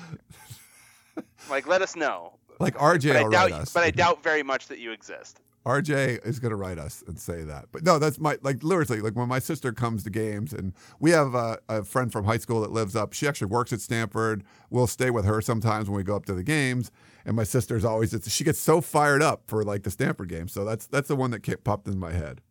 Like 1.49 1.67
let 1.67 1.81
us 1.81 1.95
know. 1.95 2.33
like 2.59 2.75
RJ 2.75 3.13
But 3.13 3.15
I 3.17 3.21
doubt 3.23 3.51
write 3.51 3.51
us. 3.53 3.73
but 3.73 3.83
I 3.83 3.91
doubt 3.91 4.23
very 4.23 4.43
much 4.43 4.67
that 4.67 4.79
you 4.79 4.91
exist. 4.91 5.39
RJ 5.65 6.25
is 6.25 6.39
going 6.39 6.51
to 6.51 6.55
write 6.55 6.79
us 6.79 7.03
and 7.05 7.19
say 7.19 7.43
that. 7.43 7.65
But 7.71 7.83
no, 7.83 7.99
that's 7.99 8.17
my 8.19 8.37
like 8.41 8.63
literally 8.63 9.01
like 9.01 9.15
when 9.15 9.27
my 9.27 9.39
sister 9.39 9.71
comes 9.73 10.03
to 10.03 10.09
games 10.09 10.53
and 10.53 10.73
we 10.99 11.11
have 11.11 11.35
a, 11.35 11.59
a 11.67 11.83
friend 11.83 12.11
from 12.11 12.25
high 12.25 12.37
school 12.37 12.61
that 12.61 12.71
lives 12.71 12.95
up. 12.95 13.13
She 13.13 13.27
actually 13.27 13.47
works 13.47 13.73
at 13.73 13.81
Stanford. 13.81 14.43
We'll 14.69 14.87
stay 14.87 15.09
with 15.09 15.25
her 15.25 15.41
sometimes 15.41 15.89
when 15.89 15.97
we 15.97 16.03
go 16.03 16.15
up 16.15 16.25
to 16.25 16.33
the 16.33 16.43
games. 16.43 16.91
And 17.25 17.35
my 17.35 17.43
sister's 17.43 17.83
always 17.83 18.13
it's, 18.13 18.31
she 18.31 18.43
gets 18.45 18.59
so 18.59 18.79
fired 18.81 19.21
up 19.21 19.43
for 19.47 19.63
like 19.63 19.83
the 19.83 19.91
Stanford 19.91 20.29
game. 20.29 20.47
So 20.47 20.63
that's 20.63 20.87
that's 20.87 21.09
the 21.09 21.15
one 21.15 21.31
that 21.31 21.41
kept, 21.43 21.63
popped 21.65 21.87
in 21.87 21.99
my 21.99 22.13
head. 22.13 22.41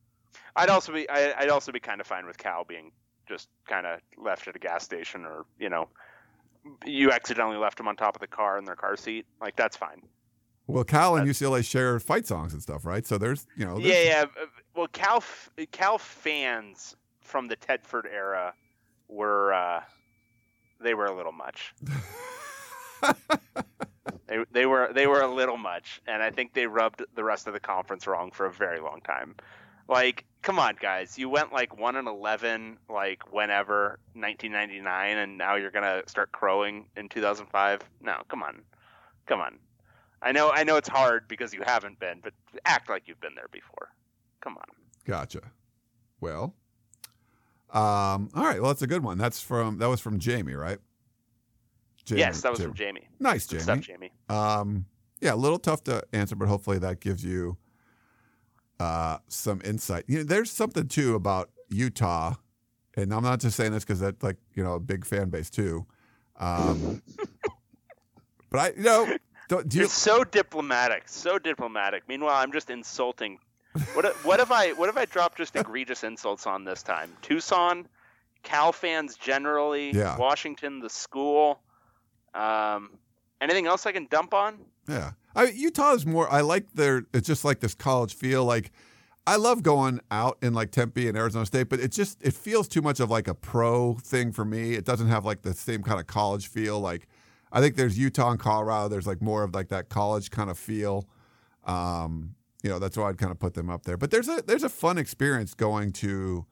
I'd 0.55 0.68
also 0.68 0.93
be 0.93 1.09
I, 1.09 1.33
I'd 1.39 1.49
also 1.49 1.72
be 1.72 1.81
kind 1.81 2.01
of 2.01 2.07
fine 2.07 2.26
with 2.26 2.37
Cal 2.37 2.64
being 2.64 2.93
just 3.29 3.49
kind 3.66 3.87
of 3.87 4.01
left 4.16 4.49
at 4.49 4.57
a 4.57 4.59
gas 4.59 4.83
station 4.85 5.24
or 5.24 5.45
you 5.59 5.68
know 5.68 5.89
you 6.85 7.11
accidentally 7.11 7.57
left 7.57 7.76
them 7.79 7.87
on 7.89 7.97
top 7.97 8.14
of 8.16 8.20
the 8.20 8.26
car 8.26 8.59
in 8.59 8.64
their 8.64 8.76
car 8.76 8.97
seat 8.97 9.26
like 9.41 9.57
that's 9.57 9.76
fine. 9.76 10.03
Well, 10.66 10.85
Cal 10.85 11.16
and 11.16 11.26
UCLA 11.26 11.64
share 11.64 11.99
fight 11.99 12.26
songs 12.26 12.53
and 12.53 12.61
stuff, 12.62 12.85
right? 12.85 13.07
So 13.07 13.16
there's 13.18 13.47
you 13.57 13.64
know 13.64 13.79
there's- 13.79 14.07
yeah 14.07 14.24
yeah 14.37 14.43
uh, 14.43 14.47
well 14.74 14.89
Cal 14.89 15.22
Cal 15.72 15.99
fans 15.99 16.95
from 17.22 17.47
the 17.49 17.57
Tedford 17.57 18.05
era 18.12 18.53
were 19.09 19.53
uh, 19.55 19.81
they 20.81 20.95
were 20.95 21.07
a 21.07 21.14
little 21.14 21.33
much. 21.33 21.74
They, 24.26 24.45
they 24.53 24.66
were 24.66 24.91
they 24.93 25.07
were 25.07 25.22
a 25.22 25.26
little 25.35 25.57
much 25.57 26.03
and 26.07 26.22
I 26.22 26.31
think 26.31 26.53
they 26.53 26.66
rubbed 26.66 27.03
the 27.14 27.24
rest 27.24 27.47
of 27.47 27.55
the 27.55 27.61
conference 27.61 28.07
wrong 28.07 28.31
for 28.31 28.45
a 28.45 28.53
very 28.53 28.79
long 28.79 29.01
time 29.01 29.35
like 29.89 30.24
come 30.43 30.59
on 30.59 30.76
guys 30.80 31.18
you 31.18 31.28
went 31.28 31.53
like 31.53 31.76
1 31.78 31.97
and 31.97 32.07
11 32.07 32.78
like 32.89 33.32
whenever 33.32 33.99
1999 34.14 35.16
and 35.18 35.36
now 35.39 35.57
you're 35.57 35.70
gonna 35.70 36.03
start 36.07 36.30
crowing 36.32 36.86
in 36.97 37.09
2005 37.09 37.80
no 38.01 38.22
come 38.28 38.43
on 38.43 38.62
come 39.26 39.41
on 39.41 39.59
i 40.22 40.30
know 40.30 40.51
i 40.53 40.62
know 40.62 40.76
it's 40.76 40.89
hard 40.89 41.26
because 41.26 41.53
you 41.53 41.61
haven't 41.66 41.99
been 41.99 42.20
but 42.22 42.32
act 42.64 42.89
like 42.89 43.03
you've 43.07 43.20
been 43.20 43.34
there 43.34 43.49
before 43.51 43.89
come 44.41 44.57
on 44.57 44.64
Gotcha. 45.05 45.41
Well, 46.20 46.55
um, 47.72 48.28
all 48.34 48.45
right. 48.45 48.61
Well, 48.61 48.70
that's 48.70 48.82
a 48.82 48.86
good 48.86 49.03
one. 49.03 49.16
That's 49.16 49.41
from 49.41 49.78
that 49.78 49.89
was 49.89 50.01
from 50.01 50.18
Jamie, 50.18 50.53
right? 50.55 50.78
Jamie, 52.05 52.20
yes, 52.20 52.43
that 52.43 52.51
was 52.53 52.61
from 52.61 52.74
Jamie. 52.74 53.09
Nice, 53.18 53.47
Good 53.47 53.61
Jamie. 53.61 53.62
stuff, 53.62 53.80
Jamie. 53.80 54.12
Um, 54.28 54.84
yeah, 55.22 55.32
a 55.32 55.36
little 55.36 55.59
tough 55.59 55.82
to 55.84 56.03
answer, 56.12 56.36
but 56.36 56.49
hopefully 56.49 56.78
that 56.78 57.01
gives 57.01 57.24
you 57.24 57.57
uh, 58.81 59.18
some 59.29 59.61
insight. 59.64 60.05
You 60.07 60.18
know, 60.18 60.24
there's 60.24 60.51
something 60.51 60.89
too 60.89 61.14
about 61.14 61.51
Utah, 61.68 62.35
and 62.97 63.12
I'm 63.12 63.22
not 63.22 63.41
just 63.41 63.57
saying 63.57 63.72
this 63.72 63.85
because 63.85 64.01
that's 64.01 64.22
like 64.22 64.37
you 64.55 64.62
know 64.62 64.74
a 64.74 64.81
big 64.81 65.05
fan 65.05 65.31
base 65.31 65.51
too. 65.51 65.87
Um, 66.39 67.03
but 68.51 68.59
I, 68.61 68.68
you 68.76 68.83
know, 68.83 69.16
don't, 69.49 69.68
do 69.68 69.76
you, 69.79 69.83
You're 69.83 69.91
so 69.91 70.24
diplomatic, 70.24 71.09
so 71.09 71.39
diplomatic. 71.39 72.05
Meanwhile, 72.09 72.37
I'm 72.37 72.53
just 72.53 72.70
insulting. 72.70 73.39
What 73.95 74.05
if- 74.07 74.24
what 74.24 74.41
if 74.41 74.51
I 74.51 74.72
what 74.72 74.89
if 74.89 74.97
I 74.97 75.05
dropped 75.05 75.39
just 75.39 75.55
egregious 75.57 76.05
insults 76.05 76.47
on 76.47 76.64
this 76.64 76.83
time? 76.83 77.12
Tucson, 77.22 77.87
Cal 78.43 78.72
fans 78.72 79.16
generally, 79.16 79.91
Yeah. 79.93 80.16
Washington, 80.16 80.81
the 80.81 80.91
school. 80.91 81.61
Um, 82.35 82.91
anything 83.41 83.66
else 83.66 83.87
I 83.87 83.93
can 83.93 84.07
dump 84.07 84.33
on? 84.35 84.59
Yeah, 84.89 85.12
I, 85.35 85.45
Utah 85.51 85.93
is 85.93 86.07
more. 86.07 86.31
I 86.33 86.41
like 86.41 86.72
their. 86.72 87.05
It's 87.12 87.26
just 87.26 87.45
like 87.45 87.61
this 87.61 87.74
college 87.74 88.14
feel. 88.14 88.45
Like 88.45 88.72
I 89.26 89.37
love 89.37 89.62
going 89.62 90.01
out 90.11 90.39
in 90.41 90.55
like 90.55 90.70
Tempe 90.70 91.07
and 91.07 91.16
Arizona 91.16 91.45
State, 91.45 91.68
but 91.68 91.81
it 91.81 91.93
just 91.93 92.22
it 92.22 92.35
feels 92.35 92.66
too 92.66 92.81
much 92.81 92.99
of 92.99 93.11
like 93.11 93.29
a 93.29 93.35
pro 93.35 93.95
thing 93.95 94.33
for 94.33 94.45
me. 94.45 94.72
It 94.72 94.85
doesn't 94.85 95.09
have 95.09 95.24
like 95.24 95.43
the 95.43 95.53
same 95.53 95.83
kind 95.83 96.01
of 96.01 96.07
college 96.07 96.49
feel. 96.49 96.81
Like 96.81 97.09
I 97.53 97.61
think 97.61 97.76
there's 97.76 97.99
Utah 97.99 98.31
and 98.31 98.41
Colorado. 98.41 98.89
There's 98.89 99.07
like 99.07 99.20
more 99.20 99.43
of 99.43 99.55
like 99.55 99.68
that 99.68 99.91
college 99.91 100.31
kind 100.31 100.51
of 100.51 100.59
feel. 100.59 101.09
Um, 101.64 102.35
you 102.62 102.70
know, 102.70 102.79
that's 102.79 102.97
why 102.97 103.09
I'd 103.09 103.18
kind 103.18 103.31
of 103.31 103.39
put 103.39 103.55
them 103.55 103.70
up 103.70 103.85
there. 103.85 103.97
But 103.97 104.11
there's 104.11 104.29
a 104.29 104.43
there's 104.47 104.64
a 104.64 104.68
fun 104.68 104.99
experience 104.99 105.55
going 105.55 105.93
to 105.93 106.47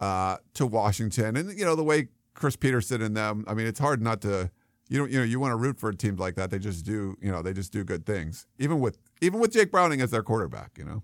uh, 0.00 0.36
to 0.54 0.66
Washington, 0.66 1.36
and 1.36 1.58
you 1.58 1.64
know 1.64 1.74
the 1.74 1.84
way 1.84 2.08
Chris 2.34 2.56
Petersen 2.56 3.02
and 3.02 3.16
them. 3.16 3.44
I 3.48 3.54
mean, 3.54 3.66
it's 3.66 3.80
hard 3.80 4.00
not 4.00 4.20
to 4.22 4.50
you 4.88 4.98
don't 4.98 5.10
you 5.10 5.18
know 5.18 5.24
you 5.24 5.38
want 5.40 5.52
to 5.52 5.56
root 5.56 5.78
for 5.78 5.92
teams 5.92 6.18
like 6.18 6.34
that. 6.36 6.50
They 6.50 6.58
just 6.58 6.84
do 6.84 7.16
you 7.20 7.30
know 7.30 7.42
they 7.42 7.52
just 7.52 7.72
do 7.72 7.84
good 7.84 8.04
things. 8.06 8.46
Even 8.58 8.80
with 8.80 8.98
even 9.20 9.40
with 9.40 9.52
Jake 9.52 9.70
Browning 9.70 10.00
as 10.00 10.10
their 10.10 10.22
quarterback, 10.22 10.72
you 10.78 10.84
know 10.84 11.02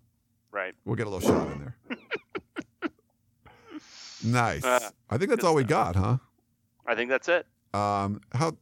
Right. 0.50 0.74
we'll 0.84 0.96
get 0.96 1.06
a 1.06 1.10
little 1.10 1.28
shot 1.28 1.50
in 1.52 1.58
there. 1.60 1.76
nice. 4.24 4.64
Uh, 4.64 4.90
I 5.10 5.18
think 5.18 5.30
that's 5.30 5.44
all 5.44 5.54
we 5.54 5.64
got, 5.64 5.96
huh? 5.96 6.18
I 6.86 6.94
think 6.94 7.10
that's 7.10 7.28
it. 7.28 7.46
Um, 7.72 8.20
how 8.32 8.56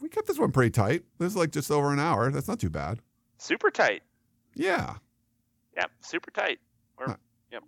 we 0.00 0.08
kept 0.08 0.26
this 0.26 0.38
one 0.38 0.50
pretty 0.52 0.70
tight. 0.70 1.04
This 1.18 1.28
is 1.32 1.36
like 1.36 1.50
just 1.52 1.70
over 1.70 1.92
an 1.92 1.98
hour. 2.00 2.30
That's 2.30 2.48
not 2.48 2.58
too 2.58 2.70
bad. 2.70 3.00
Super 3.38 3.70
tight. 3.70 4.02
Yeah. 4.54 4.94
Yep, 5.76 5.90
super 6.00 6.30
tight. 6.32 6.58
We're, 6.98 7.06
Huh. 7.06 7.16
yep. 7.52 7.62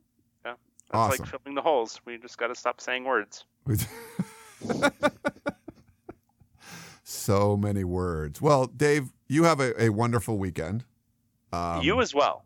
Yeah. 0.45 0.53
That's 0.53 0.59
Awesome. 0.93 1.25
like 1.25 1.31
filling 1.31 1.55
the 1.55 1.63
holes. 1.63 2.01
We 2.05 2.19
just 2.19 2.39
got 2.39 2.49
to 2.49 2.55
stop 2.57 2.81
saying 2.81 3.05
words. 3.05 3.45
so 7.11 7.57
many 7.57 7.85
words. 7.85 8.41
Well, 8.41 8.67
Dave, 8.67 9.13
you 9.29 9.45
have 9.45 9.61
a, 9.61 9.85
a 9.85 9.89
wonderful 9.91 10.39
weekend. 10.39 10.85
Um, 11.53 11.83
you 11.83 12.01
as 12.01 12.15
well. 12.15 12.45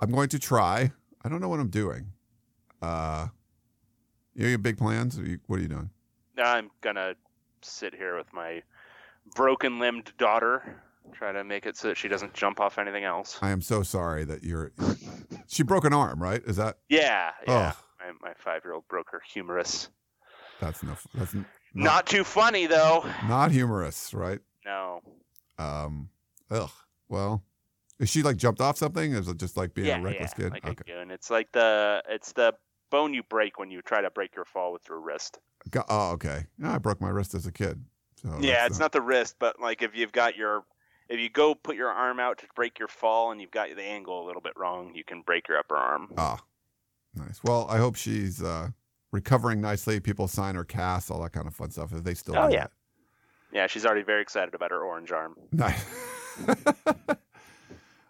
I'm 0.00 0.10
going 0.10 0.28
to 0.30 0.38
try. 0.38 0.92
I 1.24 1.28
don't 1.28 1.40
know 1.40 1.48
what 1.48 1.60
I'm 1.60 1.68
doing. 1.68 2.12
Uh, 2.80 3.28
you 4.34 4.46
have 4.52 4.62
big 4.62 4.78
plans? 4.78 5.18
You, 5.18 5.38
what 5.46 5.58
are 5.58 5.62
you 5.62 5.68
doing? 5.68 5.90
I'm 6.38 6.70
gonna 6.80 7.14
sit 7.60 7.94
here 7.94 8.16
with 8.16 8.32
my 8.32 8.62
broken 9.34 9.78
limbed 9.78 10.12
daughter, 10.16 10.82
try 11.12 11.32
to 11.32 11.44
make 11.44 11.66
it 11.66 11.76
so 11.76 11.88
that 11.88 11.98
she 11.98 12.08
doesn't 12.08 12.32
jump 12.32 12.60
off 12.60 12.78
anything 12.78 13.04
else. 13.04 13.38
I 13.42 13.50
am 13.50 13.60
so 13.60 13.82
sorry 13.82 14.24
that 14.24 14.42
you're. 14.42 14.72
she 15.48 15.62
broke 15.62 15.84
an 15.84 15.92
arm, 15.92 16.22
right? 16.22 16.42
Is 16.46 16.56
that 16.56 16.78
Yeah, 16.88 17.32
yeah. 17.46 17.72
Oh. 17.76 17.84
My, 17.98 18.28
my 18.28 18.34
five 18.38 18.62
year 18.64 18.72
old 18.72 18.88
broke 18.88 19.10
her 19.10 19.20
humerus. 19.34 19.88
that's 20.60 20.82
enough? 20.82 21.06
That's 21.12 21.34
n- 21.76 21.82
Not 21.84 22.06
too 22.06 22.24
funny 22.24 22.66
though. 22.66 23.04
not 23.28 23.50
humorous, 23.50 24.12
right? 24.14 24.40
No. 24.64 25.00
Um, 25.58 26.08
ugh. 26.50 26.70
Well, 27.08 27.42
is 27.98 28.08
she 28.08 28.22
like 28.22 28.36
jumped 28.36 28.60
off 28.60 28.78
something? 28.78 29.12
Is 29.12 29.28
it 29.28 29.36
just 29.36 29.56
like 29.56 29.74
being 29.74 29.88
yeah, 29.88 29.98
a 29.98 30.02
reckless 30.02 30.32
yeah, 30.38 30.44
kid? 30.44 30.52
like 30.52 30.64
okay. 30.64 30.92
a 30.92 30.98
goon. 30.98 31.10
It's 31.10 31.30
like 31.30 31.52
the 31.52 32.02
it's 32.08 32.32
the 32.32 32.54
bone 32.90 33.14
you 33.14 33.22
break 33.22 33.58
when 33.58 33.70
you 33.70 33.82
try 33.82 34.00
to 34.00 34.10
break 34.10 34.34
your 34.34 34.44
fall 34.44 34.72
with 34.72 34.88
your 34.88 35.00
wrist. 35.00 35.38
Go- 35.70 35.84
oh, 35.88 36.12
okay. 36.12 36.46
Yeah, 36.58 36.74
I 36.74 36.78
broke 36.78 37.00
my 37.00 37.10
wrist 37.10 37.34
as 37.34 37.46
a 37.46 37.52
kid. 37.52 37.84
So 38.22 38.38
yeah, 38.40 38.66
it's 38.66 38.78
not 38.78 38.92
the 38.92 39.00
wrist, 39.00 39.36
but 39.38 39.60
like 39.60 39.82
if 39.82 39.96
you've 39.96 40.12
got 40.12 40.36
your 40.36 40.64
if 41.08 41.18
you 41.18 41.28
go 41.28 41.54
put 41.54 41.76
your 41.76 41.88
arm 41.88 42.20
out 42.20 42.38
to 42.38 42.46
break 42.54 42.78
your 42.78 42.88
fall 42.88 43.32
and 43.32 43.40
you've 43.40 43.50
got 43.50 43.68
the 43.74 43.82
angle 43.82 44.24
a 44.24 44.26
little 44.26 44.42
bit 44.42 44.52
wrong, 44.56 44.92
you 44.94 45.04
can 45.04 45.22
break 45.22 45.48
your 45.48 45.58
upper 45.58 45.76
arm. 45.76 46.08
Ah, 46.16 46.42
nice. 47.14 47.42
Well, 47.42 47.66
I 47.68 47.78
hope 47.78 47.96
she's 47.96 48.42
uh, 48.42 48.68
recovering 49.12 49.60
nicely. 49.60 50.00
People 50.00 50.28
sign 50.28 50.54
her 50.54 50.64
cast, 50.64 51.10
all 51.10 51.20
that 51.22 51.32
kind 51.32 51.46
of 51.46 51.54
fun 51.54 51.70
stuff. 51.70 51.92
If 51.92 52.04
they 52.04 52.14
still 52.14 52.36
Oh, 52.36 52.48
yeah. 52.48 52.60
that. 52.60 52.70
Yeah, 53.52 53.66
she's 53.66 53.84
already 53.84 54.02
very 54.02 54.22
excited 54.22 54.54
about 54.54 54.70
her 54.70 54.82
orange 54.84 55.10
arm. 55.10 55.34
Nice. 55.52 55.84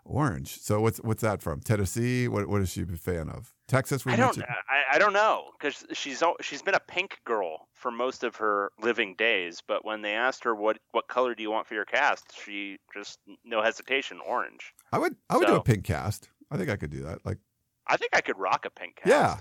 Orange. 0.05 0.61
So 0.61 0.80
what's 0.80 0.98
what's 0.98 1.22
that 1.22 1.40
from? 1.40 1.61
Tennessee? 1.61 2.26
What 2.26 2.48
what 2.48 2.61
is 2.62 2.70
she 2.72 2.82
a 2.82 2.86
fan 2.96 3.28
of? 3.28 3.55
Texas? 3.68 4.05
I 4.05 4.16
don't 4.16 4.36
I, 4.42 4.96
I 4.96 4.98
don't 4.98 5.12
know 5.12 5.51
because 5.59 5.84
she's 5.92 6.20
she's 6.40 6.62
been 6.62 6.74
a 6.74 6.80
pink 6.80 7.20
girl 7.24 7.68
for 7.74 7.92
most 7.92 8.24
of 8.24 8.34
her 8.36 8.72
living 8.82 9.14
days. 9.14 9.62
But 9.66 9.84
when 9.84 10.03
they 10.03 10.14
asked 10.14 10.42
her 10.42 10.55
what 10.55 10.78
what 10.90 11.07
color 11.07 11.34
do 11.36 11.44
you 11.44 11.51
want 11.51 11.68
for 11.68 11.74
your 11.74 11.84
cast, 11.84 12.36
she 12.44 12.78
just 12.92 13.20
no 13.44 13.62
hesitation, 13.62 14.18
orange. 14.26 14.74
I 14.92 14.98
would 14.98 15.14
I 15.28 15.36
would 15.36 15.46
do 15.46 15.55
a 15.55 15.62
pink 15.62 15.84
cast. 15.84 16.28
I 16.51 16.57
think 16.57 16.70
I 16.70 16.76
could 16.76 16.90
do 16.90 17.03
that. 17.05 17.24
Like 17.24 17.38
I 17.86 17.96
think 17.96 18.11
I 18.14 18.20
could 18.20 18.36
rock 18.38 18.64
a 18.66 18.70
pink 18.70 18.96
cast. 18.96 19.09
yeah. 19.09 19.38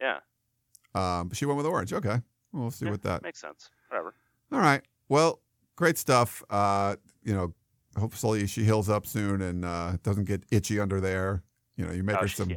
yeah, 0.00 0.18
Um, 0.94 1.32
she 1.32 1.46
went 1.46 1.56
with 1.56 1.66
orange. 1.66 1.92
Okay. 1.92 2.20
Well, 2.52 2.62
we'll 2.62 2.70
see 2.70 2.84
Yeah, 2.86 2.92
what 2.92 3.02
that. 3.02 3.22
makes 3.22 3.40
sense. 3.40 3.70
Whatever. 3.88 4.14
All 4.52 4.58
right. 4.60 4.82
Well, 5.08 5.40
great 5.76 5.98
stuff. 5.98 6.42
Uh, 6.50 6.96
you 7.22 7.34
know, 7.34 7.54
hopefully 7.98 8.46
she 8.46 8.64
heals 8.64 8.88
up 8.88 9.06
soon 9.06 9.40
and 9.42 9.64
uh, 9.64 9.96
doesn't 10.02 10.24
get 10.24 10.44
itchy 10.50 10.78
under 10.80 11.00
there. 11.00 11.42
You 11.76 11.86
know, 11.86 11.92
you 11.92 12.02
make 12.02 12.16
Oh, 12.16 12.22
her 12.22 12.28
some 12.28 12.50
yeah. 12.50 12.56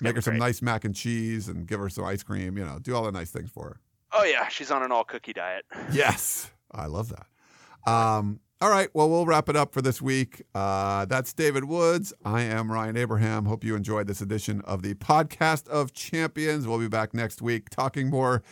Make 0.00 0.16
her 0.16 0.22
some 0.22 0.32
great. 0.32 0.40
nice 0.40 0.62
mac 0.62 0.84
and 0.84 0.94
cheese 0.96 1.48
and 1.48 1.66
give 1.66 1.78
her 1.78 1.88
some 1.88 2.04
ice 2.04 2.22
cream. 2.22 2.56
You 2.58 2.64
know, 2.64 2.78
do 2.80 2.94
all 2.96 3.04
the 3.04 3.12
nice 3.12 3.30
things 3.30 3.50
for 3.50 3.64
her. 3.68 3.80
Oh 4.12 4.24
yeah, 4.24 4.48
she's 4.48 4.70
on 4.70 4.82
an 4.82 4.90
all 4.90 5.04
cookie 5.04 5.32
diet. 5.32 5.64
Yes, 5.92 6.50
I 6.72 6.86
love 6.86 7.08
that. 7.10 7.26
Um, 7.84 8.38
all 8.62 8.70
right. 8.70 8.88
Well, 8.94 9.10
we'll 9.10 9.26
wrap 9.26 9.48
it 9.48 9.56
up 9.56 9.72
for 9.72 9.82
this 9.82 10.00
week. 10.00 10.40
Uh, 10.54 11.04
that's 11.06 11.32
David 11.32 11.64
Woods. 11.64 12.12
I 12.24 12.42
am 12.42 12.70
Ryan 12.70 12.96
Abraham. 12.96 13.46
Hope 13.46 13.64
you 13.64 13.74
enjoyed 13.74 14.06
this 14.06 14.20
edition 14.20 14.60
of 14.60 14.82
the 14.82 14.94
podcast 14.94 15.66
of 15.66 15.92
champions. 15.92 16.68
We'll 16.68 16.78
be 16.78 16.86
back 16.86 17.12
next 17.12 17.42
week 17.42 17.70
talking 17.70 18.08
more 18.08 18.44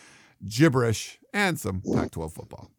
gibberish 0.45 1.17
and 1.33 1.57
some 1.57 1.81
Pac 1.95 2.11
12 2.11 2.33
football. 2.33 2.71